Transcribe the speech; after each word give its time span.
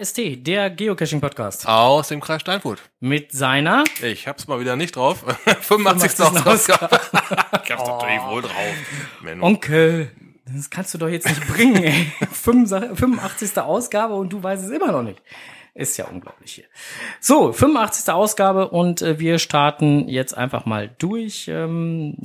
GCKST, 0.00 0.46
der 0.46 0.70
Geocaching-Podcast. 0.70 1.68
Aus 1.68 2.08
dem 2.08 2.20
Kreis 2.20 2.40
Steinfurt. 2.40 2.80
Mit 3.00 3.32
seiner 3.32 3.84
Ich 4.02 4.26
hab's 4.26 4.48
mal 4.48 4.58
wieder 4.58 4.76
nicht 4.76 4.96
drauf. 4.96 5.24
85. 5.60 6.20
Ausgabe. 6.46 6.88
ich 7.64 7.70
hab's 7.70 7.86
natürlich 7.86 8.22
wohl 8.28 8.42
drauf. 8.42 8.74
Menno. 9.22 9.44
Onkel. 9.46 10.10
Das 10.46 10.70
kannst 10.70 10.94
du 10.94 10.98
doch 10.98 11.08
jetzt 11.08 11.28
nicht 11.28 11.46
bringen, 11.48 11.82
ey. 11.82 12.06
85. 12.32 13.58
Ausgabe 13.58 14.14
und 14.14 14.32
du 14.32 14.42
weißt 14.42 14.64
es 14.64 14.70
immer 14.70 14.90
noch 14.90 15.02
nicht. 15.02 15.20
Ist 15.74 15.96
ja 15.98 16.06
unglaublich 16.06 16.52
hier. 16.52 16.64
So, 17.20 17.52
85. 17.52 18.12
Ausgabe 18.12 18.68
und 18.68 19.02
äh, 19.02 19.20
wir 19.20 19.38
starten 19.38 20.08
jetzt 20.08 20.36
einfach 20.36 20.66
mal 20.66 20.90
durch. 20.98 21.46
Ähm, 21.48 22.16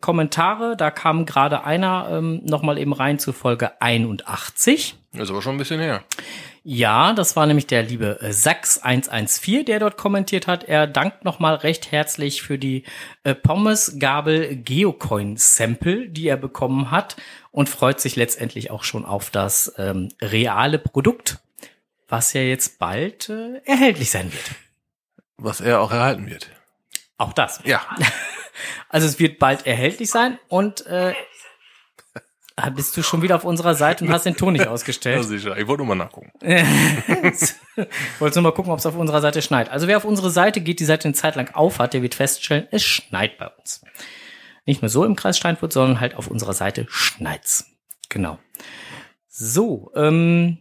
Kommentare, 0.00 0.76
da 0.76 0.90
kam 0.90 1.26
gerade 1.26 1.64
einer 1.64 2.08
ähm, 2.10 2.40
nochmal 2.44 2.78
eben 2.78 2.92
rein 2.92 3.18
zu 3.18 3.32
Folge 3.32 3.80
81. 3.82 4.96
Ist 5.12 5.30
aber 5.30 5.42
schon 5.42 5.56
ein 5.56 5.58
bisschen 5.58 5.80
her. 5.80 6.02
Ja, 6.66 7.12
das 7.12 7.36
war 7.36 7.46
nämlich 7.46 7.66
der 7.66 7.82
liebe 7.82 8.22
äh, 8.22 8.30
Sachs114, 8.30 9.64
der 9.64 9.80
dort 9.80 9.98
kommentiert 9.98 10.46
hat. 10.46 10.64
Er 10.64 10.86
dankt 10.86 11.22
nochmal 11.22 11.56
recht 11.56 11.92
herzlich 11.92 12.40
für 12.40 12.58
die 12.58 12.84
äh, 13.22 13.34
Pommes-Gabel 13.34 14.56
Geocoin-Sample, 14.56 16.08
die 16.08 16.26
er 16.26 16.38
bekommen 16.38 16.90
hat 16.90 17.16
und 17.50 17.68
freut 17.68 18.00
sich 18.00 18.16
letztendlich 18.16 18.70
auch 18.70 18.82
schon 18.82 19.04
auf 19.04 19.28
das 19.28 19.74
ähm, 19.76 20.08
reale 20.22 20.78
Produkt, 20.78 21.36
was 22.08 22.32
ja 22.32 22.40
jetzt 22.40 22.78
bald 22.78 23.28
äh, 23.28 23.60
erhältlich 23.66 24.10
sein 24.10 24.32
wird. 24.32 24.52
Was 25.36 25.60
er 25.60 25.82
auch 25.82 25.92
erhalten 25.92 26.30
wird. 26.30 26.48
Auch 27.18 27.34
das. 27.34 27.60
Ja. 27.64 27.82
Also 28.88 29.08
es 29.08 29.18
wird 29.18 29.40
bald 29.40 29.66
erhältlich 29.66 30.08
sein 30.08 30.38
und 30.46 30.86
äh, 30.86 31.14
ah, 32.56 32.70
bist 32.70 32.96
du 32.96 33.02
schon 33.02 33.22
wieder 33.22 33.36
auf 33.36 33.44
unserer 33.44 33.74
Seite 33.74 34.04
und 34.04 34.10
hast 34.12 34.24
den 34.26 34.36
Ton 34.36 34.52
nicht 34.52 34.62
Ja, 34.66 34.70
ausgestellt? 34.70 35.24
sicher. 35.24 35.56
Ich 35.58 35.66
wollte 35.66 35.84
nur 35.84 35.94
mal 35.94 36.04
nachgucken. 36.04 36.30
Wolltest 38.18 38.36
nur 38.36 38.42
mal 38.42 38.52
gucken, 38.52 38.72
ob 38.72 38.78
es 38.78 38.86
auf 38.86 38.96
unserer 38.96 39.20
Seite 39.20 39.42
schneit. 39.42 39.70
Also 39.70 39.86
wer 39.88 39.96
auf 39.96 40.04
unsere 40.04 40.30
Seite 40.30 40.60
geht, 40.60 40.80
die 40.80 40.84
Seite 40.84 41.06
eine 41.06 41.14
Zeit 41.14 41.36
lang 41.36 41.54
auf 41.54 41.78
hat, 41.78 41.94
der 41.94 42.02
wird 42.02 42.14
feststellen, 42.14 42.66
es 42.70 42.82
schneit 42.84 43.38
bei 43.38 43.48
uns. 43.48 43.82
Nicht 44.66 44.82
nur 44.82 44.88
so 44.88 45.04
im 45.04 45.16
Kreis 45.16 45.36
Steinfurt, 45.36 45.72
sondern 45.72 46.00
halt 46.00 46.14
auf 46.16 46.28
unserer 46.28 46.54
Seite 46.54 46.86
schneit's. 46.88 47.66
Genau. 48.08 48.38
So, 49.28 49.90
ähm, 49.94 50.58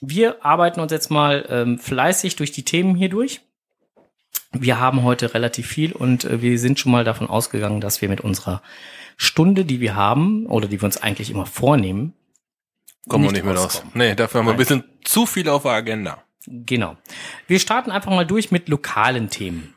wir 0.00 0.44
arbeiten 0.44 0.80
uns 0.80 0.92
jetzt 0.92 1.10
mal 1.10 1.46
ähm, 1.48 1.78
fleißig 1.78 2.36
durch 2.36 2.52
die 2.52 2.64
Themen 2.64 2.94
hier 2.94 3.08
durch. 3.08 3.40
Wir 4.52 4.78
haben 4.78 5.02
heute 5.02 5.34
relativ 5.34 5.66
viel 5.66 5.92
und 5.92 6.24
äh, 6.24 6.42
wir 6.42 6.58
sind 6.58 6.78
schon 6.78 6.92
mal 6.92 7.02
davon 7.04 7.28
ausgegangen, 7.28 7.80
dass 7.80 8.02
wir 8.02 8.08
mit 8.08 8.20
unserer 8.20 8.62
Stunde, 9.16 9.64
die 9.64 9.80
wir 9.80 9.94
haben, 9.94 10.46
oder 10.46 10.68
die 10.68 10.80
wir 10.80 10.86
uns 10.86 10.96
eigentlich 10.96 11.30
immer 11.30 11.46
vornehmen, 11.46 12.14
Kommen 13.08 13.24
wir 13.24 13.32
Nicht 13.32 13.44
nicht 13.44 13.52
mehr 13.52 13.62
raus. 13.62 13.82
Nee, 13.92 14.14
dafür 14.14 14.40
haben 14.40 14.46
wir 14.46 14.52
ein 14.52 14.56
bisschen 14.56 14.84
zu 15.04 15.26
viel 15.26 15.48
auf 15.48 15.62
der 15.62 15.72
Agenda. 15.72 16.24
genau. 16.46 16.96
Wir 17.46 17.58
starten 17.58 17.90
einfach 17.90 18.10
mal 18.10 18.26
durch 18.26 18.50
mit 18.50 18.68
lokalen 18.68 19.28
Themen. 19.28 19.74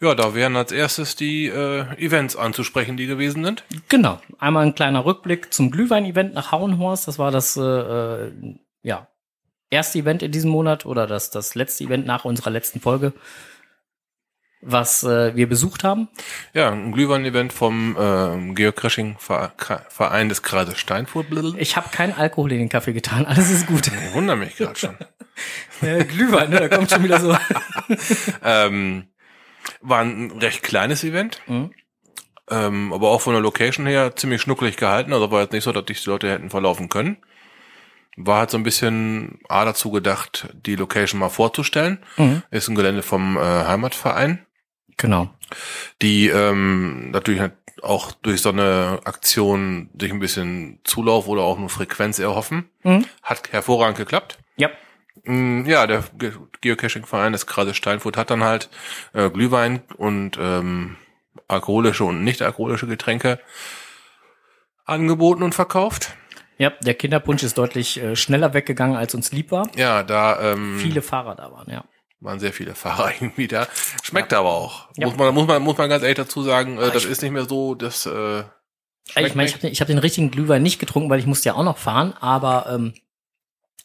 Ja, 0.00 0.14
da 0.14 0.34
wären 0.34 0.56
als 0.56 0.72
erstes 0.72 1.16
die 1.16 1.46
äh, 1.46 1.84
Events 1.98 2.36
anzusprechen, 2.36 2.96
die 2.96 3.06
gewesen 3.06 3.44
sind. 3.44 3.64
Genau. 3.88 4.20
Einmal 4.38 4.64
ein 4.64 4.74
kleiner 4.74 5.04
Rückblick 5.04 5.52
zum 5.52 5.70
Glühwein-Event 5.70 6.32
nach 6.32 6.52
Hauenhorst. 6.52 7.06
Das 7.06 7.18
war 7.18 7.30
das 7.30 7.56
äh, 7.56 7.60
äh, 7.62 8.32
ja, 8.82 9.08
erste 9.68 9.98
Event 9.98 10.22
in 10.22 10.32
diesem 10.32 10.50
Monat 10.50 10.86
oder 10.86 11.06
das, 11.06 11.30
das 11.30 11.54
letzte 11.54 11.84
Event 11.84 12.06
nach 12.06 12.24
unserer 12.24 12.50
letzten 12.50 12.80
Folge, 12.80 13.12
was 14.62 15.02
äh, 15.04 15.34
wir 15.34 15.48
besucht 15.48 15.84
haben. 15.84 16.08
Ja, 16.52 16.70
ein 16.70 16.92
Glühwein-Event 16.92 17.52
vom 17.52 17.96
äh, 17.96 18.52
Geocaching-Verein 18.54 20.28
des 20.28 20.42
Kreises 20.42 20.78
Steinfurt. 20.78 21.26
Ich 21.58 21.76
habe 21.76 21.88
keinen 21.90 22.12
Alkohol 22.12 22.52
in 22.52 22.58
den 22.58 22.68
Kaffee 22.68 22.92
getan. 22.92 23.26
Alles 23.26 23.50
ist 23.50 23.66
gut. 23.66 23.90
Ich 24.10 24.14
wundere 24.14 24.36
mich 24.36 24.56
gerade 24.56 24.78
schon. 24.78 24.96
äh, 25.82 26.04
Glühwein, 26.04 26.50
ne? 26.50 26.60
da 26.60 26.68
kommt 26.68 26.90
schon 26.90 27.02
wieder 27.04 27.20
so. 27.20 27.36
ähm, 28.44 29.04
war 29.80 30.00
ein 30.00 30.30
recht 30.32 30.62
kleines 30.62 31.04
Event, 31.04 31.40
Mhm. 31.46 31.70
ähm, 32.50 32.92
aber 32.92 33.08
auch 33.10 33.20
von 33.20 33.32
der 33.32 33.42
Location 33.42 33.86
her 33.86 34.14
ziemlich 34.16 34.42
schnuckelig 34.42 34.76
gehalten. 34.76 35.12
Also 35.12 35.30
war 35.30 35.40
jetzt 35.42 35.52
nicht 35.52 35.64
so, 35.64 35.72
dass 35.72 35.84
sich 35.86 36.02
die 36.02 36.10
Leute 36.10 36.30
hätten 36.30 36.50
verlaufen 36.50 36.88
können. 36.88 37.18
War 38.16 38.40
halt 38.40 38.50
so 38.50 38.58
ein 38.58 38.62
bisschen 38.64 39.38
A 39.48 39.64
dazu 39.64 39.90
gedacht, 39.90 40.48
die 40.66 40.76
Location 40.76 41.20
mal 41.20 41.28
vorzustellen. 41.30 42.00
Mhm. 42.16 42.42
Ist 42.50 42.68
ein 42.68 42.74
Gelände 42.74 43.02
vom 43.02 43.36
äh, 43.38 43.40
Heimatverein, 43.40 44.44
Genau. 45.00 45.30
die 46.02 46.28
ähm, 46.28 47.10
natürlich 47.10 47.42
auch 47.82 48.12
durch 48.12 48.42
so 48.42 48.50
eine 48.50 49.00
Aktion 49.04 49.88
sich 49.98 50.12
ein 50.12 50.18
bisschen 50.20 50.78
Zulauf 50.84 51.26
oder 51.28 51.42
auch 51.42 51.58
nur 51.58 51.70
Frequenz 51.70 52.18
erhoffen. 52.18 52.68
Mhm. 52.82 53.06
Hat 53.22 53.52
hervorragend 53.52 53.96
geklappt. 53.96 54.38
Ja. 54.56 54.68
Mm, 55.24 55.64
Ja, 55.66 55.86
der 55.86 56.04
Ge 56.18 56.32
Geocaching-Verein 56.60 57.32
des 57.32 57.46
Kreises 57.46 57.76
Steinfurt 57.76 58.16
hat 58.18 58.30
dann 58.30 58.44
halt 58.44 58.68
äh, 59.14 59.30
Glühwein 59.30 59.82
und 59.96 60.36
ähm, 60.38 60.96
alkoholische 61.48 62.04
und 62.04 62.22
nicht 62.22 62.42
alkoholische 62.42 62.86
Getränke 62.86 63.40
angeboten 64.84 65.42
und 65.42 65.54
verkauft. 65.54 66.14
Ja, 66.58 66.70
der 66.82 66.94
Kinderpunsch 66.94 67.42
ist 67.42 67.56
deutlich 67.56 68.02
äh, 68.02 68.14
schneller 68.16 68.52
weggegangen, 68.52 68.96
als 68.96 69.14
uns 69.14 69.32
lieb 69.32 69.50
war. 69.50 69.68
Ja, 69.76 70.02
da 70.02 70.52
ähm, 70.52 70.78
Viele 70.78 71.00
Fahrer 71.00 71.34
da 71.34 71.50
waren, 71.50 71.70
ja. 71.70 71.84
Waren 72.20 72.38
sehr 72.40 72.52
viele 72.52 72.74
Fahrer 72.74 73.12
irgendwie 73.20 73.48
da. 73.48 73.66
Schmeckt 74.02 74.32
aber 74.32 74.50
auch. 74.50 74.88
Ja. 74.96 75.06
Muss 75.08 75.16
man 75.16 75.34
muss 75.34 75.46
man 75.46 75.62
muss 75.62 75.76
man 75.78 75.88
ganz 75.88 76.02
ehrlich 76.02 76.16
dazu 76.18 76.42
sagen, 76.42 76.78
äh, 76.78 76.84
Ah, 76.84 76.90
das 76.90 77.04
ist 77.04 77.22
nicht 77.22 77.30
mehr 77.32 77.46
so, 77.48 77.74
das 77.74 78.06
äh, 78.06 78.44
ich 79.16 79.34
meine, 79.34 79.48
ich 79.48 79.52
habe 79.54 79.60
den, 79.62 79.72
ich 79.72 79.80
hab 79.80 79.88
den 79.88 79.98
richtigen 79.98 80.30
Glühwein 80.30 80.62
nicht 80.62 80.78
getrunken, 80.78 81.10
weil 81.10 81.18
ich 81.18 81.26
musste 81.26 81.48
ja 81.48 81.54
auch 81.54 81.64
noch 81.64 81.78
fahren, 81.78 82.12
aber 82.20 82.66
ähm, 82.70 82.94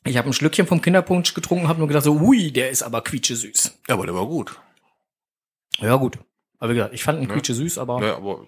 ich 0.03 0.17
habe 0.17 0.29
ein 0.29 0.33
Schlückchen 0.33 0.67
vom 0.67 0.81
Kinderpunsch 0.81 1.33
getrunken, 1.33 1.67
habe 1.67 1.79
nur 1.79 1.87
gedacht 1.87 2.03
so, 2.03 2.13
ui, 2.19 2.51
der 2.51 2.69
ist 2.69 2.83
aber 2.83 3.01
quietsche 3.01 3.35
süß. 3.35 3.79
ja, 3.87 3.95
aber 3.95 4.05
der 4.05 4.13
war 4.13 4.27
gut. 4.27 4.59
Ja 5.79 5.95
gut. 5.95 6.19
Aber 6.59 6.71
wie 6.71 6.75
gesagt, 6.75 6.93
ich 6.93 7.03
fand 7.03 7.19
ihn 7.21 7.27
Ne? 7.27 7.33
quietsche 7.33 7.53
süß, 7.55 7.77
aber 7.79 8.05
Ja, 8.05 8.15
aber 8.17 8.39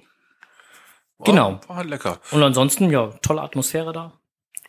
war, 1.18 1.26
Genau. 1.26 1.60
war 1.68 1.78
halt 1.78 1.90
lecker. 1.90 2.20
und 2.32 2.44
ansonsten 2.44 2.92
ja 2.92 3.08
tolle 3.24 3.42
Atmosphäre 3.42 3.92
da. 3.92 4.14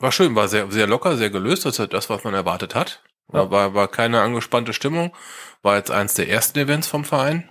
War 0.00 0.12
schön, 0.12 0.34
war 0.34 0.48
sehr, 0.48 0.70
sehr 0.70 0.86
locker, 0.86 1.16
sehr 1.16 1.28
gelöst. 1.30 1.66
Das 1.66 1.78
ist 1.78 1.92
das, 1.92 2.08
was 2.08 2.24
man 2.24 2.32
erwartet 2.32 2.74
hat. 2.74 3.02
Ja. 3.32 3.50
War, 3.50 3.74
war 3.74 3.88
keine 3.88 4.20
angespannte 4.22 4.72
Stimmung. 4.72 5.14
War 5.62 5.76
jetzt 5.76 5.90
eins 5.90 6.14
der 6.14 6.28
ersten 6.28 6.58
Events 6.58 6.86
vom 6.86 7.04
Verein. 7.04 7.48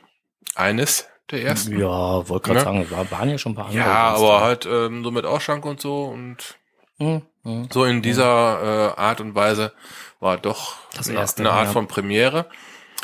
Eines 0.56 1.08
der 1.30 1.44
ersten. 1.44 1.78
Ja, 1.80 2.28
wollte 2.30 2.48
gerade 2.54 2.60
Ne? 2.60 2.64
sagen, 2.66 2.92
war, 2.92 3.12
waren 3.12 3.30
ja 3.30 3.38
schon 3.38 3.52
ein 3.52 3.56
paar 3.56 3.66
andere. 3.66 3.84
Ja, 3.84 4.08
Events 4.10 4.22
aber 4.22 4.40
da. 4.40 4.42
halt 4.42 4.66
ähm, 4.66 5.04
so 5.04 5.12
mit 5.12 5.26
Ausschank 5.26 5.66
und 5.66 5.80
so 5.82 6.06
und 6.06 6.58
Hm, 7.00 7.22
hm. 7.44 7.68
so 7.72 7.86
in 7.86 8.02
dieser 8.02 8.94
äh, 8.96 9.00
Art 9.00 9.22
und 9.22 9.36
Weise 9.36 9.72
war 10.20 10.38
doch 10.38 10.78
Das 10.96 11.08
eine, 11.10 11.20
erste, 11.20 11.44
eine 11.44 11.52
Art 11.52 11.68
ja. 11.68 11.72
von 11.74 11.88
Premiere. 11.88 12.48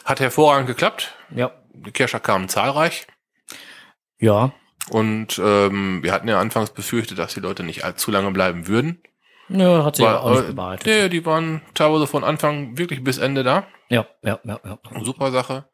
Hat 0.03 0.19
hervorragend 0.19 0.65
geklappt. 0.67 1.13
Ja, 1.29 1.51
Die 1.73 1.91
Kirscher 1.91 2.19
kamen 2.19 2.49
zahlreich. 2.49 3.05
ja, 4.17 4.51
Und 4.89 5.39
ähm, 5.43 6.01
wir 6.01 6.11
hatten 6.11 6.27
ja 6.27 6.39
anfangs 6.39 6.71
befürchtet, 6.71 7.19
dass 7.19 7.35
die 7.35 7.39
Leute 7.39 7.61
nicht 7.63 7.83
allzu 7.83 8.09
lange 8.09 8.31
bleiben 8.31 8.67
würden. 8.67 9.01
Ja 9.49 9.83
hat 9.83 9.95
sich 9.95 10.05
War, 10.05 10.23
auch 10.23 10.31
nicht 10.31 10.43
äh, 10.43 10.51
bewahrheitet. 10.51 10.85
nee, 10.87 11.09
die 11.09 11.25
waren 11.25 11.61
teilweise 11.73 12.07
von 12.07 12.23
Anfang 12.23 12.77
wirklich 12.77 13.03
bis 13.03 13.17
Ende 13.17 13.43
da. 13.43 13.65
Ja, 13.89 14.05
ja, 14.23 14.39
ja, 14.43 14.59
ja. 14.63 14.77
Super 15.03 15.31
Sache. 15.31 15.65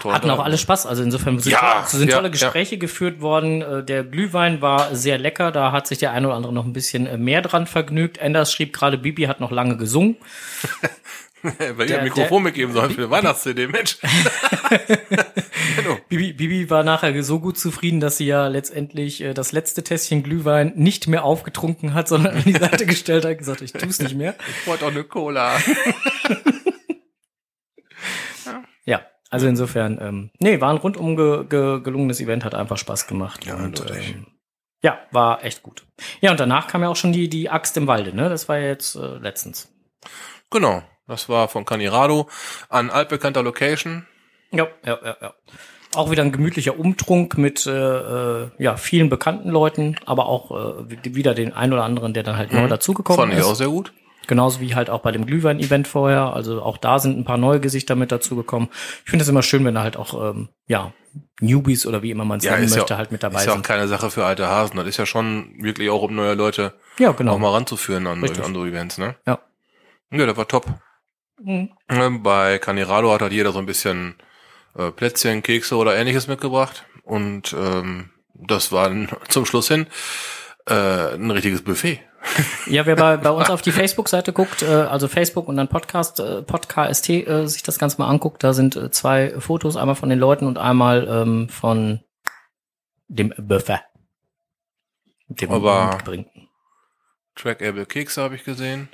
Toll 0.00 0.12
Hatten 0.12 0.30
auch 0.30 0.40
alle 0.40 0.58
Spaß, 0.58 0.86
also 0.86 1.02
insofern 1.02 1.38
sind, 1.38 1.52
Ja, 1.52 1.84
so 1.86 1.96
sind 1.96 2.10
ja, 2.10 2.16
tolle 2.16 2.30
Gespräche 2.30 2.76
geführt 2.76 3.20
worden. 3.20 3.62
Äh, 3.62 3.84
Der 3.84 4.02
Glühwein 4.02 4.60
war 4.60 4.96
sehr 4.96 5.16
lecker, 5.16 5.52
da 5.52 5.70
hat 5.70 5.86
sich 5.86 5.98
der 5.98 6.10
eine 6.10 6.26
oder 6.26 6.36
andere 6.36 6.52
noch 6.52 6.64
ein 6.64 6.72
bisschen 6.72 7.06
äh, 7.06 7.16
mehr 7.16 7.40
dran 7.40 7.66
vergnügt. 7.68 8.18
Enders 8.18 8.52
schrieb 8.52 8.72
gerade, 8.72 8.98
Bibi 8.98 9.24
hat 9.24 9.38
noch 9.40 9.52
lange 9.52 9.76
gesungen. 9.76 10.16
Weil 11.58 11.80
ihr 11.80 11.86
Der- 11.86 11.98
ein 11.98 12.04
Mikrofon 12.04 12.42
mitgeben 12.42 12.72
sollen 12.74 12.90
für 12.90 13.02
eine 13.02 13.10
Weihnachts-CD, 13.10 13.66
Mensch. 13.68 13.98
Genau. 15.76 15.96
Bibi, 16.08 16.32
Bibi 16.32 16.70
war 16.70 16.82
nachher 16.84 17.22
so 17.22 17.38
gut 17.40 17.58
zufrieden, 17.58 18.00
dass 18.00 18.16
sie 18.16 18.26
ja 18.26 18.48
letztendlich 18.48 19.20
äh, 19.20 19.34
das 19.34 19.52
letzte 19.52 19.82
Tässchen 19.84 20.22
Glühwein 20.22 20.72
nicht 20.76 21.06
mehr 21.08 21.24
aufgetrunken 21.24 21.94
hat, 21.94 22.08
sondern 22.08 22.36
an 22.36 22.44
die 22.44 22.52
Seite 22.52 22.86
gestellt 22.86 23.24
hat, 23.24 23.38
gesagt, 23.38 23.60
ich 23.62 23.72
tu's 23.72 24.00
nicht 24.00 24.14
mehr. 24.16 24.34
Ich 24.60 24.66
wollte 24.66 24.84
auch 24.86 24.90
eine 24.90 25.04
Cola. 25.04 25.56
Ja, 28.84 29.02
also 29.30 29.46
insofern, 29.46 29.98
ähm, 30.00 30.30
nee, 30.38 30.60
war 30.60 30.70
ein 30.70 30.76
rundum 30.78 31.16
ge 31.16 31.44
ge 31.48 31.80
gelungenes 31.82 32.20
Event, 32.20 32.44
hat 32.44 32.54
einfach 32.54 32.78
Spaß 32.78 33.06
gemacht. 33.06 33.44
Ja, 33.46 33.56
und, 33.56 33.80
ähm, 33.90 34.26
ja, 34.82 34.98
war 35.10 35.44
echt 35.44 35.62
gut. 35.62 35.86
Ja, 36.20 36.30
und 36.30 36.40
danach 36.40 36.66
kam 36.66 36.82
ja 36.82 36.88
auch 36.88 36.96
schon 36.96 37.12
die, 37.12 37.28
die 37.28 37.50
Axt 37.50 37.76
im 37.76 37.86
Walde, 37.86 38.14
ne? 38.14 38.28
Das 38.28 38.48
war 38.48 38.58
ja 38.58 38.66
jetzt 38.68 38.96
äh, 38.96 39.18
letztens. 39.18 39.72
Genau. 40.50 40.82
Das 41.10 41.28
war 41.28 41.48
von 41.48 41.64
Canirado 41.64 42.28
an 42.68 42.88
altbekannter 42.88 43.42
Location. 43.42 44.06
Ja, 44.52 44.68
ja, 44.86 44.98
ja, 45.04 45.16
ja. 45.20 45.34
Auch 45.96 46.12
wieder 46.12 46.22
ein 46.22 46.30
gemütlicher 46.30 46.78
Umtrunk 46.78 47.36
mit 47.36 47.66
äh, 47.66 47.70
äh, 48.44 48.48
ja, 48.58 48.76
vielen 48.76 49.08
bekannten 49.10 49.50
Leuten, 49.50 49.96
aber 50.06 50.26
auch 50.26 50.52
äh, 50.80 51.14
wieder 51.16 51.34
den 51.34 51.52
ein 51.52 51.72
oder 51.72 51.82
anderen, 51.82 52.14
der 52.14 52.22
dann 52.22 52.36
halt 52.36 52.52
neu 52.52 52.68
dazugekommen 52.68 53.18
Fand 53.20 53.32
ich 53.32 53.40
ist. 53.40 53.44
auch 53.46 53.56
sehr 53.56 53.66
gut. 53.68 53.92
Genauso 54.28 54.60
wie 54.60 54.76
halt 54.76 54.88
auch 54.88 55.00
bei 55.00 55.10
dem 55.10 55.26
Glühwein-Event 55.26 55.88
vorher. 55.88 56.32
Also 56.32 56.62
auch 56.62 56.78
da 56.78 57.00
sind 57.00 57.18
ein 57.18 57.24
paar 57.24 57.38
neue 57.38 57.58
Gesichter 57.58 57.96
mit 57.96 58.12
dazugekommen. 58.12 58.68
Ich 59.04 59.10
finde 59.10 59.24
es 59.24 59.28
immer 59.28 59.42
schön, 59.42 59.64
wenn 59.64 59.74
da 59.74 59.82
halt 59.82 59.96
auch 59.96 60.30
ähm, 60.30 60.48
ja 60.68 60.92
Newbies 61.40 61.84
oder 61.86 62.02
wie 62.02 62.12
immer 62.12 62.24
man 62.24 62.38
es 62.38 62.44
Ja, 62.44 62.52
nennen 62.52 62.66
ist 62.66 62.76
möchte, 62.76 62.92
ja, 62.92 62.98
halt 62.98 63.10
mit 63.10 63.24
dabei 63.24 63.40
ist 63.40 63.46
ja 63.46 63.50
auch 63.50 63.56
sind. 63.56 63.66
keine 63.66 63.88
Sache 63.88 64.12
für 64.12 64.24
alte 64.24 64.46
Hasen. 64.46 64.76
Das 64.76 64.86
ist 64.86 64.98
ja 64.98 65.06
schon 65.06 65.54
wirklich 65.60 65.90
auch, 65.90 66.02
um 66.02 66.14
neue 66.14 66.34
Leute 66.34 66.74
Ja, 67.00 67.10
genau. 67.10 67.32
auch 67.32 67.38
mal 67.40 67.50
ranzuführen 67.50 68.06
an 68.06 68.20
Richtig. 68.20 68.44
andere 68.44 68.68
Events, 68.68 68.98
ne? 68.98 69.16
Ja. 69.26 69.40
Ja, 70.12 70.26
der 70.26 70.36
war 70.36 70.46
top. 70.46 70.66
Mhm. 71.42 71.70
Ähm, 71.88 72.22
Bei 72.22 72.58
Caniralo 72.58 73.12
hat 73.12 73.22
halt 73.22 73.32
jeder 73.32 73.52
so 73.52 73.58
ein 73.58 73.66
bisschen 73.66 74.16
äh, 74.76 74.90
Plätzchen, 74.90 75.42
Kekse 75.42 75.76
oder 75.76 75.96
ähnliches 75.96 76.28
mitgebracht. 76.28 76.84
Und 77.02 77.54
ähm, 77.58 78.10
das 78.34 78.72
war 78.72 78.88
dann 78.88 79.08
zum 79.28 79.46
Schluss 79.46 79.68
hin 79.68 79.86
äh, 80.66 81.14
ein 81.14 81.30
richtiges 81.30 81.62
Buffet. 81.62 82.00
Ja, 82.66 82.84
wer 82.84 82.96
bei, 82.96 83.16
bei 83.16 83.30
uns 83.30 83.48
auf 83.50 83.62
die 83.62 83.72
Facebook-Seite 83.72 84.32
guckt, 84.32 84.62
äh, 84.62 84.66
also 84.66 85.08
Facebook 85.08 85.48
und 85.48 85.56
dann 85.56 85.68
Podcast, 85.68 86.20
äh, 86.20 86.42
Podcast, 86.42 87.08
äh, 87.08 87.46
sich 87.46 87.62
das 87.62 87.78
Ganze 87.78 87.98
mal 87.98 88.08
anguckt, 88.08 88.44
da 88.44 88.52
sind 88.52 88.76
äh, 88.76 88.90
zwei 88.90 89.40
Fotos, 89.40 89.76
einmal 89.76 89.94
von 89.94 90.10
den 90.10 90.18
Leuten 90.18 90.46
und 90.46 90.58
einmal 90.58 91.08
ähm, 91.08 91.48
von 91.48 92.00
dem 93.08 93.32
Buffet. 93.38 93.80
Dem 95.28 95.50
Aber-. 95.50 95.98
Trackable 97.36 97.86
Kekse 97.86 98.22
habe 98.22 98.34
ich 98.34 98.44
gesehen. 98.44 98.88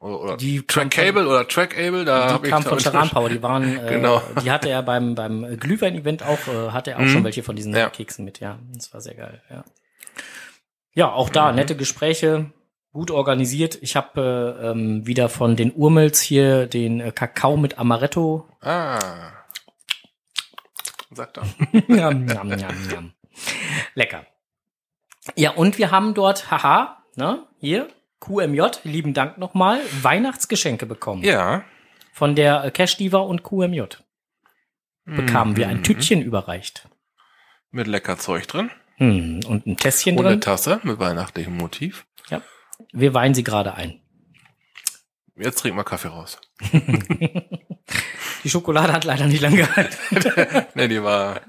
Oder, 0.00 0.20
oder 0.20 0.36
Die 0.38 0.62
kam 0.62 0.88
Trackable 0.90 1.28
oder 1.28 1.46
Trackable, 1.46 2.04
da 2.04 2.26
Die 2.26 2.32
habe 2.32 2.48
ich 2.48 2.66
von 2.68 2.78
Charan 2.78 3.10
Power, 3.10 3.28
die 3.28 3.42
waren, 3.42 3.78
äh, 3.78 3.88
Genau. 3.90 4.22
die 4.42 4.50
hatte 4.50 4.68
er 4.70 4.82
beim, 4.82 5.14
beim 5.14 5.58
Glühwein-Event 5.58 6.22
auch, 6.22 6.38
äh, 6.48 6.70
hatte 6.70 6.92
er 6.92 6.96
auch 6.98 7.02
Mhm. 7.02 7.08
schon 7.08 7.24
welche 7.24 7.42
von 7.42 7.54
diesen 7.54 7.74
Ja. 7.76 7.90
Keksen 7.90 8.24
mit, 8.24 8.40
ja. 8.40 8.58
Das 8.74 8.92
war 8.94 9.00
sehr 9.02 9.14
geil, 9.14 9.42
ja. 9.50 9.64
Ja, 10.92 11.12
auch 11.12 11.28
da, 11.28 11.50
Mhm. 11.50 11.56
nette 11.56 11.76
Gespräche, 11.76 12.50
gut 12.92 13.10
organisiert. 13.10 13.78
Ich 13.82 13.94
habe 13.94 14.56
äh, 14.60 14.70
ähm, 14.70 15.06
wieder 15.06 15.28
von 15.28 15.54
den 15.54 15.70
Urmels 15.72 16.20
hier 16.20 16.66
den 16.66 17.00
äh, 17.00 17.12
Kakao 17.12 17.56
mit 17.56 17.78
Amaretto. 17.78 18.48
Ah. 18.62 18.98
Sagt 21.12 21.38
er. 21.38 21.44
Njam, 21.88 22.24
njam, 22.24 22.48
njam, 22.48 22.74
njam. 22.88 23.12
Lecker. 23.94 24.24
Ja, 25.36 25.50
und 25.52 25.76
wir 25.78 25.90
haben 25.90 26.14
dort, 26.14 26.50
haha, 26.50 27.02
ne, 27.16 27.44
hier, 27.58 27.88
QMJ, 28.20 28.62
lieben 28.84 29.14
Dank 29.14 29.38
nochmal, 29.38 29.80
Weihnachtsgeschenke 30.02 30.86
bekommen. 30.86 31.22
Ja. 31.22 31.64
Von 32.12 32.34
der 32.34 32.64
äh, 32.64 32.70
Cash 32.70 32.96
Diva 32.98 33.18
und 33.18 33.42
QMJ. 33.42 33.82
Bekamen 35.06 35.56
wir 35.56 35.68
ein 35.68 35.78
Mhm. 35.78 35.82
Tütchen 35.82 36.22
überreicht. 36.22 36.88
Mit 37.70 37.86
lecker 37.86 38.18
Zeug 38.18 38.46
drin. 38.46 38.70
Hm, 38.96 39.40
und 39.46 39.66
ein 39.66 39.76
Tässchen 39.76 40.16
Und 40.18 40.26
eine 40.26 40.34
drin. 40.34 40.40
Tasse 40.42 40.80
mit 40.82 40.98
weihnachtlichem 40.98 41.56
Motiv. 41.56 42.06
Wir 42.92 43.12
weinen 43.12 43.34
sie 43.34 43.44
gerade 43.44 43.74
ein. 43.74 44.00
Jetzt 45.36 45.60
trinken 45.60 45.78
wir 45.78 45.84
Kaffee 45.84 46.08
raus. 46.08 46.40
Die 48.44 48.48
Schokolade 48.50 48.92
hat 48.92 49.04
leider 49.04 49.26
nicht 49.26 49.40
lange 49.42 49.56
gehalten. 49.58 50.66
nee, 50.74 50.88
die 50.88 51.02
war 51.02 51.40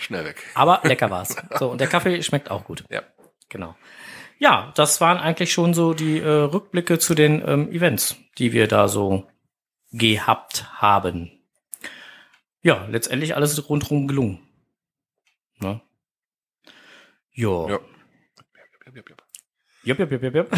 schnell 0.00 0.24
weg. 0.24 0.42
Aber 0.54 0.80
lecker 0.84 1.10
war's. 1.10 1.36
So, 1.58 1.70
und 1.70 1.80
der 1.80 1.88
Kaffee 1.88 2.22
schmeckt 2.22 2.50
auch 2.50 2.64
gut. 2.64 2.84
Ja. 2.88 3.02
Genau. 3.50 3.76
Ja, 4.38 4.72
das 4.76 5.00
waren 5.00 5.18
eigentlich 5.18 5.52
schon 5.52 5.74
so 5.74 5.94
die 5.94 6.18
äh, 6.18 6.28
Rückblicke 6.28 6.98
zu 6.98 7.14
den 7.14 7.42
ähm, 7.46 7.72
Events, 7.72 8.16
die 8.38 8.52
wir 8.52 8.68
da 8.68 8.88
so 8.88 9.26
gehabt 9.90 10.66
haben. 10.80 11.32
Ja, 12.62 12.86
letztendlich 12.88 13.34
alles 13.34 13.68
rundherum 13.68 14.06
gelungen. 14.06 14.40
Ne? 15.58 15.80
Jo. 17.32 17.68
Ja. 17.68 17.80
Jupp, 19.84 19.98
jupp, 20.00 20.10
jupp, 20.10 20.22
jupp, 20.22 20.34
jupp. 20.34 20.50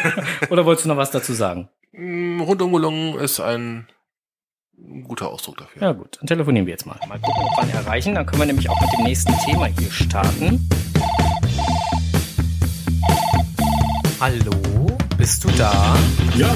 Oder 0.50 0.66
wolltest 0.66 0.86
du 0.86 0.88
noch 0.88 0.96
was 0.96 1.10
dazu 1.10 1.34
sagen? 1.34 1.68
Mm, 1.92 2.40
Rundum 2.40 2.72
gelungen 2.72 3.18
ist 3.18 3.38
ein 3.38 3.86
guter 5.04 5.28
Ausdruck 5.28 5.58
dafür. 5.58 5.82
Ja 5.82 5.92
gut, 5.92 6.18
dann 6.18 6.26
telefonieren 6.26 6.66
wir 6.66 6.72
jetzt 6.72 6.86
mal. 6.86 6.98
Mal 7.06 7.20
gucken, 7.20 7.44
ob 7.44 7.56
wir 7.58 7.68
ihn 7.68 7.76
erreichen. 7.76 8.14
Dann 8.14 8.26
können 8.26 8.42
wir 8.42 8.46
nämlich 8.46 8.68
auch 8.68 8.80
mit 8.80 8.90
dem 8.92 9.04
nächsten 9.04 9.32
Thema 9.44 9.66
hier 9.66 9.90
starten. 9.90 10.68
Hallo, 14.22 14.96
bist 15.18 15.42
du 15.42 15.48
da? 15.58 15.96
Ja, 16.36 16.54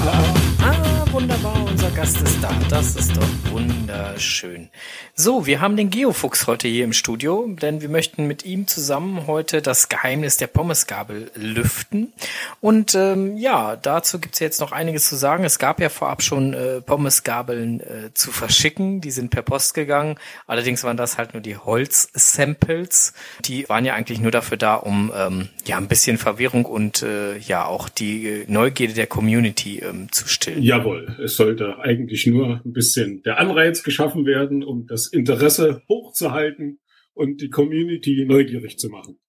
wunderbar, 1.11 1.65
unser 1.65 1.91
Gast 1.91 2.21
ist 2.21 2.43
da. 2.43 2.51
Das 2.69 2.95
ist 2.95 3.15
doch 3.15 3.51
wunderschön. 3.51 4.69
So, 5.15 5.45
wir 5.45 5.61
haben 5.61 5.77
den 5.77 5.89
Geofuchs 5.89 6.47
heute 6.47 6.67
hier 6.67 6.83
im 6.83 6.93
Studio, 6.93 7.47
denn 7.47 7.81
wir 7.81 7.89
möchten 7.89 8.27
mit 8.27 8.45
ihm 8.45 8.67
zusammen 8.67 9.27
heute 9.27 9.61
das 9.61 9.89
Geheimnis 9.89 10.37
der 10.37 10.47
Pommesgabel 10.47 11.31
lüften. 11.35 12.13
Und 12.61 12.95
ähm, 12.95 13.37
ja, 13.37 13.75
dazu 13.75 14.19
gibt's 14.19 14.39
jetzt 14.39 14.59
noch 14.59 14.71
einiges 14.71 15.07
zu 15.09 15.15
sagen. 15.15 15.43
Es 15.43 15.59
gab 15.59 15.79
ja 15.79 15.89
vorab 15.89 16.21
schon 16.21 16.53
äh, 16.53 16.81
Pommesgabeln 16.81 17.79
äh, 17.79 18.13
zu 18.13 18.31
verschicken. 18.31 19.01
Die 19.01 19.11
sind 19.11 19.29
per 19.29 19.41
Post 19.41 19.73
gegangen. 19.73 20.17
Allerdings 20.45 20.83
waren 20.83 20.97
das 20.97 21.17
halt 21.17 21.33
nur 21.33 21.41
die 21.41 21.57
Holz-Samples. 21.57 23.13
Die 23.45 23.67
waren 23.69 23.85
ja 23.85 23.93
eigentlich 23.93 24.19
nur 24.19 24.31
dafür 24.31 24.57
da, 24.57 24.75
um 24.75 25.11
ähm, 25.15 25.49
ja 25.65 25.77
ein 25.77 25.87
bisschen 25.87 26.17
Verwirrung 26.17 26.65
und 26.65 27.01
äh, 27.01 27.37
ja 27.37 27.65
auch 27.65 27.89
die 27.89 28.27
äh, 28.27 28.45
Neugierde 28.47 28.93
der 28.93 29.07
Community 29.07 29.79
ähm, 29.79 30.11
zu 30.11 30.27
stillen. 30.27 30.63
jawohl. 30.63 30.96
Es 31.19 31.35
sollte 31.35 31.79
eigentlich 31.79 32.27
nur 32.27 32.61
ein 32.63 32.73
bisschen 32.73 33.21
der 33.23 33.39
Anreiz 33.39 33.83
geschaffen 33.83 34.25
werden, 34.25 34.63
um 34.63 34.87
das 34.87 35.07
Interesse 35.07 35.81
hochzuhalten 35.89 36.79
und 37.13 37.41
die 37.41 37.49
Community 37.49 38.25
neugierig 38.25 38.77
zu 38.77 38.89
machen. 38.89 39.19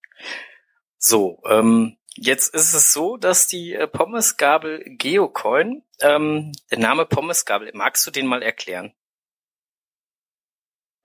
So, 0.99 1.41
ähm, 1.49 1.97
jetzt 2.17 2.55
ist 2.55 2.75
es 2.75 2.93
so, 2.93 3.17
dass 3.17 3.47
die 3.47 3.75
äh, 3.75 3.87
Pommesgabel 3.87 4.83
Geocoin, 4.85 5.83
ähm, 6.01 6.53
der 6.71 6.79
Name 6.79 7.07
Pommesgabel, 7.07 7.71
magst 7.75 8.07
du 8.07 8.11
den 8.11 8.27
mal 8.27 8.43
erklären? 8.43 8.93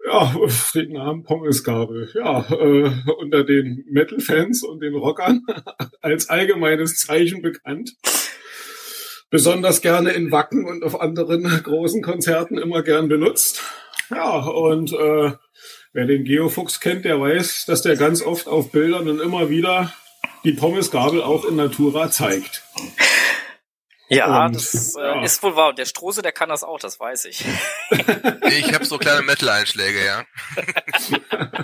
Ja, 0.06 0.36
den 0.76 0.92
Namen 0.92 1.24
Pommesgabel. 1.24 2.12
Ja, 2.14 2.46
äh, 2.52 2.92
unter 3.18 3.46
den 3.46 3.86
Metal-Fans 3.90 4.64
und 4.64 4.82
den 4.82 4.96
Rockern 4.96 5.42
als 6.02 6.30
allgemeines 6.30 6.98
Zeichen 6.98 7.42
bekannt. 7.42 7.96
Besonders 9.34 9.82
gerne 9.82 10.12
in 10.12 10.32
Wacken 10.32 10.64
und 10.64 10.84
auf 10.84 11.02
anderen 11.02 11.42
großen 11.64 12.04
Konzerten 12.04 12.60
immer 12.60 12.84
gern 12.84 13.08
benutzt. 13.08 13.64
Ja, 14.12 14.36
und 14.36 14.94
äh, 14.94 15.32
wer 15.92 16.06
den 16.06 16.24
Geofuchs 16.24 16.80
kennt, 16.80 17.04
der 17.04 17.20
weiß, 17.20 17.66
dass 17.66 17.82
der 17.82 17.96
ganz 17.96 18.22
oft 18.22 18.48
auf 18.48 18.72
Bildern 18.72 19.10
und 19.10 19.20
immer 19.20 19.50
wieder 19.50 19.92
die 20.44 20.54
Pommesgabel 20.54 21.24
auch 21.24 21.46
in 21.46 21.56
Natura 21.56 22.12
zeigt. 22.12 22.62
Ja, 24.08 24.46
Und, 24.46 24.56
das 24.56 24.96
äh, 24.96 25.02
ja. 25.02 25.24
ist 25.24 25.42
wohl 25.42 25.56
wahr. 25.56 25.70
Und 25.70 25.80
der 25.80 25.86
Strose, 25.86 26.22
der 26.22 26.32
kann 26.32 26.50
das 26.50 26.64
auch, 26.64 26.78
das 26.80 27.00
weiß 27.00 27.26
ich. 27.26 27.44
Ich 28.56 28.72
habe 28.72 28.86
so 28.86 29.00
kleine 29.00 29.24
Metal-Einschläge, 29.24 30.06
ja. 30.06 30.26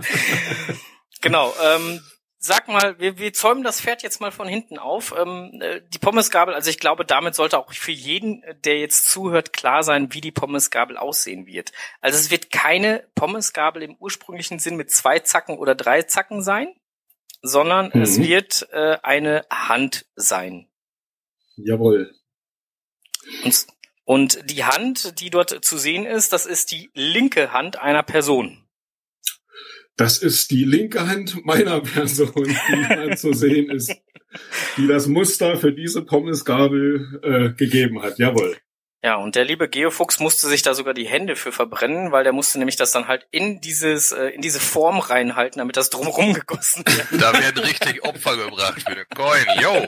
Genau. 1.21 1.53
Ähm, 1.63 2.01
sag 2.41 2.69
mal, 2.69 2.97
wir, 2.99 3.17
wir 3.17 3.33
zäumen 3.33 3.63
das 3.63 3.81
Pferd 3.81 4.01
jetzt 4.01 4.21
mal 4.21 4.31
von 4.31 4.47
hinten 4.47 4.79
auf. 4.79 5.13
Ähm, 5.17 5.59
äh, 5.61 5.81
die 5.93 5.99
Pommesgabel, 5.99 6.53
also 6.53 6.69
ich 6.69 6.79
glaube, 6.79 7.05
damit 7.05 7.35
sollte 7.35 7.59
auch 7.59 7.71
für 7.73 7.91
jeden, 7.91 8.41
äh, 8.43 8.55
der 8.55 8.79
jetzt 8.79 9.09
zuhört, 9.09 9.51
klar 9.51 9.83
sein, 9.83 10.13
wie 10.13 10.21
die 10.21 10.31
Pommesgabel 10.31 10.97
aussehen 10.97 11.45
wird. 11.45 11.73
Also 11.99 12.17
es 12.17 12.31
wird 12.31 12.49
keine 12.49 13.05
Pommesgabel 13.13 13.83
im 13.83 13.95
ursprünglichen 13.95 14.57
Sinn 14.57 14.77
mit 14.77 14.89
zwei 14.89 15.19
Zacken 15.19 15.57
oder 15.57 15.75
drei 15.75 16.03
Zacken 16.03 16.41
sein, 16.41 16.73
sondern 17.41 17.91
Mhm. 17.93 18.01
es 18.01 18.17
wird 18.19 18.67
äh, 18.71 18.97
eine 19.03 19.45
Hand 19.51 20.05
sein. 20.15 20.69
Jawohl. 21.57 22.15
Und, 23.43 23.67
und 24.05 24.49
die 24.49 24.63
Hand, 24.63 25.19
die 25.19 25.29
dort 25.29 25.63
zu 25.63 25.77
sehen 25.77 26.05
ist, 26.05 26.31
das 26.31 26.45
ist 26.45 26.71
die 26.71 26.89
linke 26.93 27.51
Hand 27.51 27.77
einer 27.77 28.01
Person. 28.03 28.65
Das 29.99 30.17
ist 30.17 30.49
die 30.49 30.63
linke 30.63 31.07
Hand 31.07 31.45
meiner 31.45 31.81
Person, 31.81 32.45
die 32.45 32.87
da 32.87 33.17
zu 33.17 33.33
sehen 33.33 33.69
ist, 33.69 33.93
die 34.77 34.87
das 34.87 35.07
Muster 35.07 35.57
für 35.57 35.73
diese 35.73 36.05
Pommesgabel 36.05 37.19
äh, 37.21 37.49
gegeben 37.49 38.01
hat. 38.01 38.17
Jawohl. 38.17 38.55
Ja, 39.03 39.17
und 39.17 39.35
der 39.35 39.43
liebe 39.43 39.67
Geofuchs 39.67 40.21
musste 40.21 40.47
sich 40.47 40.61
da 40.61 40.73
sogar 40.73 40.93
die 40.93 41.07
Hände 41.07 41.35
für 41.35 41.51
verbrennen, 41.51 42.13
weil 42.13 42.23
der 42.23 42.31
musste 42.31 42.59
nämlich 42.59 42.77
das 42.77 42.93
dann 42.93 43.09
halt 43.09 43.27
in 43.31 43.59
dieses, 43.59 44.13
äh, 44.13 44.27
in 44.27 44.41
diese 44.41 44.61
Form 44.61 44.99
reinhalten, 44.99 45.59
damit 45.59 45.75
das 45.75 45.89
drumherum 45.89 46.33
gegossen 46.33 46.85
wird. 46.85 47.21
Da 47.21 47.33
werden 47.33 47.61
richtig 47.61 48.01
Opfer 48.05 48.37
gebracht 48.37 48.81
für 48.81 48.91
eine 48.91 49.05
Coin. 49.13 49.45
Yo. 49.61 49.87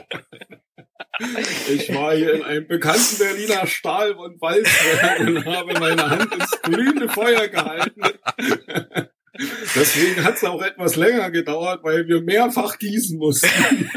Ich 1.70 1.94
war 1.94 2.14
hier 2.14 2.34
in 2.34 2.42
einem 2.42 2.66
bekannten 2.66 3.16
Berliner 3.16 3.66
Stahl- 3.66 4.12
und 4.12 4.40
Walzwerk 4.42 5.20
und 5.20 5.46
habe 5.46 5.80
meine 5.80 6.10
Hand 6.10 6.34
ins 6.34 6.60
glühende 6.62 7.08
Feuer 7.08 7.48
gehalten. 7.48 8.02
Deswegen 9.74 10.24
hat 10.24 10.36
es 10.36 10.44
auch 10.44 10.62
etwas 10.62 10.96
länger 10.96 11.30
gedauert, 11.30 11.82
weil 11.82 12.06
wir 12.06 12.20
mehrfach 12.20 12.78
gießen 12.78 13.18
mussten. 13.18 13.48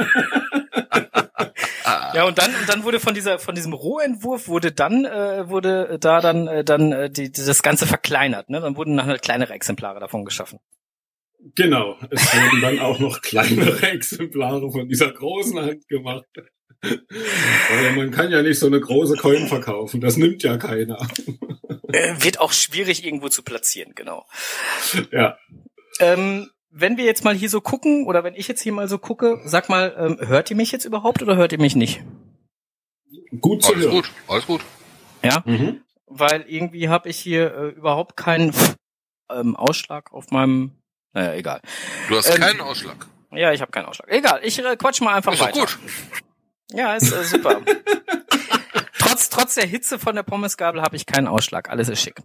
Ja, 2.15 2.23
und 2.23 2.37
dann, 2.37 2.49
und 2.55 2.69
dann 2.69 2.83
wurde 2.83 3.01
von 3.01 3.13
dieser, 3.13 3.39
von 3.39 3.55
diesem 3.55 3.73
Rohentwurf 3.73 4.47
wurde 4.47 4.71
dann, 4.71 5.03
äh, 5.03 5.49
wurde 5.49 5.97
da 5.99 6.21
dann, 6.21 6.47
äh, 6.47 6.63
dann 6.63 6.93
äh, 6.93 7.09
die, 7.09 7.29
das 7.29 7.61
Ganze 7.61 7.85
verkleinert. 7.85 8.49
Ne? 8.49 8.61
Dann 8.61 8.77
wurden 8.77 8.95
dann 8.95 9.05
halt 9.05 9.21
kleinere 9.21 9.53
Exemplare 9.53 9.99
davon 9.99 10.23
geschaffen. 10.23 10.59
Genau, 11.55 11.97
es 12.09 12.33
wurden 12.33 12.61
dann 12.61 12.79
auch 12.79 12.99
noch 12.99 13.21
kleinere 13.21 13.81
Exemplare 13.91 14.71
von 14.71 14.87
dieser 14.87 15.11
großen 15.11 15.59
Hand 15.59 15.87
gemacht. 15.89 16.25
Weil 16.81 17.95
man 17.95 18.11
kann 18.11 18.31
ja 18.31 18.41
nicht 18.41 18.59
so 18.59 18.67
eine 18.67 18.79
große 18.79 19.17
Coin 19.17 19.47
verkaufen, 19.47 19.99
das 19.99 20.17
nimmt 20.17 20.41
ja 20.41 20.57
keiner. 20.57 20.97
Äh, 21.95 22.23
wird 22.23 22.39
auch 22.39 22.51
schwierig 22.51 23.05
irgendwo 23.05 23.29
zu 23.29 23.43
platzieren, 23.43 23.93
genau. 23.95 24.25
Ja, 25.11 25.37
Ähm, 25.99 26.49
wenn 26.69 26.97
wir 26.97 27.05
jetzt 27.05 27.23
mal 27.23 27.33
hier 27.33 27.49
so 27.49 27.61
gucken, 27.61 28.05
oder 28.05 28.23
wenn 28.25 28.35
ich 28.35 28.47
jetzt 28.49 28.61
hier 28.61 28.73
mal 28.73 28.89
so 28.89 28.97
gucke, 28.97 29.39
sag 29.45 29.69
mal, 29.69 29.95
ähm, 29.97 30.27
hört 30.27 30.49
ihr 30.49 30.57
mich 30.57 30.71
jetzt 30.73 30.83
überhaupt 30.83 31.21
oder 31.21 31.37
hört 31.37 31.53
ihr 31.53 31.59
mich 31.59 31.75
nicht? 31.75 32.03
gut 33.39 33.63
zu 33.63 33.73
Alles 33.73 33.85
hören. 33.85 33.95
gut, 33.95 34.11
alles 34.27 34.45
gut. 34.45 34.61
Ja, 35.23 35.41
mhm. 35.45 35.81
weil 36.05 36.41
irgendwie 36.47 36.89
habe 36.89 37.09
ich 37.09 37.17
hier 37.17 37.53
äh, 37.55 37.67
überhaupt 37.69 38.17
keinen 38.17 38.53
ähm, 39.31 39.55
Ausschlag 39.55 40.11
auf 40.13 40.31
meinem. 40.31 40.71
Naja, 41.13 41.33
egal. 41.33 41.61
Du 42.09 42.17
hast 42.17 42.29
ähm, 42.29 42.41
keinen 42.41 42.61
Ausschlag. 42.61 43.07
Ja, 43.31 43.51
ich 43.53 43.61
habe 43.61 43.71
keinen 43.71 43.85
Ausschlag. 43.85 44.09
Egal, 44.11 44.41
ich 44.43 44.59
äh, 44.59 44.75
quatsch 44.75 45.01
mal 45.01 45.15
einfach 45.15 45.33
ist 45.33 45.39
weiter. 45.39 45.61
Gut. 45.61 45.79
Ja, 46.71 46.95
ist 46.95 47.11
äh, 47.11 47.23
super. 47.23 47.61
trotz, 49.15 49.29
trotz 49.29 49.55
der 49.55 49.65
Hitze 49.65 49.97
von 49.97 50.15
der 50.15 50.23
Pommesgabel 50.23 50.81
habe 50.81 50.95
ich 50.95 51.05
keinen 51.05 51.27
Ausschlag. 51.27 51.69
Alles 51.69 51.89
ist 51.89 52.01
schick. 52.01 52.15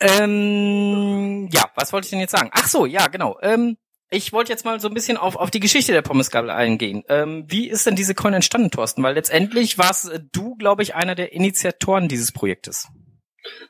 Ähm, 0.00 1.48
ja, 1.52 1.70
was 1.74 1.92
wollte 1.92 2.06
ich 2.06 2.10
denn 2.10 2.20
jetzt 2.20 2.32
sagen? 2.32 2.50
Ach 2.52 2.66
so, 2.66 2.86
ja, 2.86 3.08
genau. 3.08 3.38
Ähm, 3.42 3.76
ich 4.10 4.32
wollte 4.32 4.50
jetzt 4.50 4.64
mal 4.64 4.80
so 4.80 4.88
ein 4.88 4.94
bisschen 4.94 5.18
auf, 5.18 5.36
auf 5.36 5.50
die 5.50 5.60
Geschichte 5.60 5.92
der 5.92 6.02
Pommesgabel 6.02 6.50
eingehen. 6.50 7.02
Ähm, 7.08 7.44
wie 7.48 7.68
ist 7.68 7.86
denn 7.86 7.96
diese 7.96 8.14
Coin 8.14 8.32
entstanden, 8.32 8.70
Thorsten? 8.70 9.02
Weil 9.02 9.14
letztendlich 9.14 9.76
warst 9.76 10.10
äh, 10.10 10.20
du, 10.32 10.54
glaube 10.56 10.82
ich, 10.82 10.94
einer 10.94 11.14
der 11.14 11.32
Initiatoren 11.32 12.08
dieses 12.08 12.32
Projektes. 12.32 12.88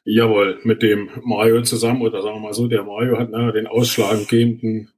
Jawohl, 0.05 0.61
mit 0.63 0.83
dem 0.83 1.11
Mario 1.25 1.63
zusammen, 1.63 2.03
oder 2.03 2.23
sagen 2.23 2.37
wir 2.37 2.41
mal 2.41 2.55
so, 2.55 2.69
der 2.69 2.85
Mario 2.85 3.19
hat 3.19 3.31
na, 3.31 3.51
den 3.51 3.67
ausschlaggebenden 3.67 4.93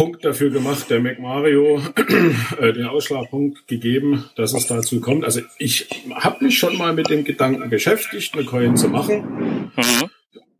Punkt 0.00 0.24
dafür 0.24 0.48
gemacht, 0.48 0.88
der 0.88 0.98
McMario 0.98 1.78
äh, 2.58 2.72
den 2.72 2.86
Ausschlagpunkt 2.86 3.68
gegeben, 3.68 4.24
dass 4.34 4.54
es 4.54 4.66
dazu 4.66 4.98
kommt. 4.98 5.26
Also 5.26 5.42
ich 5.58 5.90
habe 6.14 6.42
mich 6.42 6.58
schon 6.58 6.78
mal 6.78 6.94
mit 6.94 7.10
dem 7.10 7.22
Gedanken 7.22 7.68
beschäftigt, 7.68 8.32
eine 8.32 8.46
Coin 8.46 8.78
zu 8.78 8.88
machen. 8.88 9.70
Mhm. 9.76 10.10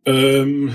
Ähm, 0.05 0.73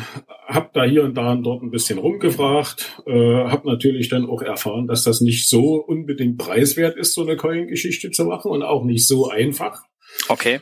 hab 0.49 0.73
da 0.73 0.83
hier 0.83 1.05
und 1.05 1.15
da 1.15 1.31
und 1.31 1.45
dort 1.45 1.63
ein 1.63 1.71
bisschen 1.71 2.01
rumgefragt, 2.01 3.05
äh, 3.07 3.45
hab 3.45 3.65
natürlich 3.67 4.09
dann 4.09 4.29
auch 4.29 4.43
erfahren, 4.43 4.89
dass 4.89 5.05
das 5.05 5.21
nicht 5.21 5.49
so 5.49 5.77
unbedingt 5.77 6.37
preiswert 6.37 6.97
ist, 6.97 7.15
so 7.15 7.23
eine 7.23 7.37
Coin-Geschichte 7.37 8.11
zu 8.11 8.25
machen 8.25 8.51
und 8.51 8.65
auch 8.65 8.83
nicht 8.83 9.07
so 9.07 9.29
einfach. 9.29 9.85
Okay. 10.29 10.59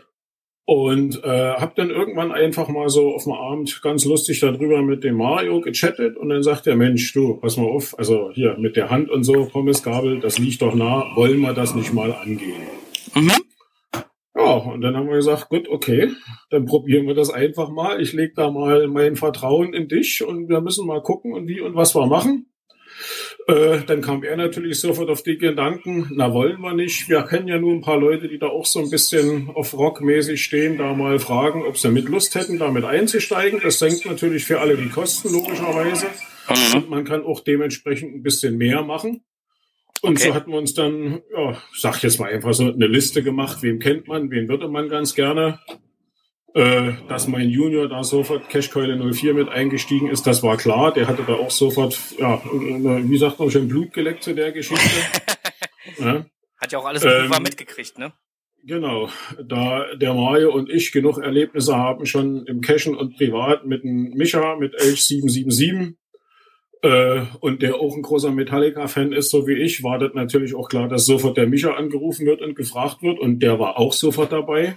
Und 0.66 1.22
äh, 1.22 1.52
hab 1.52 1.74
dann 1.74 1.90
irgendwann 1.90 2.32
einfach 2.32 2.68
mal 2.68 2.88
so 2.88 3.14
auf 3.14 3.24
dem 3.24 3.34
Abend 3.34 3.82
ganz 3.82 4.06
lustig 4.06 4.40
darüber 4.40 4.80
mit 4.80 5.04
dem 5.04 5.16
Mario 5.16 5.60
gechattet 5.60 6.16
und 6.16 6.30
dann 6.30 6.42
sagt 6.42 6.64
der 6.64 6.74
Mensch, 6.74 7.12
du, 7.12 7.34
pass 7.34 7.58
mal 7.58 7.66
auf, 7.66 7.98
also 7.98 8.30
hier 8.32 8.56
mit 8.58 8.74
der 8.74 8.88
Hand 8.88 9.10
und 9.10 9.24
so, 9.24 9.44
Pommesgabel, 9.44 10.20
das 10.20 10.38
liegt 10.38 10.62
doch 10.62 10.74
nah, 10.74 11.04
wollen 11.16 11.40
wir 11.40 11.52
das 11.52 11.74
nicht 11.74 11.92
mal 11.92 12.12
angehen? 12.12 12.62
Mhm. 13.14 13.32
Ja, 14.36 14.54
und 14.56 14.80
dann 14.80 14.96
haben 14.96 15.08
wir 15.08 15.16
gesagt, 15.16 15.48
gut, 15.48 15.68
okay, 15.68 16.10
dann 16.50 16.64
probieren 16.64 17.06
wir 17.06 17.14
das 17.14 17.30
einfach 17.30 17.70
mal. 17.70 18.00
Ich 18.00 18.12
leg 18.14 18.34
da 18.34 18.50
mal 18.50 18.88
mein 18.88 19.16
Vertrauen 19.16 19.74
in 19.74 19.86
dich 19.86 20.24
und 20.24 20.48
wir 20.48 20.60
müssen 20.60 20.86
mal 20.86 21.02
gucken 21.02 21.34
und 21.34 21.46
wie 21.46 21.60
und 21.60 21.76
was 21.76 21.94
wir 21.94 22.06
machen. 22.06 22.46
Äh, 23.46 23.80
dann 23.86 24.00
kam 24.00 24.22
er 24.22 24.36
natürlich 24.36 24.80
sofort 24.80 25.10
auf 25.10 25.22
die 25.22 25.38
Gedanken, 25.38 26.10
na 26.14 26.32
wollen 26.32 26.60
wir 26.60 26.74
nicht. 26.74 27.08
Wir 27.08 27.22
kennen 27.22 27.48
ja 27.48 27.58
nur 27.58 27.72
ein 27.72 27.82
paar 27.82 27.98
Leute, 27.98 28.28
die 28.28 28.38
da 28.38 28.46
auch 28.46 28.66
so 28.66 28.80
ein 28.80 28.90
bisschen 28.90 29.50
auf 29.54 29.74
Rockmäßig 29.74 30.42
stehen, 30.42 30.78
da 30.78 30.94
mal 30.94 31.18
fragen, 31.18 31.62
ob 31.62 31.78
sie 31.78 31.90
mit 31.90 32.08
Lust 32.08 32.34
hätten, 32.34 32.58
damit 32.58 32.84
einzusteigen. 32.84 33.60
Das 33.62 33.78
senkt 33.78 34.06
natürlich 34.06 34.44
für 34.44 34.60
alle 34.60 34.76
die 34.76 34.88
Kosten, 34.88 35.32
logischerweise. 35.32 36.06
Mhm. 36.48 36.76
Und 36.76 36.90
man 36.90 37.04
kann 37.04 37.24
auch 37.24 37.40
dementsprechend 37.40 38.14
ein 38.14 38.22
bisschen 38.22 38.56
mehr 38.56 38.82
machen. 38.82 39.22
Und 40.02 40.18
okay. 40.18 40.28
so 40.28 40.34
hatten 40.34 40.50
wir 40.50 40.58
uns 40.58 40.74
dann, 40.74 41.22
ja, 41.34 41.56
sag 41.74 42.02
jetzt 42.02 42.20
mal 42.20 42.30
einfach 42.30 42.52
so 42.52 42.70
eine 42.70 42.86
Liste 42.86 43.22
gemacht, 43.22 43.62
wem 43.62 43.78
kennt 43.78 44.06
man, 44.06 44.30
wen 44.30 44.48
würde 44.48 44.68
man 44.68 44.88
ganz 44.88 45.14
gerne. 45.14 45.60
Äh, 46.54 46.92
dass 47.08 47.26
mein 47.26 47.50
Junior 47.50 47.88
da 47.88 48.04
sofort 48.04 48.48
Cashkeule 48.48 48.96
04 49.12 49.34
mit 49.34 49.48
eingestiegen 49.48 50.08
ist, 50.08 50.24
das 50.24 50.44
war 50.44 50.56
klar. 50.56 50.94
Der 50.94 51.08
hatte 51.08 51.24
da 51.26 51.34
auch 51.34 51.50
sofort, 51.50 51.98
ja, 52.16 52.40
wie 52.44 53.18
sagt 53.18 53.40
man 53.40 53.50
schon, 53.50 53.66
Blut 53.66 53.92
geleckt 53.92 54.22
zu 54.22 54.34
der 54.34 54.52
Geschichte. 54.52 54.84
ja. 55.98 56.24
Hat 56.60 56.72
ja 56.72 56.78
auch 56.78 56.84
alles 56.84 57.04
ähm, 57.04 57.28
mitgekriegt, 57.42 57.98
ne? 57.98 58.12
Genau, 58.62 59.10
da 59.44 59.94
der 59.96 60.14
Mario 60.14 60.52
und 60.54 60.70
ich 60.70 60.92
genug 60.92 61.18
Erlebnisse 61.18 61.76
haben, 61.76 62.06
schon 62.06 62.46
im 62.46 62.60
Cashen 62.60 62.94
und 62.94 63.16
privat 63.16 63.66
mit 63.66 63.82
dem 63.82 64.12
Micha, 64.14 64.56
mit 64.56 64.74
Elch 64.74 65.04
777, 65.04 65.98
äh, 66.82 67.22
und 67.40 67.62
der 67.62 67.74
auch 67.76 67.96
ein 67.96 68.02
großer 68.02 68.30
Metallica-Fan 68.30 69.12
ist, 69.12 69.30
so 69.30 69.46
wie 69.46 69.54
ich, 69.54 69.82
war 69.82 69.98
das 69.98 70.14
natürlich 70.14 70.54
auch 70.54 70.68
klar, 70.68 70.88
dass 70.88 71.04
sofort 71.04 71.36
der 71.36 71.48
Micha 71.48 71.72
angerufen 71.74 72.26
wird 72.26 72.40
und 72.42 72.54
gefragt 72.54 73.02
wird 73.02 73.18
und 73.18 73.40
der 73.40 73.58
war 73.58 73.78
auch 73.78 73.92
sofort 73.92 74.32
dabei. 74.32 74.76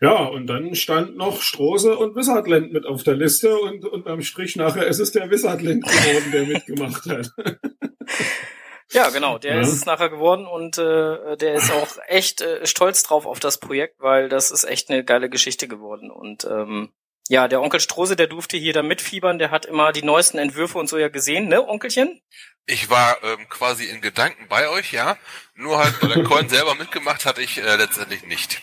Ja, 0.00 0.24
und 0.24 0.46
dann 0.46 0.74
stand 0.74 1.16
noch 1.16 1.40
Strose 1.40 1.96
und 1.96 2.16
Wizardland 2.16 2.72
mit 2.72 2.86
auf 2.86 3.02
der 3.02 3.14
Liste 3.14 3.56
und 3.56 3.84
unterm 3.84 4.22
Strich 4.22 4.56
nachher 4.56 4.86
ist 4.86 4.98
es 4.98 5.12
der 5.12 5.30
Wizardland 5.30 5.84
geworden, 5.84 6.30
der 6.32 6.46
mitgemacht 6.46 7.06
hat. 7.06 7.30
Ja, 8.94 9.10
genau, 9.10 9.38
der 9.38 9.56
ja. 9.56 9.60
ist 9.60 9.72
es 9.72 9.86
nachher 9.86 10.08
geworden 10.08 10.46
und 10.46 10.78
äh, 10.78 11.36
der 11.36 11.54
ist 11.54 11.72
auch 11.72 11.98
echt 12.06 12.42
äh, 12.42 12.64
stolz 12.66 13.02
drauf 13.02 13.26
auf 13.26 13.40
das 13.40 13.58
Projekt, 13.58 13.96
weil 13.98 14.28
das 14.28 14.50
ist 14.50 14.64
echt 14.64 14.88
eine 14.88 15.04
geile 15.04 15.28
Geschichte 15.28 15.66
geworden. 15.66 16.10
Und 16.10 16.44
ähm, 16.44 16.92
ja, 17.28 17.48
der 17.48 17.62
Onkel 17.62 17.80
Strose, 17.80 18.14
der 18.14 18.26
durfte 18.26 18.56
hier 18.56 18.72
da 18.72 18.82
mitfiebern, 18.82 19.38
der 19.38 19.50
hat 19.50 19.66
immer 19.66 19.92
die 19.92 20.04
neuesten 20.04 20.38
Entwürfe 20.38 20.78
und 20.78 20.88
so 20.88 20.98
ja 20.98 21.08
gesehen, 21.08 21.48
ne, 21.48 21.66
Onkelchen? 21.66 22.20
Ich 22.66 22.88
war 22.88 23.16
ähm, 23.24 23.48
quasi 23.48 23.86
in 23.86 24.00
Gedanken 24.00 24.46
bei 24.48 24.68
euch, 24.68 24.92
ja. 24.92 25.16
Nur 25.54 25.78
halt 25.78 25.98
bei 26.00 26.08
der 26.08 26.22
Coin 26.22 26.48
selber 26.50 26.74
mitgemacht 26.74 27.26
hatte 27.26 27.42
ich 27.42 27.58
äh, 27.58 27.76
letztendlich 27.76 28.24
nicht. 28.26 28.62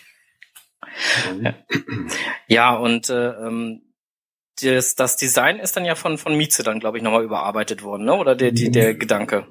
Ja, 2.47 2.75
und 2.75 3.09
äh, 3.09 3.29
ähm, 3.29 3.81
das, 4.61 4.95
das 4.95 5.17
Design 5.17 5.59
ist 5.59 5.75
dann 5.75 5.85
ja 5.85 5.95
von, 5.95 6.17
von 6.17 6.35
Mieze 6.35 6.63
dann, 6.63 6.79
glaube 6.79 6.97
ich, 6.97 7.03
nochmal 7.03 7.23
überarbeitet 7.23 7.83
worden, 7.83 8.05
ne? 8.05 8.13
Oder 8.13 8.35
der, 8.35 8.51
die, 8.51 8.69
der 8.69 8.93
Gedanke? 8.93 9.45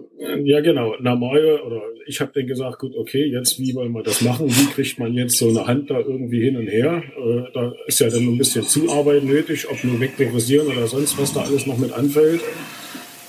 Ja, 0.45 0.61
genau. 0.61 0.95
Namayo, 1.01 1.65
oder 1.65 1.83
ich 2.07 2.21
habe 2.21 2.31
dann 2.35 2.47
gesagt, 2.47 2.79
gut, 2.79 2.95
okay, 2.97 3.25
jetzt 3.25 3.59
wie 3.59 3.75
wollen 3.75 3.93
wir 3.93 4.03
das 4.03 4.21
machen? 4.21 4.49
Wie 4.49 4.67
kriegt 4.67 4.99
man 4.99 5.15
jetzt 5.15 5.39
so 5.39 5.49
eine 5.49 5.67
Hand 5.67 5.91
da 5.91 5.99
irgendwie 5.99 6.43
hin 6.43 6.57
und 6.57 6.69
her? 6.69 7.03
Äh, 7.17 7.53
da 7.53 7.73
ist 7.87 8.01
ja 8.01 8.09
dann 8.09 8.27
ein 8.27 8.39
bisschen 8.39 8.65
Zuarbeit 8.65 9.25
nötig, 9.25 9.69
ob 9.69 9.83
nur 9.85 10.01
wegdegressieren 10.01 10.69
oder 10.69 10.87
sonst 10.87 11.19
was 11.19 11.33
da 11.33 11.43
alles 11.43 11.67
noch 11.67 11.79
mit 11.79 11.93
anfällt. 11.93 12.43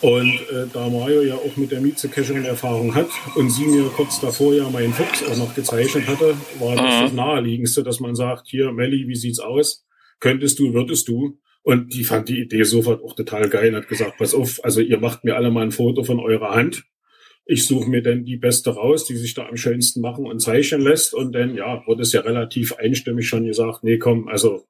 Und 0.01 0.33
äh, 0.33 0.65
da 0.73 0.89
Mario 0.89 1.21
ja 1.21 1.35
auch 1.35 1.55
mit 1.57 1.71
der 1.71 1.79
Mieze-Caching 1.79 2.43
Erfahrung 2.43 2.95
hat 2.95 3.09
und 3.35 3.51
sie 3.51 3.65
mir 3.65 3.83
kurz 3.95 4.19
davor 4.19 4.53
ja 4.53 4.67
meinen 4.69 4.93
Fuchs 4.93 5.23
auch 5.23 5.37
noch 5.37 5.53
gezeichnet 5.53 6.07
hatte, 6.07 6.35
war 6.59 6.75
das 6.75 6.95
mhm. 6.95 7.01
das 7.01 7.13
naheliegendste, 7.13 7.83
dass 7.83 7.99
man 7.99 8.15
sagt, 8.15 8.47
hier, 8.47 8.71
Melli, 8.71 9.07
wie 9.07 9.15
sieht's 9.15 9.39
aus? 9.39 9.85
Könntest 10.19 10.57
du, 10.57 10.73
würdest 10.73 11.07
du? 11.07 11.37
Und 11.63 11.93
die 11.93 12.03
fand 12.03 12.29
die 12.29 12.39
Idee 12.39 12.63
sofort 12.63 13.03
auch 13.03 13.15
total 13.15 13.47
geil 13.47 13.69
und 13.69 13.75
hat 13.75 13.87
gesagt, 13.87 14.17
pass 14.17 14.33
auf, 14.33 14.63
also 14.63 14.81
ihr 14.81 14.99
macht 14.99 15.23
mir 15.23 15.35
alle 15.35 15.51
mal 15.51 15.61
ein 15.61 15.71
Foto 15.71 16.03
von 16.03 16.19
eurer 16.19 16.55
Hand. 16.55 16.83
Ich 17.45 17.67
suche 17.67 17.89
mir 17.89 18.01
dann 18.01 18.25
die 18.25 18.37
beste 18.37 18.71
raus, 18.71 19.05
die 19.05 19.15
sich 19.15 19.35
da 19.35 19.47
am 19.47 19.57
schönsten 19.57 20.01
machen 20.01 20.25
und 20.25 20.39
zeichnen 20.39 20.81
lässt. 20.81 21.13
Und 21.13 21.33
dann, 21.33 21.55
ja, 21.55 21.85
wurde 21.85 22.01
es 22.01 22.13
ja 22.13 22.21
relativ 22.21 22.73
einstimmig 22.73 23.27
schon 23.27 23.45
gesagt, 23.45 23.83
nee, 23.83 23.99
komm, 23.99 24.27
also 24.27 24.63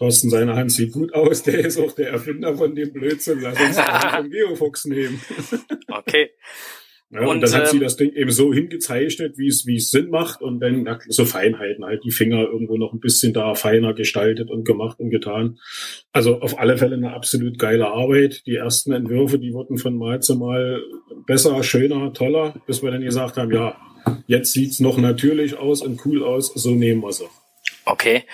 Thorsten, 0.00 0.30
seine 0.30 0.56
Hand 0.56 0.72
sieht 0.72 0.92
gut 0.92 1.12
aus, 1.12 1.42
der 1.42 1.58
ist 1.58 1.78
auch 1.78 1.92
der 1.92 2.08
Erfinder 2.08 2.56
von 2.56 2.74
dem 2.74 2.90
Blödsinn, 2.90 3.40
lass 3.42 3.60
uns 3.60 3.76
den 4.16 4.30
Geofox 4.30 4.86
nehmen. 4.86 5.20
okay. 5.88 6.30
Ja, 7.12 7.22
und, 7.22 7.26
und, 7.26 7.40
dann 7.40 7.52
hat 7.54 7.64
ähm, 7.64 7.70
sie 7.72 7.78
das 7.80 7.96
Ding 7.96 8.12
eben 8.12 8.30
so 8.30 8.54
hingezeichnet, 8.54 9.36
wie 9.36 9.48
es, 9.48 9.66
wie 9.66 9.74
es 9.74 9.90
Sinn 9.90 10.10
macht 10.10 10.42
und 10.42 10.60
dann 10.60 10.84
na, 10.84 11.00
so 11.08 11.24
Feinheiten, 11.24 11.84
halt 11.84 12.04
die 12.04 12.12
Finger 12.12 12.42
irgendwo 12.42 12.76
noch 12.76 12.92
ein 12.92 13.00
bisschen 13.00 13.32
da 13.32 13.56
feiner 13.56 13.94
gestaltet 13.94 14.48
und 14.48 14.64
gemacht 14.64 15.00
und 15.00 15.10
getan. 15.10 15.58
Also 16.12 16.40
auf 16.40 16.60
alle 16.60 16.78
Fälle 16.78 16.94
eine 16.94 17.12
absolut 17.12 17.58
geile 17.58 17.88
Arbeit. 17.88 18.46
Die 18.46 18.54
ersten 18.54 18.92
Entwürfe, 18.92 19.40
die 19.40 19.52
wurden 19.52 19.76
von 19.76 19.96
Mal 19.96 20.22
zu 20.22 20.36
Mal 20.36 20.80
besser, 21.26 21.60
schöner, 21.64 22.12
toller, 22.12 22.54
bis 22.68 22.80
wir 22.80 22.92
dann 22.92 23.02
gesagt 23.02 23.36
haben, 23.36 23.52
ja, 23.52 23.76
jetzt 24.28 24.52
sieht's 24.52 24.78
noch 24.78 24.96
natürlich 24.96 25.58
aus 25.58 25.82
und 25.82 26.06
cool 26.06 26.22
aus, 26.22 26.52
so 26.54 26.76
nehmen 26.76 27.02
wir 27.02 27.12
sie. 27.12 27.26
Okay. 27.90 28.24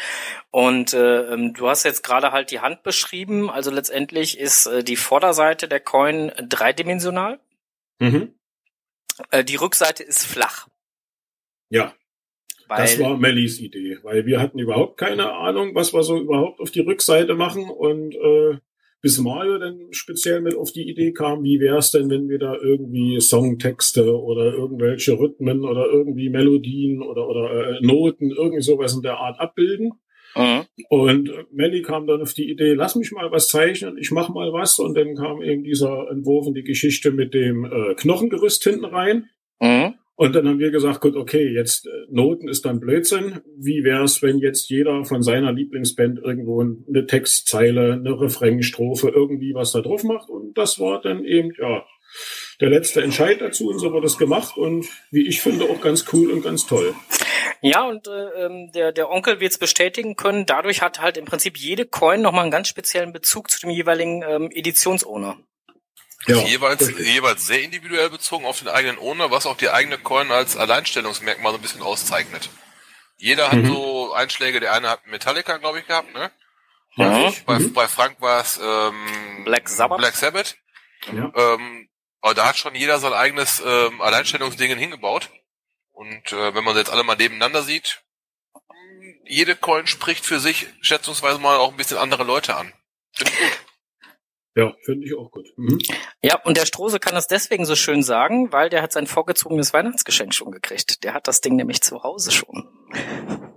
Und 0.50 0.94
äh, 0.94 1.32
ähm, 1.32 1.54
du 1.54 1.68
hast 1.68 1.84
jetzt 1.84 2.02
gerade 2.02 2.32
halt 2.32 2.50
die 2.50 2.60
Hand 2.60 2.82
beschrieben. 2.82 3.50
Also 3.50 3.70
letztendlich 3.70 4.38
ist 4.38 4.66
äh, 4.66 4.82
die 4.82 4.96
Vorderseite 4.96 5.68
der 5.68 5.80
Coin 5.80 6.32
dreidimensional. 6.48 7.38
Mhm. 7.98 8.34
Äh, 9.30 9.44
die 9.44 9.56
Rückseite 9.56 10.02
ist 10.02 10.24
flach. 10.24 10.68
Ja. 11.70 11.94
Weil, 12.68 12.82
das 12.82 12.98
war 12.98 13.16
Mellies 13.16 13.60
Idee, 13.60 13.98
weil 14.02 14.26
wir 14.26 14.40
hatten 14.40 14.58
überhaupt 14.58 14.96
keine 14.98 15.32
Ahnung, 15.32 15.74
was 15.74 15.94
wir 15.94 16.02
so 16.02 16.18
überhaupt 16.18 16.58
auf 16.58 16.72
die 16.72 16.80
Rückseite 16.80 17.34
machen 17.34 17.70
und 17.70 18.14
äh, 18.14 18.58
bis 19.02 19.18
Mario 19.18 19.58
dann 19.58 19.88
speziell 19.90 20.40
mit 20.40 20.56
auf 20.56 20.72
die 20.72 20.88
Idee 20.88 21.12
kam, 21.12 21.44
wie 21.44 21.60
wäre 21.60 21.78
es 21.78 21.90
denn, 21.90 22.10
wenn 22.10 22.28
wir 22.28 22.38
da 22.38 22.56
irgendwie 22.56 23.20
Songtexte 23.20 24.18
oder 24.20 24.52
irgendwelche 24.52 25.18
Rhythmen 25.18 25.64
oder 25.64 25.86
irgendwie 25.86 26.28
Melodien 26.28 27.02
oder, 27.02 27.28
oder 27.28 27.50
äh, 27.50 27.80
Noten, 27.82 28.30
irgendwie 28.30 28.62
sowas 28.62 28.94
in 28.94 29.02
der 29.02 29.18
Art 29.18 29.38
abbilden. 29.38 29.92
Mhm. 30.34 30.64
Und 30.90 31.30
Melly 31.52 31.82
kam 31.82 32.06
dann 32.06 32.20
auf 32.20 32.34
die 32.34 32.50
Idee, 32.50 32.74
lass 32.74 32.94
mich 32.94 33.10
mal 33.12 33.30
was 33.32 33.48
zeichnen, 33.48 33.96
ich 33.96 34.10
mach 34.10 34.28
mal 34.28 34.52
was. 34.52 34.78
Und 34.78 34.96
dann 34.96 35.14
kam 35.14 35.42
eben 35.42 35.64
dieser 35.64 36.08
Entwurf 36.10 36.46
und 36.46 36.54
die 36.54 36.64
Geschichte 36.64 37.10
mit 37.10 37.32
dem 37.32 37.64
äh, 37.64 37.94
Knochengerüst 37.94 38.62
hinten 38.64 38.84
rein. 38.84 39.30
Mhm. 39.60 39.94
Und 40.16 40.34
dann 40.34 40.48
haben 40.48 40.58
wir 40.58 40.70
gesagt, 40.70 41.02
gut, 41.02 41.14
okay, 41.14 41.46
jetzt 41.52 41.86
äh, 41.86 41.90
Noten 42.08 42.48
ist 42.48 42.64
dann 42.64 42.80
Blödsinn. 42.80 43.42
Wie 43.58 43.84
wär's, 43.84 44.22
wenn 44.22 44.38
jetzt 44.38 44.70
jeder 44.70 45.04
von 45.04 45.22
seiner 45.22 45.52
Lieblingsband 45.52 46.18
irgendwo 46.18 46.62
eine 46.62 47.06
Textzeile, 47.06 47.92
eine 47.92 48.18
Refrainstrophe, 48.18 49.12
irgendwie 49.14 49.52
was 49.54 49.72
da 49.72 49.82
drauf 49.82 50.04
macht? 50.04 50.30
Und 50.30 50.56
das 50.56 50.80
war 50.80 51.02
dann 51.02 51.24
eben, 51.24 51.52
ja, 51.60 51.84
der 52.60 52.70
letzte 52.70 53.02
Entscheid 53.02 53.42
dazu 53.42 53.68
und 53.68 53.78
so 53.78 53.92
wird 53.92 54.04
das 54.04 54.16
gemacht 54.16 54.56
und 54.56 54.86
wie 55.10 55.26
ich 55.26 55.42
finde 55.42 55.66
auch 55.66 55.82
ganz 55.82 56.06
cool 56.12 56.30
und 56.30 56.42
ganz 56.42 56.66
toll. 56.66 56.94
Ja, 57.60 57.86
und 57.86 58.06
äh, 58.06 58.44
ähm, 58.46 58.70
der, 58.74 58.92
der 58.92 59.10
Onkel 59.10 59.40
wird 59.40 59.52
es 59.52 59.58
bestätigen 59.58 60.16
können. 60.16 60.46
Dadurch 60.46 60.80
hat 60.80 61.00
halt 61.00 61.18
im 61.18 61.26
Prinzip 61.26 61.58
jede 61.58 61.84
Coin 61.84 62.22
nochmal 62.22 62.42
einen 62.42 62.50
ganz 62.50 62.68
speziellen 62.68 63.12
Bezug 63.12 63.50
zu 63.50 63.60
dem 63.60 63.70
jeweiligen 63.70 64.22
ähm, 64.26 64.50
Editionsowner. 64.50 65.36
Ja, 66.26 66.38
jeweils, 66.38 66.88
jeweils 66.98 67.46
sehr 67.46 67.62
individuell 67.62 68.10
bezogen 68.10 68.46
auf 68.46 68.58
den 68.58 68.68
eigenen 68.68 68.98
Owner, 68.98 69.30
was 69.30 69.46
auch 69.46 69.56
die 69.56 69.70
eigene 69.70 69.98
Coin 69.98 70.30
als 70.32 70.56
Alleinstellungsmerkmal 70.56 71.52
so 71.52 71.58
ein 71.58 71.62
bisschen 71.62 71.82
auszeichnet. 71.82 72.50
Jeder 73.16 73.50
hat 73.50 73.58
mhm. 73.58 73.66
so 73.66 74.12
Einschläge, 74.12 74.60
der 74.60 74.72
eine 74.72 74.90
hat 74.90 75.06
Metallica, 75.06 75.56
glaube 75.58 75.80
ich, 75.80 75.86
gehabt, 75.86 76.12
ne? 76.12 76.30
Ja. 76.96 77.32
Bei, 77.44 77.58
mhm. 77.58 77.72
bei 77.72 77.88
Frank 77.88 78.20
war 78.20 78.40
es 78.40 78.58
ähm, 78.62 79.44
Black 79.44 79.68
Sabbath. 79.68 79.98
Black 79.98 80.16
Sabbath. 80.16 80.56
Ja. 81.12 81.32
Ähm, 81.34 81.88
aber 82.20 82.34
da 82.34 82.48
hat 82.48 82.58
schon 82.58 82.74
jeder 82.74 82.98
sein 82.98 83.12
eigenes 83.12 83.62
ähm, 83.64 84.00
Alleinstellungsding 84.00 84.76
hingebaut. 84.76 85.30
Und 85.92 86.32
äh, 86.32 86.54
wenn 86.54 86.64
man 86.64 86.76
jetzt 86.76 86.90
alle 86.90 87.04
mal 87.04 87.16
nebeneinander 87.16 87.62
sieht, 87.62 88.02
jede 89.24 89.56
Coin 89.56 89.86
spricht 89.86 90.26
für 90.26 90.40
sich 90.40 90.66
schätzungsweise 90.80 91.38
mal 91.38 91.56
auch 91.56 91.70
ein 91.70 91.76
bisschen 91.76 91.98
andere 91.98 92.24
Leute 92.24 92.56
an. 92.56 92.72
Finde 93.12 93.32
ich 93.32 93.38
gut. 93.38 93.65
Ja, 94.56 94.74
finde 94.82 95.06
ich 95.06 95.14
auch 95.14 95.30
gut. 95.30 95.52
Mhm. 95.56 95.78
Ja, 96.22 96.40
und 96.44 96.56
der 96.56 96.64
Strose 96.64 96.98
kann 96.98 97.14
das 97.14 97.28
deswegen 97.28 97.66
so 97.66 97.76
schön 97.76 98.02
sagen, 98.02 98.52
weil 98.52 98.70
der 98.70 98.80
hat 98.80 98.90
sein 98.90 99.06
vorgezogenes 99.06 99.74
Weihnachtsgeschenk 99.74 100.34
schon 100.34 100.50
gekriegt. 100.50 101.04
Der 101.04 101.12
hat 101.12 101.28
das 101.28 101.42
Ding 101.42 101.56
nämlich 101.56 101.82
zu 101.82 102.02
Hause 102.02 102.32
schon. 102.32 102.66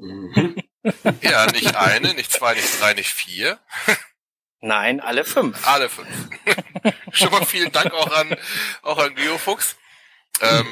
Mhm. 0.02 0.56
ja, 1.22 1.46
nicht 1.54 1.78
eine, 1.78 2.14
nicht 2.16 2.34
zwei, 2.34 2.54
nicht 2.54 2.82
drei, 2.82 2.94
nicht 2.96 3.14
vier. 3.14 3.60
Nein, 4.60 5.00
alle 5.00 5.24
fünf. 5.24 5.66
Alle 5.66 5.88
fünf. 5.88 6.10
schon 7.14 7.32
mal 7.32 7.46
vielen 7.46 7.72
Dank 7.72 7.94
auch 7.94 8.12
an, 8.12 8.36
auch 8.82 8.98
an 8.98 9.16
Geofuchs. 9.16 9.78
Ähm, 10.42 10.66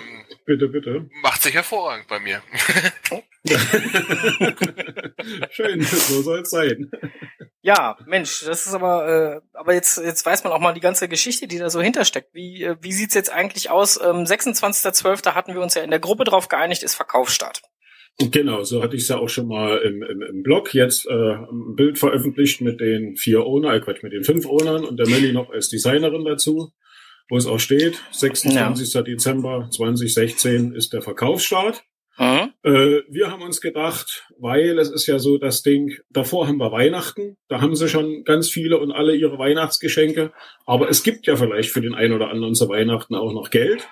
bitte, 0.46 0.68
bitte. 0.68 1.10
Macht 1.22 1.42
sich 1.42 1.54
hervorragend 1.54 2.08
bei 2.08 2.20
mir. 2.20 2.42
Schön, 5.52 5.82
so 5.82 6.22
soll 6.22 6.42
es 6.42 6.50
sein. 6.50 6.90
Ja, 7.62 7.98
Mensch, 8.06 8.46
das 8.46 8.66
ist 8.66 8.74
aber, 8.74 9.08
äh, 9.08 9.42
aber 9.54 9.74
jetzt, 9.74 9.98
jetzt 9.98 10.26
weiß 10.26 10.44
man 10.44 10.54
auch 10.54 10.60
mal 10.60 10.74
die 10.74 10.80
ganze 10.80 11.08
Geschichte, 11.10 11.48
die 11.48 11.58
da 11.58 11.70
so 11.70 11.82
hintersteckt. 11.82 12.34
Wie, 12.34 12.64
äh, 12.64 12.78
wie 12.82 12.94
sieht's 12.94 13.14
jetzt 13.14 13.32
eigentlich 13.32 13.70
aus? 13.70 14.00
Ähm, 14.02 14.24
26.12. 14.24 15.34
hatten 15.34 15.54
wir 15.54 15.62
uns 15.62 15.76
ja 15.76 15.84
in 15.84 15.90
der 15.90 16.00
Gruppe 16.00 16.24
drauf 16.24 16.48
geeinigt, 16.48 16.84
ist 16.84 16.96
Verkaufsstart. 16.96 17.62
Genau, 18.20 18.64
so 18.64 18.82
hatte 18.82 18.96
ich 18.96 19.04
es 19.04 19.10
ja 19.10 19.20
auch 19.20 19.30
schon 19.30 19.48
mal 19.48 19.78
im, 19.78 20.02
im, 20.02 20.22
im 20.24 20.44
Blog 20.44 20.74
jetzt 20.74 21.06
äh, 21.08 21.14
ein 21.14 21.76
Bild 21.76 22.00
veröffentlicht 22.00 22.62
mit 22.62 22.80
den 22.80 23.16
vier 23.16 23.46
Owner, 23.46 23.74
äh, 23.76 23.80
Quatsch, 23.80 24.02
mit 24.02 24.12
den 24.12 24.24
fünf 24.24 24.48
Ownern 24.48 24.86
und 24.86 24.98
der 24.98 25.08
Melli 25.08 25.34
noch 25.34 25.52
als 25.52 25.70
Designerin 25.70 26.26
dazu 26.26 26.72
wo 27.30 27.38
es 27.38 27.46
auch 27.46 27.60
steht, 27.60 28.02
26. 28.12 28.94
Ja. 28.94 29.02
Dezember 29.02 29.68
2016 29.72 30.74
ist 30.74 30.94
der 30.94 31.02
Verkaufsstart. 31.02 31.84
Mhm. 32.18 32.54
Äh, 32.64 33.02
wir 33.10 33.30
haben 33.32 33.44
uns 33.44 33.62
gedacht, 33.62 34.26
weil 34.40 34.80
es 34.80 34.90
ist 34.90 35.06
ja 35.06 35.20
so 35.20 35.38
das 35.38 35.62
Ding, 35.62 35.96
davor 36.10 36.48
haben 36.48 36.58
wir 36.58 36.72
Weihnachten, 36.72 37.38
da 37.48 37.62
haben 37.62 37.76
sie 37.76 37.88
schon 37.90 38.24
ganz 38.24 38.50
viele 38.50 38.80
und 38.80 38.92
alle 38.92 39.16
ihre 39.16 39.38
Weihnachtsgeschenke, 39.38 40.32
aber 40.66 40.90
es 40.90 41.04
gibt 41.04 41.28
ja 41.28 41.36
vielleicht 41.36 41.70
für 41.70 41.82
den 41.82 41.94
einen 41.94 42.14
oder 42.14 42.30
anderen 42.30 42.56
zu 42.56 42.68
Weihnachten 42.70 43.14
auch 43.14 43.34
noch 43.34 43.52
Geld. 43.52 43.88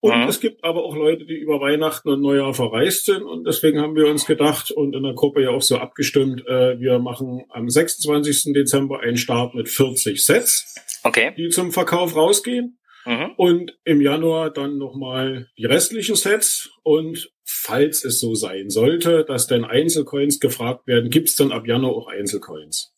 Und 0.00 0.24
mhm. 0.24 0.28
es 0.28 0.40
gibt 0.40 0.62
aber 0.64 0.84
auch 0.84 0.94
Leute, 0.94 1.24
die 1.24 1.38
über 1.38 1.62
Weihnachten 1.62 2.10
und 2.10 2.20
Neujahr 2.20 2.52
verreist 2.52 3.06
sind. 3.06 3.22
Und 3.22 3.46
deswegen 3.46 3.80
haben 3.80 3.96
wir 3.96 4.06
uns 4.06 4.26
gedacht 4.26 4.70
und 4.70 4.94
in 4.94 5.02
der 5.02 5.14
Gruppe 5.14 5.42
ja 5.42 5.48
auch 5.48 5.62
so 5.62 5.78
abgestimmt, 5.78 6.46
äh, 6.46 6.78
wir 6.78 6.98
machen 6.98 7.44
am 7.48 7.70
26. 7.70 8.52
Dezember 8.52 9.00
einen 9.00 9.16
Start 9.16 9.54
mit 9.54 9.70
40 9.70 10.22
Sets 10.22 10.74
okay. 11.04 11.32
die 11.36 11.48
zum 11.50 11.72
Verkauf 11.72 12.16
rausgehen. 12.16 12.78
Mhm. 13.06 13.32
Und 13.36 13.78
im 13.84 14.00
Januar 14.00 14.50
dann 14.50 14.78
nochmal 14.78 15.48
die 15.58 15.66
restlichen 15.66 16.16
Sets. 16.16 16.70
Und 16.82 17.30
falls 17.44 18.04
es 18.04 18.18
so 18.18 18.34
sein 18.34 18.70
sollte, 18.70 19.24
dass 19.24 19.46
dann 19.46 19.64
Einzelcoins 19.64 20.40
gefragt 20.40 20.86
werden, 20.86 21.10
gibt's 21.10 21.36
dann 21.36 21.52
ab 21.52 21.66
Januar 21.66 21.94
auch 21.94 22.08
Einzelcoins. 22.08 22.94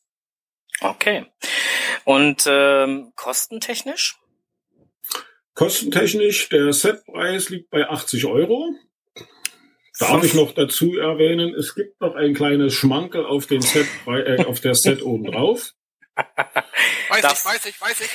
Okay. 0.80 1.26
Und 2.04 2.44
ähm, 2.46 3.12
kostentechnisch? 3.16 4.16
Kostentechnisch, 5.54 6.50
der 6.50 6.72
Setpreis 6.72 7.48
liegt 7.48 7.70
bei 7.70 7.88
80 7.88 8.26
Euro. 8.26 8.74
Darf 9.98 10.22
ich 10.22 10.34
noch 10.34 10.52
dazu 10.52 10.98
erwähnen, 10.98 11.54
es 11.54 11.74
gibt 11.74 11.98
noch 12.02 12.14
ein 12.14 12.34
kleines 12.34 12.74
Schmankel 12.74 13.24
auf 13.24 13.46
den 13.46 13.62
Set, 13.62 13.86
äh, 14.06 14.44
auf 14.44 14.60
der 14.60 14.74
Set 14.74 15.02
oben 15.02 15.24
drauf. 15.32 15.72
Weiß 17.08 17.22
das, 17.22 17.38
ich, 17.40 17.44
weiß 17.44 17.66
ich, 17.66 17.80
weiß 17.80 18.00
ich. 18.00 18.10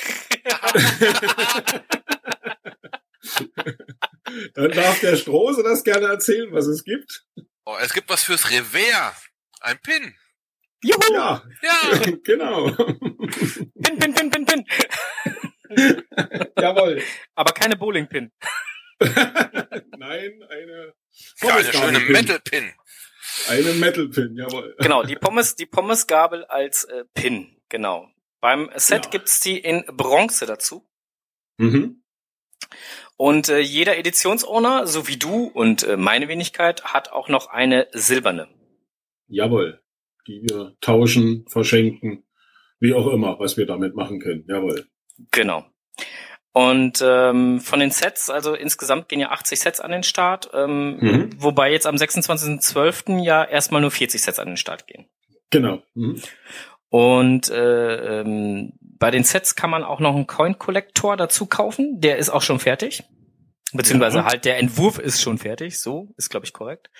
Dann 4.54 4.70
darf 4.72 5.00
der 5.00 5.16
Strose 5.16 5.62
das 5.62 5.84
gerne 5.84 6.06
erzählen, 6.06 6.52
was 6.52 6.66
es 6.66 6.84
gibt. 6.84 7.24
Oh, 7.64 7.76
es 7.80 7.92
gibt 7.92 8.08
was 8.08 8.24
fürs 8.24 8.50
Revers. 8.50 9.28
Ein 9.60 9.78
Pin. 9.78 10.14
Juhu! 10.82 10.98
Ja, 11.12 11.42
ja. 11.62 11.98
genau. 12.24 12.70
Pin, 12.72 13.98
Pin, 13.98 14.14
Pin, 14.14 14.30
Pin, 14.30 14.46
Pin. 14.46 14.66
Jawohl. 16.58 17.02
Aber 17.34 17.52
keine 17.52 17.76
Bowling-Pin. 17.76 18.32
Nein, 18.98 20.42
eine. 20.48 20.94
Eine 21.40 21.72
schöne 21.72 22.00
Metal-Pin. 22.00 22.72
Eine 23.48 23.72
Metal-Pin, 23.74 24.36
jawohl. 24.36 24.76
Genau, 24.78 25.02
die 25.02 25.16
Pommes, 25.16 25.56
die 25.56 25.66
Pommesgabel 25.66 26.44
als 26.44 26.84
äh, 26.84 27.04
Pin. 27.14 27.56
Genau. 27.72 28.06
Beim 28.42 28.68
Set 28.76 29.06
ja. 29.06 29.10
gibt's 29.10 29.40
die 29.40 29.58
in 29.58 29.84
Bronze 29.96 30.44
dazu. 30.44 30.86
Mhm. 31.56 32.02
Und 33.16 33.48
äh, 33.48 33.60
jeder 33.60 33.96
Editionsowner, 33.96 34.86
so 34.86 35.08
wie 35.08 35.16
du 35.16 35.44
und 35.46 35.82
äh, 35.84 35.96
meine 35.96 36.28
Wenigkeit, 36.28 36.84
hat 36.84 37.12
auch 37.12 37.30
noch 37.30 37.46
eine 37.46 37.88
silberne. 37.92 38.48
Jawohl. 39.26 39.80
Die 40.26 40.42
wir 40.42 40.76
tauschen, 40.82 41.46
verschenken, 41.48 42.24
wie 42.78 42.92
auch 42.92 43.06
immer, 43.06 43.38
was 43.38 43.56
wir 43.56 43.64
damit 43.64 43.94
machen 43.94 44.20
können. 44.20 44.44
Jawohl. 44.46 44.86
Genau. 45.30 45.64
Und 46.52 47.02
ähm, 47.02 47.58
von 47.58 47.80
den 47.80 47.90
Sets, 47.90 48.28
also 48.28 48.54
insgesamt 48.54 49.08
gehen 49.08 49.20
ja 49.20 49.30
80 49.30 49.60
Sets 49.60 49.80
an 49.80 49.92
den 49.92 50.02
Start, 50.02 50.50
ähm, 50.52 50.98
mhm. 50.98 51.30
wobei 51.38 51.72
jetzt 51.72 51.86
am 51.86 51.94
26.12. 51.94 53.22
ja 53.22 53.42
erstmal 53.42 53.80
nur 53.80 53.90
40 53.90 54.20
Sets 54.20 54.38
an 54.38 54.48
den 54.48 54.56
Start 54.58 54.86
gehen. 54.86 55.06
Genau. 55.52 55.82
Mhm. 55.94 56.20
Und 56.92 57.48
äh, 57.48 58.20
ähm, 58.20 58.74
bei 58.78 59.10
den 59.10 59.24
Sets 59.24 59.54
kann 59.54 59.70
man 59.70 59.82
auch 59.82 59.98
noch 59.98 60.14
einen 60.14 60.26
Coin 60.26 60.58
Collector 60.58 61.16
dazu 61.16 61.46
kaufen. 61.46 62.02
Der 62.02 62.18
ist 62.18 62.28
auch 62.28 62.42
schon 62.42 62.58
fertig. 62.58 63.02
Beziehungsweise 63.72 64.18
ja. 64.18 64.24
halt 64.26 64.44
der 64.44 64.58
Entwurf 64.58 64.98
ist 64.98 65.22
schon 65.22 65.38
fertig. 65.38 65.80
So 65.80 66.12
ist, 66.18 66.28
glaube 66.28 66.44
ich, 66.44 66.52
korrekt. 66.52 66.90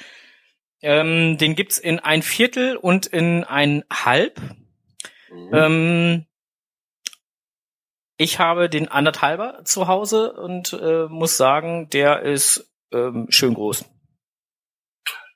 Ähm, 0.81 1.37
den 1.37 1.55
gibt's 1.57 1.77
in 1.77 1.99
ein 1.99 2.23
Viertel 2.23 2.77
und 2.77 3.05
in 3.05 3.45
ein 3.45 3.85
Halb. 3.93 4.41
Mhm. 5.31 5.51
Ähm, 5.53 6.27
ich 8.17 8.39
habe 8.39 8.71
den 8.71 8.89
anderthalber 8.89 9.61
zu 9.65 9.89
Hause 9.89 10.33
und 10.33 10.73
äh, 10.73 11.09
muss 11.09 11.37
sagen, 11.37 11.91
der 11.91 12.23
ist 12.23 12.73
ähm, 12.93 13.27
schön 13.29 13.53
groß. 13.53 13.85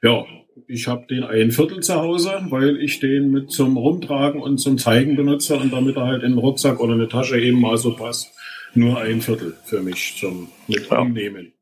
Ja, 0.00 0.24
ich 0.66 0.88
habe 0.88 1.06
den 1.06 1.24
ein 1.24 1.50
Viertel 1.50 1.82
zu 1.82 1.94
Hause, 1.94 2.46
weil 2.48 2.80
ich 2.80 3.00
den 3.00 3.30
mit 3.30 3.50
zum 3.50 3.76
Rumtragen 3.76 4.40
und 4.40 4.58
zum 4.58 4.78
Zeigen 4.78 5.16
benutze 5.16 5.56
und 5.56 5.72
damit 5.72 5.96
er 5.96 6.06
halt 6.06 6.22
in 6.22 6.32
den 6.32 6.38
Rucksack 6.38 6.80
oder 6.80 6.94
eine 6.94 7.08
Tasche 7.08 7.38
eben 7.38 7.60
mal 7.60 7.76
so 7.76 7.94
passt. 7.94 8.32
Nur 8.74 9.00
ein 9.00 9.22
Viertel 9.22 9.56
für 9.64 9.80
mich 9.80 10.16
zum 10.18 10.50
Mitnehmen. 10.66 11.52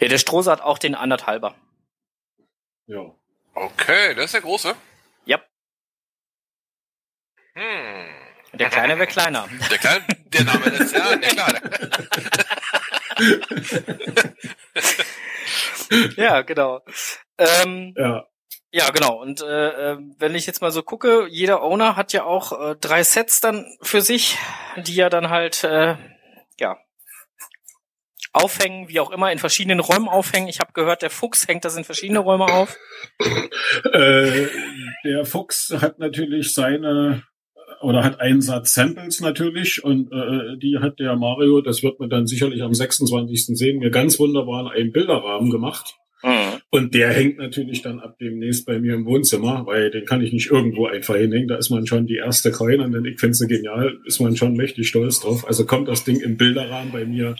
Ja, 0.00 0.08
der 0.08 0.18
Strohse 0.18 0.50
hat 0.50 0.60
auch 0.60 0.78
den 0.78 0.94
anderthalber. 0.94 1.54
Ja. 2.86 3.14
Okay, 3.54 4.14
das 4.16 4.26
ist 4.26 4.34
der 4.34 4.40
große? 4.40 4.74
Ja. 5.24 5.40
Hm. 7.54 8.58
Der 8.58 8.70
kleine 8.70 8.98
wäre 8.98 9.06
kleiner. 9.06 9.48
Der 9.70 9.78
kleine, 9.78 10.04
der 10.26 10.44
Name 10.44 10.66
ist 10.66 10.94
ja, 10.94 11.16
der 11.16 11.28
klar. 11.30 11.60
ja, 16.16 16.42
genau. 16.42 16.82
Ähm, 17.38 17.94
ja. 17.96 18.24
Ja, 18.76 18.90
genau. 18.90 19.22
Und 19.22 19.40
äh, 19.40 19.92
äh, 19.92 19.98
wenn 20.18 20.34
ich 20.34 20.46
jetzt 20.46 20.60
mal 20.60 20.72
so 20.72 20.82
gucke, 20.82 21.28
jeder 21.30 21.62
Owner 21.62 21.94
hat 21.94 22.12
ja 22.12 22.24
auch 22.24 22.50
äh, 22.60 22.74
drei 22.74 23.04
Sets 23.04 23.40
dann 23.40 23.66
für 23.80 24.00
sich, 24.00 24.36
die 24.84 24.96
ja 24.96 25.08
dann 25.08 25.30
halt 25.30 25.62
äh, 25.62 25.94
ja 26.58 26.76
aufhängen, 28.32 28.88
wie 28.88 28.98
auch 28.98 29.12
immer, 29.12 29.30
in 29.30 29.38
verschiedenen 29.38 29.78
Räumen 29.78 30.08
aufhängen. 30.08 30.48
Ich 30.48 30.58
habe 30.58 30.72
gehört, 30.72 31.02
der 31.02 31.10
Fuchs 31.10 31.46
hängt 31.46 31.64
das 31.64 31.76
in 31.76 31.84
verschiedene 31.84 32.18
Räume 32.18 32.46
auf. 32.46 32.76
Äh, 33.92 34.48
der 35.04 35.24
Fuchs 35.24 35.70
hat 35.80 35.98
natürlich 35.98 36.52
seine 36.52 37.22
oder 37.80 38.02
hat 38.02 38.20
einen 38.20 38.42
Satz 38.42 38.74
Samples 38.74 39.20
natürlich 39.20 39.84
und 39.84 40.10
äh, 40.12 40.58
die 40.58 40.78
hat 40.80 40.98
der 40.98 41.16
Mario, 41.16 41.60
das 41.60 41.82
wird 41.82 42.00
man 42.00 42.10
dann 42.10 42.26
sicherlich 42.26 42.62
am 42.62 42.74
26. 42.74 43.56
sehen, 43.56 43.78
mir 43.78 43.90
ganz 43.90 44.18
wunderbar 44.18 44.62
in 44.62 44.68
einem 44.68 44.92
Bilderrahmen 44.92 45.50
gemacht. 45.50 45.96
Mhm. 46.24 46.60
Und 46.70 46.94
der 46.94 47.12
hängt 47.12 47.36
natürlich 47.36 47.82
dann 47.82 48.00
ab 48.00 48.16
demnächst 48.18 48.64
bei 48.64 48.78
mir 48.78 48.94
im 48.94 49.04
Wohnzimmer, 49.04 49.66
weil 49.66 49.90
den 49.90 50.06
kann 50.06 50.22
ich 50.22 50.32
nicht 50.32 50.50
irgendwo 50.50 50.86
einfach 50.86 51.16
hinhängen. 51.16 51.48
Da 51.48 51.56
ist 51.56 51.68
man 51.68 51.86
schon 51.86 52.06
die 52.06 52.16
erste 52.16 52.50
Coin 52.50 52.80
und 52.80 53.04
ich 53.04 53.20
finde 53.20 53.34
sie 53.34 53.46
genial, 53.46 53.98
ist 54.06 54.20
man 54.20 54.34
schon 54.34 54.54
mächtig 54.54 54.88
stolz 54.88 55.20
drauf. 55.20 55.46
Also 55.46 55.66
kommt 55.66 55.86
das 55.86 56.04
Ding 56.04 56.20
im 56.20 56.38
Bilderrahmen 56.38 56.92
bei 56.92 57.04
mir 57.04 57.36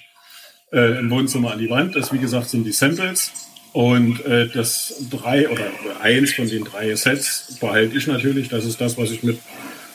äh, 0.71 0.99
im 0.99 1.11
Wohnzimmer 1.11 1.53
an 1.53 1.59
die 1.59 1.71
Wand. 1.71 1.97
Das, 1.97 2.13
wie 2.13 2.19
gesagt, 2.19 2.51
sind 2.51 2.65
die 2.65 2.73
Samples. 2.73 3.33
Und 3.73 4.25
äh, 4.27 4.49
das 4.49 5.03
drei 5.11 5.49
oder 5.49 5.67
eins 6.01 6.35
von 6.35 6.49
den 6.49 6.65
drei 6.65 6.95
Sets 6.95 7.57
behalte 7.61 7.97
ich 7.97 8.07
natürlich. 8.07 8.51
Das 8.51 8.67
ist 8.67 8.81
das, 8.83 8.99
was 8.99 9.11
ich 9.11 9.23
mit 9.23 9.39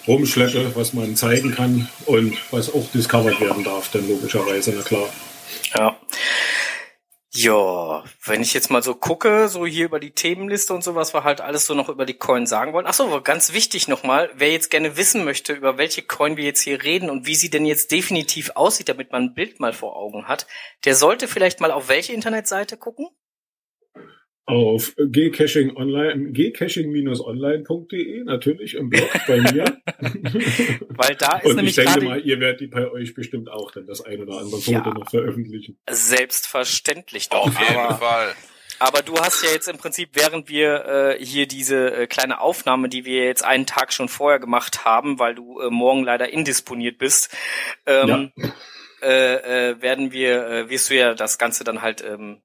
rumschleppe, 0.07 0.71
was 0.73 0.93
man 0.93 1.15
zeigen 1.15 1.51
kann 1.51 1.87
und 2.07 2.33
was 2.51 2.73
auch 2.73 2.91
discovered 2.91 3.39
werden 3.39 3.63
darf, 3.63 3.91
dann 3.91 4.07
logischerweise, 4.09 4.73
na 4.75 4.81
klar. 4.81 5.09
Ja. 5.77 5.97
Ja, 7.31 8.03
wenn 8.25 8.41
ich 8.41 8.55
jetzt 8.55 8.71
mal 8.71 8.81
so 8.81 8.95
gucke, 8.95 9.49
so 9.49 9.63
hier 9.67 9.85
über 9.85 9.99
die 9.99 10.11
Themenliste 10.11 10.73
und 10.73 10.83
so, 10.83 10.95
was 10.95 11.13
wir 11.13 11.23
halt 11.23 11.41
alles 11.41 11.67
so 11.67 11.75
noch 11.75 11.87
über 11.87 12.07
die 12.07 12.15
Coin 12.15 12.47
sagen 12.47 12.73
wollen. 12.73 12.87
Ach 12.87 12.93
so, 12.95 13.21
ganz 13.21 13.53
wichtig 13.53 13.87
nochmal, 13.87 14.31
wer 14.33 14.51
jetzt 14.51 14.71
gerne 14.71 14.97
wissen 14.97 15.23
möchte, 15.25 15.53
über 15.53 15.77
welche 15.77 16.01
Coin 16.01 16.37
wir 16.37 16.43
jetzt 16.43 16.61
hier 16.61 16.81
reden 16.81 17.07
und 17.11 17.27
wie 17.27 17.35
sie 17.35 17.51
denn 17.51 17.67
jetzt 17.67 17.91
definitiv 17.91 18.51
aussieht, 18.55 18.89
damit 18.89 19.11
man 19.11 19.25
ein 19.25 19.33
Bild 19.35 19.59
mal 19.59 19.73
vor 19.73 19.95
Augen 19.95 20.27
hat, 20.27 20.47
der 20.85 20.95
sollte 20.95 21.27
vielleicht 21.27 21.59
mal 21.59 21.71
auf 21.71 21.87
welche 21.87 22.13
Internetseite 22.13 22.77
gucken? 22.77 23.09
Auf 24.49 24.93
gcaching 24.97 25.75
online, 25.77 26.31
gcaching-online.de, 26.31 28.23
natürlich 28.23 28.73
im 28.75 28.89
Blog 28.89 29.09
bei 29.27 29.37
mir. 29.41 29.65
Weil 30.89 31.15
da 31.15 31.37
ist 31.37 31.45
Und 31.45 31.55
nämlich 31.57 31.77
ich 31.77 31.83
denke 31.85 32.05
mal, 32.05 32.19
ihr 32.21 32.39
werdet 32.39 32.61
die 32.61 32.67
bei 32.67 32.89
euch 32.91 33.13
bestimmt 33.13 33.49
auch 33.49 33.71
dann 33.71 33.85
das 33.85 34.01
ein 34.01 34.21
oder 34.21 34.39
andere 34.39 34.59
Foto 34.59 34.71
Ja. 34.71 34.93
noch 34.93 35.09
veröffentlichen. 35.09 35.77
selbstverständlich 35.89 37.29
doch. 37.29 37.47
Auf 37.47 37.59
jeden 37.59 37.79
aber, 37.79 37.95
Fall. 37.97 38.33
aber 38.79 39.01
du 39.01 39.15
hast 39.19 39.43
ja 39.43 39.51
jetzt 39.51 39.67
im 39.67 39.77
Prinzip, 39.77 40.09
während 40.13 40.49
wir 40.49 40.85
äh, 41.19 41.23
hier 41.23 41.47
diese 41.47 41.93
äh, 41.95 42.07
kleine 42.07 42.41
Aufnahme, 42.41 42.89
die 42.89 43.05
wir 43.05 43.25
jetzt 43.25 43.43
einen 43.43 43.65
Tag 43.65 43.93
schon 43.93 44.09
vorher 44.09 44.39
gemacht 44.39 44.83
haben, 44.85 45.19
weil 45.19 45.35
du 45.35 45.59
äh, 45.59 45.69
morgen 45.69 46.03
leider 46.03 46.31
indisponiert 46.33 46.97
bist, 46.97 47.35
ähm, 47.85 48.31
äh, 49.01 49.69
äh, 49.71 49.81
werden 49.81 50.11
wir, 50.11 50.47
äh, 50.47 50.69
wirst 50.69 50.89
du 50.89 50.95
ja 50.95 51.13
das 51.13 51.37
Ganze 51.37 51.63
dann 51.63 51.81
halt 51.81 52.03
ähm, 52.03 52.41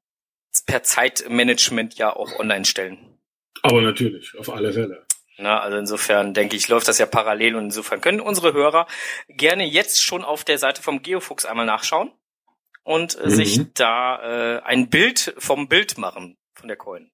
per 0.62 0.82
Zeitmanagement 0.82 1.94
ja 1.96 2.14
auch 2.14 2.38
online 2.38 2.64
stellen. 2.64 3.18
Aber 3.62 3.80
natürlich, 3.82 4.36
auf 4.38 4.50
alle 4.50 4.72
Fälle. 4.72 5.06
Na, 5.36 5.60
also 5.60 5.76
insofern 5.78 6.32
denke 6.34 6.56
ich, 6.56 6.68
läuft 6.68 6.86
das 6.86 6.98
ja 6.98 7.06
parallel 7.06 7.56
und 7.56 7.64
insofern 7.64 8.00
können 8.00 8.20
unsere 8.20 8.52
Hörer 8.52 8.86
gerne 9.28 9.64
jetzt 9.64 10.02
schon 10.02 10.22
auf 10.24 10.44
der 10.44 10.58
Seite 10.58 10.80
vom 10.82 11.02
Geofuchs 11.02 11.44
einmal 11.44 11.66
nachschauen 11.66 12.12
und 12.84 13.16
äh, 13.18 13.24
Mhm. 13.26 13.30
sich 13.30 13.60
da 13.74 14.58
äh, 14.58 14.62
ein 14.62 14.90
Bild 14.90 15.34
vom 15.38 15.68
Bild 15.68 15.98
machen 15.98 16.36
von 16.54 16.68
der 16.68 16.76
Coin. 16.76 17.10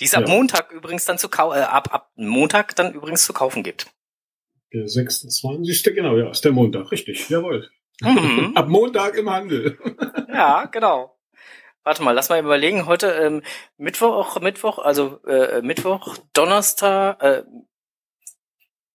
Die 0.00 0.04
es 0.04 0.14
ab 0.14 0.28
Ja. 0.28 0.34
Montag 0.34 0.70
übrigens 0.72 1.04
dann 1.04 1.18
zu 1.18 1.28
kau 1.28 1.52
äh, 1.52 1.60
ab, 1.60 1.92
ab 1.92 2.10
Montag 2.16 2.76
dann 2.76 2.92
übrigens 2.94 3.24
zu 3.24 3.32
kaufen 3.32 3.62
gibt. 3.64 3.90
Der 4.72 4.86
26. 4.88 5.82
genau, 5.94 6.16
ja, 6.16 6.30
ist 6.30 6.44
der 6.44 6.52
Montag, 6.52 6.90
richtig, 6.92 7.28
jawohl. 7.28 7.68
Mhm. 8.02 8.52
Ab 8.56 8.68
Montag 8.68 9.14
im 9.16 9.30
Handel. 9.30 9.78
ja, 10.28 10.64
genau. 10.66 11.13
Warte 11.84 12.02
mal, 12.02 12.12
lass 12.12 12.30
mal 12.30 12.40
überlegen. 12.40 12.86
Heute 12.86 13.08
ähm, 13.08 13.42
Mittwoch, 13.76 14.40
Mittwoch, 14.40 14.78
also 14.78 15.20
äh, 15.26 15.60
Mittwoch, 15.62 16.16
Donnerstag, 16.32 17.22
äh, 17.22 17.42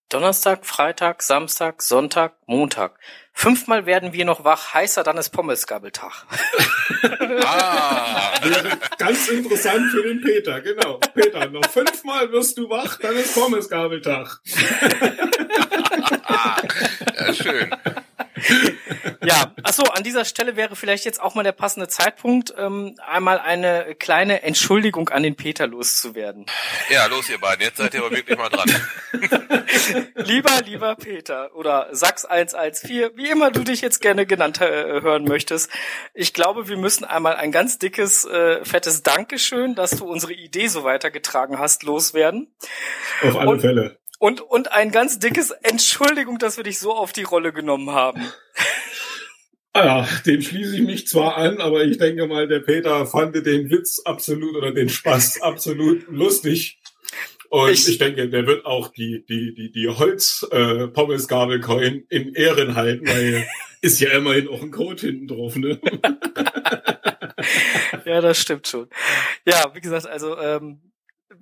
Donnerstag, 0.09 0.65
Freitag, 0.65 1.21
Samstag, 1.21 1.83
Sonntag, 1.83 2.33
Montag. 2.47 2.99
Fünfmal 3.31 3.85
werden 3.85 4.11
wir 4.11 4.25
noch 4.25 4.43
wach. 4.43 4.73
Heißer, 4.73 5.03
dann 5.03 5.17
ist 5.17 5.29
Pommesgabeltag. 5.29 6.25
Ah, 7.45 8.33
ganz 8.97 9.27
interessant 9.29 9.91
für 9.91 10.03
den 10.03 10.21
Peter, 10.21 10.61
genau. 10.61 10.99
Peter, 11.13 11.47
noch 11.49 11.65
fünfmal 11.65 12.31
wirst 12.31 12.57
du 12.57 12.69
wach, 12.69 12.97
dann 12.99 13.15
ist 13.15 13.33
Pommesgabeltag. 13.33 14.39
ah, 16.23 16.57
ja, 17.19 17.33
schön. 17.33 17.69
Ja, 19.21 19.53
achso, 19.63 19.83
an 19.83 20.03
dieser 20.03 20.23
Stelle 20.23 20.55
wäre 20.55 20.75
vielleicht 20.75 21.03
jetzt 21.05 21.21
auch 21.21 21.35
mal 21.35 21.43
der 21.43 21.51
passende 21.51 21.87
Zeitpunkt, 21.89 22.53
ähm, 22.57 22.95
einmal 23.05 23.37
eine 23.39 23.95
kleine 23.95 24.43
Entschuldigung 24.43 25.09
an 25.09 25.23
den 25.23 25.35
Peter 25.35 25.67
loszuwerden. 25.67 26.45
Ja, 26.89 27.05
los 27.07 27.29
ihr 27.29 27.37
beiden, 27.37 27.65
jetzt 27.65 27.77
seid 27.77 27.93
ihr 27.93 27.99
aber 27.99 28.11
wirklich 28.15 28.37
mal 28.37 28.49
dran. 28.49 28.69
lieber, 30.15 30.61
lieber 30.65 30.95
Peter 30.95 31.53
oder 31.55 31.87
Sachs 31.91 32.25
114, 32.25 33.11
wie 33.15 33.29
immer 33.29 33.51
du 33.51 33.63
dich 33.63 33.81
jetzt 33.81 33.99
gerne 34.01 34.25
genannt 34.25 34.61
äh, 34.61 35.01
hören 35.01 35.25
möchtest. 35.25 35.69
Ich 36.13 36.33
glaube, 36.33 36.67
wir 36.69 36.77
müssen 36.77 37.03
einmal 37.03 37.35
ein 37.35 37.51
ganz 37.51 37.77
dickes, 37.77 38.25
äh, 38.25 38.63
fettes 38.63 39.03
Dankeschön, 39.03 39.75
dass 39.75 39.91
du 39.91 40.05
unsere 40.05 40.33
Idee 40.33 40.67
so 40.67 40.83
weitergetragen 40.83 41.59
hast, 41.59 41.83
loswerden. 41.83 42.55
Auf 43.21 43.35
alle 43.37 43.49
Und- 43.49 43.59
Fälle. 43.61 43.99
Und, 44.19 44.41
und 44.41 44.71
ein 44.71 44.91
ganz 44.91 45.17
dickes 45.17 45.49
Entschuldigung, 45.63 46.37
dass 46.37 46.57
wir 46.57 46.63
dich 46.63 46.77
so 46.79 46.93
auf 46.93 47.11
die 47.13 47.23
Rolle 47.23 47.51
genommen 47.53 47.89
haben. 47.91 48.21
Ah 49.73 49.85
ja, 49.85 50.07
dem 50.25 50.41
schließe 50.41 50.75
ich 50.75 50.81
mich 50.81 51.07
zwar 51.07 51.37
an, 51.37 51.59
aber 51.61 51.83
ich 51.85 51.97
denke 51.97 52.27
mal, 52.27 52.47
der 52.47 52.59
Peter 52.59 53.05
fand 53.05 53.35
den 53.35 53.69
Witz 53.69 54.01
absolut 54.03 54.55
oder 54.55 54.71
den 54.73 54.89
Spaß 54.89 55.41
absolut 55.41 56.05
lustig. 56.09 56.79
Und 57.49 57.71
Ich- 57.71 57.87
ich, 57.87 57.97
denke, 57.97 58.29
der 58.29 58.45
wird 58.45 58.65
auch 58.65 58.89
die, 58.89 59.23
die, 59.27 59.53
die, 59.55 59.71
die 59.71 59.87
Holz, 59.87 60.45
äh, 60.51 60.87
in 62.09 62.33
Ehren 62.35 62.75
halten, 62.75 63.07
weil 63.07 63.47
ist 63.81 63.99
ja 64.01 64.09
immerhin 64.11 64.47
auch 64.49 64.61
ein 64.61 64.71
Code 64.71 65.01
hinten 65.01 65.27
drauf, 65.27 65.55
ne? 65.55 65.79
Ja, 68.05 68.21
das 68.21 68.39
stimmt 68.39 68.67
schon. 68.67 68.89
Ja, 69.45 69.71
wie 69.73 69.81
gesagt, 69.81 70.05
also 70.07 70.37
ähm, 70.37 70.88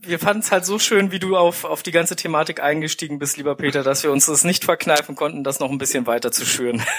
wir 0.02 0.20
fanden 0.20 0.42
es 0.42 0.52
halt 0.52 0.66
so 0.66 0.80
schön, 0.80 1.12
wie 1.12 1.20
du 1.20 1.36
auf, 1.36 1.64
auf 1.64 1.84
die 1.84 1.92
ganze 1.92 2.16
Thematik 2.16 2.62
eingestiegen 2.62 3.20
bist, 3.20 3.38
lieber 3.38 3.56
Peter, 3.56 3.84
dass 3.84 4.04
wir 4.04 4.12
uns 4.12 4.26
das 4.26 4.44
nicht 4.44 4.66
verkneifen 4.66 5.16
konnten, 5.16 5.44
das 5.44 5.60
noch 5.60 5.72
ein 5.72 5.78
bisschen 5.78 6.08
weiter 6.08 6.32
zu 6.32 6.46
schüren. 6.46 6.82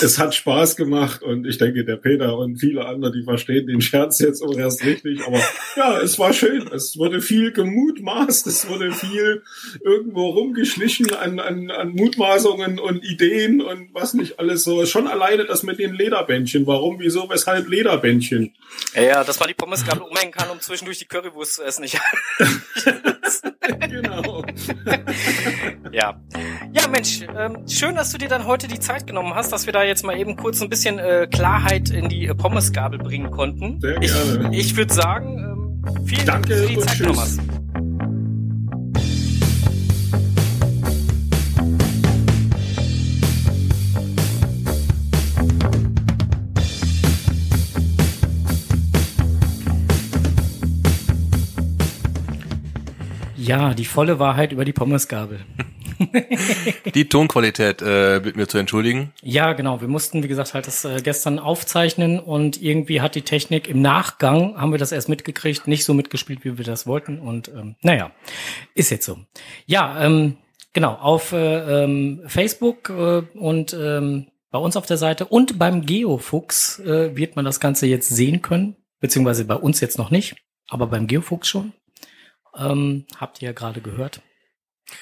Es 0.00 0.18
hat 0.18 0.34
Spaß 0.34 0.76
gemacht 0.76 1.22
und 1.22 1.46
ich 1.46 1.58
denke, 1.58 1.84
der 1.84 1.96
Peter 1.96 2.36
und 2.36 2.58
viele 2.58 2.86
andere, 2.86 3.12
die 3.12 3.24
verstehen 3.24 3.66
den 3.66 3.80
Scherz 3.80 4.18
jetzt 4.20 4.42
auch 4.42 4.56
erst 4.56 4.84
richtig. 4.84 5.26
Aber 5.26 5.40
ja, 5.76 6.00
es 6.00 6.18
war 6.18 6.32
schön. 6.32 6.68
Es 6.72 6.96
wurde 6.96 7.20
viel 7.20 7.52
gemutmaßt, 7.52 8.46
es 8.46 8.68
wurde 8.68 8.92
viel 8.92 9.42
irgendwo 9.84 10.28
rumgeschlichen 10.28 11.12
an, 11.14 11.40
an, 11.40 11.70
an 11.70 11.90
Mutmaßungen 11.90 12.78
und 12.78 13.04
Ideen 13.04 13.60
und 13.60 13.88
was 13.92 14.14
nicht 14.14 14.38
alles 14.38 14.64
so. 14.64 14.84
Schon 14.86 15.08
alleine 15.08 15.46
das 15.46 15.62
mit 15.62 15.78
den 15.78 15.94
Lederbändchen. 15.94 16.66
Warum, 16.66 17.00
wieso, 17.00 17.28
weshalb 17.28 17.68
Lederbändchen? 17.68 18.54
Ja, 18.94 19.24
dass 19.24 19.40
man 19.40 19.48
die 19.48 19.54
Pommesgabel 19.54 20.02
umhängen 20.28 20.32
kann, 20.32 20.50
um 20.50 20.60
zwischendurch 20.60 20.98
die 20.98 21.06
Currywurst 21.06 21.54
zu 21.54 21.64
essen. 21.64 21.84
Ich, 21.84 21.98
genau. 23.80 24.44
ja. 25.92 26.20
Ja, 26.72 26.88
Mensch, 26.88 27.22
ähm, 27.36 27.66
schön, 27.68 27.94
dass 27.94 28.12
du 28.12 28.18
dir 28.18 28.28
dann 28.28 28.46
heute 28.46 28.68
die 28.68 28.80
Zeit 28.80 29.06
genommen 29.06 29.34
hast, 29.34 29.52
dass 29.52 29.66
wir 29.66 29.72
da 29.72 29.82
jetzt 29.82 30.04
mal 30.04 30.18
eben 30.18 30.36
kurz 30.36 30.60
ein 30.60 30.68
bisschen 30.68 30.98
äh, 30.98 31.26
Klarheit 31.30 31.90
in 31.90 32.08
die 32.08 32.26
äh, 32.26 32.34
Pommesgabel 32.34 32.98
bringen 32.98 33.30
konnten. 33.30 33.80
Sehr 33.80 34.00
ich 34.02 34.12
gerne. 34.12 34.56
ich 34.56 34.76
würde 34.76 34.92
sagen, 34.94 35.82
ähm, 35.84 36.06
vielen 36.06 36.26
Dank, 36.26 36.46
Danke 36.46 36.48
dass 36.48 36.60
du 36.60 36.68
dir 36.68 36.76
die 36.76 36.80
Zeit 36.80 36.98
genommen 36.98 37.18
tschüss. 37.18 37.38
hast. 37.38 37.67
Ja, 53.48 53.72
die 53.72 53.86
volle 53.86 54.18
Wahrheit 54.18 54.52
über 54.52 54.66
die 54.66 54.74
Pommesgabel. 54.74 55.40
Die 56.94 57.08
Tonqualität 57.08 57.80
äh, 57.80 58.20
mit 58.22 58.36
mir 58.36 58.46
zu 58.46 58.58
entschuldigen. 58.58 59.14
Ja, 59.22 59.54
genau. 59.54 59.80
Wir 59.80 59.88
mussten, 59.88 60.22
wie 60.22 60.28
gesagt, 60.28 60.52
halt 60.52 60.66
das 60.66 60.84
äh, 60.84 61.00
gestern 61.02 61.38
aufzeichnen 61.38 62.20
und 62.20 62.60
irgendwie 62.60 63.00
hat 63.00 63.14
die 63.14 63.22
Technik 63.22 63.66
im 63.66 63.80
Nachgang, 63.80 64.60
haben 64.60 64.70
wir 64.70 64.78
das 64.78 64.92
erst 64.92 65.08
mitgekriegt, 65.08 65.66
nicht 65.66 65.86
so 65.86 65.94
mitgespielt, 65.94 66.44
wie 66.44 66.58
wir 66.58 66.64
das 66.64 66.86
wollten. 66.86 67.18
Und 67.18 67.48
ähm, 67.48 67.74
naja, 67.80 68.10
ist 68.74 68.90
jetzt 68.90 69.06
so. 69.06 69.16
Ja, 69.64 70.04
ähm, 70.04 70.36
genau, 70.74 70.92
auf 70.92 71.32
äh, 71.32 71.84
ähm, 71.84 72.20
Facebook 72.26 72.90
äh, 72.90 73.22
und 73.38 73.72
ähm, 73.72 74.26
bei 74.50 74.58
uns 74.58 74.76
auf 74.76 74.84
der 74.84 74.98
Seite 74.98 75.24
und 75.24 75.58
beim 75.58 75.86
Geofuchs 75.86 76.80
äh, 76.80 77.16
wird 77.16 77.34
man 77.34 77.46
das 77.46 77.60
Ganze 77.60 77.86
jetzt 77.86 78.10
sehen 78.10 78.42
können, 78.42 78.76
beziehungsweise 79.00 79.46
bei 79.46 79.56
uns 79.56 79.80
jetzt 79.80 79.96
noch 79.96 80.10
nicht, 80.10 80.36
aber 80.68 80.86
beim 80.86 81.06
Geofuchs 81.06 81.48
schon. 81.48 81.72
Ähm, 82.56 83.06
habt 83.16 83.42
ihr 83.42 83.46
ja 83.48 83.52
gerade 83.52 83.80
gehört. 83.80 84.22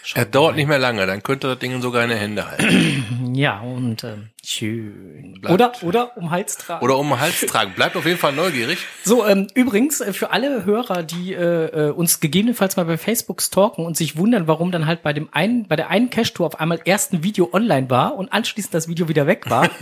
Schaut 0.03 0.19
Er 0.19 0.25
dauert 0.25 0.51
rein. 0.51 0.57
nicht 0.57 0.67
mehr 0.67 0.81
lange, 0.81 1.07
dann 1.07 1.23
könnte 1.23 1.47
das 1.47 1.61
Ding 1.61 1.81
sogar 1.81 2.03
in 2.03 2.09
der 2.11 2.19
Hände 2.19 2.49
halten. 2.51 3.33
Ja, 3.37 3.61
und 3.61 4.03
ähm, 4.03 4.31
schön. 4.43 5.39
Bleibt. 5.43 5.53
Oder, 5.53 5.83
oder 5.83 6.17
um 6.17 6.31
Hals 6.31 6.57
tragen. 6.57 6.83
Oder 6.83 6.97
um 6.97 7.21
Hals 7.21 7.41
tragen. 7.47 7.75
Bleibt 7.75 7.95
auf 7.97 8.07
jeden 8.07 8.19
Fall 8.19 8.33
neugierig. 8.33 8.79
So, 9.05 9.27
ähm, 9.27 9.47
übrigens, 9.55 10.01
äh, 10.01 10.15
für 10.15 10.31
alle 10.31 10.65
Hörer, 10.65 11.03
die 11.03 11.35
äh, 11.35 11.89
äh, 11.89 11.91
uns 11.91 12.21
gegebenenfalls 12.21 12.77
mal 12.77 12.87
bei 12.87 12.97
Facebook 12.97 13.43
stalken 13.43 13.85
und 13.85 13.95
sich 13.95 14.17
wundern, 14.17 14.49
warum 14.49 14.73
dann 14.73 14.87
halt 14.87 15.03
bei 15.03 15.13
dem 15.13 15.29
einen, 15.33 15.69
bei 15.69 15.77
der 15.77 15.91
einen 15.91 16.09
Cache-Tour 16.09 16.47
auf 16.47 16.59
einmal 16.59 16.81
erst 16.87 17.13
ein 17.13 17.23
Video 17.23 17.51
online 17.53 17.91
war 17.91 18.15
und 18.17 18.33
anschließend 18.33 18.73
das 18.73 18.89
Video 18.89 19.09
wieder 19.09 19.27
weg 19.27 19.49
war. 19.51 19.69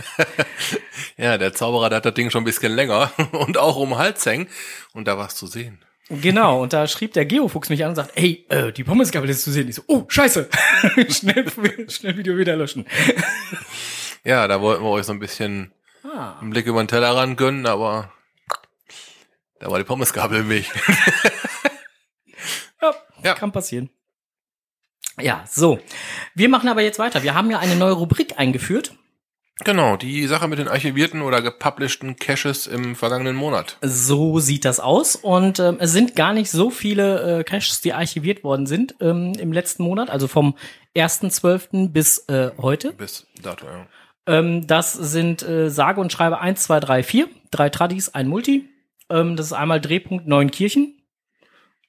Ja, 1.17 1.37
der 1.37 1.53
Zauberer, 1.53 1.87
der 1.89 1.97
hat 1.97 2.05
das 2.05 2.13
Ding 2.13 2.29
schon 2.29 2.41
ein 2.41 2.45
bisschen 2.45 2.73
länger 2.73 3.09
und 3.31 3.57
auch 3.57 3.77
um 3.77 3.97
Hals 3.97 4.25
hängen. 4.25 4.47
Und 4.93 5.07
da 5.07 5.17
war's 5.17 5.35
zu 5.35 5.47
sehen. 5.47 5.79
Genau, 6.09 6.61
und 6.61 6.73
da 6.73 6.87
schrieb 6.87 7.13
der 7.13 7.25
Geofuchs 7.25 7.69
mich 7.69 7.83
an 7.83 7.89
und 7.89 7.95
sagt, 7.95 8.11
ey, 8.15 8.45
äh, 8.49 8.71
die 8.71 8.83
Pommesgabel 8.83 9.29
ist 9.29 9.43
zu 9.43 9.51
sehen. 9.51 9.67
Ich 9.69 9.75
so, 9.75 9.83
oh, 9.87 10.05
scheiße. 10.07 10.49
schnell, 11.09 11.45
schnell 11.89 12.17
Video 12.17 12.37
wieder 12.37 12.55
löschen. 12.55 12.85
Ja, 14.23 14.47
da 14.47 14.61
wollten 14.61 14.83
wir 14.83 14.89
euch 14.89 15.05
so 15.05 15.13
ein 15.13 15.19
bisschen 15.19 15.71
Ah. 16.03 16.37
einen 16.39 16.51
Blick 16.51 16.67
über 16.67 16.83
den 16.83 16.87
Tellerrand 16.87 17.35
gönnen, 17.37 17.65
aber 17.65 18.11
da 19.59 19.71
war 19.71 19.79
die 19.79 19.83
Pommesgabel 19.85 20.41
im 20.41 20.49
Weg. 20.49 20.71
Ja, 22.81 22.93
Ja. 23.23 23.33
kann 23.33 23.51
passieren. 23.51 23.89
Ja, 25.19 25.43
so. 25.49 25.79
Wir 26.35 26.49
machen 26.49 26.69
aber 26.69 26.81
jetzt 26.81 26.99
weiter. 26.99 27.23
Wir 27.23 27.33
haben 27.33 27.49
ja 27.49 27.57
eine 27.59 27.75
neue 27.75 27.93
Rubrik 27.93 28.37
eingeführt. 28.37 28.93
Genau, 29.63 29.97
die 29.97 30.25
Sache 30.27 30.47
mit 30.47 30.59
den 30.59 30.67
archivierten 30.67 31.21
oder 31.21 31.41
gepublisheden 31.41 32.15
Caches 32.15 32.67
im 32.67 32.95
vergangenen 32.95 33.35
Monat. 33.35 33.77
So 33.81 34.39
sieht 34.39 34.65
das 34.65 34.79
aus. 34.79 35.15
Und 35.15 35.59
ähm, 35.59 35.77
es 35.79 35.91
sind 35.91 36.15
gar 36.15 36.33
nicht 36.33 36.51
so 36.51 36.69
viele 36.69 37.39
äh, 37.39 37.43
Caches, 37.43 37.81
die 37.81 37.93
archiviert 37.93 38.43
worden 38.43 38.65
sind 38.65 38.95
ähm, 38.99 39.33
im 39.39 39.51
letzten 39.51 39.83
Monat, 39.83 40.09
also 40.09 40.27
vom 40.27 40.55
1.12. 40.95 41.89
bis 41.89 42.27
äh, 42.29 42.51
heute. 42.57 42.93
Bis 42.93 43.27
dato, 43.41 43.65
ja. 43.65 43.87
Ähm, 44.27 44.65
das 44.67 44.93
sind 44.93 45.43
äh, 45.43 45.69
sage 45.69 46.01
und 46.01 46.11
schreibe 46.11 46.39
1, 46.39 46.63
2, 46.63 46.79
3, 46.79 47.03
4. 47.03 47.27
Drei 47.51 47.69
Tradis, 47.69 48.09
ein 48.09 48.27
Multi. 48.27 48.69
Ähm, 49.09 49.35
das 49.35 49.47
ist 49.47 49.53
einmal 49.53 49.79
Drehpunkt 49.79 50.27
Neunkirchen. 50.27 51.01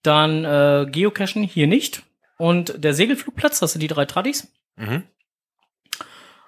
Dann 0.03 0.45
äh, 0.45 0.87
Geocachen 0.91 1.43
hier 1.43 1.67
nicht. 1.67 2.03
Und 2.39 2.85
der 2.85 2.95
Segelflugplatz, 2.95 3.61
das 3.61 3.73
sind 3.73 3.81
die 3.81 3.89
drei 3.89 4.05
Tradis. 4.05 4.49
Mhm. 4.77 5.05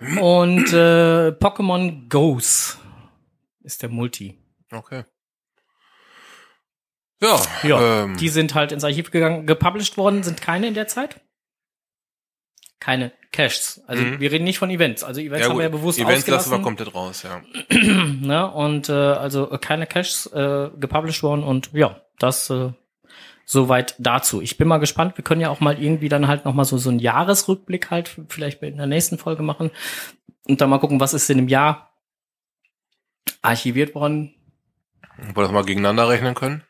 Und 0.01 0.73
äh, 0.73 1.29
Pokémon 1.31 2.09
Goes 2.09 2.79
ist 3.63 3.83
der 3.83 3.89
Multi. 3.89 4.39
Okay. 4.71 5.05
Ja, 7.21 7.41
Ja, 7.65 8.05
ähm, 8.05 8.17
die 8.17 8.29
sind 8.29 8.55
halt 8.55 8.71
ins 8.71 8.85
Archiv 8.85 9.11
gegangen. 9.11 9.47
Gepublished 9.47 9.97
worden 9.97 10.23
sind 10.23 10.41
keine 10.41 10.69
in 10.69 10.75
der 10.75 10.87
Zeit. 10.87 11.21
Keine 12.79 13.11
Caches. 13.33 13.83
Also 13.89 14.05
Mhm. 14.05 14.21
wir 14.21 14.31
reden 14.31 14.45
nicht 14.45 14.59
von 14.61 14.71
Events. 14.71 15.03
Also 15.03 15.21
Events 15.21 15.43
ja, 15.45 15.51
haben 15.51 15.59
wir 15.59 15.65
ja 15.65 15.69
bewusst 15.69 15.99
Events 15.99 16.29
lassen 16.29 16.51
wir 16.53 16.59
ausgelassen. 16.59 16.63
komplett 16.63 16.95
raus, 16.95 17.25
ja. 17.25 17.43
ne? 17.77 18.49
Und 18.53 18.89
äh, 18.89 18.93
also 18.93 19.49
keine 19.61 19.87
Caches 19.89 20.27
äh, 20.27 20.71
gepublished 20.79 21.25
worden 21.25 21.43
und 21.43 21.71
ja, 21.73 22.01
das 22.21 22.49
äh, 22.51 22.71
soweit 23.51 23.95
dazu. 23.99 24.43
Ich 24.43 24.59
bin 24.59 24.69
mal 24.69 24.77
gespannt. 24.77 25.17
Wir 25.17 25.25
können 25.25 25.41
ja 25.41 25.49
auch 25.49 25.61
mal 25.61 25.83
irgendwie 25.83 26.11
dann 26.11 26.29
halt 26.29 26.45
noch 26.45 26.53
mal 26.53 26.67
so 26.67 26.77
so 26.77 26.91
einen 26.91 26.99
Jahresrückblick 26.99 27.91
halt 27.91 28.15
vielleicht 28.29 28.63
in 28.63 28.77
der 28.77 28.87
nächsten 28.87 29.17
Folge 29.17 29.43
machen 29.43 29.71
und 30.47 30.61
dann 30.61 30.69
mal 30.69 30.79
gucken, 30.79 31.01
was 31.01 31.15
ist 31.15 31.31
denn 31.31 31.39
im 31.39 31.49
Jahr 31.49 31.95
archiviert 33.41 33.95
worden. 33.95 34.35
Ob 35.31 35.37
wir 35.37 35.43
das 35.45 35.53
mal 35.53 35.65
gegeneinander 35.65 36.11
rechnen 36.11 36.35
können? 36.35 36.63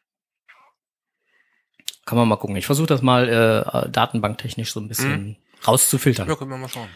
Kann 2.06 2.16
man 2.16 2.28
mal 2.28 2.36
gucken. 2.36 2.56
Ich 2.56 2.66
versuche 2.66 2.86
das 2.86 3.02
mal 3.02 3.28
äh, 3.28 3.90
datenbanktechnisch 3.90 4.72
so 4.72 4.78
ein 4.78 4.88
bisschen 4.88 5.36
rauszufiltern. 5.66 6.28
Ja, 6.28 6.36
können 6.36 6.50
wir 6.52 6.58
mal 6.58 6.68
schauen. 6.68 6.88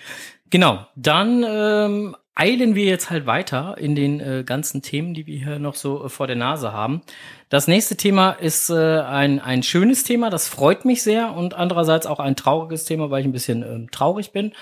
Genau, 0.48 0.86
dann 0.94 1.44
ähm, 1.44 2.16
eilen 2.34 2.74
wir 2.74 2.84
jetzt 2.84 3.10
halt 3.10 3.26
weiter 3.26 3.76
in 3.78 3.94
den 3.94 4.20
äh, 4.20 4.44
ganzen 4.44 4.82
Themen, 4.82 5.14
die 5.14 5.26
wir 5.26 5.38
hier 5.38 5.58
noch 5.58 5.74
so 5.74 6.04
äh, 6.04 6.08
vor 6.08 6.26
der 6.26 6.36
Nase 6.36 6.72
haben. 6.72 7.02
Das 7.48 7.68
nächste 7.68 7.96
Thema 7.96 8.32
ist 8.32 8.70
äh, 8.70 9.00
ein, 9.00 9.40
ein 9.40 9.62
schönes 9.62 10.04
Thema, 10.04 10.30
das 10.30 10.48
freut 10.48 10.84
mich 10.84 11.02
sehr 11.02 11.34
und 11.34 11.54
andererseits 11.54 12.06
auch 12.06 12.20
ein 12.20 12.36
trauriges 12.36 12.84
Thema, 12.84 13.10
weil 13.10 13.20
ich 13.20 13.26
ein 13.26 13.32
bisschen 13.32 13.62
ähm, 13.62 13.90
traurig 13.90 14.32
bin. 14.32 14.52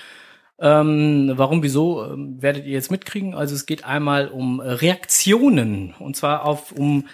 Ähm, 0.59 1.31
warum, 1.35 1.63
wieso, 1.63 2.05
ähm, 2.05 2.41
werdet 2.41 2.65
ihr 2.65 2.73
jetzt 2.73 2.91
mitkriegen. 2.91 3.33
Also 3.33 3.55
es 3.55 3.65
geht 3.65 3.83
einmal 3.85 4.27
um 4.27 4.59
äh, 4.59 4.69
Reaktionen 4.69 5.95
und 5.97 6.15
zwar 6.15 6.45
auf 6.45 6.71
um 6.71 7.07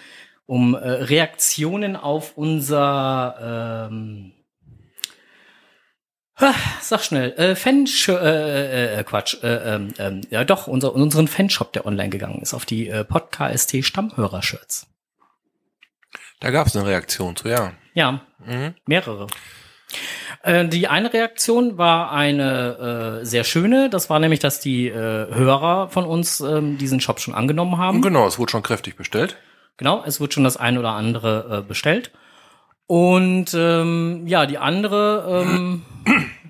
um 0.48 0.74
äh, 0.74 0.78
Reaktionen 0.78 1.94
auf 1.94 2.38
unser 2.38 3.88
ähm, 3.90 4.32
Sag 6.80 7.02
schnell, 7.02 7.32
äh, 7.32 7.56
Fan 7.56 7.86
äh, 8.08 9.00
äh, 9.00 9.04
Quatsch, 9.04 9.42
äh, 9.42 9.74
ähm, 9.74 9.94
ähm, 9.98 10.20
ja 10.30 10.44
doch, 10.44 10.66
unser, 10.68 10.94
unseren 10.94 11.26
Fanshop, 11.26 11.72
der 11.72 11.84
online 11.84 12.10
gegangen 12.10 12.40
ist, 12.40 12.54
auf 12.54 12.64
die 12.64 12.88
äh, 12.88 13.04
Podcast 13.04 13.74
Stammhörer-Shirts. 13.76 14.86
Da 16.40 16.50
gab 16.50 16.68
es 16.68 16.76
eine 16.76 16.86
Reaktion 16.86 17.34
zu, 17.36 17.48
ja. 17.48 17.72
Ja, 17.94 18.20
Mhm. 18.46 18.74
mehrere. 18.86 19.26
Äh, 20.42 20.68
die 20.68 20.86
eine 20.86 21.12
Reaktion 21.12 21.76
war 21.76 22.12
eine 22.12 23.20
äh, 23.22 23.24
sehr 23.24 23.42
schöne, 23.42 23.90
das 23.90 24.08
war 24.08 24.20
nämlich, 24.20 24.38
dass 24.38 24.60
die 24.60 24.86
äh, 24.88 24.92
Hörer 24.94 25.88
von 25.88 26.04
uns 26.04 26.38
ähm, 26.40 26.78
diesen 26.78 27.00
Shop 27.00 27.18
schon 27.20 27.34
angenommen 27.34 27.78
haben. 27.78 28.00
Genau, 28.00 28.26
es 28.26 28.38
wurde 28.38 28.52
schon 28.52 28.62
kräftig 28.62 28.96
bestellt. 28.96 29.36
Genau, 29.76 30.04
es 30.04 30.20
wird 30.20 30.34
schon 30.34 30.44
das 30.44 30.56
ein 30.56 30.78
oder 30.78 30.90
andere 30.90 31.58
äh, 31.58 31.66
bestellt. 31.66 32.12
Und 32.88 33.52
ähm, 33.54 34.26
ja, 34.26 34.46
die 34.46 34.56
andere 34.56 35.44
ähm, 35.46 35.82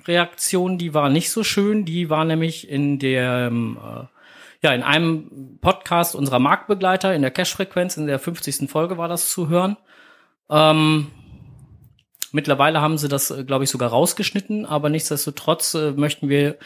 Reaktion, 0.06 0.78
die 0.78 0.94
war 0.94 1.10
nicht 1.10 1.32
so 1.32 1.42
schön. 1.42 1.84
Die 1.84 2.10
war 2.10 2.24
nämlich 2.24 2.68
in 2.68 3.00
der, 3.00 3.50
äh, 3.50 4.04
ja, 4.62 4.72
in 4.72 4.84
einem 4.84 5.58
Podcast 5.60 6.14
unserer 6.14 6.38
Marktbegleiter, 6.38 7.12
in 7.12 7.22
der 7.22 7.32
Cash-Frequenz, 7.32 7.96
in 7.96 8.06
der 8.06 8.20
50. 8.20 8.70
Folge 8.70 8.98
war 8.98 9.08
das 9.08 9.30
zu 9.30 9.48
hören. 9.48 9.76
Ähm, 10.48 11.08
mittlerweile 12.30 12.80
haben 12.80 12.98
sie 12.98 13.08
das, 13.08 13.34
glaube 13.44 13.64
ich, 13.64 13.70
sogar 13.70 13.90
rausgeschnitten, 13.90 14.64
aber 14.64 14.90
nichtsdestotrotz 14.90 15.74
äh, 15.74 15.90
möchten 15.90 16.28
wir 16.28 16.56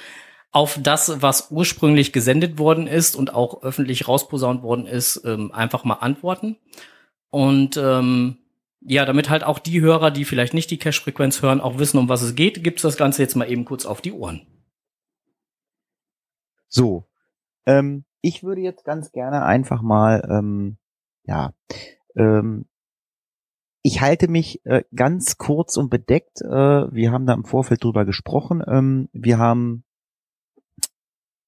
auf 0.50 0.78
das, 0.82 1.22
was 1.22 1.50
ursprünglich 1.50 2.12
gesendet 2.12 2.58
worden 2.58 2.86
ist 2.86 3.16
und 3.16 3.32
auch 3.32 3.62
öffentlich 3.62 4.06
rausposaunt 4.06 4.62
worden 4.62 4.84
ist, 4.84 5.22
ähm, 5.24 5.50
einfach 5.50 5.84
mal 5.84 5.94
antworten. 5.94 6.58
Und 7.30 7.78
ähm, 7.78 8.36
ja, 8.84 9.04
damit 9.04 9.30
halt 9.30 9.44
auch 9.44 9.58
die 9.58 9.80
Hörer, 9.80 10.10
die 10.10 10.24
vielleicht 10.24 10.54
nicht 10.54 10.70
die 10.70 10.78
Cash-Frequenz 10.78 11.42
hören, 11.42 11.60
auch 11.60 11.78
wissen, 11.78 11.98
um 11.98 12.08
was 12.08 12.22
es 12.22 12.34
geht, 12.34 12.64
gibt's 12.64 12.82
das 12.82 12.96
Ganze 12.96 13.22
jetzt 13.22 13.36
mal 13.36 13.50
eben 13.50 13.64
kurz 13.64 13.86
auf 13.86 14.00
die 14.00 14.12
Ohren. 14.12 14.46
So, 16.68 17.06
ähm, 17.66 18.04
ich 18.22 18.42
würde 18.42 18.60
jetzt 18.62 18.84
ganz 18.84 19.12
gerne 19.12 19.44
einfach 19.44 19.82
mal, 19.82 20.26
ähm, 20.30 20.78
ja, 21.24 21.52
ähm, 22.16 22.66
ich 23.82 24.00
halte 24.00 24.28
mich 24.28 24.64
äh, 24.64 24.84
ganz 24.94 25.38
kurz 25.38 25.76
und 25.76 25.90
bedeckt. 25.90 26.40
Äh, 26.40 26.48
wir 26.48 27.10
haben 27.10 27.26
da 27.26 27.34
im 27.34 27.44
Vorfeld 27.44 27.82
drüber 27.82 28.04
gesprochen. 28.04 28.62
Ähm, 28.66 29.08
wir 29.12 29.38
haben 29.38 29.84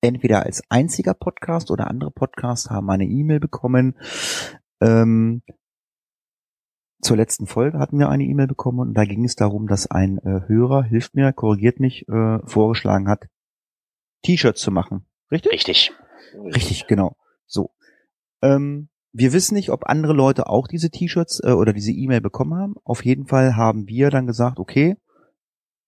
entweder 0.01 0.45
als 0.45 0.63
einziger 0.69 1.15
Podcast 1.15 1.71
oder 1.71 1.87
andere 1.87 2.11
Podcasts 2.11 2.71
haben 2.71 2.91
eine 2.91 3.05
E-Mail 3.05 3.41
bekommen. 3.41 3.97
Ähm, 4.81 5.43
zur 7.05 7.17
letzten 7.17 7.47
Folge 7.47 7.79
hatten 7.79 7.99
wir 7.99 8.09
eine 8.09 8.25
E-Mail 8.25 8.47
bekommen 8.47 8.81
und 8.81 8.95
da 8.95 9.05
ging 9.05 9.25
es 9.25 9.37
darum, 9.37 9.67
dass 9.67 9.91
ein 9.91 10.19
äh, 10.19 10.41
Hörer, 10.49 10.83
hilft 10.83 11.15
mir, 11.15 11.33
korrigiert 11.33 11.79
mich, 11.79 12.09
äh, 12.09 12.39
vorgeschlagen 12.47 13.09
hat, 13.09 13.27
T-Shirts 14.23 14.61
zu 14.61 14.71
machen. 14.71 15.07
Richtig? 15.31 15.53
Richtig. 15.53 15.93
Richtig, 16.35 16.87
genau. 16.87 17.17
So. 17.47 17.71
Ähm, 18.43 18.89
wir 19.13 19.33
wissen 19.33 19.55
nicht, 19.55 19.71
ob 19.71 19.89
andere 19.89 20.13
Leute 20.13 20.49
auch 20.49 20.67
diese 20.67 20.91
T-Shirts 20.91 21.41
äh, 21.45 21.53
oder 21.53 21.73
diese 21.73 21.93
E-Mail 21.93 22.21
bekommen 22.21 22.55
haben. 22.55 22.75
Auf 22.83 23.05
jeden 23.05 23.27
Fall 23.27 23.55
haben 23.55 23.87
wir 23.87 24.11
dann 24.11 24.27
gesagt, 24.27 24.59
okay, 24.59 24.97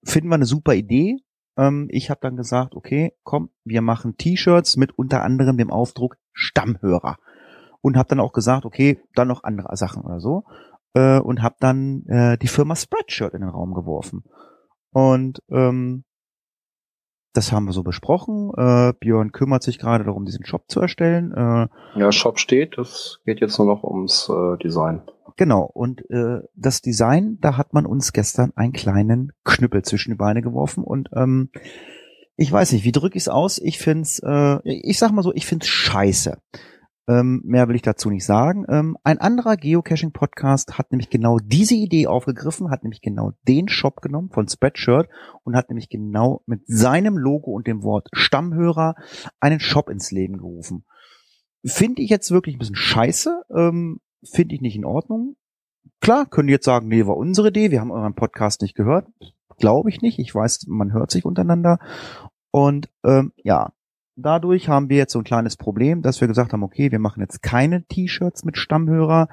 finden 0.04 0.28
wir 0.28 0.36
eine 0.36 0.44
super 0.44 0.74
Idee. 0.74 1.16
Ähm, 1.56 1.88
ich 1.90 2.10
habe 2.10 2.20
dann 2.22 2.36
gesagt, 2.36 2.74
okay, 2.74 3.12
komm, 3.24 3.50
wir 3.64 3.82
machen 3.82 4.16
T-Shirts 4.16 4.76
mit 4.76 4.96
unter 4.96 5.22
anderem 5.22 5.56
dem 5.56 5.70
Aufdruck 5.70 6.18
Stammhörer. 6.32 7.16
Und 7.80 7.96
habe 7.96 8.08
dann 8.08 8.20
auch 8.20 8.32
gesagt, 8.32 8.64
okay, 8.64 9.00
dann 9.14 9.28
noch 9.28 9.44
andere 9.44 9.76
Sachen 9.76 10.02
oder 10.02 10.20
so. 10.20 10.44
Äh, 10.96 11.18
und 11.20 11.42
habe 11.42 11.56
dann 11.60 12.04
äh, 12.06 12.38
die 12.38 12.48
Firma 12.48 12.74
Spreadshirt 12.74 13.34
in 13.34 13.42
den 13.42 13.50
Raum 13.50 13.74
geworfen. 13.74 14.24
Und 14.92 15.42
ähm, 15.50 16.04
das 17.34 17.52
haben 17.52 17.66
wir 17.66 17.72
so 17.74 17.82
besprochen. 17.82 18.50
Äh, 18.56 18.94
Björn 18.98 19.30
kümmert 19.30 19.62
sich 19.62 19.78
gerade 19.78 20.04
darum, 20.04 20.24
diesen 20.24 20.46
Shop 20.46 20.64
zu 20.68 20.80
erstellen. 20.80 21.32
Äh, 21.32 21.68
Ja, 22.00 22.10
Shop 22.10 22.38
steht, 22.38 22.78
das 22.78 23.18
geht 23.26 23.40
jetzt 23.40 23.58
nur 23.58 23.66
noch 23.66 23.84
ums 23.84 24.30
äh, 24.30 24.56
Design. 24.56 25.02
genau. 25.36 25.64
Und 25.64 26.08
äh, 26.08 26.38
das 26.54 26.80
Design, 26.80 27.36
da 27.42 27.58
hat 27.58 27.74
man 27.74 27.84
uns 27.84 28.14
gestern 28.14 28.52
einen 28.56 28.72
kleinen 28.72 29.32
Knüppel 29.44 29.82
zwischen 29.82 30.12
die 30.12 30.16
Beine 30.16 30.40
geworfen. 30.40 30.82
Und 30.82 31.10
ähm, 31.14 31.50
ich 32.36 32.50
weiß 32.50 32.72
nicht, 32.72 32.84
wie 32.84 32.92
drücke 32.92 33.18
ich 33.18 33.24
es 33.24 33.28
aus? 33.28 33.58
Ich 33.58 33.78
find's, 33.78 34.18
äh, 34.24 34.58
ich 34.64 34.98
sag 34.98 35.10
mal 35.12 35.22
so, 35.22 35.34
ich 35.34 35.44
find's 35.44 35.66
scheiße. 35.68 36.38
Ähm, 37.08 37.40
mehr 37.44 37.68
will 37.68 37.76
ich 37.76 37.82
dazu 37.82 38.10
nicht 38.10 38.24
sagen. 38.24 38.64
Ähm, 38.68 38.96
ein 39.04 39.18
anderer 39.18 39.56
Geocaching-Podcast 39.56 40.76
hat 40.76 40.90
nämlich 40.90 41.08
genau 41.08 41.38
diese 41.38 41.74
Idee 41.74 42.08
aufgegriffen, 42.08 42.70
hat 42.70 42.82
nämlich 42.82 43.00
genau 43.00 43.32
den 43.46 43.68
Shop 43.68 44.00
genommen 44.00 44.30
von 44.30 44.48
Spreadshirt 44.48 45.08
und 45.44 45.54
hat 45.54 45.70
nämlich 45.70 45.88
genau 45.88 46.42
mit 46.46 46.62
seinem 46.66 47.16
Logo 47.16 47.52
und 47.52 47.68
dem 47.68 47.82
Wort 47.84 48.08
Stammhörer 48.12 48.96
einen 49.38 49.60
Shop 49.60 49.88
ins 49.88 50.10
Leben 50.10 50.38
gerufen. 50.38 50.84
Finde 51.64 52.02
ich 52.02 52.10
jetzt 52.10 52.30
wirklich 52.32 52.56
ein 52.56 52.58
bisschen 52.58 52.76
scheiße, 52.76 53.42
ähm, 53.54 54.00
finde 54.24 54.56
ich 54.56 54.60
nicht 54.60 54.76
in 54.76 54.84
Ordnung. 54.84 55.36
Klar, 56.00 56.26
können 56.26 56.48
jetzt 56.48 56.64
sagen, 56.64 56.88
nee, 56.88 57.06
war 57.06 57.16
unsere 57.16 57.48
Idee, 57.48 57.70
wir 57.70 57.80
haben 57.80 57.92
euren 57.92 58.14
Podcast 58.14 58.62
nicht 58.62 58.74
gehört. 58.74 59.06
Glaube 59.58 59.88
ich 59.88 60.02
nicht. 60.02 60.18
Ich 60.18 60.34
weiß, 60.34 60.66
man 60.68 60.92
hört 60.92 61.10
sich 61.10 61.24
untereinander. 61.24 61.78
Und 62.50 62.90
ähm, 63.04 63.32
ja, 63.36 63.72
dadurch 64.16 64.68
haben 64.68 64.88
wir 64.88 64.96
jetzt 64.96 65.12
so 65.12 65.20
ein 65.20 65.24
kleines 65.24 65.56
Problem, 65.56 66.02
dass 66.02 66.20
wir 66.20 66.28
gesagt 66.28 66.52
haben, 66.52 66.62
okay, 66.62 66.90
wir 66.90 66.98
machen 66.98 67.20
jetzt 67.20 67.42
keine 67.42 67.84
T-Shirts 67.84 68.44
mit 68.44 68.56
Stammhörer. 68.56 69.28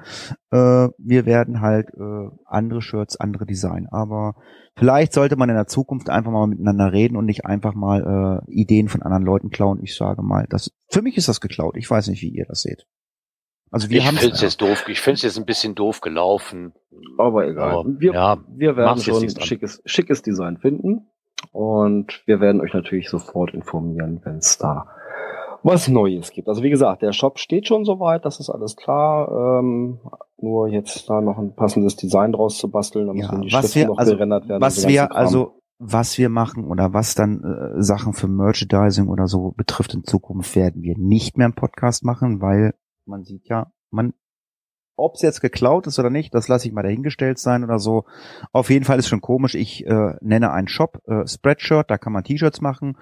Äh, 0.50 0.88
wir 0.98 1.26
werden 1.26 1.60
halt 1.60 1.88
äh, 1.94 2.28
andere 2.44 2.82
Shirts, 2.82 3.16
andere 3.16 3.46
Design. 3.46 3.88
Aber 3.90 4.36
vielleicht 4.76 5.12
sollte 5.12 5.36
man 5.36 5.48
in 5.48 5.56
der 5.56 5.66
Zukunft 5.66 6.10
einfach 6.10 6.30
mal 6.30 6.46
miteinander 6.46 6.92
reden 6.92 7.16
und 7.16 7.24
nicht 7.24 7.46
einfach 7.46 7.74
mal 7.74 8.42
äh, 8.46 8.52
Ideen 8.52 8.88
von 8.88 9.02
anderen 9.02 9.24
Leuten 9.24 9.50
klauen. 9.50 9.80
Ich 9.82 9.96
sage 9.96 10.22
mal, 10.22 10.46
das 10.48 10.70
für 10.88 11.02
mich 11.02 11.16
ist 11.16 11.28
das 11.28 11.40
geklaut. 11.40 11.76
Ich 11.76 11.90
weiß 11.90 12.08
nicht, 12.08 12.22
wie 12.22 12.28
ihr 12.28 12.46
das 12.46 12.62
seht. 12.62 12.86
Also 13.70 13.90
wir 13.90 13.98
ich 13.98 14.06
haben 14.06 14.18
finde 14.18 14.36
es 14.36 14.40
jetzt 14.40 14.60
doof. 14.60 14.84
Ich 14.86 15.00
finde 15.00 15.16
es 15.16 15.22
jetzt 15.22 15.38
ein 15.38 15.46
bisschen 15.46 15.74
doof 15.74 16.00
gelaufen. 16.00 16.74
Aber 17.18 17.48
egal. 17.48 17.70
Aber, 17.70 17.84
wir, 17.98 18.12
ja, 18.12 18.38
wir 18.48 18.76
werden 18.76 19.00
schon 19.00 19.22
ein 19.22 19.40
schickes, 19.40 19.82
schickes 19.84 20.22
Design 20.22 20.58
finden. 20.58 21.08
Und 21.54 22.20
wir 22.26 22.40
werden 22.40 22.60
euch 22.60 22.74
natürlich 22.74 23.08
sofort 23.08 23.54
informieren, 23.54 24.20
wenn 24.24 24.38
es 24.38 24.58
da 24.58 24.88
was 25.62 25.86
Neues 25.86 26.32
gibt. 26.32 26.48
Also 26.48 26.64
wie 26.64 26.70
gesagt, 26.70 27.02
der 27.02 27.12
Shop 27.12 27.38
steht 27.38 27.68
schon 27.68 27.84
soweit, 27.84 28.24
das 28.24 28.40
ist 28.40 28.50
alles 28.50 28.74
klar. 28.74 29.60
Ähm, 29.60 30.00
nur 30.36 30.66
jetzt 30.66 31.08
da 31.08 31.20
noch 31.20 31.38
ein 31.38 31.54
passendes 31.54 31.94
Design 31.94 32.32
draus 32.32 32.58
zu 32.58 32.68
basteln, 32.68 33.06
dann 33.06 33.16
ja, 33.16 33.38
die 33.38 33.52
was 33.52 33.72
wir, 33.76 33.86
noch 33.86 33.98
also, 33.98 34.14
gerendert 34.14 34.48
werden. 34.48 34.60
Was 34.60 34.88
wir 34.88 35.14
also 35.14 35.60
was 35.78 36.18
wir 36.18 36.28
machen 36.28 36.66
oder 36.66 36.92
was 36.92 37.14
dann 37.14 37.44
äh, 37.44 37.80
Sachen 37.80 38.14
für 38.14 38.26
Merchandising 38.26 39.06
oder 39.06 39.28
so 39.28 39.52
betrifft 39.56 39.94
in 39.94 40.02
Zukunft 40.02 40.56
werden 40.56 40.82
wir 40.82 40.98
nicht 40.98 41.38
mehr 41.38 41.46
im 41.46 41.54
Podcast 41.54 42.04
machen, 42.04 42.40
weil 42.40 42.74
man 43.06 43.22
sieht 43.22 43.48
ja, 43.48 43.70
man 43.90 44.12
ob 44.96 45.14
es 45.14 45.22
jetzt 45.22 45.40
geklaut 45.40 45.86
ist 45.86 45.98
oder 45.98 46.10
nicht, 46.10 46.34
das 46.34 46.48
lasse 46.48 46.68
ich 46.68 46.74
mal 46.74 46.82
dahingestellt 46.82 47.38
sein 47.38 47.64
oder 47.64 47.78
so. 47.78 48.04
Auf 48.52 48.70
jeden 48.70 48.84
Fall 48.84 48.98
ist 48.98 49.08
schon 49.08 49.20
komisch. 49.20 49.54
Ich 49.54 49.86
äh, 49.86 50.14
nenne 50.20 50.52
einen 50.52 50.68
Shop 50.68 51.00
äh, 51.06 51.26
Spreadshirt, 51.26 51.90
da 51.90 51.98
kann 51.98 52.12
man 52.12 52.24
T-Shirts 52.24 52.60
machen 52.60 52.96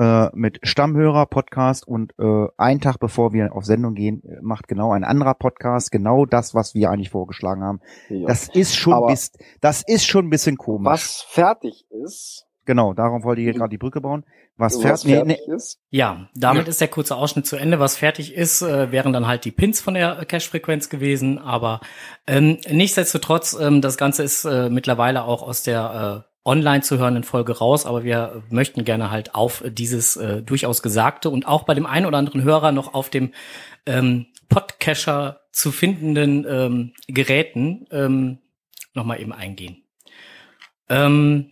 äh, 0.00 0.30
mit 0.32 0.60
Stammhörer 0.62 1.26
Podcast 1.26 1.86
und 1.86 2.14
äh, 2.18 2.46
einen 2.56 2.80
Tag 2.80 2.98
bevor 2.98 3.32
wir 3.34 3.54
auf 3.54 3.66
Sendung 3.66 3.94
gehen, 3.94 4.22
äh, 4.24 4.38
macht 4.40 4.66
genau 4.66 4.92
ein 4.92 5.04
anderer 5.04 5.34
Podcast 5.34 5.92
genau 5.92 6.24
das, 6.24 6.54
was 6.54 6.74
wir 6.74 6.90
eigentlich 6.90 7.10
vorgeschlagen 7.10 7.62
haben. 7.62 7.80
Ja. 8.08 8.26
Das 8.26 8.48
ist 8.48 8.76
schon 8.76 9.06
bis, 9.06 9.32
das 9.60 9.82
ist 9.86 10.06
schon 10.06 10.26
ein 10.26 10.30
bisschen 10.30 10.56
komisch. 10.56 10.90
Was 10.90 11.20
fertig 11.28 11.84
ist. 11.90 12.46
Genau, 12.70 12.94
darum 12.94 13.24
wollte 13.24 13.40
ich 13.40 13.46
hier 13.46 13.54
gerade 13.54 13.70
die 13.70 13.78
Brücke 13.78 14.00
bauen. 14.00 14.24
Was, 14.56 14.76
was 14.84 15.02
fertig 15.02 15.26
nee, 15.26 15.52
ist? 15.52 15.80
Ja, 15.90 16.28
damit 16.36 16.66
ja. 16.66 16.68
ist 16.68 16.80
der 16.80 16.86
kurze 16.86 17.16
Ausschnitt 17.16 17.44
zu 17.44 17.56
Ende. 17.56 17.80
Was 17.80 17.96
fertig 17.96 18.32
ist, 18.32 18.62
äh, 18.62 18.92
wären 18.92 19.12
dann 19.12 19.26
halt 19.26 19.44
die 19.44 19.50
Pins 19.50 19.80
von 19.80 19.94
der 19.94 20.24
Cache-Frequenz 20.24 20.88
gewesen. 20.88 21.40
Aber 21.40 21.80
ähm, 22.28 22.58
nichtsdestotrotz, 22.70 23.58
ähm, 23.60 23.80
das 23.80 23.96
Ganze 23.96 24.22
ist 24.22 24.44
äh, 24.44 24.70
mittlerweile 24.70 25.24
auch 25.24 25.42
aus 25.42 25.64
der 25.64 26.24
äh, 26.24 26.48
online 26.48 26.82
zu 26.82 26.96
hörenden 26.96 27.24
Folge 27.24 27.58
raus, 27.58 27.86
aber 27.86 28.04
wir 28.04 28.44
möchten 28.50 28.84
gerne 28.84 29.10
halt 29.10 29.34
auf 29.34 29.64
dieses 29.66 30.16
äh, 30.16 30.40
durchaus 30.40 30.80
Gesagte 30.80 31.28
und 31.28 31.48
auch 31.48 31.64
bei 31.64 31.74
dem 31.74 31.86
einen 31.86 32.06
oder 32.06 32.18
anderen 32.18 32.44
Hörer 32.44 32.70
noch 32.70 32.94
auf 32.94 33.10
dem 33.10 33.32
ähm, 33.84 34.26
Podcacher 34.48 35.40
zu 35.50 35.72
findenden 35.72 36.46
ähm, 36.48 36.92
Geräten 37.08 37.88
ähm, 37.90 38.38
nochmal 38.94 39.20
eben 39.20 39.32
eingehen. 39.32 39.82
Ähm, 40.88 41.50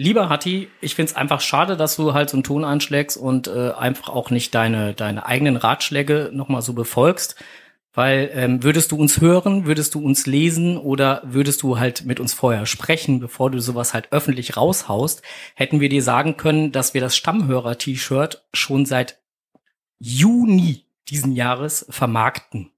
Lieber 0.00 0.30
Hatti, 0.30 0.70
ich 0.80 0.94
find's 0.94 1.14
einfach 1.14 1.42
schade, 1.42 1.76
dass 1.76 1.96
du 1.96 2.14
halt 2.14 2.30
so 2.30 2.36
einen 2.38 2.42
Ton 2.42 2.64
anschlägst 2.64 3.18
und 3.18 3.48
äh, 3.48 3.72
einfach 3.72 4.08
auch 4.08 4.30
nicht 4.30 4.54
deine, 4.54 4.94
deine 4.94 5.26
eigenen 5.26 5.58
Ratschläge 5.58 6.30
nochmal 6.32 6.62
so 6.62 6.72
befolgst. 6.72 7.36
Weil 7.92 8.30
ähm, 8.32 8.62
würdest 8.62 8.92
du 8.92 8.96
uns 8.96 9.20
hören, 9.20 9.66
würdest 9.66 9.94
du 9.94 10.02
uns 10.02 10.24
lesen 10.24 10.78
oder 10.78 11.20
würdest 11.26 11.62
du 11.62 11.78
halt 11.78 12.06
mit 12.06 12.18
uns 12.18 12.32
vorher 12.32 12.64
sprechen, 12.64 13.20
bevor 13.20 13.50
du 13.50 13.60
sowas 13.60 13.92
halt 13.92 14.10
öffentlich 14.10 14.56
raushaust, 14.56 15.20
hätten 15.54 15.80
wir 15.80 15.90
dir 15.90 16.02
sagen 16.02 16.38
können, 16.38 16.72
dass 16.72 16.94
wir 16.94 17.02
das 17.02 17.14
Stammhörer-T-Shirt 17.14 18.42
schon 18.54 18.86
seit 18.86 19.20
Juni 19.98 20.86
diesen 21.10 21.32
Jahres 21.32 21.84
vermarkten. 21.90 22.70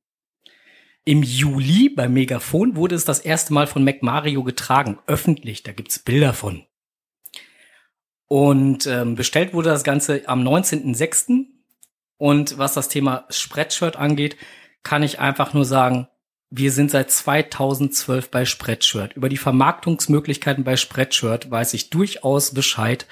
Im 1.05 1.23
Juli 1.23 1.89
beim 1.89 2.15
Megafon 2.15 2.75
wurde 2.75 2.97
es 2.97 3.05
das 3.05 3.21
erste 3.21 3.53
Mal 3.53 3.69
von 3.69 3.85
Mac 3.85 4.03
Mario 4.03 4.43
getragen, 4.43 4.99
öffentlich, 5.07 5.63
da 5.63 5.71
gibt's 5.71 6.01
Bilder 6.01 6.33
von. 6.33 6.65
Und 8.33 8.87
ähm, 8.87 9.15
bestellt 9.15 9.53
wurde 9.53 9.69
das 9.69 9.85
Ganze 9.85 10.27
am 10.27 10.41
19.06. 10.43 11.45
Und 12.17 12.57
was 12.57 12.73
das 12.73 12.89
Thema 12.89 13.27
Spreadshirt 13.29 13.97
angeht, 13.97 14.39
kann 14.83 15.03
ich 15.03 15.19
einfach 15.19 15.53
nur 15.53 15.67
sagen, 15.67 16.09
wir 16.49 16.73
sind 16.73 16.91
seit 16.91 17.11
2012 17.11 18.31
bei 18.31 18.47
Spreadshirt. 18.47 19.13
Über 19.17 19.29
die 19.29 19.37
Vermarktungsmöglichkeiten 19.37 20.65
bei 20.65 20.79
Spreadshirt 20.79 21.51
weiß 21.51 21.75
ich 21.75 21.91
durchaus 21.91 22.55
Bescheid. 22.55 23.07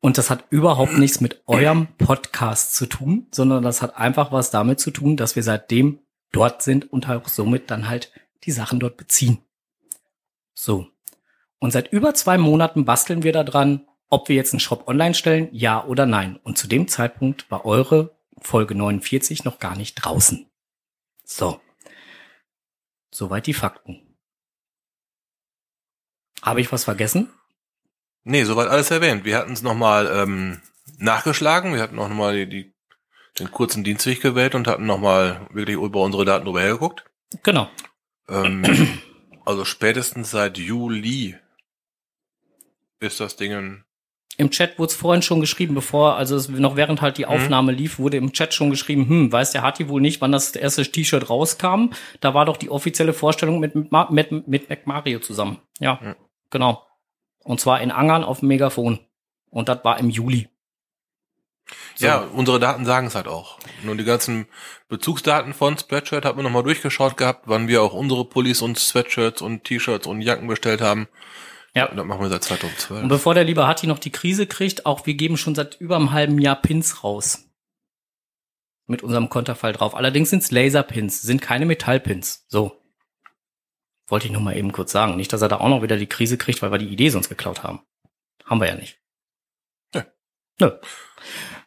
Und 0.00 0.18
das 0.18 0.30
hat 0.30 0.46
überhaupt 0.50 0.98
nichts 0.98 1.20
mit 1.20 1.44
eurem 1.46 1.86
Podcast 1.98 2.74
zu 2.74 2.86
tun, 2.86 3.28
sondern 3.30 3.62
das 3.62 3.82
hat 3.82 3.96
einfach 3.96 4.32
was 4.32 4.50
damit 4.50 4.80
zu 4.80 4.90
tun, 4.90 5.16
dass 5.16 5.36
wir 5.36 5.44
seitdem 5.44 6.00
dort 6.32 6.62
sind 6.62 6.92
und 6.92 7.08
auch 7.08 7.28
somit 7.28 7.70
dann 7.70 7.88
halt 7.88 8.10
die 8.42 8.50
Sachen 8.50 8.80
dort 8.80 8.96
beziehen. 8.96 9.38
So. 10.54 10.88
Und 11.60 11.70
seit 11.70 11.92
über 11.92 12.14
zwei 12.14 12.36
Monaten 12.36 12.84
basteln 12.84 13.22
wir 13.22 13.32
da 13.32 13.44
dran, 13.44 13.86
ob 14.08 14.28
wir 14.28 14.36
jetzt 14.36 14.52
einen 14.52 14.60
Shop 14.60 14.86
online 14.86 15.14
stellen, 15.14 15.48
ja 15.52 15.84
oder 15.84 16.06
nein. 16.06 16.38
Und 16.42 16.58
zu 16.58 16.68
dem 16.68 16.88
Zeitpunkt 16.88 17.50
war 17.50 17.64
eure 17.64 18.16
Folge 18.40 18.74
49 18.74 19.44
noch 19.44 19.58
gar 19.58 19.76
nicht 19.76 19.94
draußen. 19.94 20.48
So. 21.24 21.60
Soweit 23.10 23.46
die 23.46 23.54
Fakten. 23.54 24.16
Habe 26.42 26.60
ich 26.60 26.70
was 26.70 26.84
vergessen? 26.84 27.32
Nee, 28.24 28.44
soweit 28.44 28.68
alles 28.68 28.90
erwähnt. 28.90 29.24
Wir 29.24 29.38
hatten 29.38 29.52
es 29.52 29.62
nochmal 29.62 30.06
ähm, 30.12 30.60
nachgeschlagen. 30.98 31.74
Wir 31.74 31.82
hatten 31.82 31.98
auch 31.98 32.08
nochmal 32.08 32.34
die, 32.34 32.48
die, 32.48 32.74
den 33.38 33.50
kurzen 33.50 33.84
Dienstweg 33.84 34.20
gewählt 34.20 34.54
und 34.54 34.66
hatten 34.68 34.86
nochmal 34.86 35.48
wirklich 35.52 35.76
über 35.76 36.02
unsere 36.02 36.24
Daten 36.24 36.44
drüber 36.44 36.60
hergeguckt. 36.60 37.04
Genau. 37.42 37.70
Ähm, 38.28 38.64
also 39.44 39.64
spätestens 39.64 40.30
seit 40.30 40.58
Juli 40.58 41.36
ist 43.00 43.20
das 43.20 43.36
Ding 43.36 43.84
im 44.38 44.50
Chat 44.50 44.78
wurde 44.78 44.90
es 44.90 44.96
vorhin 44.96 45.22
schon 45.22 45.40
geschrieben, 45.40 45.74
bevor, 45.74 46.16
also 46.16 46.36
es, 46.36 46.48
noch 46.48 46.76
während 46.76 47.00
halt 47.00 47.16
die 47.16 47.24
mhm. 47.24 47.30
Aufnahme 47.30 47.72
mhm. 47.72 47.78
lief, 47.78 47.98
wurde 47.98 48.18
im 48.18 48.32
Chat 48.32 48.52
schon 48.52 48.70
geschrieben, 48.70 49.08
hm, 49.08 49.32
weiß 49.32 49.52
der 49.52 49.62
Hatti 49.62 49.88
wohl 49.88 50.00
nicht, 50.00 50.20
wann 50.20 50.32
das 50.32 50.54
erste 50.54 50.82
T-Shirt 50.84 51.30
rauskam. 51.30 51.90
Da 52.20 52.34
war 52.34 52.44
doch 52.44 52.56
die 52.56 52.70
offizielle 52.70 53.14
Vorstellung 53.14 53.60
mit, 53.60 53.74
mit, 53.74 53.90
mit, 54.10 54.48
mit 54.48 54.68
Mac 54.68 54.86
Mario 54.86 55.20
zusammen. 55.20 55.58
Ja, 55.78 55.98
mhm. 56.02 56.14
genau. 56.50 56.86
Und 57.44 57.60
zwar 57.60 57.80
in 57.80 57.90
Angern 57.90 58.24
auf 58.24 58.40
dem 58.40 58.48
Megafon. 58.48 58.98
Und 59.50 59.68
das 59.68 59.82
war 59.84 59.98
im 59.98 60.10
Juli. 60.10 60.48
So. 61.94 62.06
Ja, 62.06 62.18
unsere 62.18 62.60
Daten 62.60 62.84
sagen 62.84 63.06
es 63.06 63.14
halt 63.14 63.26
auch. 63.26 63.58
Nur 63.82 63.96
die 63.96 64.04
ganzen 64.04 64.46
Bezugsdaten 64.88 65.54
von 65.54 65.78
Spreadshirt 65.78 66.24
hat 66.24 66.36
man 66.36 66.44
nochmal 66.44 66.62
durchgeschaut 66.62 67.16
gehabt, 67.16 67.44
wann 67.46 67.66
wir 67.68 67.82
auch 67.82 67.92
unsere 67.92 68.24
Pullis 68.24 68.62
und 68.62 68.78
Sweatshirts 68.78 69.42
und 69.42 69.64
T-Shirts 69.64 70.06
und 70.06 70.20
Jacken 70.20 70.46
bestellt 70.46 70.80
haben. 70.80 71.08
Ja. 71.76 71.88
Das 71.94 72.06
machen 72.06 72.22
wir 72.22 72.30
seit 72.30 72.42
2012. 72.42 73.02
Und 73.02 73.08
bevor 73.08 73.34
der 73.34 73.44
liebe 73.44 73.66
Hatti 73.66 73.86
noch 73.86 73.98
die 73.98 74.10
Krise 74.10 74.46
kriegt, 74.46 74.86
auch 74.86 75.04
wir 75.04 75.12
geben 75.12 75.36
schon 75.36 75.54
seit 75.54 75.74
über 75.78 75.96
einem 75.96 76.12
halben 76.12 76.38
Jahr 76.38 76.56
Pins 76.56 77.04
raus. 77.04 77.50
Mit 78.86 79.02
unserem 79.02 79.28
Konterfall 79.28 79.74
drauf. 79.74 79.94
Allerdings 79.94 80.30
sind's 80.30 80.50
Laserpins, 80.50 81.20
sind 81.20 81.42
keine 81.42 81.66
Metallpins. 81.66 82.46
So. 82.48 82.80
Wollte 84.08 84.26
ich 84.26 84.32
noch 84.32 84.40
mal 84.40 84.56
eben 84.56 84.72
kurz 84.72 84.90
sagen. 84.90 85.16
Nicht, 85.16 85.34
dass 85.34 85.42
er 85.42 85.48
da 85.48 85.58
auch 85.58 85.68
noch 85.68 85.82
wieder 85.82 85.98
die 85.98 86.06
Krise 86.06 86.38
kriegt, 86.38 86.62
weil 86.62 86.72
wir 86.72 86.78
die 86.78 86.88
Idee 86.88 87.10
sonst 87.10 87.28
geklaut 87.28 87.62
haben. 87.62 87.82
Haben 88.46 88.60
wir 88.60 88.68
ja 88.68 88.76
nicht. 88.76 88.98
Nö. 89.94 90.02
Nö. 90.60 90.70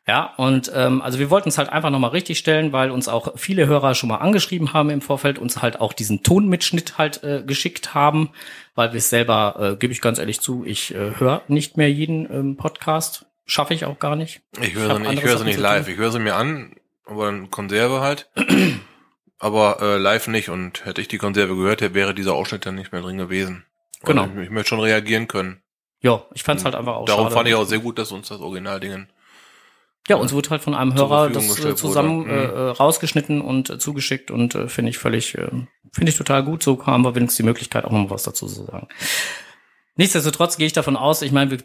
Ja, 0.09 0.33
und 0.37 0.71
ähm, 0.73 1.03
also 1.03 1.19
wir 1.19 1.29
wollten 1.29 1.49
es 1.49 1.59
halt 1.59 1.69
einfach 1.69 1.91
nochmal 1.91 2.09
richtig 2.09 2.39
stellen, 2.39 2.73
weil 2.73 2.89
uns 2.89 3.07
auch 3.07 3.37
viele 3.37 3.67
Hörer 3.67 3.93
schon 3.93 4.09
mal 4.09 4.15
angeschrieben 4.15 4.73
haben 4.73 4.89
im 4.89 5.01
Vorfeld, 5.01 5.37
uns 5.37 5.61
halt 5.61 5.79
auch 5.79 5.93
diesen 5.93 6.23
Tonmitschnitt 6.23 6.97
halt 6.97 7.23
äh, 7.23 7.43
geschickt 7.45 7.93
haben, 7.93 8.31
weil 8.73 8.91
wir 8.91 8.97
es 8.97 9.11
selber, 9.11 9.73
äh, 9.73 9.75
gebe 9.75 9.93
ich 9.93 10.01
ganz 10.01 10.17
ehrlich 10.17 10.41
zu, 10.41 10.63
ich 10.65 10.95
äh, 10.95 11.19
höre 11.19 11.43
nicht 11.47 11.77
mehr 11.77 11.91
jeden 11.91 12.27
ähm, 12.33 12.57
Podcast. 12.57 13.27
Schaffe 13.45 13.75
ich 13.75 13.85
auch 13.85 13.99
gar 13.99 14.15
nicht. 14.15 14.41
Ich 14.59 14.73
höre 14.73 14.95
sie 14.95 15.13
ich 15.13 15.23
höre 15.23 15.37
sie 15.37 15.43
nicht 15.43 15.59
live. 15.59 15.87
Ich 15.87 15.97
höre 15.97 16.11
sie 16.11 16.17
mir 16.17 16.33
an, 16.33 16.73
aber 17.05 17.27
dann 17.27 17.51
Konserve 17.51 18.01
halt. 18.01 18.31
aber 19.37 19.77
äh, 19.79 19.97
live 19.97 20.27
nicht. 20.27 20.49
Und 20.49 20.85
hätte 20.85 21.01
ich 21.01 21.07
die 21.07 21.19
Konserve 21.19 21.55
gehört, 21.55 21.93
wäre 21.93 22.15
dieser 22.15 22.33
Ausschnitt 22.33 22.65
dann 22.65 22.73
nicht 22.73 22.91
mehr 22.91 23.03
drin 23.03 23.19
gewesen. 23.19 23.63
Genau. 24.05 24.25
Ich, 24.25 24.45
ich, 24.45 24.49
möchte 24.49 24.69
schon 24.69 24.79
reagieren 24.79 25.27
können. 25.27 25.61
Ja, 26.01 26.23
ich 26.33 26.41
fand 26.41 26.61
es 26.61 26.65
halt 26.65 26.73
einfach 26.73 26.95
auch 26.95 27.05
Darum 27.05 27.25
schade. 27.25 27.35
fand 27.35 27.47
ich 27.47 27.53
auch 27.53 27.65
sehr 27.65 27.77
gut, 27.77 27.99
dass 27.99 28.11
uns 28.11 28.29
das 28.29 28.39
Original-Dingen 28.39 29.07
ja, 30.09 30.15
uns 30.17 30.33
wurde 30.33 30.49
halt 30.49 30.61
von 30.61 30.75
einem 30.75 30.93
Hörer 30.93 31.29
das 31.29 31.63
äh, 31.63 31.75
zusammen 31.75 32.27
äh, 32.27 32.47
mhm. 32.47 32.53
äh, 32.53 32.59
rausgeschnitten 32.71 33.41
und 33.41 33.69
äh, 33.69 33.79
zugeschickt 33.79 34.31
und 34.31 34.55
äh, 34.55 34.67
finde 34.67 34.89
ich 34.89 34.97
völlig, 34.97 35.35
äh, 35.35 35.49
finde 35.91 36.09
ich 36.09 36.17
total 36.17 36.43
gut. 36.43 36.63
So 36.63 36.85
haben 36.85 37.03
wir 37.03 37.15
wenigstens 37.15 37.37
die 37.37 37.43
Möglichkeit, 37.43 37.85
auch 37.85 37.91
noch 37.91 38.09
was 38.09 38.23
dazu 38.23 38.47
zu 38.47 38.65
sagen. 38.65 38.87
Nichtsdestotrotz 39.95 40.57
gehe 40.57 40.67
ich 40.67 40.73
davon 40.73 40.95
aus, 40.95 41.21
ich 41.21 41.33
meine, 41.33 41.51
wir, 41.51 41.57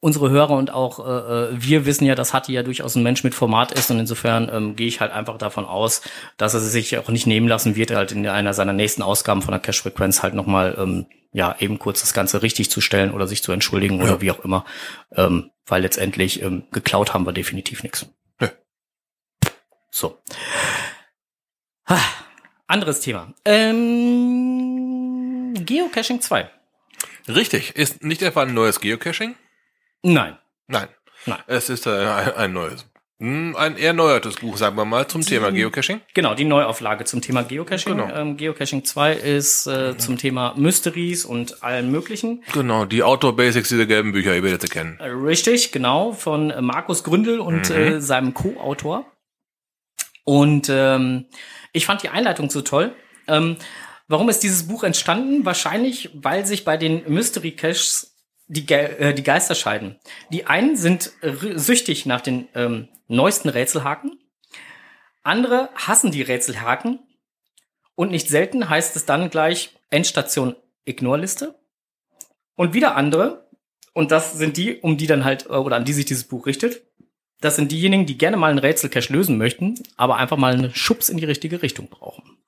unsere 0.00 0.28
Hörer 0.28 0.50
und 0.50 0.70
auch 0.70 0.98
äh, 0.98 1.10
äh, 1.10 1.48
wir 1.52 1.86
wissen 1.86 2.04
ja, 2.04 2.14
dass 2.14 2.34
Hatti 2.34 2.52
ja 2.52 2.62
durchaus 2.62 2.94
ein 2.94 3.02
Mensch 3.02 3.24
mit 3.24 3.34
Format 3.34 3.72
ist 3.72 3.90
und 3.90 3.98
insofern 3.98 4.50
ähm, 4.52 4.76
gehe 4.76 4.86
ich 4.86 5.00
halt 5.00 5.12
einfach 5.12 5.38
davon 5.38 5.64
aus, 5.64 6.02
dass 6.36 6.52
er 6.54 6.60
sich 6.60 6.98
auch 6.98 7.08
nicht 7.08 7.26
nehmen 7.26 7.48
lassen 7.48 7.76
wird, 7.76 7.90
halt 7.90 8.12
in 8.12 8.26
einer 8.26 8.52
seiner 8.52 8.74
nächsten 8.74 9.02
Ausgaben 9.02 9.40
von 9.40 9.52
der 9.52 9.60
Cash-Frequenz 9.60 10.22
halt 10.22 10.34
nochmal 10.34 10.76
ähm, 10.78 11.06
ja, 11.32 11.56
eben 11.58 11.78
kurz 11.78 12.00
das 12.00 12.12
Ganze 12.12 12.42
richtig 12.42 12.70
zu 12.70 12.80
stellen 12.80 13.12
oder 13.12 13.26
sich 13.26 13.42
zu 13.42 13.52
entschuldigen 13.52 13.98
ja. 13.98 14.04
oder 14.04 14.20
wie 14.20 14.30
auch 14.30 14.44
immer. 14.44 14.64
Ähm, 15.14 15.50
weil 15.66 15.82
letztendlich 15.82 16.42
ähm, 16.42 16.64
geklaut 16.72 17.14
haben 17.14 17.26
wir 17.26 17.32
definitiv 17.32 17.82
nichts. 17.82 18.06
Ja. 18.40 18.50
So. 19.90 20.18
Ha, 21.88 21.98
anderes 22.66 23.00
Thema. 23.00 23.32
Ähm, 23.44 24.34
Geocaching 25.54 26.20
2. 26.20 26.50
Richtig. 27.28 27.76
Ist 27.76 28.02
nicht 28.02 28.22
etwa 28.22 28.42
ein 28.42 28.54
neues 28.54 28.80
Geocaching? 28.80 29.36
Nein. 30.02 30.36
Nein. 30.66 30.88
Nein. 31.26 31.42
Es 31.46 31.68
ist 31.68 31.86
ein, 31.86 32.08
ein 32.08 32.52
neues 32.52 32.89
ein 33.20 33.76
eher 33.76 33.92
neuertes 33.92 34.36
Buch, 34.36 34.56
sagen 34.56 34.76
wir 34.76 34.86
mal, 34.86 35.06
zum 35.06 35.20
Thema 35.20 35.50
Geocaching. 35.50 36.00
Genau, 36.14 36.34
die 36.34 36.44
Neuauflage 36.44 37.04
zum 37.04 37.20
Thema 37.20 37.42
Geocaching. 37.42 37.96
Genau. 37.96 38.08
Ähm, 38.14 38.38
Geocaching 38.38 38.82
2 38.84 39.12
ist 39.12 39.66
äh, 39.66 39.98
zum 39.98 40.16
Thema 40.16 40.54
Mysteries 40.56 41.26
und 41.26 41.62
allen 41.62 41.90
möglichen. 41.90 42.42
Genau, 42.54 42.86
die 42.86 43.02
Outdoor 43.02 43.36
Basics, 43.36 43.68
diese 43.68 43.86
gelben 43.86 44.12
Bücher, 44.12 44.34
ihr 44.34 44.42
werdet 44.42 44.62
sie 44.62 44.68
kennen. 44.68 44.98
Äh, 45.00 45.08
richtig, 45.08 45.70
genau, 45.70 46.12
von 46.12 46.50
äh, 46.50 46.62
Markus 46.62 47.04
Gründel 47.04 47.40
und 47.40 47.68
mhm. 47.68 47.76
äh, 47.76 48.00
seinem 48.00 48.32
Co-Autor. 48.32 49.04
Und 50.24 50.68
ähm, 50.70 51.26
ich 51.74 51.84
fand 51.84 52.02
die 52.02 52.08
Einleitung 52.08 52.48
so 52.48 52.62
toll. 52.62 52.94
Ähm, 53.28 53.56
warum 54.08 54.30
ist 54.30 54.42
dieses 54.42 54.66
Buch 54.66 54.82
entstanden? 54.82 55.44
Wahrscheinlich, 55.44 56.08
weil 56.14 56.46
sich 56.46 56.64
bei 56.64 56.78
den 56.78 57.02
Mystery 57.06 57.52
Caches 57.52 58.09
die, 58.50 58.66
Ge 58.66 58.96
äh, 58.98 59.14
die 59.14 59.22
Geister 59.22 59.54
scheiden. 59.54 59.98
Die 60.30 60.46
einen 60.46 60.76
sind 60.76 61.12
süchtig 61.22 62.04
nach 62.04 62.20
den 62.20 62.48
ähm, 62.54 62.88
neuesten 63.06 63.48
Rätselhaken. 63.48 64.18
Andere 65.22 65.70
hassen 65.74 66.10
die 66.10 66.22
Rätselhaken. 66.22 66.98
Und 67.94 68.10
nicht 68.10 68.28
selten 68.28 68.68
heißt 68.68 68.96
es 68.96 69.06
dann 69.06 69.30
gleich 69.30 69.76
Endstation 69.90 70.56
Ignore-Liste. 70.84 71.54
Und 72.56 72.74
wieder 72.74 72.96
andere, 72.96 73.48
und 73.92 74.10
das 74.10 74.32
sind 74.32 74.56
die, 74.56 74.80
um 74.80 74.96
die 74.96 75.06
dann 75.06 75.24
halt, 75.24 75.48
oder 75.48 75.76
an 75.76 75.84
die 75.84 75.92
sich 75.92 76.06
dieses 76.06 76.24
Buch 76.24 76.46
richtet, 76.46 76.82
das 77.40 77.56
sind 77.56 77.72
diejenigen, 77.72 78.06
die 78.06 78.18
gerne 78.18 78.36
mal 78.36 78.50
einen 78.50 78.58
Rätselcache 78.58 79.12
lösen 79.12 79.38
möchten, 79.38 79.74
aber 79.96 80.16
einfach 80.16 80.36
mal 80.36 80.52
einen 80.54 80.74
Schubs 80.74 81.08
in 81.08 81.16
die 81.16 81.24
richtige 81.24 81.62
Richtung 81.62 81.88
brauchen. 81.88 82.38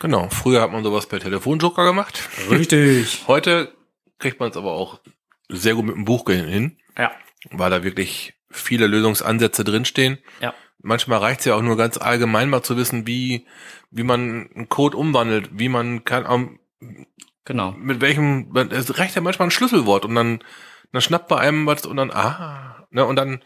Genau, 0.00 0.28
früher 0.28 0.60
hat 0.60 0.72
man 0.72 0.84
sowas 0.84 1.06
per 1.06 1.20
Telefonjoker 1.20 1.84
gemacht. 1.84 2.28
Richtig. 2.50 3.22
Heute 3.26 3.72
kriegt 4.18 4.40
man 4.40 4.50
es 4.50 4.56
aber 4.56 4.72
auch 4.72 5.00
sehr 5.48 5.74
gut 5.74 5.86
mit 5.86 5.96
dem 5.96 6.04
Buch 6.04 6.28
hin. 6.28 6.78
Ja. 6.96 7.12
Weil 7.50 7.70
da 7.70 7.84
wirklich 7.84 8.34
viele 8.50 8.86
Lösungsansätze 8.86 9.64
drinstehen. 9.64 10.18
Ja. 10.40 10.54
Manchmal 10.78 11.18
reicht 11.18 11.40
es 11.40 11.46
ja 11.46 11.54
auch 11.54 11.62
nur 11.62 11.76
ganz 11.76 11.96
allgemein 11.96 12.50
mal 12.50 12.62
zu 12.62 12.76
wissen, 12.76 13.06
wie, 13.06 13.46
wie 13.90 14.02
man 14.02 14.50
einen 14.54 14.68
Code 14.68 14.96
umwandelt, 14.96 15.50
wie 15.52 15.68
man 15.68 16.04
kann, 16.04 16.26
um, 16.26 16.58
genau. 17.44 17.72
Mit 17.72 18.00
welchem, 18.00 18.54
es 18.70 18.98
reicht 18.98 19.16
ja 19.16 19.22
manchmal 19.22 19.48
ein 19.48 19.50
Schlüsselwort 19.50 20.04
und 20.04 20.14
dann, 20.14 20.40
dann 20.92 21.02
schnappt 21.02 21.28
bei 21.28 21.38
einem 21.38 21.66
was 21.66 21.86
und 21.86 21.96
dann, 21.96 22.10
ah, 22.10 22.86
ne, 22.90 23.04
und 23.06 23.16
dann 23.16 23.42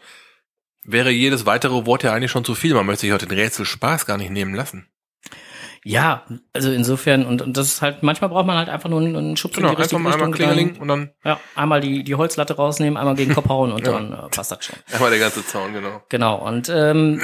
wäre 0.83 1.11
jedes 1.11 1.45
weitere 1.45 1.85
Wort 1.85 2.03
ja 2.03 2.13
eigentlich 2.13 2.31
schon 2.31 2.45
zu 2.45 2.55
viel. 2.55 2.73
Man 2.73 2.85
möchte 2.85 3.01
sich 3.01 3.11
heute 3.11 3.27
den 3.27 3.37
Rätsel 3.37 3.65
Spaß 3.65 4.05
gar 4.05 4.17
nicht 4.17 4.31
nehmen 4.31 4.53
lassen. 4.53 4.87
Ja, 5.83 6.23
also 6.53 6.71
insofern, 6.71 7.25
und, 7.25 7.41
und 7.41 7.55
das 7.55 7.67
ist 7.67 7.81
halt, 7.81 8.03
manchmal 8.03 8.29
braucht 8.29 8.45
man 8.45 8.57
halt 8.57 8.69
einfach 8.69 8.89
nur 8.89 9.01
einen, 9.01 9.15
einen 9.15 9.37
Schubs 9.37 9.55
genau, 9.55 9.69
in 9.69 9.75
die 9.75 9.81
richtige 9.81 10.01
Richtung. 10.03 10.21
Einmal 10.21 10.55
dann, 10.55 10.77
und 10.77 10.87
dann. 10.87 11.09
Ja, 11.23 11.39
einmal 11.55 11.81
die, 11.81 12.03
die 12.03 12.15
Holzlatte 12.15 12.55
rausnehmen, 12.55 12.97
einmal 12.97 13.15
gegen 13.15 13.33
Kopf 13.33 13.49
hauen 13.49 13.71
und 13.71 13.85
ja. 13.85 13.93
dann 13.93 14.13
äh, 14.13 14.29
passt 14.29 14.51
das 14.51 14.65
schon. 14.65 14.75
Einmal 14.91 15.09
der 15.09 15.19
ganze 15.19 15.45
Zaun, 15.45 15.73
genau. 15.73 16.01
Genau, 16.09 16.35
und 16.45 16.69
ähm, 16.69 17.21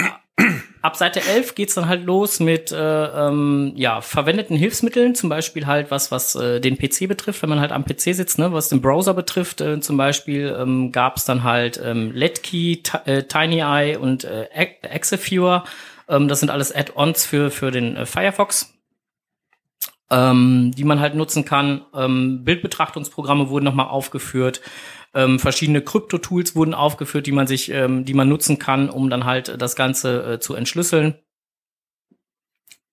ab 0.81 0.95
Seite 0.95 1.21
11 1.21 1.55
geht's 1.55 1.75
dann 1.75 1.87
halt 1.87 2.05
los 2.05 2.39
mit 2.39 2.71
äh, 2.71 2.77
ähm, 2.77 3.73
ja, 3.75 4.01
verwendeten 4.01 4.55
Hilfsmitteln, 4.57 5.15
zum 5.15 5.29
Beispiel 5.29 5.65
halt 5.65 5.91
was, 5.91 6.11
was 6.11 6.35
äh, 6.35 6.59
den 6.59 6.77
PC 6.77 7.07
betrifft, 7.07 7.41
wenn 7.41 7.49
man 7.49 7.59
halt 7.59 7.71
am 7.71 7.85
PC 7.85 8.15
sitzt, 8.15 8.37
ne, 8.37 8.53
was 8.53 8.69
den 8.69 8.81
Browser 8.81 9.13
betrifft, 9.13 9.61
äh, 9.61 9.79
zum 9.79 9.97
Beispiel 9.97 10.55
ähm, 10.59 10.91
gab's 10.91 11.25
dann 11.25 11.43
halt 11.43 11.79
ähm, 11.83 12.11
LedKey, 12.13 12.83
äh, 13.05 13.23
TinyEye 13.23 13.97
und 13.97 14.23
äh, 14.23 14.47
Exeviewer 14.81 15.63
ähm, 16.07 16.27
das 16.27 16.39
sind 16.39 16.49
alles 16.49 16.73
Add-ons 16.73 17.25
für, 17.25 17.51
für 17.51 17.71
den 17.71 17.95
äh, 17.95 18.05
Firefox. 18.05 18.71
Ähm, 20.11 20.71
die 20.77 20.83
man 20.83 20.99
halt 20.99 21.15
nutzen 21.15 21.45
kann. 21.45 21.81
Ähm, 21.95 22.43
Bildbetrachtungsprogramme 22.43 23.49
wurden 23.49 23.65
nochmal 23.65 23.87
aufgeführt. 23.87 24.61
Ähm, 25.15 25.39
verschiedene 25.39 25.81
Krypto-Tools 25.81 26.55
wurden 26.55 26.75
aufgeführt, 26.75 27.25
die 27.25 27.31
man 27.31 27.47
sich, 27.47 27.71
ähm, 27.71 28.05
die 28.05 28.13
man 28.13 28.29
nutzen 28.29 28.59
kann, 28.59 28.91
um 28.91 29.09
dann 29.09 29.25
halt 29.25 29.59
das 29.59 29.75
Ganze 29.75 30.33
äh, 30.33 30.39
zu 30.39 30.53
entschlüsseln. 30.53 31.15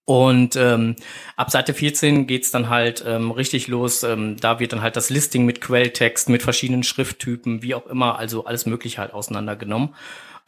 Und 0.05 0.57
ähm, 0.57 0.97
ab 1.37 1.51
Seite 1.51 1.75
14 1.75 2.27
geht's 2.27 2.51
dann 2.51 2.69
halt 2.69 3.05
ähm, 3.07 3.31
richtig 3.31 3.69
los. 3.69 4.03
Ähm, 4.03 4.37
da 4.39 4.59
wird 4.59 4.73
dann 4.73 4.83
halt 4.83 4.97
das 4.97 5.11
Listing 5.11 5.45
mit 5.45 5.61
Quelltext, 5.61 6.29
mit 6.29 6.43
verschiedenen 6.43 6.83
Schrifttypen, 6.83 7.63
wie 7.63 7.75
auch 7.75 7.87
immer, 7.87 8.19
also 8.19 8.45
alles 8.45 8.67
Mögliche 8.67 8.99
halt 8.99 9.15
auseinandergenommen. 9.15 9.95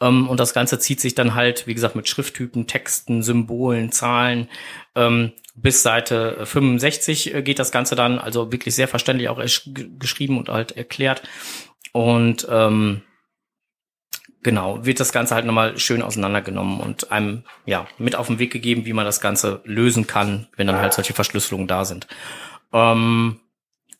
Ähm, 0.01 0.29
und 0.29 0.39
das 0.39 0.53
Ganze 0.53 0.79
zieht 0.79 0.99
sich 0.99 1.15
dann 1.15 1.35
halt, 1.35 1.67
wie 1.67 1.73
gesagt, 1.73 1.95
mit 1.95 2.07
Schrifttypen, 2.07 2.67
Texten, 2.67 3.23
Symbolen, 3.23 3.91
Zahlen. 3.91 4.49
Ähm, 4.95 5.31
bis 5.55 5.83
Seite 5.83 6.45
65 6.45 7.33
äh, 7.33 7.41
geht 7.41 7.59
das 7.59 7.71
Ganze 7.71 7.95
dann, 7.95 8.19
also 8.19 8.51
wirklich 8.51 8.75
sehr 8.75 8.87
verständlich 8.87 9.29
auch 9.29 9.41
geschrieben 9.99 10.37
und 10.37 10.49
halt 10.49 10.73
erklärt. 10.73 11.23
Und 11.93 12.45
ähm, 12.49 13.01
genau, 14.43 14.85
wird 14.85 14.99
das 14.99 15.13
Ganze 15.13 15.33
halt 15.33 15.45
nochmal 15.45 15.77
schön 15.79 16.01
auseinandergenommen 16.01 16.81
und 16.81 17.11
einem 17.11 17.43
ja 17.65 17.87
mit 17.97 18.15
auf 18.15 18.27
den 18.27 18.39
Weg 18.39 18.51
gegeben, 18.51 18.85
wie 18.85 18.93
man 18.93 19.05
das 19.05 19.21
Ganze 19.21 19.61
lösen 19.63 20.07
kann, 20.07 20.47
wenn 20.57 20.67
dann 20.67 20.77
halt 20.77 20.93
solche 20.93 21.13
Verschlüsselungen 21.13 21.67
da 21.67 21.85
sind. 21.85 22.07
Ähm, 22.73 23.39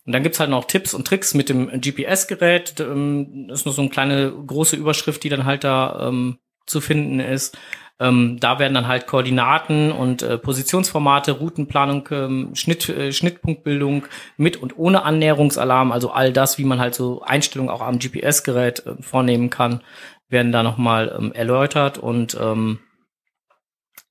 und 0.06 0.14
dann 0.14 0.24
gibt's 0.24 0.40
halt 0.40 0.50
noch 0.50 0.66
Tipps 0.66 0.94
und 0.94 1.08
Tricks 1.08 1.34
mit 1.34 1.50
dem 1.50 1.82
GPS-Gerät. 1.82 2.80
Ähm, 2.80 3.48
das 3.48 3.60
ist 3.62 3.66
nur 3.66 3.74
so 3.74 3.82
eine 3.82 3.90
kleine 3.90 4.32
große 4.32 4.76
Überschrift, 4.76 5.24
die 5.24 5.30
dann 5.30 5.46
halt 5.46 5.64
da 5.64 6.08
ähm, 6.08 6.38
zu 6.68 6.80
finden 6.80 7.20
ist. 7.20 7.58
Ähm, 7.98 8.38
da 8.42 8.60
werden 8.60 8.74
dann 8.74 8.88
halt 8.88 9.08
Koordinaten 9.08 9.92
und 9.92 10.22
äh, 10.22 10.38
Positionsformate, 10.38 11.32
Routenplanung, 11.32 12.08
ähm, 12.12 12.50
Schnitt, 12.54 12.90
äh, 12.90 13.14
Schnittpunktbildung 13.14 14.06
mit 14.36 14.58
und 14.58 14.78
ohne 14.78 15.04
Annäherungsalarm, 15.04 15.94
also 15.94 16.12
all 16.12 16.34
das, 16.34 16.58
wie 16.58 16.66
man 16.66 16.80
halt 16.80 16.94
so 16.94 17.22
Einstellungen 17.22 17.74
auch 17.74 17.82
am 17.82 17.98
GPS-Gerät 17.98 18.86
äh, 18.86 19.02
vornehmen 19.02 19.50
kann, 19.50 19.82
werden 20.28 20.52
da 20.52 20.62
nochmal 20.62 21.16
ähm, 21.18 21.32
erläutert 21.32 21.98
und 21.98 22.38
ähm, 22.40 22.80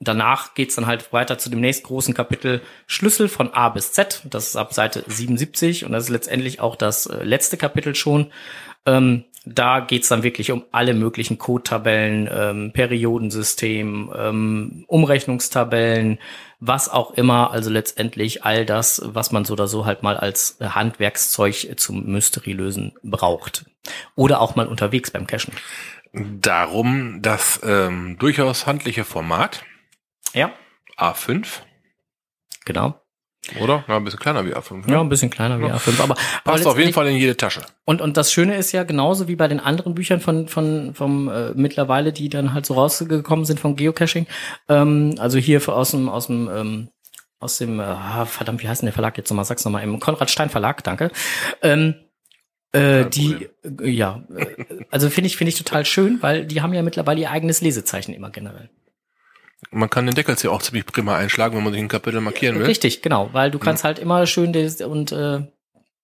danach 0.08 0.54
geht's 0.54 0.74
dann 0.74 0.86
halt 0.86 1.12
weiter 1.12 1.38
zu 1.38 1.50
dem 1.50 1.60
nächsten 1.60 1.86
großen 1.86 2.14
Kapitel 2.14 2.62
Schlüssel 2.86 3.28
von 3.28 3.52
A 3.52 3.68
bis 3.68 3.92
Z. 3.92 4.22
Das 4.24 4.48
ist 4.48 4.56
ab 4.56 4.72
Seite 4.72 5.04
77 5.06 5.84
und 5.84 5.92
das 5.92 6.04
ist 6.04 6.10
letztendlich 6.10 6.60
auch 6.60 6.76
das 6.76 7.06
äh, 7.06 7.24
letzte 7.24 7.56
Kapitel 7.56 7.94
schon. 7.94 8.30
Ähm, 8.86 9.24
da 9.46 9.80
geht's 9.80 10.08
dann 10.08 10.22
wirklich 10.22 10.50
um 10.50 10.64
alle 10.72 10.94
möglichen 10.94 11.36
Code-Tabellen, 11.36 12.28
ähm, 12.32 12.72
Periodensystem, 12.72 14.10
ähm, 14.16 14.84
Umrechnungstabellen, 14.86 16.18
was 16.60 16.88
auch 16.88 17.12
immer. 17.12 17.50
Also 17.50 17.68
letztendlich 17.68 18.44
all 18.44 18.64
das, 18.64 19.02
was 19.04 19.32
man 19.32 19.44
so 19.44 19.52
oder 19.52 19.68
so 19.68 19.84
halt 19.84 20.02
mal 20.02 20.16
als 20.16 20.56
Handwerkszeug 20.60 21.74
zum 21.76 22.06
Mystery-Lösen 22.06 22.94
braucht. 23.02 23.66
Oder 24.14 24.40
auch 24.40 24.56
mal 24.56 24.66
unterwegs 24.66 25.10
beim 25.10 25.26
Cachen. 25.26 25.52
Darum 26.14 27.20
das 27.20 27.60
ähm, 27.64 28.16
durchaus 28.18 28.66
handliche 28.66 29.04
Format 29.04 29.64
ja. 30.34 30.52
A5. 30.96 31.46
Genau. 32.64 33.00
Oder? 33.60 33.84
Ja, 33.88 33.96
ein 33.96 34.04
bisschen 34.04 34.20
kleiner 34.20 34.46
wie 34.46 34.54
A5. 34.54 34.86
Ne? 34.86 34.92
Ja, 34.92 35.00
ein 35.00 35.08
bisschen 35.08 35.30
kleiner 35.30 35.60
wie 35.60 35.64
A5. 35.66 36.00
Aber, 36.00 36.16
Passt 36.44 36.66
auf 36.66 36.78
jeden 36.78 36.92
Fall 36.92 37.08
in 37.08 37.16
jede 37.16 37.36
Tasche. 37.36 37.62
Und, 37.84 38.00
und 38.00 38.16
das 38.16 38.32
Schöne 38.32 38.56
ist 38.56 38.72
ja 38.72 38.84
genauso 38.84 39.28
wie 39.28 39.36
bei 39.36 39.48
den 39.48 39.60
anderen 39.60 39.94
Büchern 39.94 40.20
von, 40.20 40.48
von, 40.48 40.94
vom, 40.94 41.28
äh, 41.28 41.50
mittlerweile, 41.54 42.12
die 42.12 42.28
dann 42.28 42.54
halt 42.54 42.64
so 42.64 42.74
rausgekommen 42.74 43.44
sind 43.44 43.60
vom 43.60 43.76
Geocaching. 43.76 44.26
Ähm, 44.68 45.16
also 45.18 45.38
hier 45.38 45.66
aus 45.68 45.90
dem, 45.90 46.08
aus 46.08 46.28
dem, 46.28 46.48
ähm, 46.48 46.88
aus 47.38 47.58
dem, 47.58 47.80
äh, 47.80 48.24
verdammt, 48.24 48.62
wie 48.62 48.68
heißt 48.68 48.80
denn 48.80 48.86
der 48.86 48.94
Verlag 48.94 49.18
jetzt 49.18 49.28
nochmal? 49.28 49.44
Sag's 49.44 49.64
nochmal, 49.64 49.82
im 49.82 50.00
Konrad 50.00 50.30
Stein 50.30 50.48
Verlag, 50.48 50.82
danke. 50.82 51.10
Ähm, 51.60 51.94
äh, 52.72 53.04
die, 53.06 53.48
äh, 53.62 53.90
ja, 53.90 54.24
äh, 54.34 54.84
also 54.90 55.10
finde 55.10 55.26
ich, 55.26 55.36
finde 55.36 55.50
ich 55.50 55.58
total 55.58 55.84
schön, 55.84 56.22
weil 56.22 56.46
die 56.46 56.62
haben 56.62 56.72
ja 56.72 56.82
mittlerweile 56.82 57.20
ihr 57.20 57.30
eigenes 57.30 57.60
Lesezeichen 57.60 58.14
immer 58.14 58.30
generell. 58.30 58.70
Man 59.70 59.90
kann 59.90 60.06
den 60.06 60.14
Deckel 60.14 60.36
ja 60.40 60.50
auch 60.50 60.62
ziemlich 60.62 60.86
prima 60.86 61.16
einschlagen, 61.16 61.56
wenn 61.56 61.64
man 61.64 61.72
sich 61.72 61.82
ein 61.82 61.88
Kapitel 61.88 62.20
markieren 62.20 62.58
will. 62.58 62.66
Richtig, 62.66 63.02
genau, 63.02 63.30
weil 63.32 63.50
du 63.50 63.58
kannst 63.58 63.82
ja. 63.82 63.88
halt 63.88 63.98
immer 63.98 64.26
schön 64.26 64.52
das 64.52 64.80
und 64.80 65.12
äh, 65.12 65.40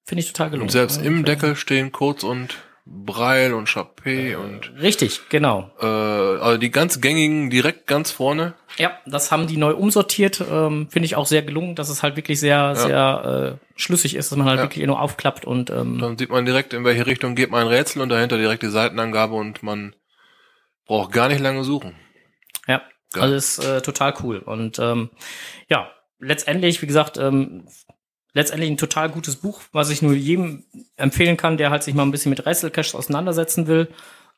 finde 0.05 0.21
ich 0.21 0.27
total 0.27 0.51
gelungen. 0.51 0.69
Und 0.69 0.73
selbst 0.73 1.01
ja, 1.01 1.07
im 1.07 1.25
Deckel 1.25 1.57
stehen 1.57 1.93
Codes 1.93 2.25
und 2.25 2.57
Braille 2.87 3.55
und 3.55 3.69
Chappé 3.69 4.37
und 4.37 4.73
richtig, 4.81 5.29
genau. 5.29 5.71
Äh, 5.81 5.87
also 5.87 6.59
die 6.59 6.71
ganz 6.71 7.01
gängigen 7.01 7.49
direkt 7.49 7.87
ganz 7.87 8.11
vorne. 8.11 8.55
Ja, 8.79 8.99
das 9.07 9.31
haben 9.31 9.47
die 9.47 9.59
neu 9.59 9.75
umsortiert, 9.75 10.43
ähm, 10.51 10.89
finde 10.91 11.07
ich 11.07 11.15
auch 11.15 11.27
sehr 11.27 11.43
gelungen, 11.43 11.77
dass 11.77 11.89
es 11.89 12.03
halt 12.03 12.17
wirklich 12.17 12.41
sehr 12.41 12.57
ja. 12.57 12.75
sehr 12.75 13.59
äh, 13.61 13.81
schlüssig 13.81 14.17
ist, 14.17 14.33
dass 14.33 14.39
man 14.39 14.49
halt 14.49 14.59
ja. 14.59 14.65
wirklich 14.65 14.85
nur 14.87 15.01
aufklappt 15.01 15.45
und 15.45 15.71
ähm, 15.71 15.99
dann 16.01 16.19
sieht 16.19 16.31
man 16.31 16.45
direkt 16.45 16.73
in 16.73 16.85
welche 16.85 17.07
Richtung 17.07 17.37
geht 17.37 17.51
mein 17.51 17.69
Rätsel 17.69 18.03
und 18.03 18.09
dahinter 18.09 18.39
direkt 18.39 18.63
die 18.63 18.71
Seitenangabe 18.71 19.35
und 19.35 19.63
man 19.63 19.95
braucht 20.87 21.13
gar 21.13 21.29
nicht 21.29 21.41
lange 21.41 21.63
suchen. 21.63 21.95
Ja, 22.67 22.83
Geil. 23.13 23.23
Also 23.23 23.35
ist 23.35 23.59
äh, 23.65 23.83
total 23.83 24.15
cool. 24.23 24.39
Und 24.39 24.79
ähm, 24.79 25.11
ja, 25.69 25.91
letztendlich, 26.19 26.81
wie 26.83 26.87
gesagt, 26.87 27.19
ähm, 27.19 27.67
letztendlich 28.33 28.71
ein 28.71 28.77
total 28.77 29.09
gutes 29.09 29.37
Buch, 29.37 29.63
was 29.73 29.91
ich 29.91 30.03
nur 30.03 30.15
jedem 30.15 30.65
empfehlen 30.97 31.37
kann, 31.37 31.57
der 31.57 31.71
halt 31.71 31.83
sich 31.83 31.95
mal 31.95 32.05
ein 32.05 32.13
bisschen 32.13 32.31
mit 32.31 32.45
Wrestle-Caches 32.45 32.95
auseinandersetzen 32.95 33.67
will. 33.67 33.89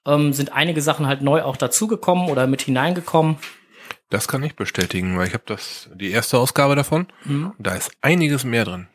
Ähm, 0.07 0.33
sind 0.33 0.53
einige 0.53 0.81
Sachen 0.83 1.07
halt 1.07 1.23
neu 1.23 1.43
auch 1.43 1.57
dazugekommen 1.57 2.29
oder 2.29 2.47
mit 2.47 2.63
hineingekommen. 2.63 3.37
Das 4.11 4.29
kann 4.29 4.43
ich 4.43 4.57
bestätigen, 4.57 5.17
weil 5.17 5.29
ich 5.29 5.35
habe 5.35 5.45
das 5.47 5.89
die 5.95 6.11
erste 6.11 6.39
Ausgabe 6.39 6.75
davon. 6.75 7.07
Mhm. 7.25 7.53
Da 7.59 7.75
ist 7.75 7.93
einiges 8.01 8.45
mehr 8.45 8.65
drin. 8.65 8.89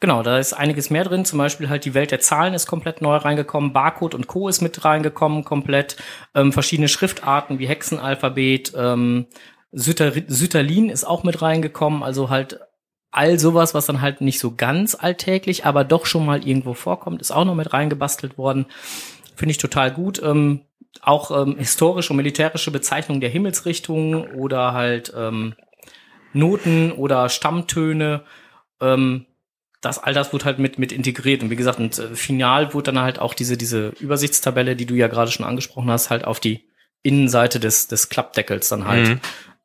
Genau, 0.00 0.22
da 0.22 0.38
ist 0.38 0.54
einiges 0.54 0.88
mehr 0.88 1.04
drin. 1.04 1.26
Zum 1.26 1.38
Beispiel 1.38 1.68
halt 1.68 1.84
die 1.84 1.92
Welt 1.92 2.10
der 2.10 2.20
Zahlen 2.20 2.54
ist 2.54 2.66
komplett 2.66 3.02
neu 3.02 3.16
reingekommen. 3.16 3.74
Barcode 3.74 4.14
und 4.14 4.26
Co. 4.26 4.48
ist 4.48 4.62
mit 4.62 4.82
reingekommen 4.82 5.44
komplett. 5.44 5.98
Ähm, 6.34 6.52
verschiedene 6.52 6.88
Schriftarten 6.88 7.58
wie 7.58 7.68
Hexenalphabet. 7.68 8.72
Ähm, 8.74 9.26
Sütterlin 9.72 10.88
ist 10.88 11.04
auch 11.04 11.22
mit 11.22 11.42
reingekommen. 11.42 12.02
Also 12.02 12.30
halt 12.30 12.60
all 13.10 13.38
sowas, 13.38 13.74
was 13.74 13.86
dann 13.86 14.00
halt 14.00 14.22
nicht 14.22 14.38
so 14.38 14.54
ganz 14.56 14.94
alltäglich, 14.94 15.66
aber 15.66 15.84
doch 15.84 16.06
schon 16.06 16.24
mal 16.24 16.46
irgendwo 16.46 16.72
vorkommt, 16.72 17.20
ist 17.20 17.30
auch 17.30 17.44
noch 17.44 17.54
mit 17.54 17.72
reingebastelt 17.72 18.38
worden. 18.38 18.66
Finde 19.36 19.50
ich 19.50 19.58
total 19.58 19.90
gut. 19.90 20.22
Ähm, 20.22 20.62
auch 21.02 21.30
ähm, 21.30 21.56
historische 21.58 22.14
und 22.14 22.16
militärische 22.16 22.70
Bezeichnungen 22.70 23.20
der 23.20 23.30
Himmelsrichtungen 23.30 24.34
oder 24.34 24.72
halt 24.72 25.12
ähm, 25.14 25.54
Noten 26.32 26.92
oder 26.92 27.28
Stammtöne. 27.28 28.22
Ähm, 28.80 29.26
das 29.80 29.98
all 29.98 30.14
das 30.14 30.32
wird 30.32 30.44
halt 30.44 30.58
mit 30.58 30.78
mit 30.78 30.92
integriert 30.92 31.42
und 31.42 31.50
wie 31.50 31.56
gesagt 31.56 31.78
und 31.78 31.98
äh, 31.98 32.14
final 32.14 32.74
wurde 32.74 32.92
dann 32.92 33.02
halt 33.02 33.18
auch 33.18 33.34
diese 33.34 33.56
diese 33.56 33.88
Übersichtstabelle, 34.00 34.76
die 34.76 34.86
du 34.86 34.94
ja 34.94 35.08
gerade 35.08 35.30
schon 35.30 35.46
angesprochen 35.46 35.90
hast, 35.90 36.10
halt 36.10 36.24
auf 36.24 36.40
die 36.40 36.68
Innenseite 37.02 37.60
des 37.60 37.88
des 37.88 38.08
Klappdeckels 38.08 38.68
dann 38.68 38.86
halt 38.86 39.08
mhm 39.08 39.20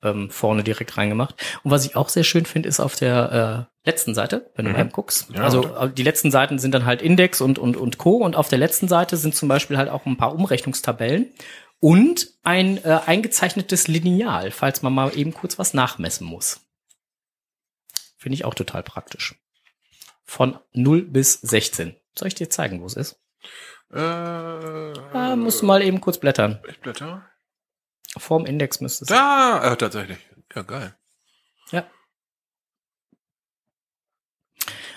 ähm, 0.05 0.29
vorne 0.29 0.63
direkt 0.63 0.97
reingemacht. 0.97 1.35
Und 1.63 1.71
was 1.71 1.85
ich 1.85 1.95
auch 1.95 2.09
sehr 2.09 2.23
schön 2.23 2.45
finde, 2.45 2.69
ist 2.69 2.79
auf 2.79 2.95
der 2.95 3.67
äh, 3.83 3.89
letzten 3.89 4.13
Seite, 4.13 4.51
wenn 4.55 4.65
du 4.65 4.71
mhm. 4.71 4.77
mal 4.77 4.89
guckst. 4.89 5.27
Ja, 5.33 5.43
also 5.43 5.59
oder? 5.59 5.83
Äh, 5.83 5.89
die 5.89 6.03
letzten 6.03 6.31
Seiten 6.31 6.59
sind 6.59 6.73
dann 6.73 6.85
halt 6.85 7.01
Index 7.01 7.41
und, 7.41 7.59
und, 7.59 7.75
und 7.75 7.97
Co. 7.97 8.17
Und 8.17 8.35
auf 8.35 8.47
der 8.47 8.59
letzten 8.59 8.87
Seite 8.87 9.17
sind 9.17 9.35
zum 9.35 9.49
Beispiel 9.49 9.77
halt 9.77 9.89
auch 9.89 10.05
ein 10.05 10.17
paar 10.17 10.33
Umrechnungstabellen 10.33 11.33
und 11.79 12.27
ein 12.43 12.83
äh, 12.83 12.99
eingezeichnetes 13.05 13.87
Lineal, 13.87 14.51
falls 14.51 14.81
man 14.81 14.93
mal 14.93 15.15
eben 15.17 15.33
kurz 15.33 15.59
was 15.59 15.73
nachmessen 15.73 16.25
muss. 16.25 16.61
Finde 18.17 18.35
ich 18.35 18.45
auch 18.45 18.53
total 18.53 18.83
praktisch. 18.83 19.35
Von 20.25 20.59
0 20.73 21.03
bis 21.03 21.33
16. 21.41 21.95
Soll 22.17 22.27
ich 22.27 22.35
dir 22.35 22.49
zeigen, 22.49 22.81
wo 22.81 22.85
es 22.85 22.95
ist? 22.95 23.19
Äh, 23.93 23.99
ah, 23.99 25.35
musst 25.35 25.61
du 25.61 25.65
mal 25.65 25.81
eben 25.81 26.01
kurz 26.01 26.17
blättern. 26.17 26.59
Ich 26.67 26.79
blätter. 26.79 27.29
Vorm 28.17 28.45
Index 28.45 28.81
müsste 28.81 29.03
es 29.03 29.09
Da, 29.09 29.71
äh, 29.71 29.77
tatsächlich. 29.77 30.17
Ja, 30.53 30.63
geil. 30.63 30.95
Ja. 31.71 31.85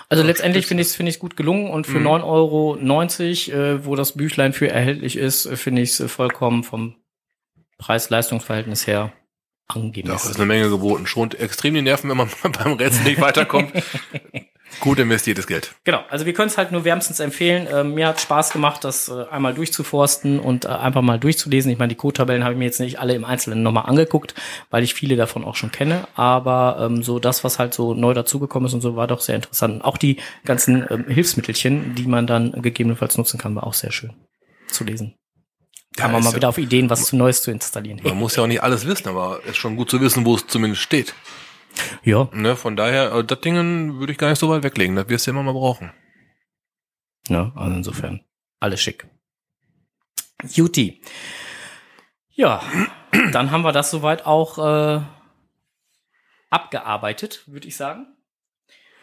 Also 0.09 0.23
letztendlich 0.23 0.67
finde 0.67 0.81
ich 0.83 0.89
es 0.89 0.97
finde 0.97 1.11
ich 1.11 1.19
gut 1.19 1.37
gelungen 1.37 1.71
und 1.71 1.87
für 1.87 2.01
mhm. 2.01 2.07
9,90 2.07 2.25
Euro, 2.25 2.77
äh, 2.79 3.85
wo 3.85 3.95
das 3.95 4.13
Büchlein 4.13 4.53
für 4.53 4.71
erhältlich 4.71 5.17
ist, 5.17 5.47
äh, 5.47 5.57
finde 5.57 5.83
ich 5.83 5.91
es 5.91 6.01
äh, 6.01 6.09
vollkommen 6.09 6.65
vom 6.65 6.97
Preis-Leistungs-Verhältnis 7.79 8.87
her 8.87 9.13
angemessen. 9.67 10.17
Doch, 10.17 10.31
ist 10.31 10.37
eine 10.37 10.47
Menge 10.47 10.71
geboten. 10.71 11.07
Schont 11.07 11.39
extrem 11.39 11.75
die 11.75 11.83
Nerven, 11.83 12.09
wenn 12.09 12.17
man 12.17 12.31
beim 12.53 12.73
Rätsel 12.75 13.05
nicht 13.05 13.21
weiterkommt. 13.21 13.73
Gut 14.81 14.99
investiertes 14.99 15.47
Geld. 15.47 15.75
Genau, 15.85 16.05
also 16.09 16.25
wir 16.25 16.33
können 16.33 16.49
es 16.49 16.59
halt 16.59 16.73
nur 16.73 16.85
wärmstens 16.85 17.21
empfehlen. 17.21 17.67
Äh, 17.67 17.85
mir 17.85 18.09
hat 18.09 18.21
Spaß 18.21 18.51
gemacht, 18.51 18.85
das 18.85 19.09
äh, 19.09 19.25
einmal 19.31 19.55
durchzuforsten 19.55 20.39
und 20.39 20.67
äh, 20.67 20.69
einfach 20.69 21.03
mal 21.03 21.19
durchzulesen. 21.19 21.71
Ich 21.73 21.79
meine, 21.79 21.89
die 21.89 21.97
Code-Tabellen 21.97 22.45
habe 22.45 22.53
ich 22.55 22.59
mir 22.59 22.67
jetzt 22.67 22.79
nicht 22.79 23.01
alle 23.01 23.15
im 23.15 23.25
Einzelnen 23.25 23.63
nochmal 23.63 23.87
angeguckt, 23.87 24.35
weil 24.71 24.85
ich 24.85 24.95
viele 24.95 25.17
davon 25.17 25.45
auch 25.45 25.57
schon 25.57 25.73
kenne. 25.73 26.07
Aber 26.15 26.79
ähm, 26.81 27.03
so 27.03 27.19
das, 27.19 27.45
was 27.45 27.59
halt 27.59 27.75
so 27.75 27.95
neu 27.95 28.15
dazugekommen 28.15 28.69
ist 28.69 28.75
und 28.75 28.81
so, 28.81 28.95
war 28.95 29.07
doch 29.07 29.21
sehr 29.21 29.37
interessant. 29.37 29.85
auch 29.85 29.97
die 29.97 30.19
ganzen 30.45 30.87
ähm, 30.91 31.07
Hilfsmittelchen, 31.09 31.95
die 31.95 32.07
man 32.07 32.27
dann 32.27 32.53
gegebenenfalls 32.63 33.19
nutzen 33.19 33.39
kann, 33.39 33.55
war 33.57 33.67
auch 33.67 33.75
sehr 33.75 33.91
schön 33.91 34.15
zu 34.69 34.85
lesen. 34.85 35.15
Kann 35.97 36.13
man 36.13 36.23
mal 36.23 36.35
wieder 36.35 36.49
auf 36.49 36.59
Ideen, 36.59 36.89
was 36.91 37.07
zu 37.07 37.17
Neues 37.17 37.43
zu 37.43 37.51
installieren. 37.51 38.01
Man 38.05 38.17
muss 38.17 38.37
ja 38.37 38.45
auch 38.45 38.47
nicht 38.47 38.63
alles 38.63 38.87
wissen, 38.87 39.09
aber 39.09 39.41
es 39.45 39.53
ist 39.53 39.57
schon 39.57 39.75
gut 39.75 39.91
zu 39.91 40.01
wissen, 40.01 40.25
wo 40.25 40.37
es 40.37 40.47
zumindest 40.47 40.83
steht. 40.83 41.13
Ja. 42.03 42.29
Ne, 42.33 42.57
von 42.57 42.77
daher, 42.77 43.13
äh, 43.13 43.25
das 43.25 43.41
Ding 43.41 43.99
würde 43.99 44.13
ich 44.13 44.19
gar 44.19 44.31
nicht 44.31 44.39
so 44.39 44.49
weit 44.49 44.63
weglegen. 44.63 44.97
Das 44.97 45.09
wirst 45.09 45.27
du 45.27 45.31
immer 45.31 45.43
mal 45.43 45.53
brauchen. 45.53 45.93
Ja, 47.29 47.53
also 47.55 47.77
insofern. 47.77 48.25
Alles 48.61 48.81
schick. 48.81 49.07
Juti. 50.51 51.03
Ja, 52.31 52.63
dann 53.33 53.51
haben 53.51 53.63
wir 53.63 53.73
das 53.73 53.91
soweit 53.91 54.27
auch 54.27 54.59
äh, 54.59 55.01
abgearbeitet, 56.51 57.43
würde 57.47 57.69
ich 57.69 57.77
sagen. 57.77 58.07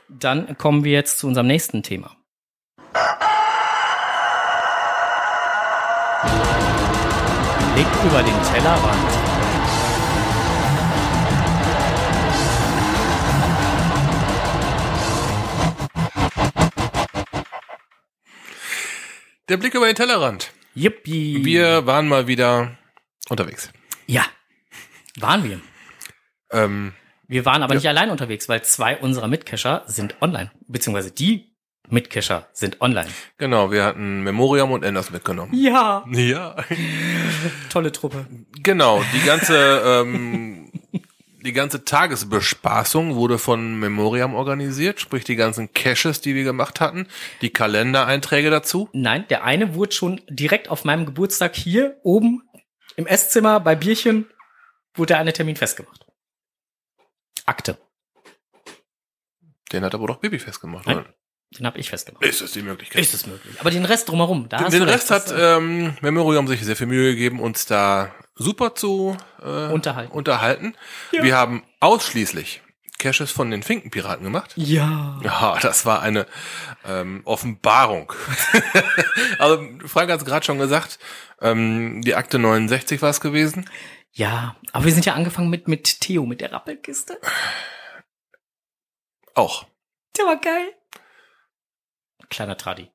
Dann 0.07 0.57
kommen 0.57 0.83
wir 0.83 0.91
jetzt 0.91 1.19
zu 1.19 1.27
unserem 1.27 1.47
nächsten 1.47 1.83
Thema. 1.83 2.15
Blick 7.73 7.87
über 8.05 8.23
den 8.23 8.43
Tellerrand. 8.43 9.34
Der 19.47 19.57
Blick 19.57 19.75
über 19.75 19.85
den 19.85 19.95
Tellerrand. 19.95 20.51
Yippie. 20.73 21.45
Wir 21.45 21.85
waren 21.85 22.07
mal 22.07 22.25
wieder 22.25 22.79
unterwegs. 23.29 23.71
Ja, 24.07 24.25
waren 25.19 25.43
wir. 25.43 25.61
Ähm, 26.51 26.93
wir 27.27 27.45
waren 27.45 27.61
aber 27.61 27.75
ja. 27.75 27.77
nicht 27.77 27.87
allein 27.87 28.09
unterwegs, 28.09 28.49
weil 28.49 28.63
zwei 28.63 28.97
unserer 28.97 29.27
Mitcacher 29.27 29.83
sind 29.85 30.19
online, 30.19 30.51
beziehungsweise 30.67 31.11
die 31.11 31.55
Mitcacher 31.89 32.49
sind 32.53 32.81
online. 32.81 33.09
Genau, 33.37 33.69
wir 33.69 33.83
hatten 33.83 34.23
Memoriam 34.23 34.71
und 34.71 34.83
Enders 34.83 35.11
mitgenommen. 35.11 35.53
Ja. 35.53 36.03
Ja. 36.09 36.55
Tolle 37.69 37.91
Truppe. 37.91 38.25
Genau, 38.63 39.03
die 39.13 39.23
ganze 39.27 39.83
ähm, 39.85 40.64
die 41.45 41.53
ganze 41.53 41.85
Tagesbespaßung 41.85 43.15
wurde 43.15 43.37
von 43.37 43.79
Memoriam 43.79 44.33
organisiert, 44.33 44.99
sprich 44.99 45.23
die 45.23 45.35
ganzen 45.35 45.71
Caches, 45.73 46.19
die 46.19 46.35
wir 46.35 46.43
gemacht 46.43 46.81
hatten, 46.81 47.07
die 47.41 47.51
Kalendereinträge 47.51 48.49
dazu. 48.49 48.89
Nein, 48.91 49.25
der 49.29 49.43
eine 49.43 49.75
wurde 49.75 49.93
schon 49.93 50.21
direkt 50.27 50.69
auf 50.69 50.83
meinem 50.83 51.05
Geburtstag 51.05 51.55
hier 51.55 51.97
oben 52.03 52.43
im 52.95 53.07
Esszimmer 53.07 53.59
bei 53.59 53.75
Bierchen 53.75 54.27
wurde 54.93 55.07
der 55.07 55.19
eine 55.19 55.33
Termin 55.33 55.55
festgemacht. 55.55 56.05
Akte. 57.45 57.77
Den 59.71 59.83
hat 59.83 59.93
aber 59.93 60.07
doch 60.07 60.17
Baby 60.17 60.39
festgemacht, 60.39 60.87
Nein, 60.87 60.99
oder? 60.99 61.13
Den 61.51 61.65
habe 61.65 61.79
ich 61.79 61.89
festgemacht. 61.89 62.25
Ist 62.25 62.41
es 62.41 62.51
die 62.51 62.61
Möglichkeit? 62.61 63.01
Ist 63.01 63.13
es 63.13 63.27
möglich. 63.27 63.55
Aber 63.59 63.71
den 63.71 63.85
Rest 63.85 64.09
drumherum, 64.09 64.49
da 64.49 64.57
Den, 64.57 64.71
den 64.71 64.83
Rest 64.83 65.11
hat 65.11 65.33
ähm, 65.37 65.95
Memoriam 66.01 66.47
sich 66.47 66.63
sehr 66.63 66.75
viel 66.75 66.87
Mühe 66.87 67.11
gegeben, 67.11 67.39
uns 67.39 67.65
da 67.65 68.13
super 68.35 68.75
zu 68.75 69.15
äh, 69.41 69.71
unterhalten. 69.71 70.11
unterhalten. 70.11 70.75
Ja. 71.11 71.23
Wir 71.23 71.37
haben 71.37 71.63
ausschließlich 71.79 72.61
Caches 72.97 73.31
von 73.31 73.51
den 73.51 73.63
Finkenpiraten 73.63 74.23
gemacht. 74.23 74.53
Ja. 74.55 75.19
Ja, 75.23 75.57
das 75.61 75.85
war 75.85 76.01
eine 76.01 76.25
ähm, 76.85 77.21
Offenbarung. 77.25 78.11
also 79.39 79.63
Frank 79.85 80.11
hat 80.11 80.19
es 80.19 80.25
gerade 80.25 80.45
schon 80.45 80.59
gesagt, 80.59 80.99
ähm, 81.41 82.01
die 82.03 82.15
Akte 82.15 82.39
69 82.39 83.01
war 83.01 83.09
es 83.09 83.21
gewesen. 83.21 83.69
Ja, 84.11 84.55
aber 84.71 84.85
wir 84.85 84.93
sind 84.93 85.05
ja 85.05 85.13
angefangen 85.13 85.49
mit, 85.49 85.67
mit 85.67 85.99
Theo, 86.01 86.25
mit 86.25 86.39
der 86.41 86.53
Rappelkiste. 86.53 87.19
Auch. 89.33 89.65
Der 90.17 90.25
war 90.25 90.37
geil. 90.37 90.73
Kleiner 92.29 92.57
Tradi. 92.57 92.89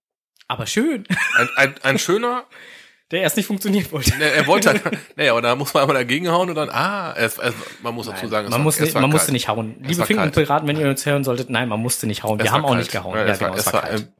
Aber 0.48 0.66
schön. 0.66 1.04
Ein, 1.36 1.48
ein, 1.56 1.74
ein 1.82 1.98
schöner, 1.98 2.44
der 3.10 3.22
erst 3.22 3.36
nicht 3.36 3.46
funktioniert 3.46 3.92
wollte. 3.92 4.16
Nee, 4.18 4.24
er 4.24 4.46
wollte, 4.46 4.70
halt, 4.70 4.82
naja, 5.16 5.32
aber 5.32 5.42
da 5.42 5.56
muss 5.56 5.74
man 5.74 5.82
einmal 5.82 5.96
dagegen 5.96 6.28
hauen 6.28 6.48
und 6.48 6.54
dann, 6.54 6.70
ah, 6.70 7.12
es, 7.16 7.38
es, 7.38 7.54
man 7.82 7.94
muss 7.94 8.06
dazu 8.06 8.28
sagen, 8.28 8.46
es 8.46 8.50
man, 8.50 8.60
war, 8.60 8.64
muss 8.64 8.80
nicht, 8.80 8.94
man 8.94 9.10
musste 9.10 9.32
nicht 9.32 9.48
hauen. 9.48 9.76
Es 9.82 9.88
Liebe 9.88 10.06
Fink 10.06 10.20
und 10.20 10.32
Piraten, 10.32 10.68
wenn 10.68 10.78
ihr 10.78 10.88
uns 10.88 11.04
hören 11.06 11.24
solltet, 11.24 11.50
nein, 11.50 11.68
man 11.68 11.80
musste 11.80 12.06
nicht 12.06 12.22
hauen. 12.22 12.40
Wir 12.40 12.52
haben 12.52 12.64
auch 12.64 12.74
nicht 12.74 12.92
gehauen. 12.92 13.16
Ja, 13.16 13.26
ja, 13.26 13.32
es, 13.32 13.40
war, 13.40 13.54
es, 13.56 13.72
war, 13.72 13.84
ein, 13.84 14.12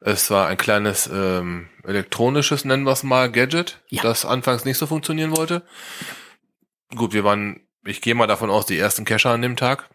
es 0.00 0.30
war 0.30 0.48
ein 0.48 0.56
kleines 0.56 1.08
ähm, 1.12 1.68
elektronisches, 1.84 2.64
nennen 2.64 2.84
wir 2.84 2.92
es 2.92 3.02
mal, 3.02 3.30
Gadget, 3.30 3.80
ja. 3.88 4.02
das 4.02 4.24
anfangs 4.24 4.64
nicht 4.64 4.78
so 4.78 4.86
funktionieren 4.86 5.36
wollte. 5.36 5.62
Gut, 6.94 7.12
wir 7.12 7.24
waren, 7.24 7.60
ich 7.84 8.00
gehe 8.02 8.14
mal 8.14 8.26
davon 8.26 8.50
aus, 8.50 8.66
die 8.66 8.78
ersten 8.78 9.04
Cacher 9.04 9.30
an 9.30 9.42
dem 9.42 9.56
Tag. 9.56 9.88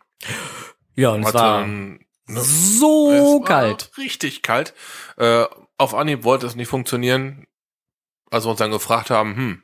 Ja, 0.95 1.11
und 1.11 1.23
es 1.23 1.33
war 1.33 1.59
ein, 1.59 2.06
ne, 2.27 2.41
so 2.41 3.41
kalt. 3.41 3.91
Richtig 3.97 4.41
kalt. 4.41 4.73
Äh, 5.17 5.45
auf 5.77 5.93
Anhieb 5.93 6.23
wollte 6.23 6.47
es 6.47 6.55
nicht 6.55 6.67
funktionieren 6.67 7.47
als 8.31 8.45
wir 8.45 8.49
uns 8.49 8.59
dann 8.59 8.71
gefragt 8.71 9.09
haben, 9.09 9.35
hm, 9.35 9.63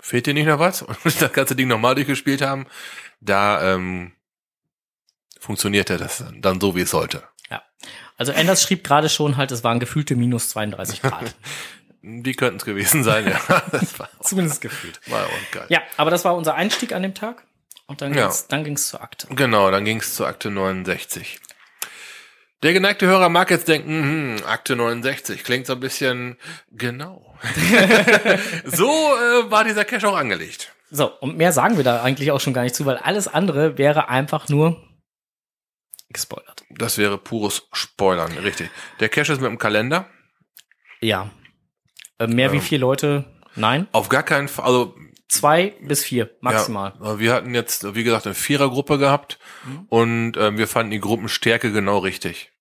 fehlt 0.00 0.26
dir 0.26 0.34
nicht 0.34 0.46
noch 0.46 0.58
was? 0.58 0.82
Und 1.04 1.20
das 1.20 1.32
ganze 1.32 1.56
Ding 1.56 1.68
nochmal 1.68 1.94
durchgespielt 1.94 2.42
haben, 2.42 2.66
da 3.20 3.74
ähm, 3.74 4.12
funktionierte 5.38 5.96
das 5.96 6.24
dann 6.40 6.60
so, 6.60 6.76
wie 6.76 6.82
es 6.82 6.90
sollte. 6.90 7.22
Ja. 7.50 7.62
Also 8.16 8.32
Anders 8.32 8.62
schrieb 8.62 8.84
gerade 8.84 9.08
schon 9.08 9.36
halt, 9.36 9.50
es 9.50 9.64
waren 9.64 9.80
gefühlte 9.80 10.16
minus 10.16 10.50
32 10.50 11.02
Grad. 11.02 11.34
Die 12.04 12.34
könnten 12.34 12.56
es 12.56 12.64
gewesen 12.64 13.04
sein, 13.04 13.28
ja. 13.28 13.62
Zumindest 14.20 14.60
gefühlt. 14.60 15.00
War 15.08 15.24
auch 15.24 15.50
geil. 15.52 15.66
Ja, 15.68 15.82
aber 15.96 16.10
das 16.10 16.24
war 16.24 16.34
unser 16.36 16.56
Einstieg 16.56 16.92
an 16.92 17.02
dem 17.02 17.14
Tag. 17.14 17.44
Und 17.86 18.02
dann 18.02 18.12
ging's, 18.12 18.40
ja. 18.40 18.46
dann 18.48 18.64
ging's 18.64 18.88
zur 18.88 19.02
Akte. 19.02 19.28
Genau, 19.30 19.70
dann 19.70 19.84
ging's 19.84 20.14
zur 20.14 20.26
Akte 20.26 20.50
69. 20.50 21.38
Der 22.62 22.72
geneigte 22.72 23.06
Hörer 23.06 23.28
mag 23.28 23.50
jetzt 23.50 23.66
denken, 23.66 24.36
hm, 24.38 24.46
Akte 24.46 24.76
69 24.76 25.42
klingt 25.42 25.66
so 25.66 25.72
ein 25.72 25.80
bisschen 25.80 26.36
genau. 26.70 27.34
so 28.64 28.88
äh, 28.88 29.50
war 29.50 29.64
dieser 29.64 29.84
Cache 29.84 30.08
auch 30.08 30.16
angelegt. 30.16 30.72
So, 30.90 31.10
und 31.20 31.36
mehr 31.36 31.52
sagen 31.52 31.76
wir 31.76 31.84
da 31.84 32.02
eigentlich 32.02 32.30
auch 32.30 32.40
schon 32.40 32.52
gar 32.52 32.62
nicht 32.62 32.74
zu, 32.74 32.86
weil 32.86 32.98
alles 32.98 33.26
andere 33.26 33.78
wäre 33.78 34.08
einfach 34.08 34.48
nur 34.48 34.80
gespoilert. 36.10 36.64
Das 36.70 36.98
wäre 36.98 37.18
pures 37.18 37.66
Spoilern, 37.72 38.32
richtig. 38.38 38.70
Der 39.00 39.08
Cache 39.08 39.32
ist 39.32 39.40
mit 39.40 39.50
dem 39.50 39.58
Kalender. 39.58 40.06
Ja. 41.00 41.30
Äh, 42.18 42.28
mehr 42.28 42.48
ähm, 42.48 42.52
wie 42.52 42.60
vier 42.60 42.78
Leute, 42.78 43.24
nein. 43.56 43.88
Auf 43.90 44.08
gar 44.08 44.22
keinen 44.22 44.46
Fall, 44.46 44.66
also 44.66 44.94
zwei 45.28 45.74
bis 45.80 46.04
vier 46.04 46.30
maximal. 46.40 46.92
Ja, 47.02 47.18
wir 47.18 47.32
hatten 47.32 47.54
jetzt, 47.54 47.94
wie 47.94 48.04
gesagt, 48.04 48.26
eine 48.26 48.34
Vierergruppe 48.34 48.98
gehabt 48.98 49.38
mhm. 49.64 49.86
und 49.88 50.36
äh, 50.36 50.56
wir 50.56 50.68
fanden 50.68 50.92
die 50.92 51.00
Gruppenstärke 51.00 51.72
genau 51.72 51.98
richtig. 51.98 52.51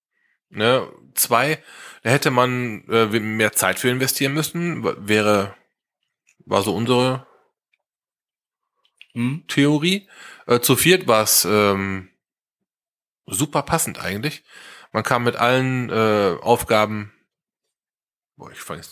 Ne? 0.51 0.87
Zwei, 1.13 1.61
da 2.03 2.09
hätte 2.09 2.31
man 2.31 2.87
äh, 2.89 3.05
mehr 3.19 3.51
Zeit 3.53 3.79
für 3.79 3.89
investieren 3.89 4.33
müssen, 4.33 4.83
wäre, 5.07 5.55
war 6.45 6.61
so 6.61 6.75
unsere 6.75 7.27
mhm. 9.13 9.45
Theorie. 9.47 10.07
Äh, 10.47 10.59
zu 10.59 10.75
viert 10.75 11.07
war 11.07 11.23
es 11.23 11.45
ähm, 11.45 12.09
super 13.25 13.63
passend 13.63 13.99
eigentlich. 13.99 14.43
Man 14.91 15.03
kam 15.03 15.23
mit 15.23 15.35
allen 15.35 15.89
äh, 15.89 16.37
Aufgaben 16.41 17.13
Boah, 18.41 18.51
ich 18.51 18.59
fand 18.59 18.83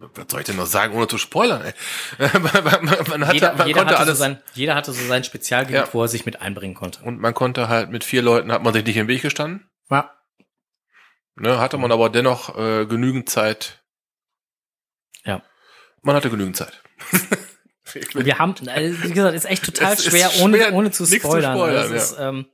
was 0.00 0.26
soll 0.28 0.40
ich 0.40 0.46
denn 0.46 0.56
noch 0.56 0.66
sagen, 0.66 0.94
ohne 0.94 1.08
zu 1.08 1.16
spoilern? 1.16 1.62
Ey? 1.62 1.72
man, 2.28 3.26
hatte, 3.26 3.34
jeder, 3.34 3.54
man 3.54 3.66
jeder 3.66 3.80
konnte 3.80 3.94
hatte 3.94 3.98
alles. 3.98 4.18
So 4.18 4.24
sein, 4.24 4.42
jeder 4.52 4.74
hatte 4.74 4.92
so 4.92 5.02
sein 5.06 5.24
Spezialgebiet, 5.24 5.86
ja. 5.86 5.94
wo 5.94 6.02
er 6.02 6.08
sich 6.08 6.26
mit 6.26 6.42
einbringen 6.42 6.74
konnte. 6.74 7.02
Und 7.02 7.18
man 7.18 7.32
konnte 7.32 7.68
halt 7.68 7.90
mit 7.90 8.04
vier 8.04 8.20
Leuten 8.20 8.52
hat 8.52 8.62
man 8.62 8.74
sich 8.74 8.84
nicht 8.84 8.98
im 8.98 9.08
Weg 9.08 9.22
gestanden. 9.22 9.68
Ja. 9.90 10.17
Ne, 11.40 11.58
hatte 11.58 11.78
man 11.78 11.90
aber 11.92 12.10
dennoch 12.10 12.58
äh, 12.58 12.84
genügend 12.86 13.30
Zeit. 13.30 13.84
Ja. 15.24 15.42
Man 16.02 16.16
hatte 16.16 16.30
genügend 16.30 16.56
Zeit. 16.56 16.82
Wir 18.12 18.38
haben, 18.38 18.54
also, 18.68 19.02
wie 19.02 19.12
gesagt, 19.12 19.34
ist 19.34 19.46
echt 19.46 19.64
total 19.64 19.92
ist 19.94 20.04
schwer, 20.04 20.28
schwer, 20.28 20.44
ohne, 20.44 20.72
ohne 20.72 20.90
zu 20.90 21.06
spoilern. 21.06 21.54
Zu 21.54 21.58
spoilern 21.58 21.90
ja. 21.90 21.96
ist, 21.96 22.16
ähm, 22.18 22.44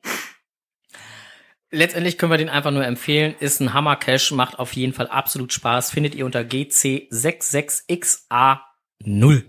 letztendlich 1.70 2.18
können 2.18 2.30
wir 2.30 2.38
den 2.38 2.48
einfach 2.48 2.70
nur 2.70 2.84
empfehlen. 2.84 3.34
Ist 3.40 3.58
ein 3.60 3.74
Hammer 3.74 3.96
Cache, 3.96 4.32
macht 4.34 4.60
auf 4.60 4.74
jeden 4.74 4.92
Fall 4.92 5.08
absolut 5.08 5.52
Spaß. 5.52 5.90
Findet 5.90 6.14
ihr 6.14 6.24
unter 6.24 6.42
GC66XA0. 6.42 9.42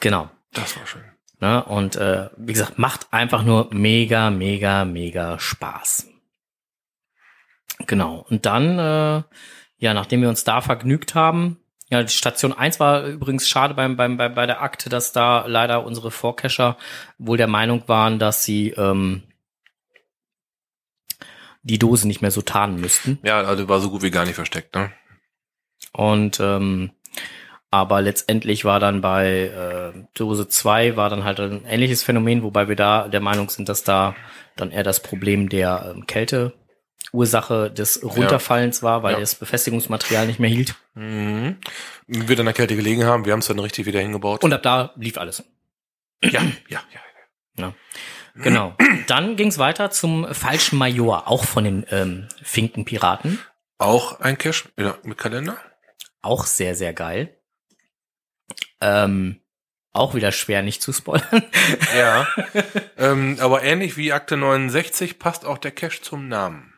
Genau. 0.00 0.30
Das 0.52 0.74
war 0.78 0.86
schön. 0.86 1.04
Ne? 1.40 1.62
Und 1.64 1.96
äh, 1.96 2.30
wie 2.36 2.52
gesagt, 2.52 2.78
macht 2.78 3.12
einfach 3.12 3.42
nur 3.44 3.68
mega, 3.72 4.30
mega, 4.30 4.84
mega 4.84 5.38
Spaß. 5.38 6.13
Genau. 7.86 8.24
Und 8.28 8.46
dann, 8.46 8.78
äh, 8.78 9.22
ja, 9.78 9.94
nachdem 9.94 10.22
wir 10.22 10.28
uns 10.28 10.44
da 10.44 10.60
vergnügt 10.60 11.14
haben, 11.14 11.58
ja, 11.90 12.02
die 12.02 12.12
Station 12.12 12.52
1 12.52 12.80
war 12.80 13.04
übrigens 13.04 13.48
schade 13.48 13.74
beim, 13.74 13.96
beim, 13.96 14.16
bei, 14.16 14.28
bei 14.28 14.46
der 14.46 14.62
Akte, 14.62 14.88
dass 14.88 15.12
da 15.12 15.44
leider 15.46 15.84
unsere 15.84 16.10
Vorcacher 16.10 16.76
wohl 17.18 17.36
der 17.36 17.46
Meinung 17.46 17.84
waren, 17.86 18.18
dass 18.18 18.44
sie 18.44 18.70
ähm, 18.70 19.22
die 21.62 21.78
Dose 21.78 22.06
nicht 22.06 22.22
mehr 22.22 22.30
so 22.30 22.42
tarnen 22.42 22.80
müssten. 22.80 23.18
Ja, 23.22 23.42
also 23.42 23.68
war 23.68 23.80
so 23.80 23.90
gut 23.90 24.02
wie 24.02 24.10
gar 24.10 24.24
nicht 24.24 24.34
versteckt, 24.34 24.74
ne? 24.74 24.92
Und 25.92 26.40
ähm, 26.40 26.90
aber 27.70 28.02
letztendlich 28.02 28.64
war 28.64 28.80
dann 28.80 29.00
bei 29.00 29.46
äh, 29.46 30.04
Dose 30.14 30.48
2 30.48 30.96
war 30.96 31.10
dann 31.10 31.24
halt 31.24 31.40
ein 31.40 31.64
ähnliches 31.64 32.02
Phänomen, 32.02 32.42
wobei 32.42 32.68
wir 32.68 32.76
da 32.76 33.08
der 33.08 33.20
Meinung 33.20 33.50
sind, 33.50 33.68
dass 33.68 33.84
da 33.84 34.14
dann 34.56 34.70
eher 34.70 34.84
das 34.84 35.02
Problem 35.02 35.48
der 35.48 35.92
ähm, 35.94 36.06
Kälte 36.06 36.52
Ursache 37.12 37.70
des 37.70 38.02
Runterfallens 38.02 38.80
ja. 38.80 38.82
war, 38.82 39.02
weil 39.02 39.14
ja. 39.14 39.20
das 39.20 39.34
Befestigungsmaterial 39.34 40.26
nicht 40.26 40.40
mehr 40.40 40.50
hielt. 40.50 40.74
Mhm. 40.94 41.56
Wir 42.06 42.36
dann 42.36 42.46
der 42.46 42.54
Kälte 42.54 42.76
gelegen 42.76 43.04
haben, 43.04 43.24
wir 43.24 43.32
haben 43.32 43.40
es 43.40 43.46
dann 43.46 43.58
richtig 43.58 43.86
wieder 43.86 44.00
hingebaut. 44.00 44.42
Und 44.42 44.52
ab 44.52 44.62
da 44.62 44.92
lief 44.96 45.18
alles. 45.18 45.44
Ja, 46.22 46.42
ja, 46.68 46.80
ja. 46.90 47.00
ja. 47.58 47.74
Genau. 48.34 48.74
Dann 49.06 49.36
ging 49.36 49.48
es 49.48 49.58
weiter 49.58 49.90
zum 49.90 50.32
falschen 50.34 50.78
Major, 50.78 51.28
auch 51.28 51.44
von 51.44 51.64
den 51.64 51.86
ähm, 51.90 52.28
Finkenpiraten. 52.42 53.38
Auch 53.78 54.20
ein 54.20 54.38
Cash 54.38 54.68
ja, 54.76 54.96
mit 55.04 55.18
Kalender. 55.18 55.56
Auch 56.22 56.46
sehr, 56.46 56.74
sehr 56.74 56.92
geil. 56.92 57.36
Ähm, 58.80 59.40
auch 59.92 60.14
wieder 60.14 60.32
schwer 60.32 60.62
nicht 60.62 60.82
zu 60.82 60.92
spoilern. 60.92 61.44
Ja. 61.96 62.26
ähm, 62.98 63.36
aber 63.40 63.62
ähnlich 63.62 63.96
wie 63.96 64.12
Akte 64.12 64.36
69 64.36 65.18
passt 65.18 65.44
auch 65.44 65.58
der 65.58 65.70
Cache 65.70 66.02
zum 66.02 66.28
Namen. 66.28 66.73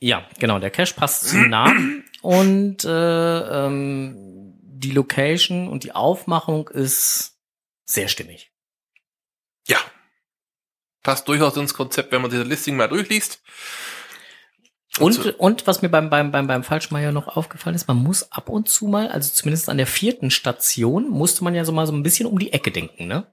Ja, 0.00 0.28
genau. 0.38 0.58
Der 0.58 0.70
Cache 0.70 0.94
passt 0.94 1.28
zum 1.28 1.48
Namen 1.48 2.04
und 2.22 2.84
äh, 2.84 3.66
ähm, 3.66 4.54
die 4.62 4.90
Location 4.90 5.68
und 5.68 5.84
die 5.84 5.92
Aufmachung 5.92 6.68
ist 6.68 7.38
sehr 7.84 8.08
stimmig. 8.08 8.52
Ja, 9.66 9.78
passt 11.02 11.28
durchaus 11.28 11.56
ins 11.56 11.74
Konzept, 11.74 12.10
wenn 12.12 12.22
man 12.22 12.30
diese 12.30 12.42
Listing 12.42 12.76
mal 12.76 12.88
durchliest. 12.88 13.40
Und, 14.98 15.18
und, 15.18 15.40
und 15.40 15.66
was 15.66 15.82
mir 15.82 15.88
beim, 15.88 16.08
beim, 16.08 16.30
beim, 16.30 16.46
beim 16.46 16.62
Falschmeier 16.62 17.10
noch 17.12 17.28
aufgefallen 17.36 17.74
ist, 17.74 17.88
man 17.88 17.96
muss 17.96 18.30
ab 18.30 18.48
und 18.48 18.68
zu 18.68 18.86
mal, 18.86 19.08
also 19.08 19.32
zumindest 19.32 19.68
an 19.68 19.76
der 19.76 19.86
vierten 19.86 20.30
Station, 20.30 21.08
musste 21.08 21.42
man 21.42 21.54
ja 21.54 21.64
so 21.64 21.72
mal 21.72 21.86
so 21.86 21.92
ein 21.92 22.02
bisschen 22.02 22.26
um 22.26 22.38
die 22.38 22.52
Ecke 22.52 22.70
denken, 22.70 23.06
ne? 23.06 23.26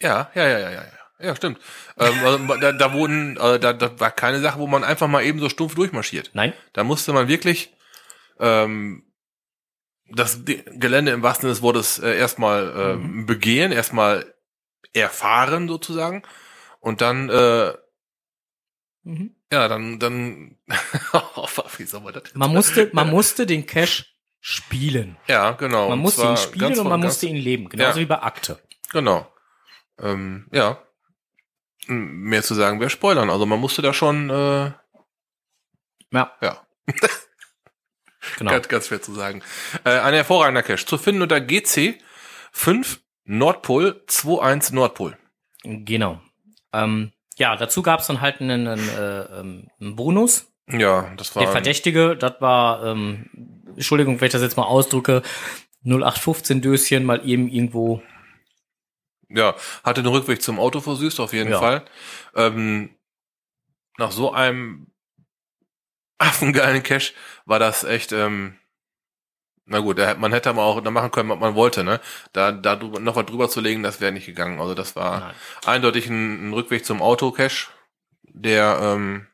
Ja, 0.00 0.30
ja, 0.34 0.48
ja, 0.48 0.58
ja, 0.58 0.70
ja. 0.70 1.01
Ja, 1.22 1.36
stimmt. 1.36 1.58
Ähm, 1.98 2.14
also, 2.24 2.38
da, 2.60 2.72
da 2.72 2.92
wurden, 2.92 3.36
äh, 3.36 3.58
da, 3.58 3.72
da 3.72 4.00
war 4.00 4.10
keine 4.10 4.40
Sache, 4.40 4.58
wo 4.58 4.66
man 4.66 4.84
einfach 4.84 5.08
mal 5.08 5.24
eben 5.24 5.38
so 5.38 5.48
stumpf 5.48 5.74
durchmarschiert. 5.74 6.30
Nein. 6.34 6.52
Da 6.72 6.84
musste 6.84 7.12
man 7.12 7.28
wirklich 7.28 7.72
ähm, 8.40 9.04
das 10.08 10.44
Gelände 10.44 11.12
im 11.12 11.22
wahrsten 11.22 11.42
Sinne 11.42 11.54
des 11.54 11.62
Wortes 11.62 11.98
äh, 11.98 12.16
erstmal 12.16 12.72
äh, 12.76 12.94
mhm. 12.96 13.26
begehen, 13.26 13.72
erstmal 13.72 14.34
erfahren 14.92 15.68
sozusagen. 15.68 16.22
Und 16.80 17.00
dann, 17.00 17.30
äh, 17.30 17.72
mhm. 19.04 19.36
ja, 19.50 19.68
dann, 19.68 19.98
dann, 19.98 20.58
wie 21.78 21.84
soll 21.84 22.00
man 22.00 22.14
das? 22.14 22.34
Man 22.34 22.52
musste, 22.52 22.90
man 22.92 23.10
musste 23.10 23.46
den 23.46 23.66
Cache 23.66 24.04
spielen. 24.40 25.16
Ja, 25.28 25.52
genau. 25.52 25.88
Man 25.88 26.00
musste 26.00 26.26
ihn 26.26 26.36
spielen 26.36 26.78
und 26.78 26.88
man 26.88 27.00
musste 27.00 27.26
ihn 27.26 27.36
leben, 27.36 27.68
genauso 27.68 27.98
ja. 27.98 28.02
wie 28.02 28.08
bei 28.08 28.20
Akte. 28.20 28.60
Genau. 28.90 29.32
Ähm, 29.98 30.48
ja. 30.52 30.82
Mehr 31.86 32.42
zu 32.42 32.54
sagen 32.54 32.80
wäre 32.80 32.90
Spoilern. 32.90 33.30
Also 33.30 33.46
man 33.46 33.60
musste 33.60 33.82
da 33.82 33.92
schon, 33.92 34.30
äh, 34.30 34.72
ja. 36.12 36.32
Ja. 36.40 36.66
genau. 38.38 38.50
ganz, 38.52 38.68
ganz 38.68 38.86
schwer 38.88 39.02
zu 39.02 39.12
sagen. 39.14 39.42
Äh, 39.84 39.98
ein 39.98 40.14
hervorragender 40.14 40.62
Cache. 40.62 40.84
Zu 40.84 40.98
finden 40.98 41.22
unter 41.22 41.40
GC 41.40 41.98
5 42.52 43.00
Nordpol 43.24 44.02
2-1 44.08 44.74
Nordpol. 44.74 45.16
Genau. 45.64 46.20
Ähm, 46.72 47.12
ja, 47.36 47.56
dazu 47.56 47.82
gab 47.82 48.00
es 48.00 48.06
dann 48.06 48.20
halt 48.20 48.40
einen, 48.40 48.66
einen, 48.66 48.88
äh, 48.88 49.20
ähm, 49.40 49.68
einen 49.80 49.96
Bonus. 49.96 50.52
Ja, 50.68 51.12
das 51.16 51.34
war. 51.34 51.42
Der 51.42 51.52
Verdächtige, 51.52 52.16
das 52.16 52.40
war, 52.40 52.84
ähm, 52.84 53.30
Entschuldigung, 53.74 54.20
wenn 54.20 54.26
ich 54.26 54.32
das 54.32 54.42
jetzt 54.42 54.56
mal 54.56 54.64
ausdrücke, 54.64 55.22
0815 55.84 56.60
Döschen 56.60 57.04
mal 57.04 57.26
eben 57.28 57.48
irgendwo. 57.48 58.02
Ja, 59.34 59.54
hatte 59.82 60.02
den 60.02 60.12
Rückweg 60.12 60.42
zum 60.42 60.58
Auto 60.58 60.80
versüßt, 60.80 61.20
auf 61.20 61.32
jeden 61.32 61.50
ja. 61.50 61.58
Fall. 61.58 61.84
Ähm, 62.34 62.94
nach 63.98 64.10
so 64.10 64.32
einem 64.32 64.86
affengeilen 66.18 66.82
Cash 66.82 67.14
war 67.44 67.58
das 67.58 67.84
echt, 67.84 68.12
ähm, 68.12 68.58
na 69.64 69.78
gut, 69.78 69.98
man 70.18 70.32
hätte 70.32 70.50
aber 70.50 70.62
auch 70.62 70.80
da 70.80 70.90
machen 70.90 71.10
können, 71.10 71.28
was 71.28 71.38
man 71.38 71.54
wollte, 71.54 71.84
ne? 71.84 72.00
Da, 72.32 72.52
da 72.52 72.76
noch 72.76 73.16
was 73.16 73.26
drüber 73.26 73.48
zu 73.48 73.60
legen, 73.60 73.82
das 73.82 74.00
wäre 74.00 74.12
nicht 74.12 74.26
gegangen. 74.26 74.60
Also 74.60 74.74
das 74.74 74.96
war 74.96 75.20
Nein. 75.20 75.34
eindeutig 75.64 76.08
ein, 76.08 76.48
ein, 76.48 76.52
Rückweg 76.52 76.84
zum 76.84 77.00
Auto-Cache, 77.00 77.68
der 78.22 78.78
ähm, 78.82 79.26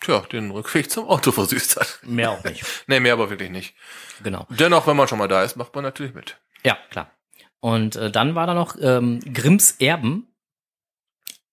tja, 0.00 0.20
den 0.32 0.50
Rückweg 0.50 0.90
zum 0.90 1.08
Auto 1.08 1.32
versüßt 1.32 1.76
hat. 1.76 2.00
Mehr 2.02 2.30
auch 2.30 2.44
nicht. 2.44 2.64
nee, 2.86 3.00
mehr 3.00 3.12
aber 3.12 3.30
wirklich 3.30 3.50
nicht. 3.50 3.74
Genau. 4.22 4.46
Dennoch, 4.50 4.86
wenn 4.86 4.96
man 4.96 5.08
schon 5.08 5.18
mal 5.18 5.28
da 5.28 5.42
ist, 5.42 5.56
macht 5.56 5.74
man 5.74 5.84
natürlich 5.84 6.14
mit. 6.14 6.38
Ja, 6.64 6.76
klar. 6.90 7.10
Und 7.60 7.96
äh, 7.96 8.10
dann 8.10 8.34
war 8.34 8.46
da 8.46 8.54
noch 8.54 8.76
ähm, 8.80 9.20
Grimms 9.32 9.72
Erben. 9.72 10.34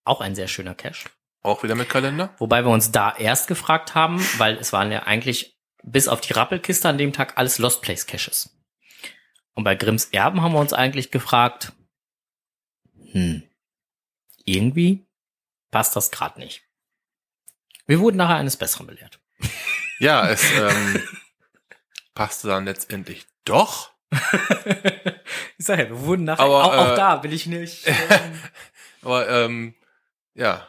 Auch 0.04 0.22
ein 0.22 0.36
sehr 0.36 0.48
schöner 0.48 0.76
Cache. 0.76 1.10
Auch 1.42 1.64
wieder 1.64 1.76
mit 1.76 1.90
Kalender? 1.90 2.34
Wobei 2.38 2.64
wir 2.64 2.72
uns 2.72 2.92
da 2.92 3.16
erst 3.16 3.48
gefragt 3.48 3.96
haben, 3.96 4.20
weil 4.38 4.58
es 4.58 4.74
waren 4.74 4.92
ja 4.92 5.04
eigentlich 5.04 5.58
bis 5.84 6.08
auf 6.08 6.22
die 6.22 6.34
Rappelkiste 6.34 6.88
an 6.88 6.98
dem 6.98 7.14
Tag 7.14 7.38
alles 7.38 7.58
Lost 7.58 7.82
Place 7.82 8.08
Caches. 8.08 8.58
Und 9.54 9.64
bei 9.64 9.76
Grimms 9.76 10.06
Erben 10.06 10.42
haben 10.42 10.54
wir 10.54 10.60
uns 10.60 10.74
eigentlich 10.74 11.12
gefragt, 11.12 11.74
hm, 13.12 13.44
irgendwie 14.46 15.06
passt 15.70 15.96
das 15.96 16.12
gerade 16.12 16.40
nicht. 16.40 16.64
Wir 17.86 18.00
wurden 18.00 18.18
nachher 18.18 18.38
eines 18.38 18.58
Besseren 18.58 18.88
belehrt. 18.88 19.20
Ja, 20.00 20.28
es 20.30 20.44
ähm, 20.52 21.04
passte 22.14 22.48
dann 22.48 22.66
letztendlich 22.66 23.26
doch. 23.46 23.93
ich 25.58 25.66
sag 25.66 25.80
ja, 25.80 25.90
wir 25.90 26.00
wurden 26.02 26.26
nachher, 26.26 26.44
Aber, 26.44 26.64
auch, 26.64 26.74
auch 26.74 26.92
äh, 26.94 26.96
da 26.96 27.24
will 27.24 27.34
ich 27.34 27.46
nicht. 27.46 27.88
Ähm, 27.88 27.96
Aber 29.02 29.30
ähm, 29.30 29.76
ja. 30.34 30.68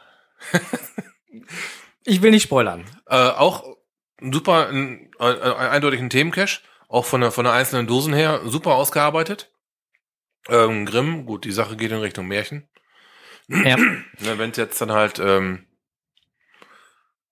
ich 2.04 2.22
will 2.22 2.30
nicht 2.30 2.44
spoilern. 2.44 2.84
Äh, 3.06 3.16
auch 3.16 3.64
super, 4.20 4.68
ein, 4.68 5.10
ein, 5.18 5.40
ein 5.40 5.52
eindeutigen 5.70 6.10
Themencache, 6.10 6.60
auch 6.88 7.04
von 7.04 7.20
der, 7.20 7.30
von 7.30 7.44
der 7.44 7.54
einzelnen 7.54 7.86
Dosen 7.86 8.12
her, 8.12 8.40
super 8.44 8.74
ausgearbeitet. 8.74 9.50
Ähm, 10.48 10.86
Grimm, 10.86 11.26
gut, 11.26 11.44
die 11.44 11.52
Sache 11.52 11.76
geht 11.76 11.90
in 11.90 11.98
Richtung 11.98 12.26
Märchen. 12.26 12.68
Ja. 13.48 13.76
Ne, 14.20 14.38
Wenn 14.38 14.50
es 14.50 14.56
jetzt 14.56 14.80
dann 14.80 14.92
halt, 14.92 15.18
ähm, 15.18 15.66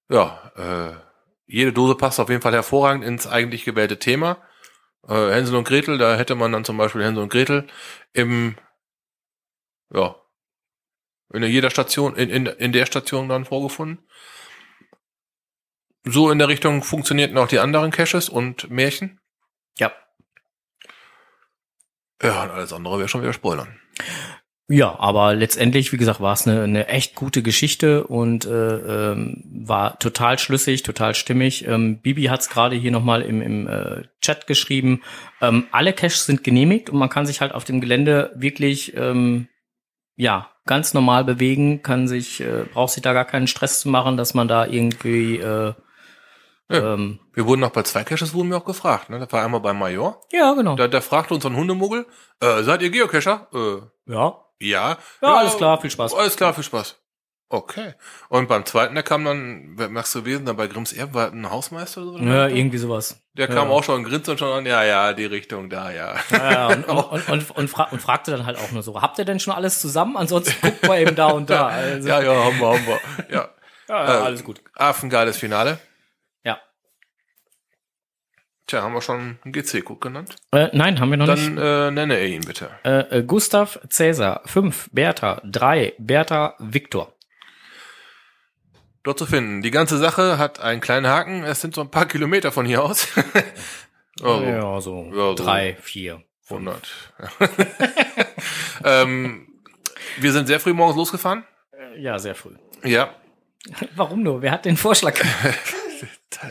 ja, 0.08 0.52
äh, 0.56 0.94
jede 1.46 1.72
Dose 1.72 1.94
passt 1.94 2.18
auf 2.18 2.28
jeden 2.28 2.42
Fall 2.42 2.52
hervorragend 2.52 3.04
ins 3.04 3.26
eigentlich 3.26 3.64
gewählte 3.64 3.98
Thema. 3.98 4.38
Äh, 5.08 5.32
Hänsel 5.32 5.56
und 5.56 5.64
Gretel, 5.66 5.98
da 5.98 6.16
hätte 6.16 6.34
man 6.34 6.52
dann 6.52 6.64
zum 6.64 6.76
Beispiel 6.76 7.04
Hänsel 7.04 7.22
und 7.22 7.32
Gretel 7.32 7.66
im, 8.12 8.56
ja, 9.92 10.16
in 11.32 11.42
jeder 11.44 11.70
Station, 11.70 12.14
in, 12.16 12.30
in, 12.30 12.46
in 12.46 12.72
der 12.72 12.86
Station 12.86 13.28
dann 13.28 13.44
vorgefunden. 13.44 14.06
So 16.04 16.30
in 16.30 16.38
der 16.38 16.48
Richtung 16.48 16.82
funktionierten 16.82 17.38
auch 17.38 17.48
die 17.48 17.60
anderen 17.60 17.90
Caches 17.90 18.28
und 18.28 18.70
Märchen. 18.70 19.20
Ja. 19.78 19.92
Ja, 22.20 22.42
und 22.42 22.50
alles 22.50 22.72
andere 22.72 22.98
wäre 22.98 23.08
schon 23.08 23.22
wieder 23.22 23.32
Spoilern. 23.32 23.80
Ja, 24.72 24.98
aber 24.98 25.34
letztendlich, 25.34 25.92
wie 25.92 25.98
gesagt, 25.98 26.22
war 26.22 26.32
es 26.32 26.48
eine, 26.48 26.62
eine 26.62 26.88
echt 26.88 27.14
gute 27.14 27.42
Geschichte 27.42 28.06
und 28.06 28.46
äh, 28.46 29.10
ähm, 29.10 29.44
war 29.66 29.98
total 29.98 30.38
schlüssig, 30.38 30.82
total 30.82 31.14
stimmig. 31.14 31.68
Ähm, 31.68 31.98
Bibi 31.98 32.24
hat 32.24 32.40
es 32.40 32.48
gerade 32.48 32.74
hier 32.74 32.90
nochmal 32.90 33.20
im, 33.20 33.42
im 33.42 33.68
äh, 33.68 34.04
Chat 34.22 34.46
geschrieben. 34.46 35.02
Ähm, 35.42 35.66
alle 35.72 35.92
Caches 35.92 36.24
sind 36.24 36.42
genehmigt 36.42 36.88
und 36.88 36.98
man 36.98 37.10
kann 37.10 37.26
sich 37.26 37.42
halt 37.42 37.52
auf 37.52 37.64
dem 37.64 37.82
Gelände 37.82 38.32
wirklich 38.34 38.96
ähm, 38.96 39.46
ja 40.16 40.48
ganz 40.64 40.94
normal 40.94 41.24
bewegen, 41.24 41.82
kann 41.82 42.08
sich, 42.08 42.40
äh, 42.40 42.64
braucht 42.72 42.94
sich 42.94 43.02
da 43.02 43.12
gar 43.12 43.26
keinen 43.26 43.48
Stress 43.48 43.80
zu 43.80 43.90
machen, 43.90 44.16
dass 44.16 44.32
man 44.32 44.48
da 44.48 44.64
irgendwie 44.64 45.36
äh, 45.36 45.74
ja. 46.70 46.94
Ähm, 46.94 47.18
wir 47.34 47.46
wurden 47.46 47.62
auch 47.64 47.72
bei 47.72 47.82
zwei 47.82 48.04
Caches 48.04 48.32
wurden 48.32 48.48
wir 48.48 48.56
auch 48.56 48.64
gefragt. 48.64 49.10
Ne? 49.10 49.18
Das 49.18 49.30
war 49.32 49.44
einmal 49.44 49.60
beim 49.60 49.78
Major. 49.78 50.22
Ja, 50.32 50.54
genau. 50.54 50.76
Da, 50.76 50.88
da 50.88 51.02
fragte 51.02 51.34
uns 51.34 51.44
ein 51.44 51.56
Hundemuggel, 51.56 52.06
äh, 52.40 52.62
seid 52.62 52.80
ihr 52.80 52.88
Geocacher? 52.88 53.48
Äh, 53.52 54.10
ja. 54.10 54.41
Ja. 54.62 54.90
ja. 54.90 54.98
Ja, 55.22 55.34
alles 55.36 55.56
klar, 55.56 55.80
viel 55.80 55.90
Spaß. 55.90 56.14
Alles 56.14 56.36
klar, 56.36 56.54
viel 56.54 56.64
Spaß. 56.64 56.96
Okay. 57.52 57.92
Und 58.30 58.48
beim 58.48 58.64
zweiten, 58.64 58.94
der 58.94 59.02
kam 59.02 59.26
dann, 59.26 59.74
wer 59.76 59.90
merkst 59.90 60.14
du 60.14 60.20
gewesen, 60.20 60.46
dann 60.46 60.56
bei 60.56 60.68
Grimms 60.68 60.94
Erb 60.94 61.12
war 61.12 61.30
ein 61.30 61.50
Hausmeister 61.50 62.00
oder 62.00 62.18
so? 62.18 62.24
Ja, 62.24 62.48
irgendwie 62.48 62.78
sowas. 62.78 63.20
Der 63.34 63.46
ja. 63.46 63.54
kam 63.54 63.70
auch 63.70 63.84
schon, 63.84 64.04
grinst 64.04 64.26
und 64.30 64.38
schon 64.38 64.50
an, 64.50 64.64
ja, 64.64 64.82
ja, 64.84 65.12
die 65.12 65.26
Richtung 65.26 65.68
da, 65.68 65.90
ja. 65.90 66.14
Ja, 66.30 66.50
ja 66.50 66.66
und, 66.68 66.88
und, 66.88 67.28
und, 67.28 67.50
und, 67.50 67.68
fra 67.68 67.84
und, 67.90 68.00
fragte 68.00 68.30
dann 68.30 68.46
halt 68.46 68.56
auch 68.56 68.72
nur 68.72 68.82
so, 68.82 69.02
habt 69.02 69.18
ihr 69.18 69.26
denn 69.26 69.38
schon 69.38 69.52
alles 69.52 69.82
zusammen? 69.82 70.16
Ansonsten 70.16 70.54
guckt 70.62 70.88
mal 70.88 70.98
eben 70.98 71.14
da 71.14 71.26
und 71.26 71.50
da. 71.50 71.68
Also. 71.72 72.08
Ja, 72.08 72.22
ja, 72.22 72.32
haben 72.44 72.58
wir, 72.58 72.68
haben 72.68 72.86
wir. 72.86 73.00
Ja, 73.28 73.48
ja, 73.88 74.04
ja 74.04 74.20
äh, 74.20 74.22
alles 74.22 74.44
gut. 74.44 74.62
Affengeiles 74.74 75.36
Finale. 75.36 75.78
Ja. 78.62 78.78
Tja, 78.78 78.82
haben 78.82 78.94
wir 78.94 79.02
schon 79.02 79.38
einen 79.42 79.52
GC-Cook 79.52 80.00
genannt? 80.00 80.36
Äh, 80.52 80.68
nein, 80.72 81.00
haben 81.00 81.10
wir 81.10 81.16
noch 81.16 81.26
Dann, 81.26 81.38
nicht. 81.38 81.58
Dann 81.58 81.88
äh, 81.88 81.90
nenne 81.90 82.16
er 82.16 82.26
ihn 82.26 82.42
bitte. 82.42 82.70
Äh, 82.84 83.18
äh, 83.18 83.22
Gustav 83.24 83.80
Cäsar, 83.88 84.42
5, 84.46 84.90
Bertha, 84.92 85.42
3, 85.44 85.94
Bertha, 85.98 86.54
Viktor. 86.58 87.12
Dort 89.02 89.18
zu 89.18 89.26
finden. 89.26 89.62
Die 89.62 89.72
ganze 89.72 89.98
Sache 89.98 90.38
hat 90.38 90.60
einen 90.60 90.80
kleinen 90.80 91.08
Haken. 91.08 91.42
Es 91.42 91.60
sind 91.60 91.74
so 91.74 91.80
ein 91.80 91.90
paar 91.90 92.06
Kilometer 92.06 92.52
von 92.52 92.64
hier 92.64 92.82
aus. 92.84 93.08
also, 94.22 94.44
ja, 94.44 94.80
so, 94.80 95.06
ja, 95.06 95.12
so 95.12 95.34
drei, 95.34 95.76
vier, 95.80 96.22
100. 96.48 96.88
ähm, 98.84 99.48
wir 100.18 100.32
sind 100.32 100.46
sehr 100.46 100.60
früh 100.60 100.72
morgens 100.72 100.96
losgefahren. 100.96 101.44
Ja, 101.98 102.18
sehr 102.18 102.36
früh. 102.36 102.54
Ja. 102.84 103.14
Warum 103.96 104.22
nur? 104.22 104.40
Wer 104.40 104.52
hat 104.52 104.64
den 104.64 104.76
Vorschlag 104.76 105.20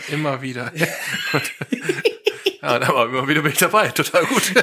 immer 0.09 0.41
wieder. 0.41 0.71
ja, 2.61 2.79
da 2.79 2.87
war 2.89 3.07
immer 3.07 3.27
wieder 3.27 3.41
bin 3.41 3.51
ich 3.51 3.57
dabei. 3.57 3.89
Total 3.89 4.25
gut. 4.25 4.53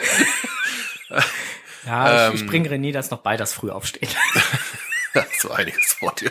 ja, 1.86 2.28
ich, 2.28 2.34
ähm, 2.34 2.34
ich 2.34 2.46
bringe 2.46 2.68
René 2.68 2.92
das 2.92 3.10
noch 3.10 3.20
bei, 3.20 3.36
das 3.36 3.52
früh 3.52 3.70
aufstehen. 3.70 4.08
so 5.38 5.50
einiges 5.50 5.94
vor 5.94 6.14
dir. 6.14 6.30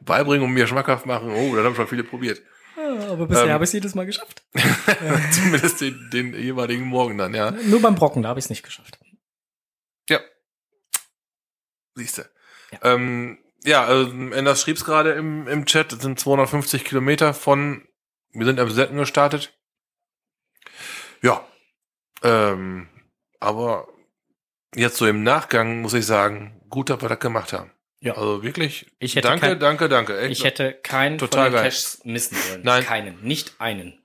Beibringen 0.00 0.44
und 0.44 0.52
mir 0.52 0.66
schmackhaft 0.66 1.06
machen. 1.06 1.30
Oh, 1.30 1.54
da 1.54 1.62
haben 1.62 1.74
schon 1.74 1.88
viele 1.88 2.04
probiert. 2.04 2.42
Ja, 2.76 3.10
aber 3.10 3.26
bisher 3.26 3.44
ähm, 3.44 3.52
habe 3.52 3.64
ich 3.64 3.68
es 3.68 3.74
jedes 3.74 3.94
Mal 3.94 4.06
geschafft. 4.06 4.42
Zumindest 5.32 5.80
den, 5.80 6.10
den 6.10 6.34
jeweiligen 6.34 6.86
Morgen 6.86 7.18
dann, 7.18 7.34
ja. 7.34 7.50
Nur 7.50 7.80
beim 7.80 7.94
Brocken, 7.94 8.22
da 8.22 8.30
habe 8.30 8.38
ich 8.38 8.46
es 8.46 8.50
nicht 8.50 8.62
geschafft. 8.62 8.98
Ja. 10.08 10.20
Siehste. 11.94 12.30
Ja. 12.72 12.94
Ähm, 12.94 13.38
ja, 13.64 13.84
also 13.84 14.10
Enders 14.10 14.62
schrieb's 14.62 14.84
gerade 14.84 15.12
im, 15.12 15.46
im 15.48 15.66
Chat, 15.66 15.92
das 15.92 16.02
sind 16.02 16.18
250 16.18 16.84
Kilometer 16.84 17.34
von, 17.34 17.86
wir 18.32 18.46
sind 18.46 18.60
am 18.60 18.70
Setten 18.70 18.96
gestartet. 18.96 19.56
Ja. 21.22 21.46
Ähm, 22.22 22.88
aber 23.40 23.88
jetzt 24.74 24.96
so 24.96 25.06
im 25.06 25.22
Nachgang 25.22 25.80
muss 25.80 25.94
ich 25.94 26.06
sagen, 26.06 26.60
gut, 26.68 26.90
dass 26.90 27.00
wir 27.02 27.08
das 27.08 27.20
gemacht 27.20 27.52
haben. 27.52 27.70
Ja. 28.00 28.14
Also 28.14 28.42
wirklich, 28.42 28.90
ich 28.98 29.14
hätte 29.14 29.28
danke, 29.28 29.46
kein, 29.46 29.60
danke, 29.60 29.88
danke. 29.88 30.18
Echt, 30.18 30.32
ich 30.32 30.44
hätte 30.44 30.72
keinen 30.72 31.18
total 31.18 31.50
von 31.50 31.52
den 31.52 31.62
Caches 31.62 32.00
missen 32.04 32.36
wollen. 32.36 32.62
Nein. 32.64 32.84
Keinen, 32.84 33.22
nicht 33.22 33.60
einen. 33.60 34.01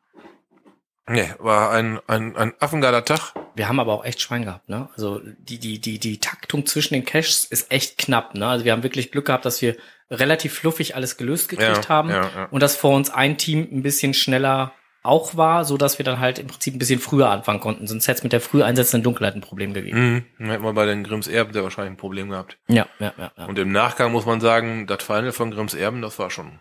Nee, 1.09 1.33
war 1.39 1.71
ein, 1.71 1.99
ein, 2.07 2.35
ein 2.35 2.53
affengeiler 2.59 3.05
Tag. 3.05 3.33
Wir 3.55 3.69
haben 3.69 3.79
aber 3.79 3.93
auch 3.93 4.03
echt 4.03 4.19
Schwein 4.21 4.43
gehabt, 4.43 4.67
ne? 4.67 4.89
Also 4.93 5.21
die, 5.39 5.57
die, 5.57 5.79
die, 5.79 5.99
die 5.99 6.19
Taktung 6.19 6.65
zwischen 6.65 6.95
den 6.95 7.05
Caches 7.05 7.45
ist 7.45 7.71
echt 7.71 7.97
knapp, 7.97 8.35
ne? 8.35 8.45
Also 8.47 8.65
wir 8.65 8.73
haben 8.73 8.83
wirklich 8.83 9.11
Glück 9.11 9.25
gehabt, 9.25 9.45
dass 9.45 9.61
wir 9.61 9.77
relativ 10.11 10.53
fluffig 10.53 10.95
alles 10.95 11.17
gelöst 11.17 11.49
gekriegt 11.49 11.85
ja, 11.85 11.89
haben 11.89 12.09
ja, 12.09 12.29
ja. 12.35 12.45
und 12.51 12.61
dass 12.61 12.75
vor 12.75 12.95
uns 12.95 13.09
ein 13.09 13.37
Team 13.37 13.67
ein 13.71 13.83
bisschen 13.83 14.13
schneller 14.13 14.73
auch 15.03 15.37
war, 15.37 15.63
so 15.63 15.77
dass 15.77 15.97
wir 15.97 16.03
dann 16.03 16.19
halt 16.19 16.39
im 16.39 16.47
Prinzip 16.47 16.75
ein 16.75 16.79
bisschen 16.79 16.99
früher 16.99 17.29
anfangen 17.29 17.61
konnten. 17.61 17.87
Sonst 17.87 18.07
hätte 18.07 18.17
es 18.17 18.23
mit 18.23 18.33
der 18.33 18.41
früh 18.41 18.61
einsetzenden 18.61 19.03
Dunkelheit 19.03 19.35
ein 19.35 19.41
Problem 19.41 19.73
gegeben. 19.73 20.25
Mhm. 20.37 20.49
Hätten 20.49 20.63
wir 20.63 20.73
bei 20.73 20.85
den 20.85 21.05
Grimms 21.05 21.27
Erben 21.27 21.53
sehr 21.53 21.63
wahrscheinlich 21.63 21.93
ein 21.93 21.97
Problem 21.97 22.29
gehabt. 22.29 22.57
Ja, 22.67 22.87
ja, 22.99 23.13
ja, 23.17 23.31
ja. 23.37 23.45
Und 23.45 23.57
im 23.57 23.71
Nachgang 23.71 24.11
muss 24.11 24.25
man 24.25 24.41
sagen, 24.41 24.87
das 24.87 25.03
Final 25.03 25.31
von 25.31 25.51
Grimms 25.51 25.73
Erben, 25.73 26.01
das 26.01 26.19
war 26.19 26.29
schon, 26.29 26.59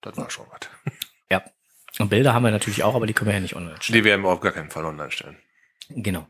das 0.00 0.16
war 0.16 0.30
schon 0.30 0.46
was. 0.50 0.60
Ja. 1.30 1.42
Und 1.98 2.10
Bilder 2.10 2.32
haben 2.32 2.44
wir 2.44 2.50
natürlich 2.50 2.82
auch, 2.82 2.94
aber 2.94 3.06
die 3.06 3.12
können 3.12 3.28
wir 3.28 3.34
ja 3.34 3.40
nicht 3.40 3.56
online 3.56 3.76
stellen. 3.80 3.98
Die 3.98 4.04
werden 4.04 4.22
wir 4.22 4.30
auf 4.30 4.40
gar 4.40 4.52
keinen 4.52 4.70
Fall 4.70 4.84
online 4.84 5.10
stellen. 5.10 5.36
Genau. 5.90 6.26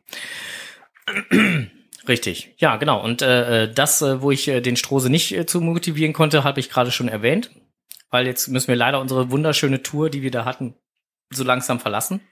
Richtig. 2.09 2.55
Ja, 2.57 2.77
genau. 2.77 3.03
Und 3.03 3.21
äh, 3.21 3.73
das, 3.73 4.01
äh, 4.01 4.23
wo 4.23 4.31
ich 4.31 4.49
äh, 4.49 4.61
den 4.61 4.77
Strose 4.77 5.11
nicht 5.11 5.33
äh, 5.33 5.45
zu 5.45 5.61
motivieren 5.61 6.15
konnte, 6.15 6.43
habe 6.43 6.61
ich 6.61 6.71
gerade 6.71 6.91
schon 6.91 7.09
erwähnt. 7.09 7.51
Weil 8.11 8.27
jetzt 8.27 8.49
müssen 8.49 8.69
wir 8.69 8.77
leider 8.77 9.01
unsere 9.01 9.31
wunderschöne 9.31 9.83
Tour, 9.83 10.09
die 10.09 10.23
wir 10.23 10.31
da 10.31 10.47
hatten, 10.47 10.75
so 11.31 11.45
langsam 11.45 11.79
verlassen. 11.79 12.23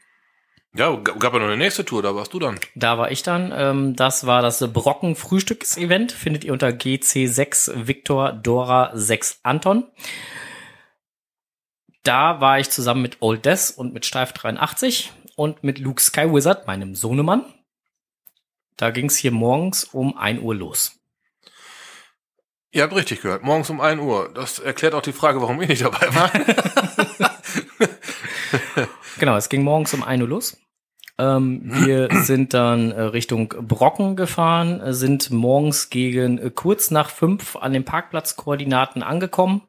Ja, 0.75 0.95
gab 0.95 1.33
ja 1.33 1.39
noch 1.39 1.47
eine 1.47 1.57
nächste 1.57 1.85
Tour, 1.85 2.03
da 2.03 2.15
warst 2.15 2.35
du 2.35 2.39
dann. 2.39 2.59
Da 2.75 2.99
war 2.99 3.11
ich 3.11 3.23
dann. 3.23 3.53
Ähm, 3.55 3.97
das 3.97 4.27
war 4.27 4.43
das 4.43 4.61
Brocken 4.73 5.17
Frühstücks-Event. 5.17 6.13
Findet 6.13 6.45
ihr 6.45 6.53
unter 6.53 6.69
GC6 6.69 7.87
Victor 7.87 8.33
Dora 8.33 8.91
6 8.95 9.41
Anton. 9.43 9.85
Da 12.07 12.41
war 12.41 12.61
ich 12.61 12.71
zusammen 12.71 13.03
mit 13.03 13.17
Old 13.19 13.45
Death 13.45 13.75
und 13.77 13.93
mit 13.93 14.07
Steif 14.07 14.33
83 14.33 15.13
und 15.35 15.65
mit 15.65 15.81
Luke 15.81 16.01
Skywizard, 16.01 16.69
meinem 16.69 16.95
Sohnemann. 16.95 17.45
Da 18.77 18.91
ging 18.91 19.07
es 19.07 19.17
hier 19.17 19.33
morgens 19.33 19.83
um 19.83 20.17
1 20.17 20.41
Uhr 20.41 20.55
los. 20.55 21.01
Ihr 22.71 22.85
habt 22.85 22.95
richtig 22.95 23.23
gehört, 23.23 23.43
morgens 23.43 23.71
um 23.71 23.81
1 23.81 24.01
Uhr. 24.01 24.31
Das 24.33 24.61
erklärt 24.61 24.95
auch 24.95 25.03
die 25.03 25.13
Frage, 25.13 25.43
warum 25.43 25.61
ich 25.61 25.69
nicht 25.69 25.83
dabei 25.83 26.15
war. 26.15 26.31
genau, 29.19 29.37
es 29.37 29.49
ging 29.49 29.65
morgens 29.65 29.93
um 29.93 30.05
1 30.05 30.23
Uhr 30.23 30.29
los. 30.29 30.57
Ähm, 31.19 31.63
wir 31.65 32.09
sind 32.23 32.55
dann 32.55 32.93
äh, 32.93 33.01
Richtung 33.01 33.49
Brocken 33.49 34.15
gefahren, 34.15 34.93
sind 34.93 35.33
morgens 35.33 35.91
gegen 35.91 36.39
äh, 36.39 36.51
kurz 36.51 36.93
nach 36.93 37.11
fünf 37.11 37.57
an 37.57 37.73
den 37.73 37.85
Parkplatzkoordinaten 37.85 39.03
angekommen 39.03 39.63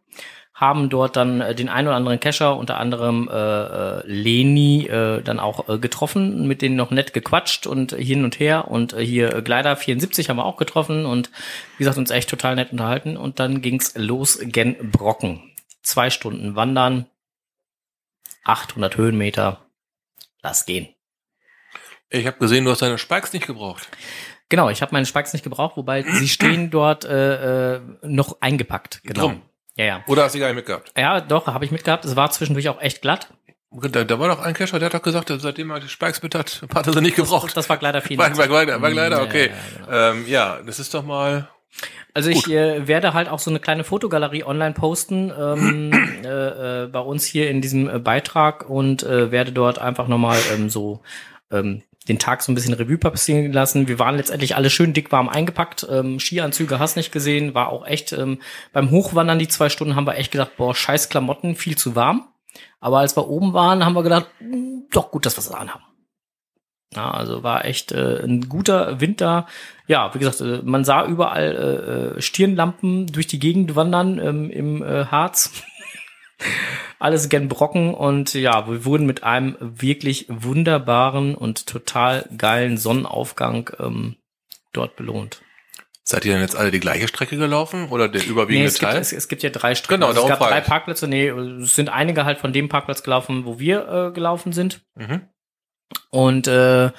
haben 0.58 0.90
dort 0.90 1.16
dann 1.16 1.40
äh, 1.40 1.54
den 1.54 1.70
einen 1.70 1.88
oder 1.88 1.96
anderen 1.96 2.20
Kescher, 2.20 2.58
unter 2.58 2.78
anderem 2.78 3.30
äh, 3.32 3.36
äh, 3.36 4.02
Leni, 4.08 4.88
äh, 4.88 5.22
dann 5.22 5.40
auch 5.40 5.70
äh, 5.70 5.78
getroffen, 5.78 6.48
mit 6.48 6.64
denen 6.64 6.76
noch 6.76 6.90
nett 6.90 7.14
gequatscht 7.14 7.68
und 7.68 7.92
hin 7.92 8.24
und 8.24 8.40
her. 8.40 8.68
Und 8.68 8.94
äh, 8.94 9.06
hier 9.06 9.36
äh, 9.36 9.42
Gleider 9.44 9.76
74 9.76 10.30
haben 10.30 10.38
wir 10.38 10.46
auch 10.46 10.58
getroffen 10.58 11.06
und 11.06 11.30
wie 11.78 11.84
gesagt, 11.84 12.00
uns 12.00 12.10
echt 12.10 12.28
total 12.28 12.56
nett 12.56 12.72
unterhalten. 12.72 13.18
Und 13.18 13.40
dann 13.40 13.62
ging's 13.62 13.94
los 13.96 14.40
gen 14.42 14.92
Brocken. 14.92 15.54
Zwei 15.84 16.10
Stunden 16.10 16.56
wandern, 16.56 17.06
800 18.44 18.98
Höhenmeter. 18.98 19.60
Lass 20.42 20.66
gehen. 20.66 20.88
Ich 22.10 22.26
habe 22.26 22.40
gesehen, 22.40 22.66
du 22.66 22.72
hast 22.72 22.82
deine 22.82 22.98
Spikes 22.98 23.32
nicht 23.32 23.46
gebraucht. 23.46 23.88
Genau, 24.50 24.72
ich 24.72 24.82
habe 24.82 24.94
meine 24.94 25.06
Spikes 25.06 25.34
nicht 25.34 25.44
gebraucht, 25.44 25.78
wobei 25.78 26.02
sie 26.02 26.28
stehen 26.28 26.72
dort 26.72 27.06
äh, 27.06 27.76
äh, 27.76 27.82
noch 28.02 28.42
eingepackt. 28.42 29.02
Genau. 29.04 29.22
Drum. 29.22 29.42
Ja, 29.78 29.86
ja. 29.86 30.04
Oder 30.08 30.24
hast 30.24 30.34
du 30.34 30.38
die 30.38 30.42
gar 30.42 30.48
nicht 30.48 30.56
mitgehabt? 30.56 30.92
Ja, 30.98 31.22
doch, 31.22 31.48
habe 31.48 31.64
ich 31.64 31.72
mitgehabt. 31.72 32.04
Es 32.04 32.16
war 32.16 32.30
zwischendurch 32.32 32.68
auch 32.70 32.82
echt 32.82 33.02
glatt. 33.02 33.30
Da, 33.70 34.04
da 34.04 34.20
war 34.20 34.30
doch 34.30 34.40
ein 34.40 34.54
Cacher, 34.54 34.80
der 34.80 34.88
hat 34.88 34.94
doch 34.94 35.02
gesagt, 35.02 35.32
seitdem 35.38 35.70
er 35.72 35.80
die 35.80 35.90
Spikes 35.90 36.24
mit 36.24 36.34
hat, 36.34 36.64
hat 36.74 36.88
er 36.88 36.94
sie 36.94 37.02
nicht 37.02 37.16
gebraucht. 37.16 37.48
Das, 37.48 37.54
das 37.54 37.70
war 37.70 37.78
leider 37.80 38.02
viel. 38.02 38.18
War, 38.18 38.36
war, 38.36 38.50
war, 38.50 38.82
war 38.82 38.90
leider, 38.90 39.22
okay. 39.22 39.50
Ja, 39.50 39.86
genau. 39.86 40.20
ähm, 40.20 40.26
ja, 40.28 40.60
das 40.66 40.80
ist 40.80 40.94
doch 40.94 41.04
mal. 41.04 41.50
Also 42.14 42.30
ich 42.32 42.50
äh, 42.50 42.88
werde 42.88 43.14
halt 43.14 43.30
auch 43.30 43.38
so 43.40 43.52
eine 43.52 43.60
kleine 43.60 43.84
Fotogalerie 43.84 44.44
online 44.44 44.74
posten 44.74 45.32
ähm, 45.38 45.92
äh, 46.26 46.84
äh, 46.84 46.88
bei 46.88 47.00
uns 47.00 47.26
hier 47.26 47.50
in 47.52 47.62
diesem 47.62 47.88
äh, 47.88 48.00
Beitrag 48.00 48.68
und 48.68 49.04
äh, 49.04 49.32
werde 49.32 49.52
dort 49.52 49.78
einfach 49.78 50.08
nochmal 50.08 50.40
ähm, 50.56 50.70
so 50.70 51.02
ähm, 51.52 51.84
den 52.08 52.20
Tag 52.20 52.42
so 52.42 52.52
ein 52.52 52.56
bisschen 52.56 52.74
Revue 52.74 52.98
passieren 52.98 53.52
lassen. 53.52 53.88
Wir 53.88 54.00
waren 54.00 54.16
letztendlich 54.16 54.56
alle 54.56 54.70
schön 54.70 54.94
dick 54.94 55.12
warm 55.12 55.30
eingepackt. 55.30 55.88
Ähm, 55.90 56.20
Skianzüge 56.20 56.80
hast 56.80 56.96
nicht 56.96 57.12
gesehen, 57.12 57.54
war 57.54 57.70
auch 57.70 57.86
echt 57.86 58.14
ähm, 58.14 58.40
beim 58.74 58.92
Hochwandern 58.92 59.40
die 59.40 59.48
zwei 59.48 59.70
Stunden 59.70 59.96
haben 59.96 60.08
wir 60.08 60.16
echt 60.16 60.32
gedacht, 60.32 60.58
boah, 60.58 60.74
scheiß 60.74 61.10
Klamotten, 61.10 61.56
viel 61.56 61.78
zu 61.78 61.96
warm. 61.96 62.28
Aber 62.80 63.00
als 63.00 63.16
wir 63.18 63.28
oben 63.28 63.54
waren, 63.54 63.86
haben 63.86 63.94
wir 63.94 64.04
gedacht, 64.04 64.28
hm, 64.40 64.88
doch 64.92 65.12
gut, 65.12 65.26
dass 65.26 65.36
wir 65.36 65.42
es 65.42 65.52
anhaben. 65.52 65.84
Ja, 66.96 67.12
also 67.12 67.44
war 67.44 67.66
echt 67.66 67.92
äh, 67.92 68.24
ein 68.24 68.48
guter 68.48 69.02
Winter. 69.02 69.46
Ja, 69.88 70.14
wie 70.14 70.20
gesagt, 70.20 70.42
äh, 70.42 70.62
man 70.64 70.86
sah 70.86 71.06
überall 71.06 72.16
äh, 72.16 72.18
äh 72.18 72.22
Stirnlampen 72.22 73.08
durch 73.08 73.28
die 73.28 73.40
Gegend 73.40 73.76
wandern 73.76 74.20
ähm, 74.20 74.50
im 74.50 74.82
äh, 74.84 75.06
Harz. 75.06 75.52
Alles 77.00 77.30
gen 77.30 77.48
Brocken 77.48 77.94
und 77.94 78.34
ja, 78.34 78.68
wir 78.68 78.86
wurden 78.86 79.06
mit 79.06 79.24
einem 79.24 79.56
wirklich 79.60 80.26
wunderbaren 80.30 81.36
und 81.36 81.68
total 81.68 82.28
geilen 82.38 82.78
Sonnenaufgang 82.78 83.70
ähm, 83.80 84.16
dort 84.74 84.96
belohnt. 84.96 85.42
Seid 86.04 86.24
ihr 86.24 86.32
denn 86.32 86.42
jetzt 86.42 86.56
alle 86.56 86.72
die 86.72 86.80
gleiche 86.80 87.08
Strecke 87.08 87.38
gelaufen 87.38 87.90
oder 87.90 88.08
der 88.08 88.26
überwiegende 88.26 88.64
nee, 88.64 88.68
es 88.68 88.76
Teil? 88.76 88.94
Gibt, 88.94 89.02
es, 89.02 89.12
es, 89.12 89.28
gibt 89.28 89.44
ja 89.44 89.50
drei 89.50 89.76
Strecken. 89.76 90.00
Genau, 90.00 90.08
also 90.08 90.22
es 90.22 90.28
gab 90.30 90.40
drei 90.40 90.62
Parkplätze. 90.62 91.06
Nee, 91.08 91.28
es 91.28 91.76
sind 91.76 91.90
einige 91.90 92.24
halt 92.24 92.38
von 92.38 92.54
dem 92.54 92.70
Parkplatz 92.70 93.04
gelaufen, 93.04 93.44
wo 93.44 93.60
wir 93.60 93.88
äh, 93.90 94.12
gelaufen 94.14 94.54
sind. 94.54 94.86
Mhm. 94.96 95.28
Und 96.10 96.48
äh, 96.48 96.92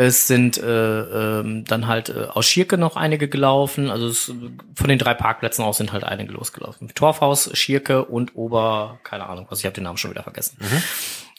es 0.00 0.26
sind 0.26 0.56
äh, 0.56 1.40
ähm, 1.40 1.64
dann 1.66 1.86
halt 1.86 2.08
äh, 2.08 2.28
aus 2.30 2.46
Schirke 2.46 2.78
noch 2.78 2.96
einige 2.96 3.28
gelaufen. 3.28 3.90
Also 3.90 4.06
es, 4.06 4.32
von 4.74 4.88
den 4.88 4.98
drei 4.98 5.12
Parkplätzen 5.12 5.62
aus 5.62 5.76
sind 5.76 5.92
halt 5.92 6.04
einige 6.04 6.32
losgelaufen. 6.32 6.88
Torfhaus, 6.94 7.50
Schirke 7.52 8.06
und 8.06 8.34
Ober, 8.34 8.98
keine 9.04 9.26
Ahnung, 9.26 9.46
was 9.50 9.58
ich 9.58 9.66
habe 9.66 9.74
den 9.74 9.84
Namen 9.84 9.98
schon 9.98 10.10
wieder 10.10 10.22
vergessen. 10.22 10.56
Mhm. 10.58 10.82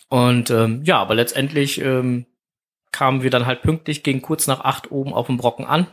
Und 0.10 0.50
ähm, 0.52 0.84
ja, 0.84 1.00
aber 1.00 1.16
letztendlich 1.16 1.82
ähm, 1.82 2.28
kamen 2.92 3.24
wir 3.24 3.32
dann 3.32 3.48
halt 3.48 3.64
pünktlich 3.64 4.04
gegen 4.04 4.22
kurz 4.22 4.46
nach 4.46 4.60
acht 4.60 4.92
oben 4.92 5.12
auf 5.12 5.26
dem 5.26 5.38
Brocken 5.38 5.66
an. 5.66 5.88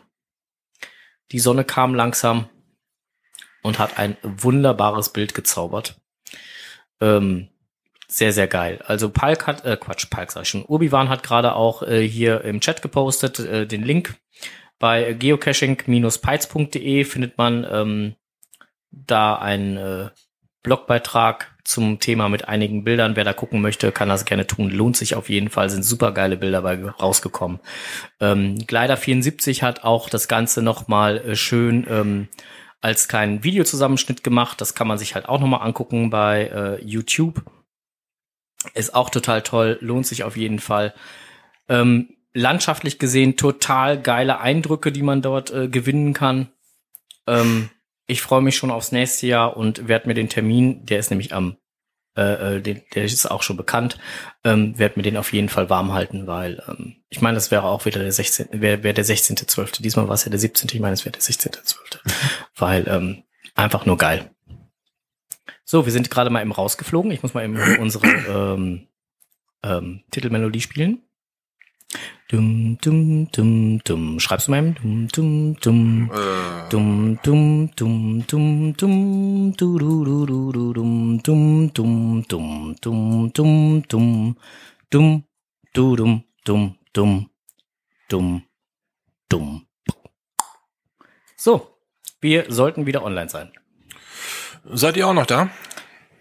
Die 1.33 1.39
Sonne 1.39 1.65
kam 1.65 1.95
langsam 1.95 2.51
und 3.63 3.79
hat 3.79 3.99
ein 3.99 4.19
wunderbares 4.23 5.09
Bild 5.09 5.33
gezaubert. 5.35 5.99
Ähm, 7.01 7.49
sehr, 8.11 8.33
sehr 8.33 8.49
geil. 8.49 8.81
Also 8.87 9.11
Palk 9.11 9.47
hat, 9.47 9.65
äh, 9.65 9.77
Quatsch, 9.77 10.09
Palk 10.11 10.33
sag 10.33 10.43
ich 10.43 10.49
schon, 10.49 10.65
Urbiwan 10.65 11.09
hat 11.09 11.23
gerade 11.23 11.55
auch 11.55 11.83
äh, 11.83 12.07
hier 12.09 12.43
im 12.43 12.61
Chat 12.61 12.83
gepostet, 12.83 13.39
äh, 13.39 13.67
den 13.67 13.83
Link 13.83 14.15
bei 14.79 15.13
geocaching-pites.de 15.13 17.05
findet 17.05 17.37
man 17.37 17.67
ähm, 17.71 18.15
da 18.91 19.35
einen 19.37 19.77
äh, 19.77 20.09
Blogbeitrag 20.63 21.55
zum 21.65 21.99
Thema 22.01 22.29
mit 22.29 22.49
einigen 22.49 22.85
Bildern. 22.85 23.17
Wer 23.17 23.25
da 23.25 23.33
gucken 23.33 23.61
möchte, 23.61 23.91
kann 23.93 24.09
das 24.09 24.25
gerne 24.25 24.47
tun. 24.47 24.71
Lohnt 24.71 24.97
sich 24.97 25.17
auf 25.17 25.29
jeden 25.29 25.51
Fall. 25.51 25.69
Sind 25.69 25.83
super 25.83 26.13
geile 26.13 26.37
Bilder 26.37 26.63
bei 26.63 26.81
rausgekommen. 26.83 27.59
Ähm, 28.21 28.57
Glider 28.67 28.97
74 28.97 29.63
hat 29.63 29.85
auch 29.85 30.09
das 30.09 30.29
Ganze 30.29 30.63
nochmal 30.63 31.19
äh, 31.19 31.37
schön 31.37 31.87
ähm, 31.91 32.29
als 32.81 33.09
kleinen 33.09 33.43
Videozusammenschnitt 33.43 34.23
gemacht. 34.23 34.61
Das 34.61 34.75
kann 34.75 34.87
man 34.87 34.99
sich 34.99 35.15
halt 35.15 35.29
auch 35.29 35.41
nochmal 35.41 35.63
angucken 35.63 36.11
bei 36.11 36.47
äh, 36.47 36.85
YouTube. 36.85 37.43
Ist 38.75 38.95
auch 38.95 39.11
total 39.11 39.43
toll, 39.43 39.79
lohnt 39.81 40.07
sich 40.07 40.25
auf 40.25 40.37
jeden 40.37 40.59
Fall. 40.59 40.95
Ähm, 41.69 42.17
landschaftlich 42.33 42.99
gesehen 42.99 43.37
total 43.37 44.01
geile 44.01 44.41
Eindrücke, 44.41 44.93
die 44.93 45.03
man 45.03 45.23
dort 45.23 45.51
äh, 45.51 45.69
gewinnen 45.69 46.13
kann. 46.13 46.49
Ähm, 47.27 47.71
ich 48.07 48.23
freue 48.23 48.43
mich 48.43 48.57
schon 48.57 48.71
aufs 48.71 48.93
nächste 48.93 49.27
Jahr 49.27 49.57
und 49.57 49.87
werde 49.87 50.09
mir 50.09 50.15
den 50.15 50.29
Termin, 50.29 50.85
der 50.87 50.99
ist 50.99 51.11
nämlich 51.11 51.35
am, 51.35 51.57
äh, 52.17 52.57
äh 52.57 52.61
den, 52.61 52.83
der 52.95 53.05
ist 53.05 53.31
auch 53.31 53.43
schon 53.43 53.57
bekannt, 53.57 53.99
ähm, 54.45 54.79
werde 54.79 54.99
mir 54.99 55.03
den 55.03 55.17
auf 55.17 55.33
jeden 55.33 55.49
Fall 55.49 55.69
warm 55.71 55.93
halten, 55.93 56.27
weil 56.27 56.63
ähm, 56.69 56.97
ich 57.11 57.21
meine, 57.21 57.35
das 57.35 57.51
wäre 57.51 57.65
auch 57.65 57.85
wieder 57.85 58.01
der 58.01 58.13
16. 58.13 58.49
wäre 58.61 58.83
wär 58.83 58.93
der 58.93 59.05
16.12. 59.05 59.83
Diesmal 59.83 60.09
war 60.09 60.15
es 60.15 60.25
ja 60.25 60.31
der 60.31 60.41
17. 60.41 60.71
Ich 60.73 60.81
meine, 60.81 60.95
es 60.95 61.05
wäre 61.05 61.13
der 61.13 61.23
16.12. 61.23 61.99
weil 62.57 62.89
ähm, 62.89 63.25
einfach 63.55 63.87
nur 63.87 63.99
geil. 63.99 64.31
So, 65.71 65.85
wir 65.85 65.93
sind 65.93 66.11
gerade 66.11 66.31
mal 66.31 66.41
eben 66.41 66.53
rausgeflogen. 66.53 67.11
Ich 67.11 67.23
muss 67.23 67.35
mal 67.35 67.45
eben 67.45 67.59
unsere 67.79 68.07
ähm, 68.07 68.87
ähm, 69.63 70.03
Titelmelodie 70.11 70.63
spielen. 70.63 71.03
Dum, 72.31 72.79
dum, 72.81 73.31
dum, 73.33 73.79
dum. 73.85 74.19
Schreibst 74.19 74.47
du 74.47 74.53
mal 74.53 74.61
eben? 74.61 74.75
Dum, 74.83 75.09
dum, 75.09 75.57
dum. 75.61 76.11
Äh. 76.11 76.69
Dum, 76.71 77.19
dum, 77.23 77.71
dum, 77.77 78.27
dum, 78.27 78.77
dum. 78.79 79.55
Du, 79.59 79.79
du, 79.79 80.05
du, 80.07 80.25
du, 80.25 80.53
du, 80.53 80.73
dum, 80.73 81.23
dum, 81.23 81.71
dum, 81.75 82.25
dum, 82.31 82.75
dum, 82.81 83.31
dum, 83.35 83.85
dum. 83.91 84.37
Dum, 84.89 85.25
du, 85.75 85.97
dum, 85.97 86.25
dum, 86.47 86.79
dum, 86.95 87.31
dum, 88.09 88.43
dum. 89.29 89.67
So, 91.37 91.77
wir 92.23 92.47
sollten 92.51 92.87
wieder 92.87 93.05
online 93.05 93.29
sein. 93.29 93.53
Seid 94.71 94.97
ihr 94.97 95.07
auch 95.07 95.15
noch 95.15 95.27
da? 95.27 95.49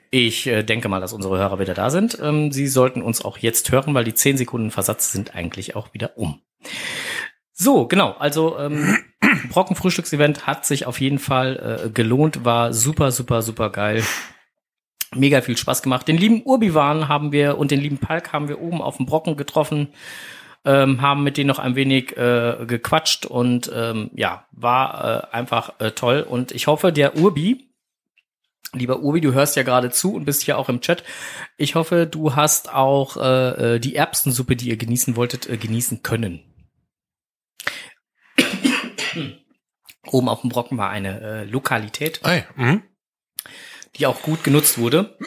Ich 0.10 0.48
äh, 0.48 0.64
denke 0.64 0.88
mal, 0.88 1.02
dass 1.02 1.14
unsere 1.14 1.38
Hörer 1.38 1.60
wieder 1.60 1.74
da 1.74 1.89
sind. 1.89 2.18
Ähm, 2.22 2.52
sie 2.52 2.68
sollten 2.68 3.02
uns 3.02 3.24
auch 3.24 3.38
jetzt 3.38 3.72
hören, 3.72 3.93
weil 3.93 4.06
die 4.06 4.14
10 4.14 4.38
Sekunden 4.38 4.72
Versatz 4.72 5.12
sind 5.12 5.36
eigentlich 5.36 5.76
auch 5.76 5.93
wieder 5.93 6.18
um. 6.18 6.41
So, 7.52 7.88
genau. 7.88 8.16
Also 8.20 8.58
ähm, 8.58 8.98
Brocken 9.50 9.76
Frühstücksevent 9.76 10.48
hat 10.48 10.66
sich 10.66 10.86
auf 10.86 11.02
jeden 11.02 11.20
Fall 11.20 11.86
äh, 11.86 11.89
gelohnt, 11.89 12.45
war 12.45 12.72
super, 12.74 13.12
super, 13.12 13.41
super 13.41 13.70
geil. 13.70 14.04
Mega 15.14 15.41
viel 15.41 15.58
Spaß 15.58 15.82
gemacht. 15.82 16.08
Den 16.08 16.18
lieben 16.18 16.43
Urbiwan 16.43 17.10
haben 17.10 17.32
wir 17.32 17.58
und 17.58 17.72
den 17.72 17.82
lieben 17.82 17.98
Palk 17.98 18.32
haben 18.32 18.48
wir 18.48 18.62
oben 18.62 18.82
auf 18.82 18.98
dem 18.98 19.06
Brocken 19.06 19.36
getroffen, 19.36 19.89
ähm, 20.64 21.02
haben 21.02 21.24
mit 21.24 21.38
denen 21.38 21.48
noch 21.48 21.60
ein 21.60 21.76
wenig 21.76 22.16
äh, 22.16 22.66
gequatscht 22.66 23.26
und 23.26 23.72
ähm, 23.74 24.12
ja, 24.14 24.45
war 24.52 25.32
äh, 25.32 25.36
einfach 25.36 25.80
äh, 25.80 25.91
toll. 25.91 26.26
Und 26.28 26.52
ich 26.52 26.68
hoffe, 26.68 26.91
der 26.91 27.18
Urbi, 27.18 27.66
Lieber 28.74 29.01
Uwe, 29.01 29.22
du 29.22 29.34
hörst 29.34 29.55
ja 29.55 29.63
gerade 29.63 29.91
zu 29.91 30.13
und 30.13 30.26
bist 30.26 30.41
hier 30.43 30.57
auch 30.57 30.68
im 30.70 30.82
Chat. 30.82 31.03
Ich 31.57 31.76
hoffe, 31.76 32.05
du 32.05 32.36
hast 32.36 32.74
auch 32.74 33.18
äh, 33.18 33.76
äh, 33.76 33.80
die 33.80 33.95
Erbsensuppe, 33.95 34.55
die 34.55 34.70
ihr 34.70 34.78
genießen 34.78 35.15
wolltet, 35.15 35.49
äh, 35.49 35.57
genießen 35.57 36.03
können. 36.03 36.41
Oben 40.11 40.30
auf 40.30 40.41
dem 40.41 40.49
Brocken 40.49 40.78
war 40.78 40.89
eine 40.89 41.22
äh, 41.22 41.43
Lokalität, 41.45 42.26
Ei, 42.26 42.45
mhm. 42.55 42.84
die 43.95 44.05
auch 44.05 44.22
gut 44.22 44.43
genutzt 44.43 44.78
wurde 44.78 45.18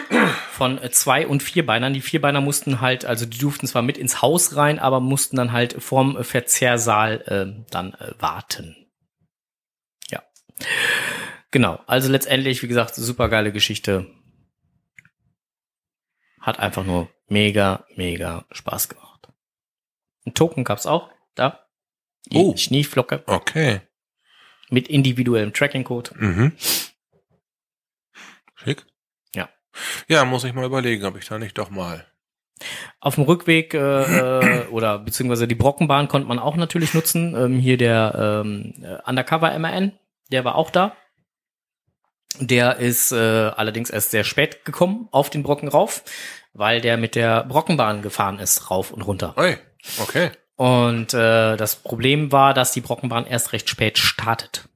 von 0.52 0.78
äh, 0.78 0.90
zwei 0.90 1.26
und 1.26 1.42
Vierbeinern. 1.42 1.94
Die 1.94 2.02
Vierbeiner 2.02 2.42
mussten 2.42 2.82
halt, 2.82 3.06
also 3.06 3.24
die 3.24 3.38
durften 3.38 3.66
zwar 3.66 3.82
mit 3.82 3.96
ins 3.96 4.20
Haus 4.20 4.56
rein, 4.56 4.78
aber 4.78 5.00
mussten 5.00 5.36
dann 5.36 5.52
halt 5.52 5.82
vorm 5.82 6.22
Verzehrsaal 6.22 7.22
äh, 7.22 7.64
dann 7.70 7.94
äh, 7.94 8.12
warten. 8.18 8.76
Ja. 10.10 10.22
Genau, 11.50 11.80
also 11.86 12.10
letztendlich, 12.10 12.62
wie 12.62 12.68
gesagt, 12.68 12.94
super 12.94 13.28
geile 13.28 13.52
Geschichte. 13.52 14.06
Hat 16.40 16.58
einfach 16.58 16.84
nur 16.84 17.10
mega, 17.28 17.84
mega 17.96 18.46
Spaß 18.50 18.88
gemacht. 18.88 19.28
Ein 20.24 20.34
Token 20.34 20.64
gab's 20.64 20.86
auch, 20.86 21.10
da. 21.34 21.66
Die 22.26 22.36
oh. 22.36 22.56
Schneeflocke. 22.56 23.24
Okay. 23.26 23.80
Mit 24.70 24.88
individuellem 24.88 25.52
Tracking-Code. 25.52 26.12
Mhm. 26.16 26.52
Schick. 28.54 28.86
Ja. 29.34 29.48
Ja, 30.08 30.24
muss 30.24 30.44
ich 30.44 30.52
mal 30.52 30.66
überlegen, 30.66 31.04
ob 31.04 31.16
ich 31.16 31.26
da 31.26 31.38
nicht 31.38 31.58
doch 31.58 31.70
mal. 31.70 32.06
Auf 33.00 33.14
dem 33.14 33.24
Rückweg 33.24 33.72
äh, 33.74 33.78
äh, 33.78 34.66
oder 34.68 34.98
beziehungsweise 34.98 35.48
die 35.48 35.54
Brockenbahn 35.54 36.08
konnte 36.08 36.28
man 36.28 36.38
auch 36.38 36.56
natürlich 36.56 36.94
nutzen. 36.94 37.34
Ähm, 37.34 37.58
hier 37.58 37.78
der 37.78 38.42
ähm, 38.44 38.84
Undercover 39.06 39.58
MRN, 39.58 39.98
der 40.30 40.44
war 40.44 40.54
auch 40.54 40.70
da. 40.70 40.94
Der 42.38 42.76
ist 42.76 43.12
äh, 43.12 43.16
allerdings 43.16 43.90
erst 43.90 44.12
sehr 44.12 44.24
spät 44.24 44.64
gekommen 44.64 45.08
auf 45.10 45.30
den 45.30 45.42
Brocken 45.42 45.68
rauf, 45.68 46.04
weil 46.52 46.80
der 46.80 46.96
mit 46.96 47.14
der 47.14 47.44
Brockenbahn 47.44 48.02
gefahren 48.02 48.38
ist, 48.38 48.70
rauf 48.70 48.92
und 48.92 49.02
runter. 49.02 49.34
Hey, 49.36 49.58
okay. 50.00 50.30
Und 50.56 51.14
äh, 51.14 51.56
das 51.56 51.76
Problem 51.76 52.32
war, 52.32 52.54
dass 52.54 52.72
die 52.72 52.82
Brockenbahn 52.82 53.26
erst 53.26 53.52
recht 53.52 53.68
spät 53.68 53.98
startet. 53.98 54.68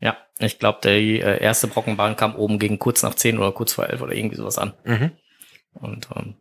Ja, 0.00 0.16
ich 0.38 0.58
glaube, 0.58 0.80
die 0.82 1.20
äh, 1.20 1.42
erste 1.42 1.68
Brockenbahn 1.68 2.16
kam 2.16 2.36
oben 2.36 2.58
gegen 2.58 2.78
kurz 2.78 3.02
nach 3.02 3.14
zehn 3.14 3.38
oder 3.38 3.52
kurz 3.52 3.74
vor 3.74 3.86
elf 3.88 4.00
oder 4.00 4.14
irgendwie 4.14 4.36
sowas 4.36 4.58
an. 4.58 4.72
Mhm. 4.84 5.12
Und 5.74 6.08
ähm, 6.16 6.36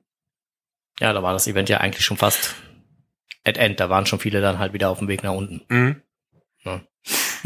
ja, 1.00 1.12
da 1.14 1.22
war 1.24 1.34
das 1.34 1.48
Event 1.48 1.70
ja 1.70 1.80
eigentlich 1.80 2.06
schon 2.06 2.18
fast 2.18 2.56
at 3.44 3.58
end. 3.58 3.80
Da 3.80 3.90
waren 3.90 4.06
schon 4.06 4.20
viele 4.20 4.42
dann 4.42 4.60
halt 4.60 4.74
wieder 4.74 4.90
auf 4.90 5.00
dem 5.00 5.08
Weg 5.08 5.24
nach 5.24 5.34
unten. 5.34 5.62
Mhm. 5.68 6.02
Ja. 6.64 6.82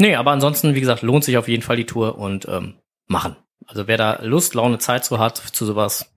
Nee, 0.00 0.14
aber 0.14 0.30
ansonsten, 0.30 0.74
wie 0.74 0.80
gesagt, 0.80 1.02
lohnt 1.02 1.24
sich 1.24 1.36
auf 1.36 1.46
jeden 1.46 1.62
Fall 1.62 1.76
die 1.76 1.84
Tour 1.84 2.16
und 2.16 2.48
ähm, 2.48 2.78
machen. 3.06 3.36
Also 3.66 3.86
wer 3.86 3.98
da 3.98 4.22
Lust, 4.22 4.54
Laune, 4.54 4.78
Zeit 4.78 5.04
zu 5.04 5.18
hat, 5.18 5.36
zu 5.36 5.66
sowas, 5.66 6.10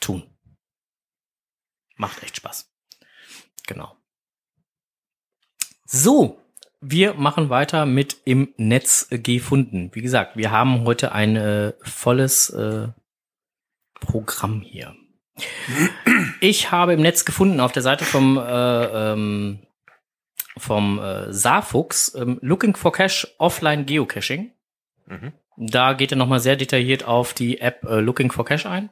tun. 0.00 0.24
Macht 1.96 2.20
echt 2.24 2.36
Spaß. 2.36 2.68
Genau. 3.68 3.96
So, 5.84 6.42
wir 6.80 7.14
machen 7.14 7.48
weiter 7.48 7.86
mit 7.86 8.16
im 8.24 8.52
Netz 8.56 9.06
gefunden. 9.08 9.90
Wie 9.94 10.02
gesagt, 10.02 10.36
wir 10.36 10.50
haben 10.50 10.84
heute 10.84 11.12
ein 11.12 11.36
äh, 11.36 11.74
volles 11.80 12.50
äh, 12.50 12.88
Programm 14.00 14.62
hier. 14.62 14.96
Ich 16.40 16.72
habe 16.72 16.94
im 16.94 17.02
Netz 17.02 17.24
gefunden 17.24 17.60
auf 17.60 17.70
der 17.70 17.82
Seite 17.82 18.04
vom 18.04 18.36
äh, 18.36 19.12
ähm, 19.12 19.60
vom 20.56 20.98
äh, 20.98 21.32
Saarfuchs 21.32 22.14
ähm, 22.14 22.38
Looking 22.42 22.76
for 22.76 22.92
Cash 22.92 23.28
Offline 23.38 23.86
Geocaching. 23.86 24.52
Mhm. 25.06 25.32
Da 25.56 25.92
geht 25.92 26.12
er 26.12 26.16
nochmal 26.16 26.40
sehr 26.40 26.56
detailliert 26.56 27.04
auf 27.04 27.34
die 27.34 27.60
App 27.60 27.84
äh, 27.84 28.00
Looking 28.00 28.32
for 28.32 28.44
Cash 28.44 28.66
ein 28.66 28.90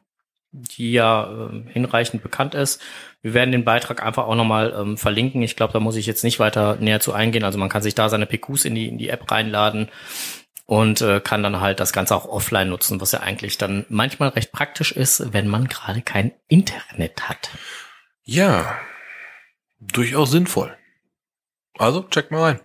die 0.53 0.93
ja 0.93 1.49
äh, 1.51 1.73
hinreichend 1.73 2.23
bekannt 2.23 2.55
ist. 2.55 2.81
Wir 3.23 3.35
werden 3.35 3.53
den 3.53 3.65
Beitrag 3.65 4.03
einfach 4.03 4.27
auch 4.27 4.35
nochmal 4.35 4.75
ähm, 4.79 4.99
verlinken. 4.99 5.43
Ich 5.43 5.57
glaube, 5.57 5.73
da 5.73 5.81
muss 5.81 5.97
ich 5.97 6.07
jetzt 6.07 6.25
nicht 6.25 6.39
weiter 6.39 6.77
näher 6.77 7.01
zu 7.01 7.13
eingehen. 7.13 7.45
Also 7.45 7.59
man 7.59 7.71
kann 7.71 7.83
sich 7.83 7.95
da 7.95 8.09
seine 8.09 8.27
PQs 8.27 8.67
in 8.67 8.75
die, 8.75 8.89
in 8.89 8.99
die 8.99 9.09
App 9.09 9.31
reinladen 9.31 9.89
und 10.67 11.01
äh, 11.01 11.21
kann 11.21 11.43
dann 11.43 11.61
halt 11.61 11.81
das 11.81 11.93
Ganze 11.93 12.15
auch 12.15 12.27
offline 12.27 12.69
nutzen, 12.69 13.01
was 13.01 13.13
ja 13.13 13.21
eigentlich 13.21 13.57
dann 13.57 13.87
manchmal 13.89 14.29
recht 14.29 14.53
praktisch 14.53 14.93
ist, 14.93 15.33
wenn 15.33 15.49
man 15.49 15.69
gerade 15.69 16.03
kein 16.03 16.33
Internet 16.49 17.29
hat. 17.29 17.51
Ja, 18.25 18.79
durchaus 19.81 20.31
sinnvoll. 20.31 20.77
Also 21.79 22.03
check 22.03 22.31
mal 22.31 22.43
rein. 22.43 22.61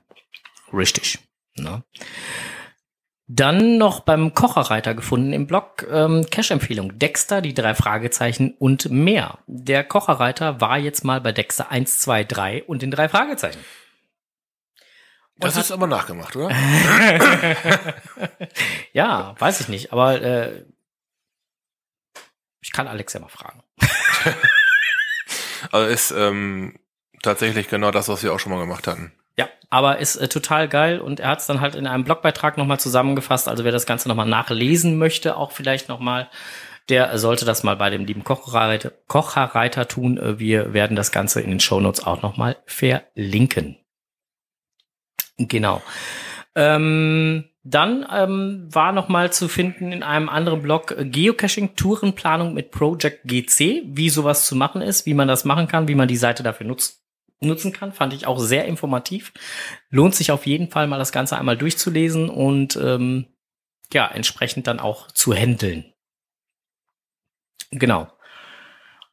Richtig. 0.73 1.19
Ne? 1.55 1.83
Dann 3.29 3.77
noch 3.77 4.01
beim 4.01 4.33
Kocherreiter 4.33 4.93
gefunden 4.93 5.33
im 5.33 5.47
Blog 5.47 5.85
ähm, 5.89 6.25
Cash-Empfehlung. 6.29 6.97
Dexter, 6.97 7.41
die 7.41 7.53
drei 7.53 7.75
Fragezeichen 7.75 8.55
und 8.57 8.89
mehr. 8.89 9.39
Der 9.47 9.83
Kocherreiter 9.83 10.61
war 10.61 10.77
jetzt 10.77 11.03
mal 11.03 11.19
bei 11.19 11.33
Dexter 11.33 11.69
1, 11.69 11.99
2, 11.99 12.23
3 12.23 12.63
und 12.63 12.81
den 12.81 12.91
drei 12.91 13.09
Fragezeichen. 13.09 13.59
Und 15.39 15.43
das 15.43 15.57
ist 15.57 15.71
aber 15.71 15.87
nachgemacht, 15.87 16.35
oder? 16.35 16.49
ja, 18.93 19.35
weiß 19.37 19.59
ich 19.59 19.67
nicht, 19.67 19.91
aber 19.91 20.21
äh, 20.21 20.65
ich 22.61 22.71
kann 22.71 22.87
Alex 22.87 23.13
ja 23.13 23.19
mal 23.19 23.27
fragen. 23.27 23.61
also 25.71 25.87
ist 25.87 26.11
ähm, 26.11 26.79
tatsächlich 27.21 27.67
genau 27.67 27.91
das, 27.91 28.09
was 28.09 28.23
wir 28.23 28.33
auch 28.33 28.39
schon 28.39 28.51
mal 28.51 28.59
gemacht 28.59 28.87
hatten. 28.87 29.11
Ja, 29.37 29.47
aber 29.69 29.99
ist 29.99 30.15
äh, 30.15 30.27
total 30.27 30.67
geil 30.67 30.99
und 30.99 31.19
er 31.19 31.29
hat 31.29 31.39
es 31.39 31.45
dann 31.45 31.61
halt 31.61 31.75
in 31.75 31.85
einem 31.85 32.03
Blogbeitrag 32.03 32.57
nochmal 32.57 32.79
zusammengefasst. 32.79 33.47
Also 33.47 33.63
wer 33.63 33.71
das 33.71 33.85
Ganze 33.85 34.09
nochmal 34.09 34.27
nachlesen 34.27 34.97
möchte, 34.97 35.37
auch 35.37 35.51
vielleicht 35.51 35.89
nochmal, 35.89 36.27
der 36.89 37.17
sollte 37.19 37.45
das 37.45 37.63
mal 37.63 37.75
bei 37.75 37.91
dem 37.91 38.05
lieben 38.05 38.23
Kochreiter, 38.23 38.91
Kocherreiter 39.07 39.87
tun. 39.87 40.17
Äh, 40.17 40.39
wir 40.39 40.73
werden 40.73 40.95
das 40.95 41.11
Ganze 41.11 41.41
in 41.41 41.51
den 41.51 41.59
Shownotes 41.59 42.03
auch 42.05 42.23
nochmal 42.23 42.57
verlinken. 42.65 43.77
Genau. 45.37 45.83
Ähm, 46.55 47.45
dann 47.63 48.07
ähm, 48.11 48.67
war 48.71 48.91
nochmal 48.91 49.31
zu 49.31 49.47
finden 49.47 49.91
in 49.91 50.01
einem 50.01 50.29
anderen 50.29 50.63
Blog 50.63 50.95
äh, 50.97 51.05
Geocaching 51.05 51.75
Tourenplanung 51.75 52.55
mit 52.55 52.71
Project 52.71 53.25
GC, 53.25 53.83
wie 53.85 54.09
sowas 54.09 54.47
zu 54.47 54.55
machen 54.55 54.81
ist, 54.81 55.05
wie 55.05 55.13
man 55.13 55.27
das 55.27 55.45
machen 55.45 55.67
kann, 55.67 55.87
wie 55.87 55.93
man 55.93 56.07
die 56.07 56.17
Seite 56.17 56.41
dafür 56.41 56.65
nutzt 56.65 57.06
nutzen 57.39 57.73
kann. 57.73 57.91
Fand 57.91 58.13
ich 58.13 58.27
auch 58.27 58.39
sehr 58.39 58.65
informativ. 58.65 59.33
Lohnt 59.89 60.15
sich 60.15 60.31
auf 60.31 60.45
jeden 60.45 60.69
Fall 60.69 60.87
mal 60.87 60.97
das 60.97 61.11
Ganze 61.11 61.37
einmal 61.37 61.57
durchzulesen 61.57 62.29
und 62.29 62.75
ähm, 62.77 63.27
ja, 63.93 64.07
entsprechend 64.07 64.67
dann 64.67 64.79
auch 64.79 65.11
zu 65.11 65.33
handeln. 65.33 65.93
Genau. 67.71 68.07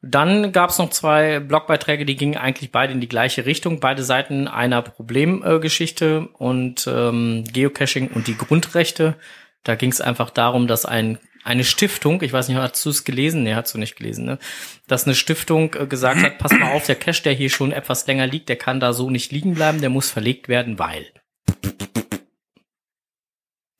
Dann 0.01 0.51
gab 0.51 0.69
es 0.69 0.77
noch 0.77 0.91
zwei 0.91 1.39
Blogbeiträge, 1.39 2.05
die 2.05 2.15
gingen 2.15 2.37
eigentlich 2.37 2.71
beide 2.71 2.93
in 2.93 3.01
die 3.01 3.09
gleiche 3.09 3.45
Richtung. 3.45 3.79
Beide 3.79 4.03
Seiten 4.03 4.47
einer 4.47 4.83
Problemgeschichte 4.83 6.27
und 6.33 6.85
ähm, 6.87 7.43
Geocaching 7.51 8.09
und 8.09 8.27
die 8.27 8.37
Grundrechte. 8.37 9.15
Da 9.63 9.73
ging 9.73 9.91
es 9.91 10.01
einfach 10.01 10.29
darum, 10.29 10.67
dass 10.67 10.85
ein 10.85 11.17
eine 11.45 11.63
Stiftung, 11.63 12.21
ich 12.23 12.33
weiß 12.33 12.47
nicht, 12.47 12.57
hast 12.57 12.83
du 12.85 12.89
es 12.89 13.03
gelesen? 13.03 13.43
Nee, 13.43 13.53
hast 13.53 13.73
du 13.73 13.77
nicht 13.77 13.95
gelesen, 13.95 14.25
ne? 14.25 14.39
Dass 14.87 15.05
eine 15.05 15.13
Stiftung 15.13 15.73
äh, 15.75 15.85
gesagt 15.85 16.21
hat, 16.23 16.39
pass 16.39 16.51
mal 16.51 16.71
auf, 16.71 16.87
der 16.87 16.95
Cash, 16.95 17.21
der 17.21 17.33
hier 17.33 17.51
schon 17.51 17.71
etwas 17.71 18.07
länger 18.07 18.25
liegt, 18.25 18.49
der 18.49 18.55
kann 18.55 18.79
da 18.79 18.93
so 18.93 19.11
nicht 19.11 19.31
liegen 19.31 19.53
bleiben, 19.53 19.79
der 19.79 19.91
muss 19.91 20.09
verlegt 20.09 20.47
werden, 20.47 20.79
weil. 20.79 21.13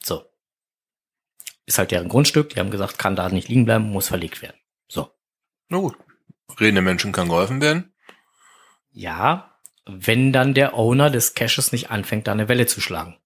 So. 0.03 0.25
Ist 1.65 1.79
halt 1.79 1.89
deren 1.89 2.07
Grundstück, 2.07 2.49
die 2.49 2.59
haben 2.59 2.69
gesagt, 2.69 2.99
kann 2.99 3.15
da 3.15 3.29
nicht 3.29 3.49
liegen 3.49 3.65
bleiben, 3.65 3.85
muss 3.85 4.09
verlegt 4.09 4.43
werden. 4.43 4.57
So. 4.87 5.09
Na 5.67 5.79
gut. 5.79 5.97
Redende 6.59 6.83
Menschen 6.83 7.11
kann 7.11 7.29
geholfen 7.29 7.61
werden. 7.61 7.95
Ja, 8.91 9.57
wenn 9.87 10.31
dann 10.31 10.53
der 10.53 10.75
Owner 10.75 11.09
des 11.09 11.33
Caches 11.33 11.71
nicht 11.71 11.89
anfängt, 11.89 12.27
da 12.27 12.31
eine 12.31 12.47
Welle 12.47 12.67
zu 12.67 12.79
schlagen 12.79 13.17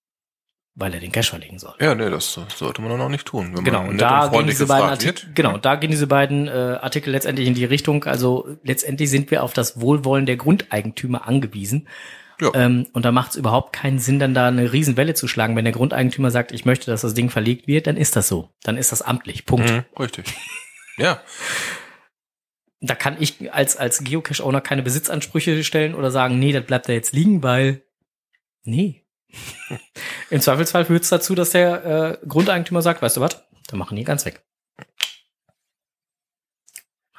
weil 0.75 0.93
er 0.93 0.99
den 0.99 1.11
Cash 1.11 1.29
verlegen 1.29 1.59
soll. 1.59 1.73
Ja, 1.79 1.93
nee, 1.93 2.09
das 2.09 2.39
sollte 2.55 2.81
man 2.81 2.91
dann 2.91 3.01
auch 3.01 3.09
nicht 3.09 3.25
tun. 3.25 3.55
Wenn 3.55 3.63
genau, 3.63 3.81
man 3.81 3.89
und 3.89 4.01
da 4.01 4.27
gehen 4.27 4.47
diese 4.47 4.65
beiden 4.65 4.89
Artikel, 4.89 5.29
genau, 5.33 5.57
da 5.57 5.75
gehen 5.75 5.91
diese 5.91 6.07
beiden 6.07 6.47
äh, 6.47 6.51
Artikel 6.51 7.11
letztendlich 7.11 7.47
in 7.47 7.53
die 7.53 7.65
Richtung. 7.65 8.05
Also 8.05 8.57
letztendlich 8.63 9.09
sind 9.09 9.29
wir 9.31 9.43
auf 9.43 9.53
das 9.53 9.81
Wohlwollen 9.81 10.25
der 10.25 10.37
Grundeigentümer 10.37 11.27
angewiesen. 11.27 11.87
Ja. 12.41 12.51
Ähm, 12.53 12.87
und 12.93 13.03
da 13.03 13.11
macht 13.11 13.31
es 13.31 13.35
überhaupt 13.35 13.73
keinen 13.73 13.99
Sinn, 13.99 14.19
dann 14.19 14.33
da 14.33 14.47
eine 14.47 14.71
Riesenwelle 14.71 15.13
zu 15.13 15.27
schlagen. 15.27 15.55
Wenn 15.55 15.65
der 15.65 15.73
Grundeigentümer 15.73 16.31
sagt, 16.31 16.53
ich 16.53 16.63
möchte, 16.63 16.89
dass 16.89 17.01
das 17.01 17.13
Ding 17.13 17.29
verlegt 17.29 17.67
wird, 17.67 17.87
dann 17.87 17.97
ist 17.97 18.15
das 18.15 18.27
so. 18.29 18.49
Dann 18.63 18.77
ist 18.77 18.91
das 18.91 19.01
amtlich. 19.01 19.45
Punkt. 19.45 19.69
Mhm, 19.69 19.83
richtig. 19.99 20.33
ja. 20.97 21.21
Da 22.79 22.95
kann 22.95 23.17
ich 23.19 23.53
als, 23.53 23.75
als 23.75 24.05
Geocache-Owner 24.05 24.61
keine 24.61 24.83
Besitzansprüche 24.83 25.65
stellen 25.65 25.95
oder 25.95 26.11
sagen, 26.11 26.39
nee, 26.39 26.53
das 26.53 26.63
bleibt 26.63 26.87
da 26.87 26.93
jetzt 26.93 27.11
liegen, 27.11 27.43
weil. 27.43 27.81
Nee, 28.63 29.03
Im 30.29 30.41
Zweifelsfall 30.41 30.85
führt 30.85 31.03
es 31.03 31.09
dazu, 31.09 31.35
dass 31.35 31.51
der 31.51 31.85
äh, 31.85 32.27
Grundeigentümer 32.27 32.81
sagt, 32.81 33.01
weißt 33.01 33.17
du 33.17 33.21
was, 33.21 33.43
dann 33.67 33.79
machen 33.79 33.95
die 33.95 34.03
ganz 34.03 34.25
weg. 34.25 34.43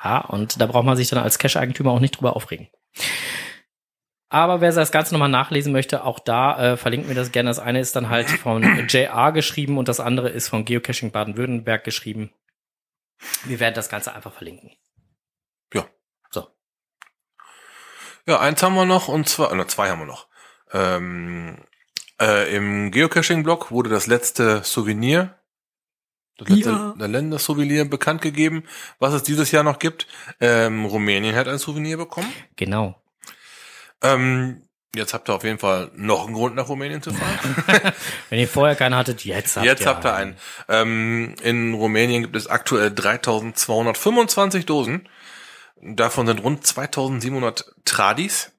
Ja, 0.02 0.20
und 0.20 0.60
da 0.60 0.66
braucht 0.66 0.86
man 0.86 0.96
sich 0.96 1.08
dann 1.08 1.18
als 1.18 1.38
Cash-Eigentümer 1.38 1.90
auch 1.90 2.00
nicht 2.00 2.16
drüber 2.16 2.34
aufregen. 2.34 2.68
Aber 4.32 4.60
wer 4.60 4.72
das 4.72 4.92
Ganze 4.92 5.12
nochmal 5.12 5.28
nachlesen 5.28 5.72
möchte, 5.72 6.04
auch 6.04 6.20
da 6.20 6.72
äh, 6.72 6.76
verlinkt 6.76 7.08
mir 7.08 7.14
das 7.14 7.32
gerne. 7.32 7.50
Das 7.50 7.58
eine 7.58 7.80
ist 7.80 7.96
dann 7.96 8.08
halt 8.08 8.30
von 8.30 8.62
JR 8.88 9.32
geschrieben 9.32 9.76
und 9.76 9.88
das 9.88 9.98
andere 9.98 10.28
ist 10.28 10.48
von 10.48 10.64
Geocaching 10.64 11.10
Baden-Württemberg 11.10 11.82
geschrieben. 11.82 12.32
Wir 13.44 13.60
werden 13.60 13.74
das 13.74 13.88
Ganze 13.88 14.14
einfach 14.14 14.32
verlinken. 14.32 14.70
Ja. 15.74 15.84
So. 16.30 16.46
Ja, 18.26 18.38
eins 18.38 18.62
haben 18.62 18.74
wir 18.74 18.86
noch 18.86 19.08
und 19.08 19.28
zwei, 19.28 19.48
oder 19.48 19.66
zwei 19.66 19.90
haben 19.90 19.98
wir 19.98 20.06
noch. 20.06 20.28
Ähm, 20.72 21.66
äh, 22.20 22.54
Im 22.54 22.90
Geocaching-Blog 22.90 23.70
wurde 23.70 23.88
das 23.88 24.06
letzte 24.06 24.62
Souvenir, 24.62 25.34
das 26.36 26.48
letzte 26.48 26.70
ja. 26.70 27.06
Länder-Souvenir 27.06 27.86
bekannt 27.86 28.20
gegeben, 28.22 28.64
was 28.98 29.14
es 29.14 29.22
dieses 29.22 29.50
Jahr 29.50 29.62
noch 29.62 29.78
gibt. 29.78 30.06
Ähm, 30.40 30.84
Rumänien 30.84 31.34
hat 31.34 31.48
ein 31.48 31.58
Souvenir 31.58 31.96
bekommen. 31.96 32.30
Genau. 32.56 33.00
Ähm, 34.02 34.62
jetzt 34.94 35.14
habt 35.14 35.28
ihr 35.30 35.34
auf 35.34 35.44
jeden 35.44 35.58
Fall 35.58 35.90
noch 35.94 36.26
einen 36.26 36.34
Grund, 36.34 36.56
nach 36.56 36.68
Rumänien 36.68 37.02
zu 37.02 37.12
fahren. 37.12 37.92
Wenn 38.30 38.38
ihr 38.38 38.48
vorher 38.48 38.76
keinen 38.76 38.96
hattet, 38.96 39.24
jetzt 39.24 39.56
habt 39.56 39.66
jetzt 39.66 39.80
ihr 39.82 39.86
habt 39.86 40.04
ihr 40.04 40.14
einen. 40.14 40.36
Ähm, 40.68 41.34
in 41.42 41.74
Rumänien 41.74 42.22
gibt 42.22 42.36
es 42.36 42.46
aktuell 42.46 42.90
3225 42.90 44.66
Dosen. 44.66 45.08
Davon 45.82 46.26
sind 46.26 46.42
rund 46.42 46.66
2700 46.66 47.64
Tradis 47.86 48.52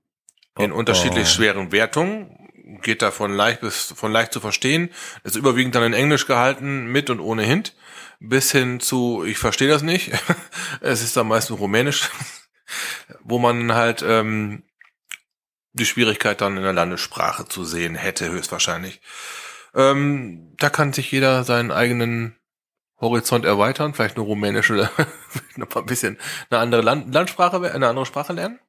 in 0.57 0.71
oh, 0.71 0.75
unterschiedlich 0.75 1.27
oh. 1.27 1.31
schweren 1.31 1.71
Wertungen 1.71 2.40
geht 2.81 3.01
da 3.01 3.11
von 3.11 3.33
leicht 3.33 3.61
bis 3.61 3.93
von 3.95 4.11
leicht 4.11 4.33
zu 4.33 4.39
verstehen, 4.39 4.89
ist 5.23 5.35
überwiegend 5.35 5.75
dann 5.75 5.83
in 5.83 5.93
Englisch 5.93 6.27
gehalten, 6.27 6.87
mit 6.87 7.09
und 7.09 7.19
ohne 7.19 7.43
Hint, 7.43 7.75
bis 8.19 8.51
hin 8.51 8.79
zu, 8.79 9.23
ich 9.25 9.37
verstehe 9.37 9.67
das 9.67 9.81
nicht, 9.81 10.11
es 10.81 11.03
ist 11.03 11.17
dann 11.17 11.27
meistens 11.27 11.59
Rumänisch, 11.59 12.09
wo 13.23 13.39
man 13.39 13.73
halt 13.73 14.03
ähm, 14.07 14.63
die 15.73 15.85
Schwierigkeit 15.85 16.41
dann 16.41 16.57
in 16.57 16.63
der 16.63 16.73
Landessprache 16.73 17.47
zu 17.47 17.63
sehen 17.63 17.95
hätte, 17.95 18.29
höchstwahrscheinlich. 18.29 19.01
Ähm, 19.73 20.53
da 20.57 20.69
kann 20.69 20.93
sich 20.93 21.11
jeder 21.11 21.43
seinen 21.43 21.71
eigenen 21.71 22.35
Horizont 22.99 23.45
erweitern, 23.45 23.93
vielleicht 23.93 24.17
eine 24.17 24.25
rumänische, 24.25 24.89
noch 25.55 25.73
mal 25.73 25.81
ein 25.81 25.85
bisschen 25.85 26.19
eine 26.49 26.59
andere 26.59 26.81
Land 26.81 27.13
Landsprache, 27.13 27.73
eine 27.73 27.87
andere 27.87 28.05
Sprache 28.05 28.33
lernen. 28.33 28.59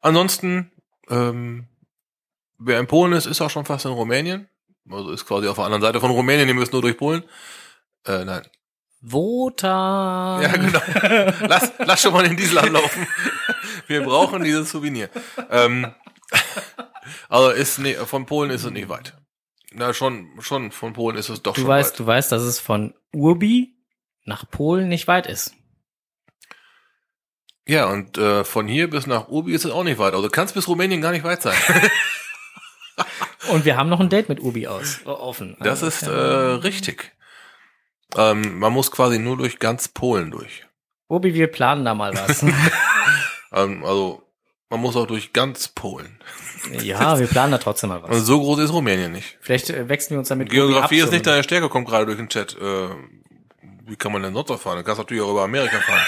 Ansonsten 0.00 0.72
ähm, 1.08 1.68
wer 2.58 2.80
in 2.80 2.86
Polen 2.86 3.12
ist, 3.12 3.26
ist 3.26 3.40
auch 3.40 3.50
schon 3.50 3.64
fast 3.64 3.84
in 3.84 3.92
Rumänien. 3.92 4.48
Also 4.90 5.10
ist 5.10 5.26
quasi 5.26 5.48
auf 5.48 5.56
der 5.56 5.64
anderen 5.64 5.82
Seite 5.82 6.00
von 6.00 6.10
Rumänien, 6.10 6.46
die 6.46 6.54
müssen 6.54 6.72
nur 6.72 6.82
durch 6.82 6.96
Polen. 6.96 7.24
Äh, 8.06 8.24
nein. 8.24 8.46
Wotan. 9.00 10.42
Ja, 10.42 10.52
genau. 10.52 10.80
Lass, 11.48 11.72
lass 11.78 12.00
schon 12.00 12.12
mal 12.12 12.26
den 12.26 12.36
Diesel 12.36 12.58
anlaufen. 12.58 13.06
Wir 13.86 14.02
brauchen 14.02 14.42
dieses 14.42 14.70
Souvenir. 14.70 15.10
Ähm, 15.50 15.92
also 17.28 17.50
ist 17.50 17.78
nee, 17.78 17.94
von 17.94 18.26
Polen 18.26 18.50
ist 18.50 18.64
es 18.64 18.70
nicht 18.70 18.88
weit. 18.88 19.16
Na, 19.72 19.92
schon, 19.92 20.30
schon 20.40 20.72
von 20.72 20.92
Polen 20.92 21.16
ist 21.16 21.28
es 21.28 21.42
doch 21.42 21.54
du 21.54 21.60
schon 21.60 21.68
weißt, 21.68 21.92
weit. 21.92 21.98
Du 22.00 22.06
weißt, 22.06 22.32
dass 22.32 22.42
es 22.42 22.58
von 22.58 22.94
Urbi 23.12 23.76
nach 24.24 24.48
Polen 24.50 24.88
nicht 24.88 25.06
weit 25.06 25.26
ist. 25.26 25.54
Ja, 27.68 27.86
und 27.86 28.16
äh, 28.16 28.44
von 28.44 28.68
hier 28.68 28.88
bis 28.88 29.06
nach 29.06 29.28
Ubi 29.28 29.52
ist 29.52 29.64
es 29.64 29.72
auch 29.72 29.82
nicht 29.82 29.98
weit. 29.98 30.14
Also 30.14 30.28
kannst 30.28 30.54
bis 30.54 30.68
Rumänien 30.68 31.00
gar 31.00 31.10
nicht 31.10 31.24
weit 31.24 31.42
sein. 31.42 31.56
und 33.48 33.64
wir 33.64 33.76
haben 33.76 33.88
noch 33.88 34.00
ein 34.00 34.08
Date 34.08 34.28
mit 34.28 34.40
Ubi 34.40 34.66
aus 34.66 35.00
offen. 35.04 35.56
Das 35.60 35.82
also, 35.82 35.86
ist 35.86 36.02
äh, 36.02 36.10
richtig. 36.10 37.12
Ähm, 38.16 38.58
man 38.58 38.72
muss 38.72 38.90
quasi 38.90 39.18
nur 39.18 39.36
durch 39.36 39.58
ganz 39.58 39.88
Polen 39.88 40.30
durch. 40.30 40.64
Ubi, 41.08 41.34
wir 41.34 41.48
planen 41.48 41.84
da 41.84 41.94
mal 41.94 42.14
was. 42.14 42.42
ähm, 43.52 43.84
also 43.84 44.22
man 44.68 44.80
muss 44.80 44.96
auch 44.96 45.06
durch 45.06 45.32
ganz 45.32 45.68
Polen. 45.68 46.18
Ja, 46.82 47.18
wir 47.18 47.28
planen 47.28 47.52
da 47.52 47.58
trotzdem 47.58 47.90
mal 47.90 48.02
was. 48.02 48.10
Und 48.10 48.24
so 48.24 48.40
groß 48.40 48.58
ist 48.60 48.72
Rumänien 48.72 49.12
nicht. 49.12 49.38
Vielleicht 49.40 49.70
äh, 49.70 49.88
wechseln 49.88 50.16
wir 50.16 50.18
uns 50.18 50.28
damit. 50.28 50.50
Geografie 50.50 50.98
ist 50.98 51.12
nicht 51.12 51.26
deine 51.26 51.44
Stärke, 51.44 51.68
kommt 51.68 51.88
gerade 51.88 52.06
durch 52.06 52.18
den 52.18 52.28
Chat. 52.28 52.56
Äh, 52.60 52.88
wie 53.86 53.96
kann 53.96 54.12
man 54.12 54.22
denn 54.22 54.34
sonst 54.34 54.48
noch 54.48 54.60
fahren? 54.60 54.78
Du 54.78 54.84
kannst 54.84 54.98
natürlich 54.98 55.22
auch 55.22 55.30
über 55.30 55.44
Amerika 55.44 55.78
fahren. 55.78 56.06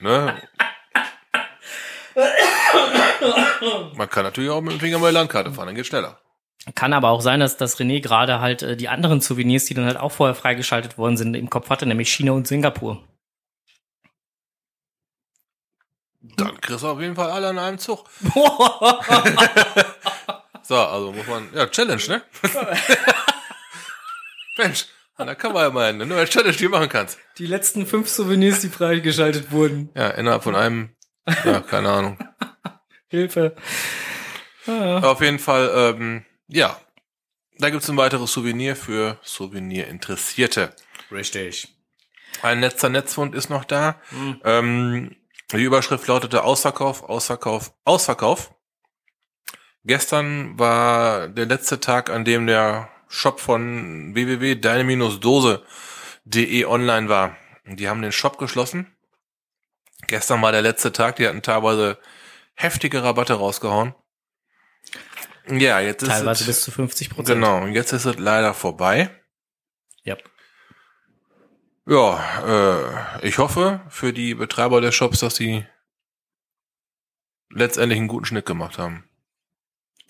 ne? 0.00 0.42
Man 3.94 4.08
kann 4.08 4.24
natürlich 4.24 4.50
auch 4.50 4.60
mit 4.60 4.72
dem 4.72 4.80
Finger 4.80 4.98
mal 4.98 5.12
Landkarte 5.12 5.52
fahren, 5.52 5.66
dann 5.66 5.74
geht's 5.74 5.88
schneller. 5.88 6.18
Kann 6.74 6.94
aber 6.94 7.10
auch 7.10 7.20
sein, 7.20 7.40
dass, 7.40 7.58
dass 7.58 7.78
René 7.78 8.00
gerade 8.00 8.40
halt 8.40 8.62
äh, 8.62 8.76
die 8.76 8.88
anderen 8.88 9.20
Souvenirs, 9.20 9.66
die 9.66 9.74
dann 9.74 9.84
halt 9.84 9.98
auch 9.98 10.12
vorher 10.12 10.34
freigeschaltet 10.34 10.96
worden 10.96 11.18
sind, 11.18 11.34
im 11.34 11.50
Kopf 11.50 11.68
hatte, 11.68 11.84
nämlich 11.84 12.10
China 12.12 12.32
und 12.32 12.46
Singapur. 12.46 13.04
Dann 16.36 16.58
kriegst 16.60 16.82
du 16.82 16.88
auf 16.88 17.00
jeden 17.00 17.14
Fall 17.14 17.30
alle 17.30 17.48
an 17.48 17.58
einem 17.58 17.78
Zug. 17.78 18.08
so, 20.62 20.76
also 20.76 21.12
muss 21.12 21.26
man, 21.26 21.50
ja, 21.52 21.66
Challenge, 21.66 22.02
ne? 22.08 22.22
Mensch, 24.56 24.86
da 25.18 25.34
kann 25.34 25.52
man 25.52 25.64
ja 25.64 25.70
mal 25.70 25.90
eine 25.90 26.06
neue 26.06 26.24
Challenge, 26.24 26.56
die 26.56 26.64
du 26.64 26.70
machen 26.70 26.88
kannst. 26.88 27.18
Die 27.36 27.46
letzten 27.46 27.86
fünf 27.86 28.08
Souvenirs, 28.08 28.60
die 28.60 28.70
freigeschaltet 28.70 29.52
wurden. 29.52 29.90
Ja, 29.94 30.08
innerhalb 30.08 30.42
von 30.42 30.56
einem, 30.56 30.96
ja, 31.44 31.60
keine 31.60 31.90
Ahnung. 31.90 32.18
Hilfe. 33.14 33.56
Ah. 34.66 35.10
Auf 35.10 35.20
jeden 35.20 35.38
Fall, 35.38 35.70
ähm, 35.74 36.24
ja, 36.48 36.78
da 37.58 37.70
gibt's 37.70 37.88
ein 37.88 37.96
weiteres 37.96 38.32
Souvenir 38.32 38.76
für 38.76 39.18
Souvenir-Interessierte. 39.22 40.74
Richtig. 41.12 41.68
Ein 42.42 42.60
letzter 42.60 42.88
Netzfund 42.88 43.34
ist 43.34 43.48
noch 43.48 43.64
da. 43.64 44.00
Mhm. 44.10 44.40
Ähm, 44.44 45.16
die 45.52 45.62
Überschrift 45.62 46.06
lautete 46.08 46.42
Ausverkauf, 46.42 47.04
Ausverkauf, 47.04 47.72
Ausverkauf. 47.84 48.52
Gestern 49.84 50.58
war 50.58 51.28
der 51.28 51.46
letzte 51.46 51.78
Tag, 51.78 52.10
an 52.10 52.24
dem 52.24 52.46
der 52.46 52.88
Shop 53.08 53.38
von 53.38 54.14
www.deine-dose.de 54.14 56.64
online 56.64 57.08
war. 57.08 57.36
Die 57.66 57.88
haben 57.88 58.02
den 58.02 58.12
Shop 58.12 58.38
geschlossen. 58.38 58.90
Gestern 60.06 60.42
war 60.42 60.52
der 60.52 60.62
letzte 60.62 60.92
Tag, 60.92 61.16
die 61.16 61.28
hatten 61.28 61.42
teilweise 61.42 61.98
heftige 62.54 63.02
Rabatte 63.02 63.34
rausgehauen. 63.34 63.94
Ja, 65.48 65.80
jetzt 65.80 66.02
ist 66.02 66.08
Teilweise 66.08 66.42
es, 66.42 66.46
bis 66.46 66.62
zu 66.62 66.70
50 66.70 67.10
Prozent. 67.10 67.36
Genau, 67.36 67.62
und 67.62 67.72
jetzt 67.72 67.92
ist 67.92 68.06
es 68.06 68.18
leider 68.18 68.54
vorbei. 68.54 69.10
Ja. 70.02 70.16
Ja, 71.86 73.18
äh, 73.20 73.28
ich 73.28 73.38
hoffe 73.38 73.82
für 73.88 74.12
die 74.12 74.34
Betreiber 74.34 74.80
der 74.80 74.92
Shops, 74.92 75.20
dass 75.20 75.36
sie 75.36 75.66
letztendlich 77.50 77.98
einen 77.98 78.08
guten 78.08 78.24
Schnitt 78.24 78.46
gemacht 78.46 78.78
haben. 78.78 79.04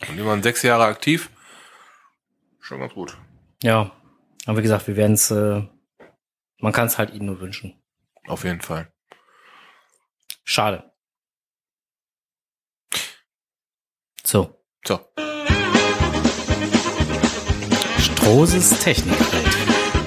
Und 0.09 0.17
die 0.17 0.25
waren 0.25 0.43
sechs 0.43 0.63
Jahre 0.63 0.85
aktiv. 0.85 1.31
Schon 2.61 2.81
ganz 2.81 2.95
gut. 2.95 3.17
Ja, 3.63 3.91
aber 4.47 4.59
wie 4.59 4.63
gesagt, 4.63 4.87
wir 4.87 4.97
werden 4.97 5.15
es, 5.15 5.31
äh, 5.31 5.63
man 6.59 6.73
kann 6.73 6.87
es 6.87 6.97
halt 6.97 7.13
ihnen 7.13 7.27
nur 7.27 7.41
wünschen. 7.41 7.83
Auf 8.27 8.45
jeden 8.45 8.61
Fall. 8.61 8.93
Schade. 10.45 10.94
So. 14.27 14.59
So. 14.87 15.01
Strohses 17.99 18.79
Technikwelt. 18.79 19.55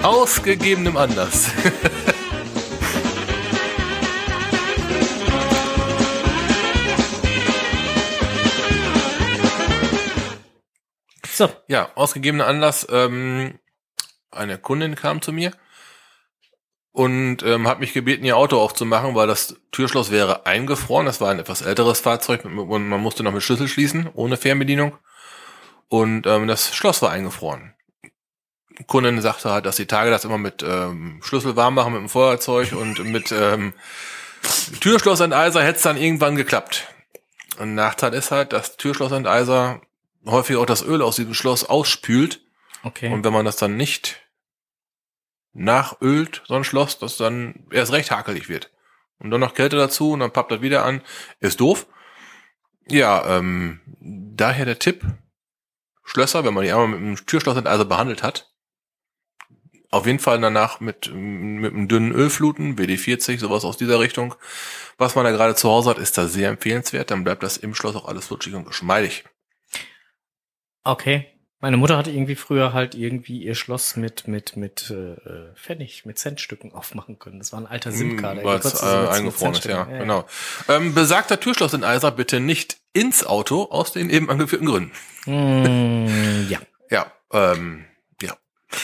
Aus 0.02 0.42
gegebenem 0.42 0.98
Anlass. 0.98 1.52
so. 11.32 11.50
Ja, 11.68 11.92
ausgegebener 11.94 12.48
Anlass. 12.48 12.88
Ähm, 12.90 13.60
eine 14.32 14.58
Kundin 14.58 14.96
kam 14.96 15.22
zu 15.22 15.32
mir 15.32 15.52
und 16.98 17.44
ähm, 17.44 17.68
hat 17.68 17.80
mich 17.80 17.94
gebeten, 17.94 18.26
ihr 18.26 18.36
Auto 18.36 18.60
aufzumachen, 18.60 19.14
weil 19.14 19.28
das 19.28 19.56
Türschloss 19.72 20.10
wäre 20.10 20.48
eingefroren. 20.48 21.06
Das 21.06 21.22
war 21.22 21.30
ein 21.30 21.38
etwas 21.38 21.62
älteres 21.62 22.00
Fahrzeug 22.00 22.44
und 22.44 22.56
man 22.56 23.00
musste 23.00 23.22
noch 23.22 23.32
mit 23.32 23.44
Schlüssel 23.44 23.68
schließen, 23.68 24.10
ohne 24.16 24.36
Fernbedienung. 24.36 24.98
Und 25.90 26.26
ähm, 26.26 26.48
das 26.48 26.76
Schloss 26.76 27.04
war 27.04 27.12
eingefroren. 27.12 27.76
Kundin 28.88 29.22
sagte 29.22 29.52
halt, 29.52 29.68
dass 29.68 29.76
die 29.76 29.86
Tage 29.86 30.10
das 30.10 30.26
immer 30.26 30.40
mit 30.40 30.64
ähm, 30.64 31.22
Schlüssel 31.24 31.56
warm 31.56 31.76
machen, 31.76 31.94
mit 31.94 32.02
dem 32.02 32.10
Feuerzeug 32.10 32.72
und 32.72 33.06
mit 33.06 33.32
ähm, 33.32 33.74
Türschlossenteiser 34.80 35.62
hätte 35.62 35.78
es 35.78 35.84
dann 35.84 35.98
irgendwann 35.98 36.36
geklappt. 36.36 36.88
Ein 37.60 37.76
Nachteil 37.76 38.16
ist 38.16 38.32
halt, 38.32 38.54
dass 38.54 38.76
Türschlossenteiser 38.76 39.82
häufig 40.26 40.56
auch 40.56 40.66
das 40.66 40.82
Öl 40.82 41.04
aus 41.04 41.18
diesem 41.18 41.36
Schloss 41.36 41.64
ausspült. 41.64 42.42
Okay. 42.82 43.14
Und 43.14 43.24
wenn 43.24 43.34
man 43.34 43.46
das 43.46 43.58
dann 43.58 43.78
nicht 43.78 44.27
nachölt, 45.58 46.44
so 46.48 46.56
ein 46.56 46.64
Schloss, 46.64 47.00
das 47.00 47.18
dann 47.18 47.66
erst 47.72 47.92
recht 47.92 48.12
hakelig 48.12 48.48
wird. 48.48 48.72
Und 49.20 49.32
dann 49.32 49.42
noch 49.42 49.56
Kälte 49.56 49.76
dazu 49.76 50.12
und 50.12 50.20
dann 50.20 50.32
pappt 50.32 50.52
das 50.52 50.62
wieder 50.62 50.86
an. 50.86 51.02
Ist 51.40 51.60
doof. 51.60 51.88
Ja, 52.88 53.38
ähm, 53.38 53.82
daher 54.00 54.66
der 54.66 54.80
Tipp, 54.80 55.04
Schlösser, 56.04 56.46
wenn 56.46 56.54
man 56.54 56.64
die 56.64 56.72
einmal 56.72 56.88
mit 56.88 57.00
einem 57.00 57.26
Türschloss 57.26 57.58
also 57.66 57.86
behandelt 57.86 58.24
hat, 58.24 58.54
auf 59.90 60.06
jeden 60.06 60.20
Fall 60.20 60.40
danach 60.40 60.80
mit, 60.80 61.14
mit 61.14 61.74
einem 61.74 61.88
dünnen 61.88 62.12
Ölfluten, 62.12 62.78
WD-40, 62.78 63.40
sowas 63.40 63.66
aus 63.66 63.78
dieser 63.78 64.00
Richtung. 64.00 64.36
Was 64.98 65.16
man 65.16 65.26
da 65.26 65.32
gerade 65.32 65.56
zu 65.56 65.70
Hause 65.70 65.90
hat, 65.90 65.98
ist 65.98 66.18
da 66.18 66.28
sehr 66.28 66.50
empfehlenswert. 66.50 67.10
Dann 67.10 67.24
bleibt 67.24 67.44
das 67.44 67.58
im 67.58 67.74
Schloss 67.74 67.96
auch 67.96 68.08
alles 68.08 68.28
flutschig 68.28 68.54
und 68.54 68.66
geschmeidig. 68.66 69.26
Okay. 70.84 71.37
Meine 71.60 71.78
Mutter 71.78 71.98
hatte 71.98 72.12
irgendwie 72.12 72.36
früher 72.36 72.72
halt 72.72 72.94
irgendwie 72.94 73.42
ihr 73.42 73.56
Schloss 73.56 73.96
mit 73.96 74.28
mit 74.28 74.56
mit 74.58 74.92
äh, 74.92 75.16
Pfennig, 75.56 76.06
mit 76.06 76.20
Centstücken 76.20 76.72
aufmachen 76.72 77.18
können. 77.18 77.40
Das 77.40 77.52
war 77.52 77.60
ein 77.60 77.66
alter 77.66 77.92
SIM-Card. 77.92 78.44
Weil 78.44 78.60
es 78.60 78.84
äh, 78.84 78.86
eingefroren 78.86 79.54
ist, 79.54 79.66
ja, 79.66 79.90
ja, 79.90 79.98
genau. 79.98 80.26
Ähm, 80.70 80.94
besagter 80.94 81.40
Türschloss 81.40 81.74
in 81.74 81.84
Eiser 81.84 82.12
bitte 82.12 82.40
nicht 82.40 82.78
ins 82.94 83.26
Auto 83.26 83.64
aus 83.72 83.92
den 83.92 84.12
eben 84.12 84.30
angeführten 84.30 84.68
Gründen. 84.68 84.92
Mm, 85.26 86.50
ja. 86.50 86.60
Ja, 86.90 87.12
ähm, 87.34 87.84
ja. 88.22 88.38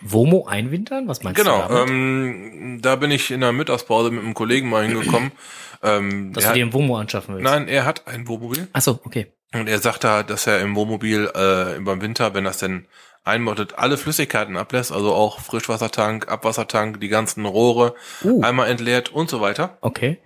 Womo 0.00 0.46
einwintern? 0.46 1.06
Was 1.08 1.22
meinst 1.22 1.38
genau, 1.38 1.68
du 1.68 1.70
Genau, 1.74 1.92
ähm, 1.92 2.78
da 2.80 2.96
bin 2.96 3.10
ich 3.10 3.30
in 3.30 3.42
der 3.42 3.52
Mittagspause 3.52 4.10
mit 4.10 4.24
einem 4.24 4.32
Kollegen 4.32 4.70
mal 4.70 4.86
hingekommen. 4.86 5.30
ähm, 5.82 6.32
Dass 6.32 6.46
du 6.46 6.54
dir 6.54 6.64
ein 6.64 6.72
Womo 6.72 6.96
anschaffen 6.96 7.34
willst? 7.34 7.44
Nein, 7.44 7.68
er 7.68 7.84
hat 7.84 8.06
ein 8.06 8.26
Wohnmobil. 8.28 8.66
Ach 8.72 8.80
so, 8.80 8.98
okay. 9.04 9.35
Und 9.60 9.68
er 9.68 9.78
sagte 9.78 10.10
halt, 10.10 10.30
dass 10.30 10.46
er 10.46 10.60
im 10.60 10.74
Wohnmobil 10.74 11.30
äh, 11.34 11.76
über 11.76 11.94
den 11.94 12.02
Winter, 12.02 12.34
wenn 12.34 12.44
das 12.44 12.58
denn 12.58 12.86
einmottet, 13.24 13.74
alle 13.76 13.96
Flüssigkeiten 13.96 14.56
ablässt, 14.56 14.92
also 14.92 15.12
auch 15.12 15.40
Frischwassertank, 15.40 16.28
Abwassertank, 16.28 17.00
die 17.00 17.08
ganzen 17.08 17.44
Rohre 17.44 17.94
uh. 18.22 18.40
einmal 18.42 18.68
entleert 18.68 19.10
und 19.10 19.28
so 19.28 19.40
weiter. 19.40 19.78
Okay. 19.80 20.18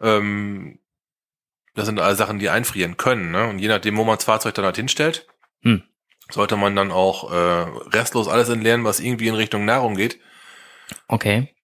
Ähm, 0.00 0.78
das 1.74 1.86
sind 1.86 2.00
alle 2.00 2.14
Sachen, 2.14 2.38
die 2.38 2.50
einfrieren 2.50 2.96
können. 2.96 3.30
Ne? 3.30 3.48
Und 3.48 3.58
je 3.58 3.68
nachdem, 3.68 3.96
wo 3.96 4.04
man 4.04 4.16
das 4.16 4.24
Fahrzeug 4.24 4.54
dann 4.54 4.64
halt 4.64 4.76
hinstellt, 4.76 5.26
hm. 5.62 5.82
sollte 6.30 6.56
man 6.56 6.76
dann 6.76 6.90
auch 6.90 7.32
äh, 7.32 7.66
restlos 7.90 8.28
alles 8.28 8.48
entleeren, 8.48 8.84
was 8.84 9.00
irgendwie 9.00 9.28
in 9.28 9.34
Richtung 9.34 9.64
Nahrung 9.64 9.94
geht. 9.94 10.18
Okay. 11.08 11.54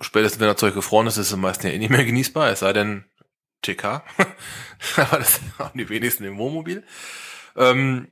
Spätestens 0.00 0.40
wenn 0.40 0.48
das 0.48 0.56
Zeug 0.56 0.74
gefroren 0.74 1.06
ist, 1.06 1.18
ist 1.18 1.30
es 1.30 1.36
meistens 1.36 1.64
ja 1.64 1.70
eh 1.70 1.78
nicht 1.78 1.90
mehr 1.90 2.04
genießbar, 2.04 2.50
es 2.50 2.60
sei 2.60 2.72
denn, 2.72 3.04
TK. 3.62 3.84
Aber 4.96 5.18
das 5.18 5.40
haben 5.58 5.78
die 5.78 5.88
wenigsten 5.88 6.24
im 6.24 6.38
Wohnmobil. 6.38 6.84
Ähm, 7.56 8.08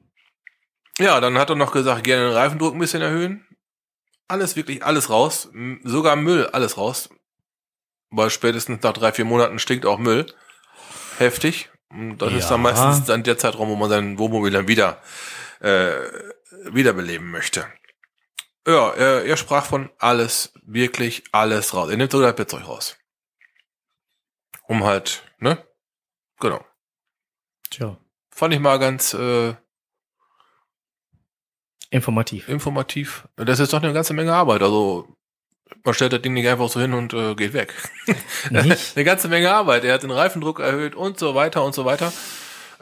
ja, 0.99 1.21
dann 1.21 1.39
hat 1.39 1.51
er 1.51 1.57
noch 1.57 1.73
gesagt, 1.73 2.05
gerne 2.05 2.29
den 2.29 2.35
Reifendruck 2.35 2.75
ein 2.75 2.81
bisschen 2.81 3.03
erhöhen. 3.03 3.47
Alles, 4.27 4.57
wirklich 4.57 4.85
alles 4.85 5.11
raus. 5.11 5.49
Sogar 5.85 6.17
Müll, 6.17 6.47
alles 6.47 6.77
raus. 6.77 7.09
Weil 8.11 8.31
spätestens 8.31 8.83
nach 8.83 8.93
drei, 8.93 9.13
vier 9.13 9.25
Monaten 9.25 9.59
stinkt 9.59 9.87
auch 9.87 9.99
Müll. 9.99 10.27
Heftig. 11.19 11.71
Und 11.91 12.19
das 12.19 12.33
ja. 12.33 12.39
ist 12.39 12.49
dann 12.49 12.61
meistens 12.61 13.05
dann 13.07 13.23
der 13.23 13.39
Zeitraum, 13.39 13.69
wo 13.69 13.77
man 13.77 13.89
sein 13.89 14.19
Wohnmobil 14.19 14.53
dann 14.53 14.69
wieder 14.69 15.01
äh, 15.61 15.93
wiederbeleben 16.71 17.31
möchte. 17.31 17.67
Ja, 18.67 18.91
er, 18.91 19.25
er 19.25 19.37
sprach 19.39 19.65
von 19.65 19.89
alles, 19.99 20.53
wirklich 20.63 21.25
alles 21.33 21.73
raus. 21.73 21.89
Er 21.91 21.97
nimmt 21.97 22.13
sogar 22.13 22.29
das 22.29 22.37
Bettzeug 22.37 22.69
raus. 22.69 22.98
Um 24.69 24.85
halt, 24.85 25.25
ne? 25.39 25.65
Genau. 26.39 26.65
Tja. 27.71 27.99
Fand 28.31 28.55
ich 28.55 28.61
mal 28.61 28.79
ganz 28.79 29.15
äh, 29.15 29.55
informativ. 31.91 32.49
Informativ. 32.49 33.27
Das 33.37 33.59
ist 33.59 33.73
doch 33.73 33.83
eine 33.83 33.93
ganze 33.95 34.13
Menge 34.13 34.35
Arbeit. 34.35 34.63
Also 34.63 35.09
Man 35.85 35.95
stellt 35.95 36.13
das 36.13 36.23
Ding 36.23 36.35
nicht 36.35 36.47
einfach 36.47 36.69
so 36.69 36.81
hin 36.81 36.93
und 36.93 37.15
äh, 37.15 37.35
geht 37.35 37.55
weg. 37.55 37.75
Eine 38.51 39.05
ganze 39.05 39.29
Menge 39.29 39.51
Arbeit. 39.51 39.85
Er 39.85 39.95
hat 39.95 40.03
den 40.03 40.11
Reifendruck 40.11 40.61
erhöht 40.61 40.95
und 40.95 41.19
so 41.19 41.35
weiter 41.35 41.65
und 41.65 41.75
so 41.75 41.85
weiter. 41.85 42.13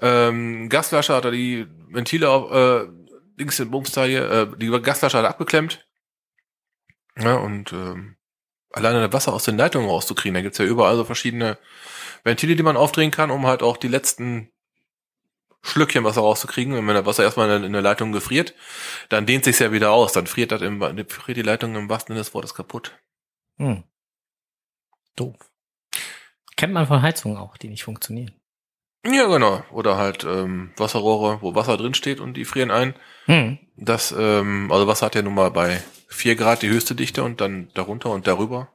Ähm, 0.02 0.68
Gasflasche 0.68 1.14
hat 1.14 1.24
er 1.24 1.30
die 1.30 1.66
Ventile 1.88 2.28
auf, 2.28 2.50
äh, 2.50 2.88
links 3.38 3.56
den 3.56 3.70
Bums 3.70 3.92
da 3.92 4.04
hier, 4.04 4.30
äh, 4.30 4.58
die 4.58 4.70
Gasflasche 4.82 5.18
hat 5.18 5.24
er 5.24 5.30
abgeklemmt. 5.30 5.86
Ja, 7.16 7.36
und 7.36 7.72
ähm, 7.72 8.15
alleine 8.76 9.00
das 9.00 9.12
Wasser 9.12 9.32
aus 9.32 9.44
den 9.44 9.56
Leitungen 9.56 9.88
rauszukriegen. 9.88 10.34
Da 10.34 10.42
gibt's 10.42 10.58
ja 10.58 10.64
überall 10.64 10.96
so 10.96 11.04
verschiedene 11.04 11.58
Ventile, 12.24 12.56
die 12.56 12.62
man 12.62 12.76
aufdrehen 12.76 13.10
kann, 13.10 13.30
um 13.30 13.46
halt 13.46 13.62
auch 13.62 13.76
die 13.76 13.88
letzten 13.88 14.50
Schlückchen 15.62 16.04
Wasser 16.04 16.20
rauszukriegen. 16.20 16.74
Und 16.74 16.86
wenn 16.86 16.94
das 16.94 17.06
Wasser 17.06 17.24
erstmal 17.24 17.64
in 17.64 17.72
der 17.72 17.82
Leitung 17.82 18.12
gefriert, 18.12 18.54
dann 19.08 19.26
dehnt 19.26 19.44
sich's 19.44 19.58
ja 19.58 19.72
wieder 19.72 19.92
aus. 19.92 20.12
Dann 20.12 20.26
friert 20.26 20.52
das 20.52 20.60
im, 20.60 20.80
friert 21.08 21.38
die 21.38 21.42
Leitung 21.42 21.74
im 21.74 21.88
wahrsten 21.88 22.12
Sinne 22.12 22.20
des 22.20 22.34
Wortes 22.34 22.54
kaputt. 22.54 22.92
Hm. 23.56 23.82
Doof. 25.16 25.36
Kennt 26.56 26.74
man 26.74 26.86
von 26.86 27.02
Heizungen 27.02 27.38
auch, 27.38 27.56
die 27.56 27.68
nicht 27.68 27.84
funktionieren. 27.84 28.34
Ja, 29.06 29.26
genau. 29.26 29.64
Oder 29.70 29.96
halt 29.96 30.24
ähm, 30.24 30.72
Wasserrohre, 30.76 31.40
wo 31.40 31.54
Wasser 31.54 31.76
drin 31.76 31.94
steht 31.94 32.20
und 32.20 32.34
die 32.34 32.44
frieren 32.44 32.70
ein. 32.70 32.94
Hm. 33.24 33.58
Das, 33.76 34.14
ähm, 34.16 34.70
also 34.70 34.86
Wasser 34.86 35.06
hat 35.06 35.14
ja 35.14 35.22
nun 35.22 35.34
mal 35.34 35.50
bei 35.50 35.82
vier 36.06 36.36
Grad 36.36 36.62
die 36.62 36.68
höchste 36.68 36.94
Dichte 36.94 37.22
und 37.22 37.40
dann 37.40 37.70
darunter 37.74 38.10
und 38.10 38.26
darüber 38.26 38.72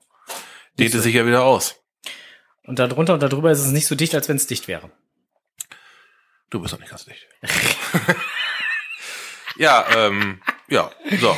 dehnt 0.79 0.93
es 0.93 1.03
sich 1.03 1.15
ja 1.15 1.25
wieder 1.25 1.43
aus. 1.43 1.81
Und 2.63 2.79
darunter 2.79 3.13
und 3.13 3.23
darüber 3.23 3.51
ist 3.51 3.59
es 3.59 3.71
nicht 3.71 3.87
so 3.87 3.95
dicht, 3.95 4.15
als 4.15 4.29
wenn 4.29 4.35
es 4.35 4.47
dicht 4.47 4.67
wäre. 4.67 4.91
Du 6.49 6.59
bist 6.59 6.73
doch 6.73 6.79
nicht 6.79 6.89
ganz 6.89 7.05
dicht. 7.05 7.27
ja, 9.57 9.85
ähm, 9.95 10.41
ja, 10.69 10.91
so. 11.19 11.35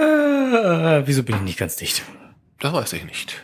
Äh, 0.00 1.06
wieso 1.06 1.22
bin 1.22 1.36
ich 1.36 1.42
nicht 1.42 1.58
ganz 1.58 1.76
dicht? 1.76 2.02
Das 2.60 2.72
weiß 2.72 2.92
ich 2.94 3.04
nicht. 3.04 3.42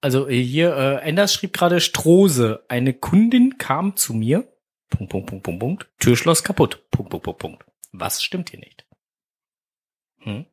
Also 0.00 0.28
äh, 0.28 0.42
hier, 0.42 0.76
äh, 0.76 0.96
Enders 1.08 1.32
schrieb 1.32 1.52
gerade 1.52 1.80
Strose. 1.80 2.64
Eine 2.68 2.92
Kundin 2.92 3.58
kam 3.58 3.96
zu 3.96 4.14
mir. 4.14 4.52
Punkt, 4.90 5.10
Punkt, 5.10 5.28
Punkt, 5.28 5.44
Punkt, 5.44 5.60
Punkt. 5.60 5.86
Türschloss 5.98 6.42
kaputt. 6.42 6.90
Punkt, 6.90 7.10
Punkt, 7.10 7.24
Punkt, 7.24 7.40
Punkt. 7.40 7.64
Was 7.92 8.22
stimmt 8.22 8.50
hier 8.50 8.60
nicht? 8.60 8.84
Hm? 10.20 10.46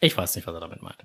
Ich 0.00 0.16
weiß 0.16 0.36
nicht, 0.36 0.46
was 0.46 0.54
er 0.54 0.60
damit 0.60 0.82
meint. 0.82 1.02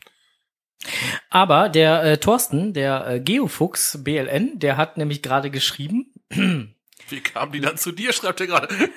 Aber 1.29 1.69
der 1.69 2.03
äh, 2.03 2.17
Thorsten, 2.17 2.73
der 2.73 3.07
äh, 3.07 3.19
Geofuchs 3.19 4.03
BLN, 4.03 4.59
der 4.59 4.77
hat 4.77 4.97
nämlich 4.97 5.21
gerade 5.21 5.49
geschrieben. 5.49 6.13
Wie 7.09 7.21
kam 7.21 7.51
die 7.51 7.59
dann 7.59 7.77
zu 7.77 7.91
dir? 7.91 8.13
Schreibt 8.13 8.41
er 8.41 8.47
gerade. 8.47 8.67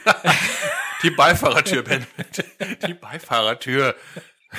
die 1.02 1.10
Beifahrertür, 1.10 1.82
Ben. 1.82 2.06
Die 2.86 2.94
Beifahrertür. 2.94 3.96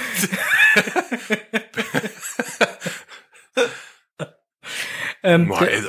ähm, 5.24 5.54
der, 5.58 5.82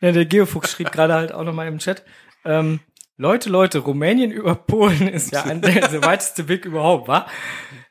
ja, 0.00 0.12
der 0.12 0.24
Geofuchs 0.26 0.72
schrieb 0.72 0.92
gerade 0.92 1.14
halt 1.14 1.32
auch 1.32 1.42
nochmal 1.42 1.66
im 1.66 1.78
Chat. 1.78 2.04
Ähm, 2.44 2.80
Leute, 3.16 3.48
Leute, 3.48 3.78
Rumänien 3.78 4.32
über 4.32 4.54
Polen 4.56 5.08
ist 5.08 5.32
ja 5.32 5.44
ein, 5.44 5.60
der 5.60 6.02
weiteste 6.04 6.48
Weg 6.48 6.64
überhaupt, 6.64 7.06
wa? 7.06 7.26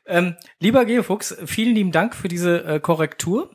Ähm, 0.06 0.36
lieber 0.60 0.84
Geofuchs, 0.84 1.36
vielen 1.46 1.74
lieben 1.74 1.92
Dank 1.92 2.14
für 2.14 2.28
diese 2.28 2.64
äh, 2.64 2.80
Korrektur. 2.80 3.50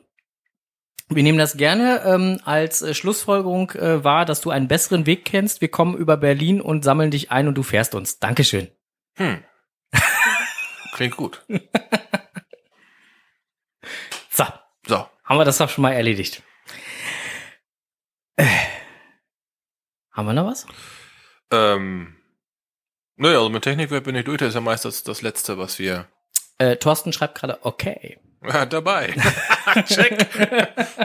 Wir 1.09 1.23
nehmen 1.23 1.37
das 1.37 1.57
gerne 1.57 2.01
ähm, 2.05 2.39
als 2.43 2.81
äh, 2.81 2.93
Schlussfolgerung 2.93 3.71
äh, 3.71 4.03
wahr, 4.03 4.25
dass 4.25 4.41
du 4.41 4.49
einen 4.49 4.67
besseren 4.67 5.05
Weg 5.05 5.25
kennst. 5.25 5.61
Wir 5.61 5.69
kommen 5.69 5.95
über 5.95 6.17
Berlin 6.17 6.61
und 6.61 6.83
sammeln 6.83 7.11
dich 7.11 7.31
ein 7.31 7.47
und 7.47 7.55
du 7.55 7.63
fährst 7.63 7.95
uns. 7.95 8.19
Dankeschön. 8.19 8.67
Hm. 9.15 9.43
Klingt 10.93 11.17
gut. 11.17 11.45
so. 14.29 14.43
So. 14.87 15.05
Haben 15.23 15.39
wir 15.39 15.45
das 15.45 15.57
doch 15.59 15.69
schon 15.69 15.83
mal 15.83 15.93
erledigt. 15.93 16.43
Äh. 18.35 18.45
Haben 20.19 20.25
wir 20.25 20.33
noch 20.33 20.47
was? 20.47 20.65
Ähm, 21.49 22.17
naja, 23.15 23.37
also 23.37 23.49
mit 23.49 23.63
Technikwert 23.63 24.03
bin 24.03 24.15
ich 24.15 24.25
durch. 24.25 24.39
Das 24.39 24.49
ist 24.49 24.55
ja 24.55 24.59
meist 24.59 24.83
das, 24.83 25.01
das 25.03 25.21
Letzte, 25.21 25.57
was 25.57 25.79
wir. 25.79 26.07
Äh, 26.57 26.75
Thorsten 26.75 27.13
schreibt 27.13 27.35
gerade, 27.35 27.59
okay. 27.61 28.19
Ja, 28.45 28.65
dabei. 28.65 29.15
Check. 29.85 30.27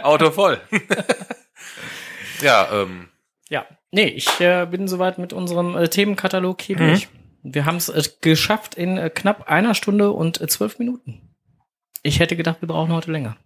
Auto 0.03 0.33
voll. 0.33 0.61
ja, 2.41 2.69
ähm. 2.73 3.09
Ja, 3.49 3.69
nee, 3.93 4.09
ich 4.09 4.41
äh, 4.41 4.67
bin 4.69 4.89
soweit 4.89 5.19
mit 5.19 5.33
unserem 5.33 5.77
äh, 5.77 5.89
Themenkatalog 5.89 6.61
hier 6.61 6.81
mhm. 6.81 6.89
durch. 6.89 7.09
Wir 7.45 7.67
haben 7.67 7.77
es 7.77 7.89
äh, 7.89 8.03
geschafft 8.21 8.75
in 8.75 8.99
äh, 8.99 9.11
knapp 9.11 9.49
einer 9.49 9.77
Stunde 9.77 10.11
und 10.11 10.41
äh, 10.41 10.49
zwölf 10.49 10.81
Minuten. 10.81 11.37
Ich 12.03 12.19
hätte 12.19 12.35
gedacht, 12.35 12.63
wir 12.63 12.67
brauchen 12.67 12.93
heute 12.93 13.13
länger. 13.13 13.37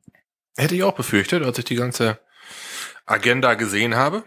Hätte 0.57 0.77
ich 0.77 0.83
auch 0.83 0.95
befürchtet, 0.95 1.45
als 1.45 1.59
ich 1.59 1.67
die 1.67 1.75
ganze 1.75 2.19
Agenda 3.05 3.53
gesehen 3.53 3.97
habe. 3.97 4.25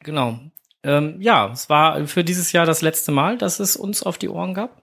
Genau 0.00 0.38
ähm, 0.82 1.20
ja, 1.20 1.50
es 1.52 1.68
war 1.68 2.06
für 2.06 2.24
dieses 2.24 2.52
Jahr 2.52 2.66
das 2.66 2.82
letzte 2.82 3.12
Mal, 3.12 3.38
dass 3.38 3.60
es 3.60 3.76
uns 3.76 4.02
auf 4.02 4.18
die 4.18 4.28
Ohren 4.28 4.54
gab. 4.54 4.82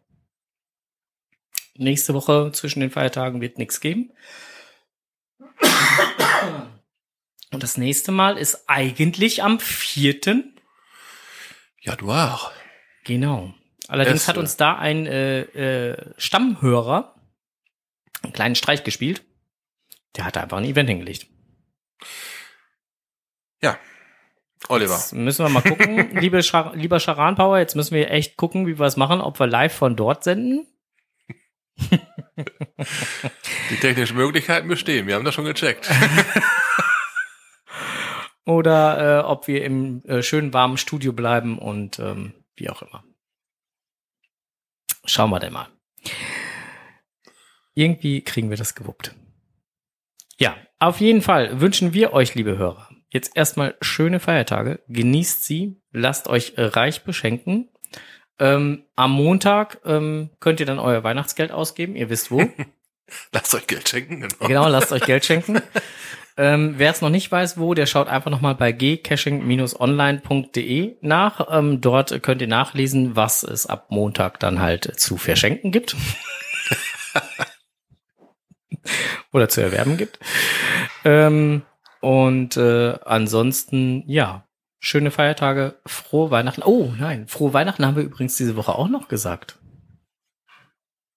Nächste 1.76 2.14
Woche 2.14 2.52
zwischen 2.54 2.80
den 2.80 2.92
Feiertagen 2.92 3.42
wird 3.42 3.58
nichts 3.58 3.82
geben. 3.82 4.12
Und 7.52 7.64
das 7.64 7.78
nächste 7.78 8.12
Mal 8.12 8.38
ist 8.38 8.70
eigentlich 8.70 9.44
am 9.44 9.60
vierten. 9.60 10.60
Ja, 11.82 11.96
du 11.96 12.12
auch. 12.12 12.52
Genau. 13.04 13.54
Allerdings 13.88 14.24
es, 14.24 14.28
hat 14.28 14.38
uns 14.38 14.58
da 14.58 14.76
ein 14.78 15.06
äh, 15.06 15.42
äh, 15.42 16.14
Stammhörer 16.18 17.16
einen 18.24 18.34
kleinen 18.34 18.56
Streich 18.56 18.84
gespielt. 18.84 19.24
Der 20.16 20.26
hatte 20.26 20.42
einfach 20.42 20.58
ein 20.58 20.66
Event 20.66 20.90
hingelegt. 20.90 21.28
Ja, 23.62 23.78
Oliver. 24.70 24.94
Jetzt 24.94 25.14
müssen 25.14 25.46
wir 25.46 25.50
mal 25.50 25.62
gucken, 25.62 26.16
liebe 26.20 26.42
Schar 26.44 26.76
lieber 26.76 27.00
Charan 27.00 27.36
Power, 27.36 27.60
jetzt 27.60 27.76
müssen 27.76 27.96
wir 27.96 28.12
echt 28.12 28.38
gucken, 28.38 28.68
wie 28.68 28.80
wir 28.80 28.86
es 28.86 28.98
machen, 28.98 29.22
ob 29.22 29.40
wir 29.40 29.48
live 29.48 29.74
von 29.74 29.96
dort 29.96 30.24
senden. 30.24 30.68
Die 33.70 33.78
technischen 33.80 34.18
Möglichkeiten 34.18 34.68
bestehen, 34.68 35.08
wir 35.08 35.16
haben 35.16 35.26
das 35.26 35.34
schon 35.36 35.46
gecheckt. 35.46 35.90
Oder 38.46 39.22
äh, 39.22 39.24
ob 39.24 39.48
wir 39.48 39.64
im 39.64 40.04
äh, 40.06 40.22
schönen 40.22 40.54
warmen 40.54 40.78
Studio 40.78 41.14
bleiben 41.14 41.58
und 41.58 41.98
ähm, 42.00 42.34
wie 42.56 42.70
auch 42.70 42.82
immer. 42.84 43.04
Schauen 45.06 45.32
wir 45.32 45.40
denn 45.40 45.54
mal. 45.54 45.68
Irgendwie 47.74 48.22
kriegen 48.22 48.50
wir 48.50 48.58
das 48.58 48.76
gewuppt. 48.76 49.16
Ja, 50.38 50.56
auf 50.80 51.00
jeden 51.00 51.22
Fall 51.22 51.60
wünschen 51.62 51.94
wir 51.94 52.14
euch, 52.14 52.36
liebe 52.36 52.58
Hörer, 52.58 52.90
Jetzt 53.16 53.38
erstmal 53.38 53.76
schöne 53.80 54.20
Feiertage. 54.20 54.82
Genießt 54.90 55.46
sie. 55.46 55.78
Lasst 55.94 56.28
euch 56.28 56.52
reich 56.58 57.06
beschenken. 57.06 57.70
Ähm, 58.40 58.84
am 58.98 59.14
Montag 59.14 59.80
ähm, 59.86 60.32
könnt 60.42 60.60
ihr 60.60 60.66
dann 60.66 60.80
euer 60.80 61.06
Weihnachtsgeld 61.06 61.54
ausgeben. 61.54 61.96
Ihr 61.96 62.10
wisst 62.10 62.30
wo. 62.30 62.46
lasst 63.32 63.56
euch 63.56 63.68
Geld 63.68 63.88
schenken. 63.88 64.20
Genau, 64.20 64.36
genau 64.46 64.68
lasst 64.68 64.92
euch 64.92 65.06
Geld 65.06 65.24
schenken. 65.24 65.62
Ähm, 66.38 66.74
Wer 66.76 66.92
es 66.92 67.00
noch 67.00 67.10
nicht 67.10 67.32
weiß, 67.32 67.58
wo, 67.58 67.74
der 67.74 67.86
schaut 67.86 68.10
einfach 68.10 68.30
nochmal 68.30 68.56
bei 68.56 68.74
gcaching-online.de 68.74 70.98
nach. 71.00 71.48
Ähm, 71.50 71.80
dort 71.80 72.22
könnt 72.22 72.42
ihr 72.42 72.50
nachlesen, 72.50 73.16
was 73.16 73.44
es 73.44 73.66
ab 73.66 73.86
Montag 73.88 74.42
dann 74.42 74.60
halt 74.60 75.00
zu 75.00 75.16
verschenken 75.16 75.72
gibt. 75.72 75.96
Oder 79.32 79.48
zu 79.48 79.62
erwerben 79.62 79.96
gibt. 79.96 80.20
Ähm, 81.06 81.62
und 82.06 82.56
äh, 82.56 83.00
ansonsten, 83.04 84.04
ja, 84.06 84.48
schöne 84.80 85.10
Feiertage, 85.10 85.80
frohe 85.88 86.30
Weihnachten. 86.30 86.62
Oh 86.64 86.94
nein, 87.00 87.28
frohe 87.28 87.52
Weihnachten 87.52 87.84
haben 87.84 87.96
wir 87.96 88.04
übrigens 88.04 88.38
diese 88.38 88.56
Woche 88.56 88.76
auch 88.76 88.90
noch 88.90 89.08
gesagt. 89.08 89.58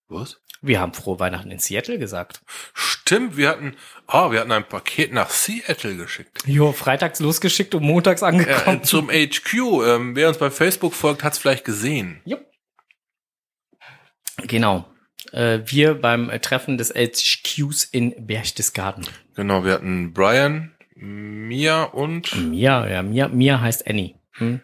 Was? 0.09 0.41
Wir 0.63 0.81
haben 0.81 0.95
frohe 0.95 1.21
Weihnachten 1.21 1.51
in 1.51 1.59
Seattle 1.59 1.99
gesagt. 1.99 2.41
Stimmt, 2.73 3.37
wir 3.37 3.51
hatten, 3.51 3.77
oh, 4.11 4.31
wir 4.33 4.41
hatten 4.41 4.51
ein 4.51 4.67
Paket 4.67 5.13
nach 5.13 5.29
Seattle 5.29 5.95
geschickt. 5.95 6.45
Jo, 6.47 6.73
freitags 6.73 7.21
losgeschickt 7.21 7.75
und 7.75 7.83
montags 7.83 8.23
angekommen. 8.23 8.79
Äh, 8.79 8.83
zum 8.83 9.11
HQ. 9.11 9.55
Ähm, 9.85 10.17
wer 10.17 10.29
uns 10.29 10.39
bei 10.39 10.51
Facebook 10.51 10.95
folgt, 10.95 11.23
hat 11.23 11.35
es 11.35 11.39
vielleicht 11.39 11.67
gesehen. 11.67 12.23
Jupp. 12.25 12.47
Genau. 14.39 14.89
Äh, 15.33 15.61
wir 15.67 16.01
beim 16.01 16.31
Treffen 16.41 16.79
des 16.79 16.95
HQs 16.95 17.85
in 17.85 18.27
Berchtesgaden. 18.27 19.07
Genau, 19.35 19.67
wir 19.67 19.75
hatten 19.75 20.15
Brian, 20.15 20.75
Mia 21.01 21.85
und. 21.85 22.35
Mia, 22.51 22.89
ja, 22.89 23.03
Mia, 23.03 23.29
Mia 23.29 23.61
heißt 23.61 23.87
Annie. 23.87 24.17
Hm? 24.33 24.61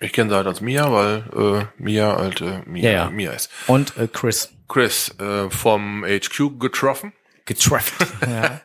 Ich 0.00 0.12
kenne 0.12 0.30
sie 0.30 0.36
halt 0.36 0.46
als 0.46 0.60
Mia, 0.60 0.92
weil 0.92 1.24
äh, 1.34 1.82
Mia 1.82 2.16
halt 2.16 2.40
äh, 2.40 2.62
Mia, 2.66 2.84
ja, 2.84 2.90
ja. 2.90 3.10
Mia 3.10 3.30
ist. 3.32 3.50
Und 3.68 3.96
äh, 3.96 4.08
Chris. 4.08 4.52
Chris 4.68 5.14
äh, 5.20 5.48
vom 5.50 6.04
HQ 6.04 6.58
getroffen. 6.58 7.12
Getroffen. 7.44 8.06
ja, 8.22 8.60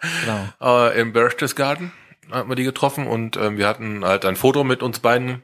genau. 0.60 0.88
äh, 0.88 1.00
Im 1.00 1.14
Berchtesgaden 1.14 1.92
hatten 2.32 2.50
wir 2.50 2.56
die 2.56 2.64
getroffen 2.64 3.08
und 3.08 3.38
äh, 3.38 3.58
wir 3.58 3.68
hatten 3.68 4.04
halt 4.04 4.26
ein 4.26 4.36
Foto 4.36 4.64
mit 4.64 4.82
uns 4.82 5.00
beiden 5.00 5.44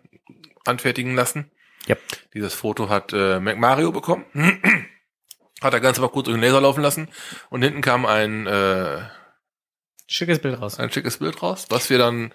anfertigen 0.65 1.15
lassen. 1.15 1.51
Yep. 1.87 2.01
Dieses 2.33 2.53
Foto 2.53 2.89
hat 2.89 3.13
äh, 3.13 3.39
McMario 3.39 3.91
bekommen. 3.91 4.25
hat 5.61 5.73
er 5.73 5.79
ganz 5.79 5.99
mal 5.99 6.09
kurz 6.09 6.25
durch 6.25 6.37
den 6.37 6.41
Laser 6.41 6.61
laufen 6.61 6.81
lassen. 6.81 7.09
Und 7.49 7.61
hinten 7.61 7.81
kam 7.81 8.05
ein 8.05 8.47
äh, 8.47 9.01
schickes 10.07 10.39
Bild 10.39 10.61
raus. 10.61 10.79
Ein 10.79 10.91
schickes 10.91 11.17
Bild 11.17 11.41
raus, 11.41 11.67
was 11.69 11.89
wir 11.89 11.97
dann 11.97 12.33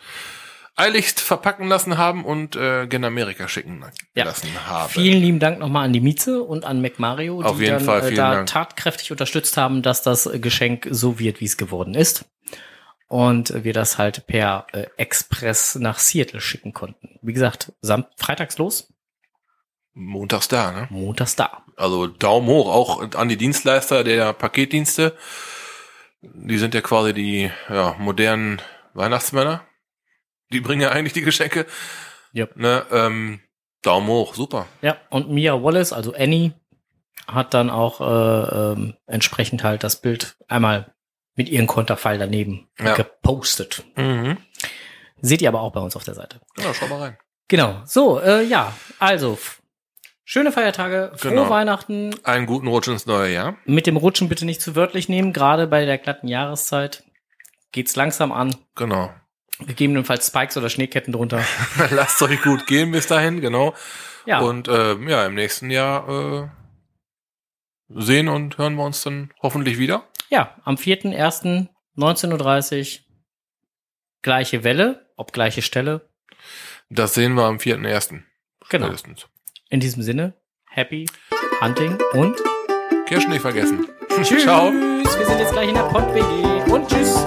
eiligst 0.77 1.21
verpacken 1.21 1.69
lassen 1.69 1.99
haben 1.99 2.25
und 2.25 2.57
äh, 2.57 2.87
gen 2.87 3.05
Amerika 3.05 3.49
schicken 3.49 3.85
ja. 4.15 4.25
lassen 4.25 4.49
haben. 4.67 4.91
Vielen 4.91 5.21
lieben 5.21 5.39
Dank 5.39 5.59
nochmal 5.59 5.85
an 5.85 5.93
die 5.93 6.01
Mieze 6.01 6.43
und 6.43 6.65
an 6.65 6.81
McMario, 6.81 7.43
die 7.43 7.65
jeden 7.65 7.79
dann 7.79 7.85
Fall, 7.85 8.13
äh, 8.13 8.15
da 8.15 8.35
Dank. 8.37 8.49
tatkräftig 8.49 9.11
unterstützt 9.11 9.57
haben, 9.57 9.83
dass 9.83 10.03
das 10.03 10.29
Geschenk 10.35 10.89
so 10.91 11.19
wird, 11.19 11.41
wie 11.41 11.47
es 11.47 11.57
geworden 11.57 11.95
ist. 11.95 12.25
Und 13.09 13.65
wir 13.65 13.73
das 13.73 13.99
halt 13.99 14.27
per 14.27 14.69
äh, 14.73 14.87
Express 14.97 15.75
nach 15.75 15.99
Seattle 15.99 16.41
schicken 16.41 16.73
konnten. 16.73 17.19
Wie 17.23 17.33
gesagt, 17.33 17.73
Sam 17.83 18.07
freitags 18.17 18.57
los. 18.57 18.93
Montags 19.93 20.47
da, 20.47 20.71
ne? 20.71 20.87
Montags 20.91 21.35
da. 21.35 21.65
Also 21.77 22.07
Daumen 22.07 22.47
hoch 22.47 22.73
auch 22.73 23.15
an 23.17 23.29
die 23.29 23.37
Dienstleister 23.37 24.05
der 24.05 24.33
Paketdienste. 24.33 25.17
Die 26.23 26.59
sind 26.59 26.75
ja 26.75 26.81
quasi 26.81 27.15
die 27.15 27.51
ja, 27.69 27.95
modernen 27.99 28.61
Weihnachtsmänner 28.95 29.65
die 30.53 30.61
bringen 30.61 30.83
ja 30.83 30.91
eigentlich 30.91 31.13
die 31.13 31.23
Geschenke. 31.23 31.67
Yep. 32.35 32.57
Ne, 32.57 32.87
ähm, 32.91 33.41
Daumen 33.83 34.09
hoch, 34.09 34.35
super. 34.35 34.67
Ja, 34.83 34.97
und 35.09 35.31
Mia 35.31 35.63
Wallace, 35.63 35.93
also 35.93 36.15
Annie, 36.15 36.53
hat 37.27 37.55
dann 37.55 37.71
auch 37.71 38.01
äh, 38.01 38.73
ähm, 38.73 38.95
entsprechend 39.07 39.65
halt 39.65 39.85
das 39.85 40.01
Bild 40.01 40.37
einmal 40.49 40.93
mit 41.35 41.49
ihrem 41.49 41.67
Konterfall 41.67 42.19
daneben 42.19 42.69
ja. 42.79 42.95
gepostet. 42.95 43.85
Mhm. 43.97 44.37
Seht 45.23 45.43
ihr 45.43 45.49
aber 45.49 45.61
auch 45.61 45.73
bei 45.73 45.81
uns 45.81 45.97
auf 45.97 46.05
der 46.05 46.15
Seite. 46.15 46.41
Genau, 46.57 46.73
schau 46.73 46.89
mal 46.89 47.01
rein. 47.01 47.19
Genau. 47.49 47.83
So, 47.85 48.21
äh, 48.21 48.43
ja, 48.43 48.75
also 48.99 49.39
schöne 50.31 50.53
Feiertage, 50.53 51.11
frohe 51.17 51.31
genau. 51.31 51.51
Weihnachten. 51.51 52.15
Einen 52.23 52.47
guten 52.47 52.69
Rutsch 52.69 52.87
ins 52.87 53.05
neue 53.05 53.33
Jahr. 53.33 53.57
Mit 53.65 53.89
dem 53.89 53.97
Rutschen 53.97 54.29
bitte 54.29 54.47
nicht 54.47 54.63
zu 54.63 54.77
wörtlich 54.77 55.09
nehmen, 55.09 55.33
gerade 55.33 55.67
bei 55.67 55.85
der 55.85 55.99
glatten 55.99 56.29
Jahreszeit 56.29 57.03
geht's 57.73 57.97
langsam 57.97 58.31
an. 58.31 58.55
Genau. 58.77 59.13
Gegebenenfalls 59.59 60.29
Spikes 60.29 60.57
oder 60.57 60.71
Schneeketten 60.71 61.13
drunter. 61.13 61.45
Lasst 61.91 62.23
euch 62.23 62.41
gut 62.43 62.69
gehen 62.69 62.93
bis 62.93 63.09
dahin, 63.09 63.41
genau. 63.41 63.75
Ja. 64.25 64.39
Und 64.39 64.69
äh, 64.69 64.95
ja, 65.09 65.27
im 65.27 65.35
nächsten 65.35 65.69
Jahr 65.69 66.09
äh, 66.09 66.47
sehen 67.89 68.29
und 68.29 68.57
hören 68.57 68.77
wir 68.77 68.85
uns 68.85 69.03
dann 69.03 69.33
hoffentlich 69.43 69.79
wieder. 69.79 70.05
Ja, 70.29 70.55
am 70.65 70.77
4.1.19.30 70.77 73.01
Uhr 73.01 73.05
gleiche 74.23 74.63
Welle, 74.63 75.11
ob 75.17 75.33
gleiche 75.33 75.63
Stelle. 75.63 76.09
Das 76.89 77.15
sehen 77.15 77.35
wir 77.35 77.47
am 77.47 77.57
4.1. 77.57 78.21
Genau. 78.69 78.87
Spätestens. 78.87 79.27
In 79.73 79.79
diesem 79.79 80.03
Sinne, 80.03 80.35
happy 80.69 81.07
hunting 81.61 81.97
und 82.15 82.37
Kirschen 83.07 83.31
nicht 83.31 83.43
vergessen. 83.43 83.87
Tschüss. 84.23 84.43
Ciao. 84.43 84.73
Wir 84.73 85.27
sind 85.27 85.39
jetzt 85.39 85.53
gleich 85.53 85.69
in 85.69 85.77
der 85.77 85.85
Pott-WG 85.85 86.73
und 86.73 86.89
tschüss. 86.89 87.25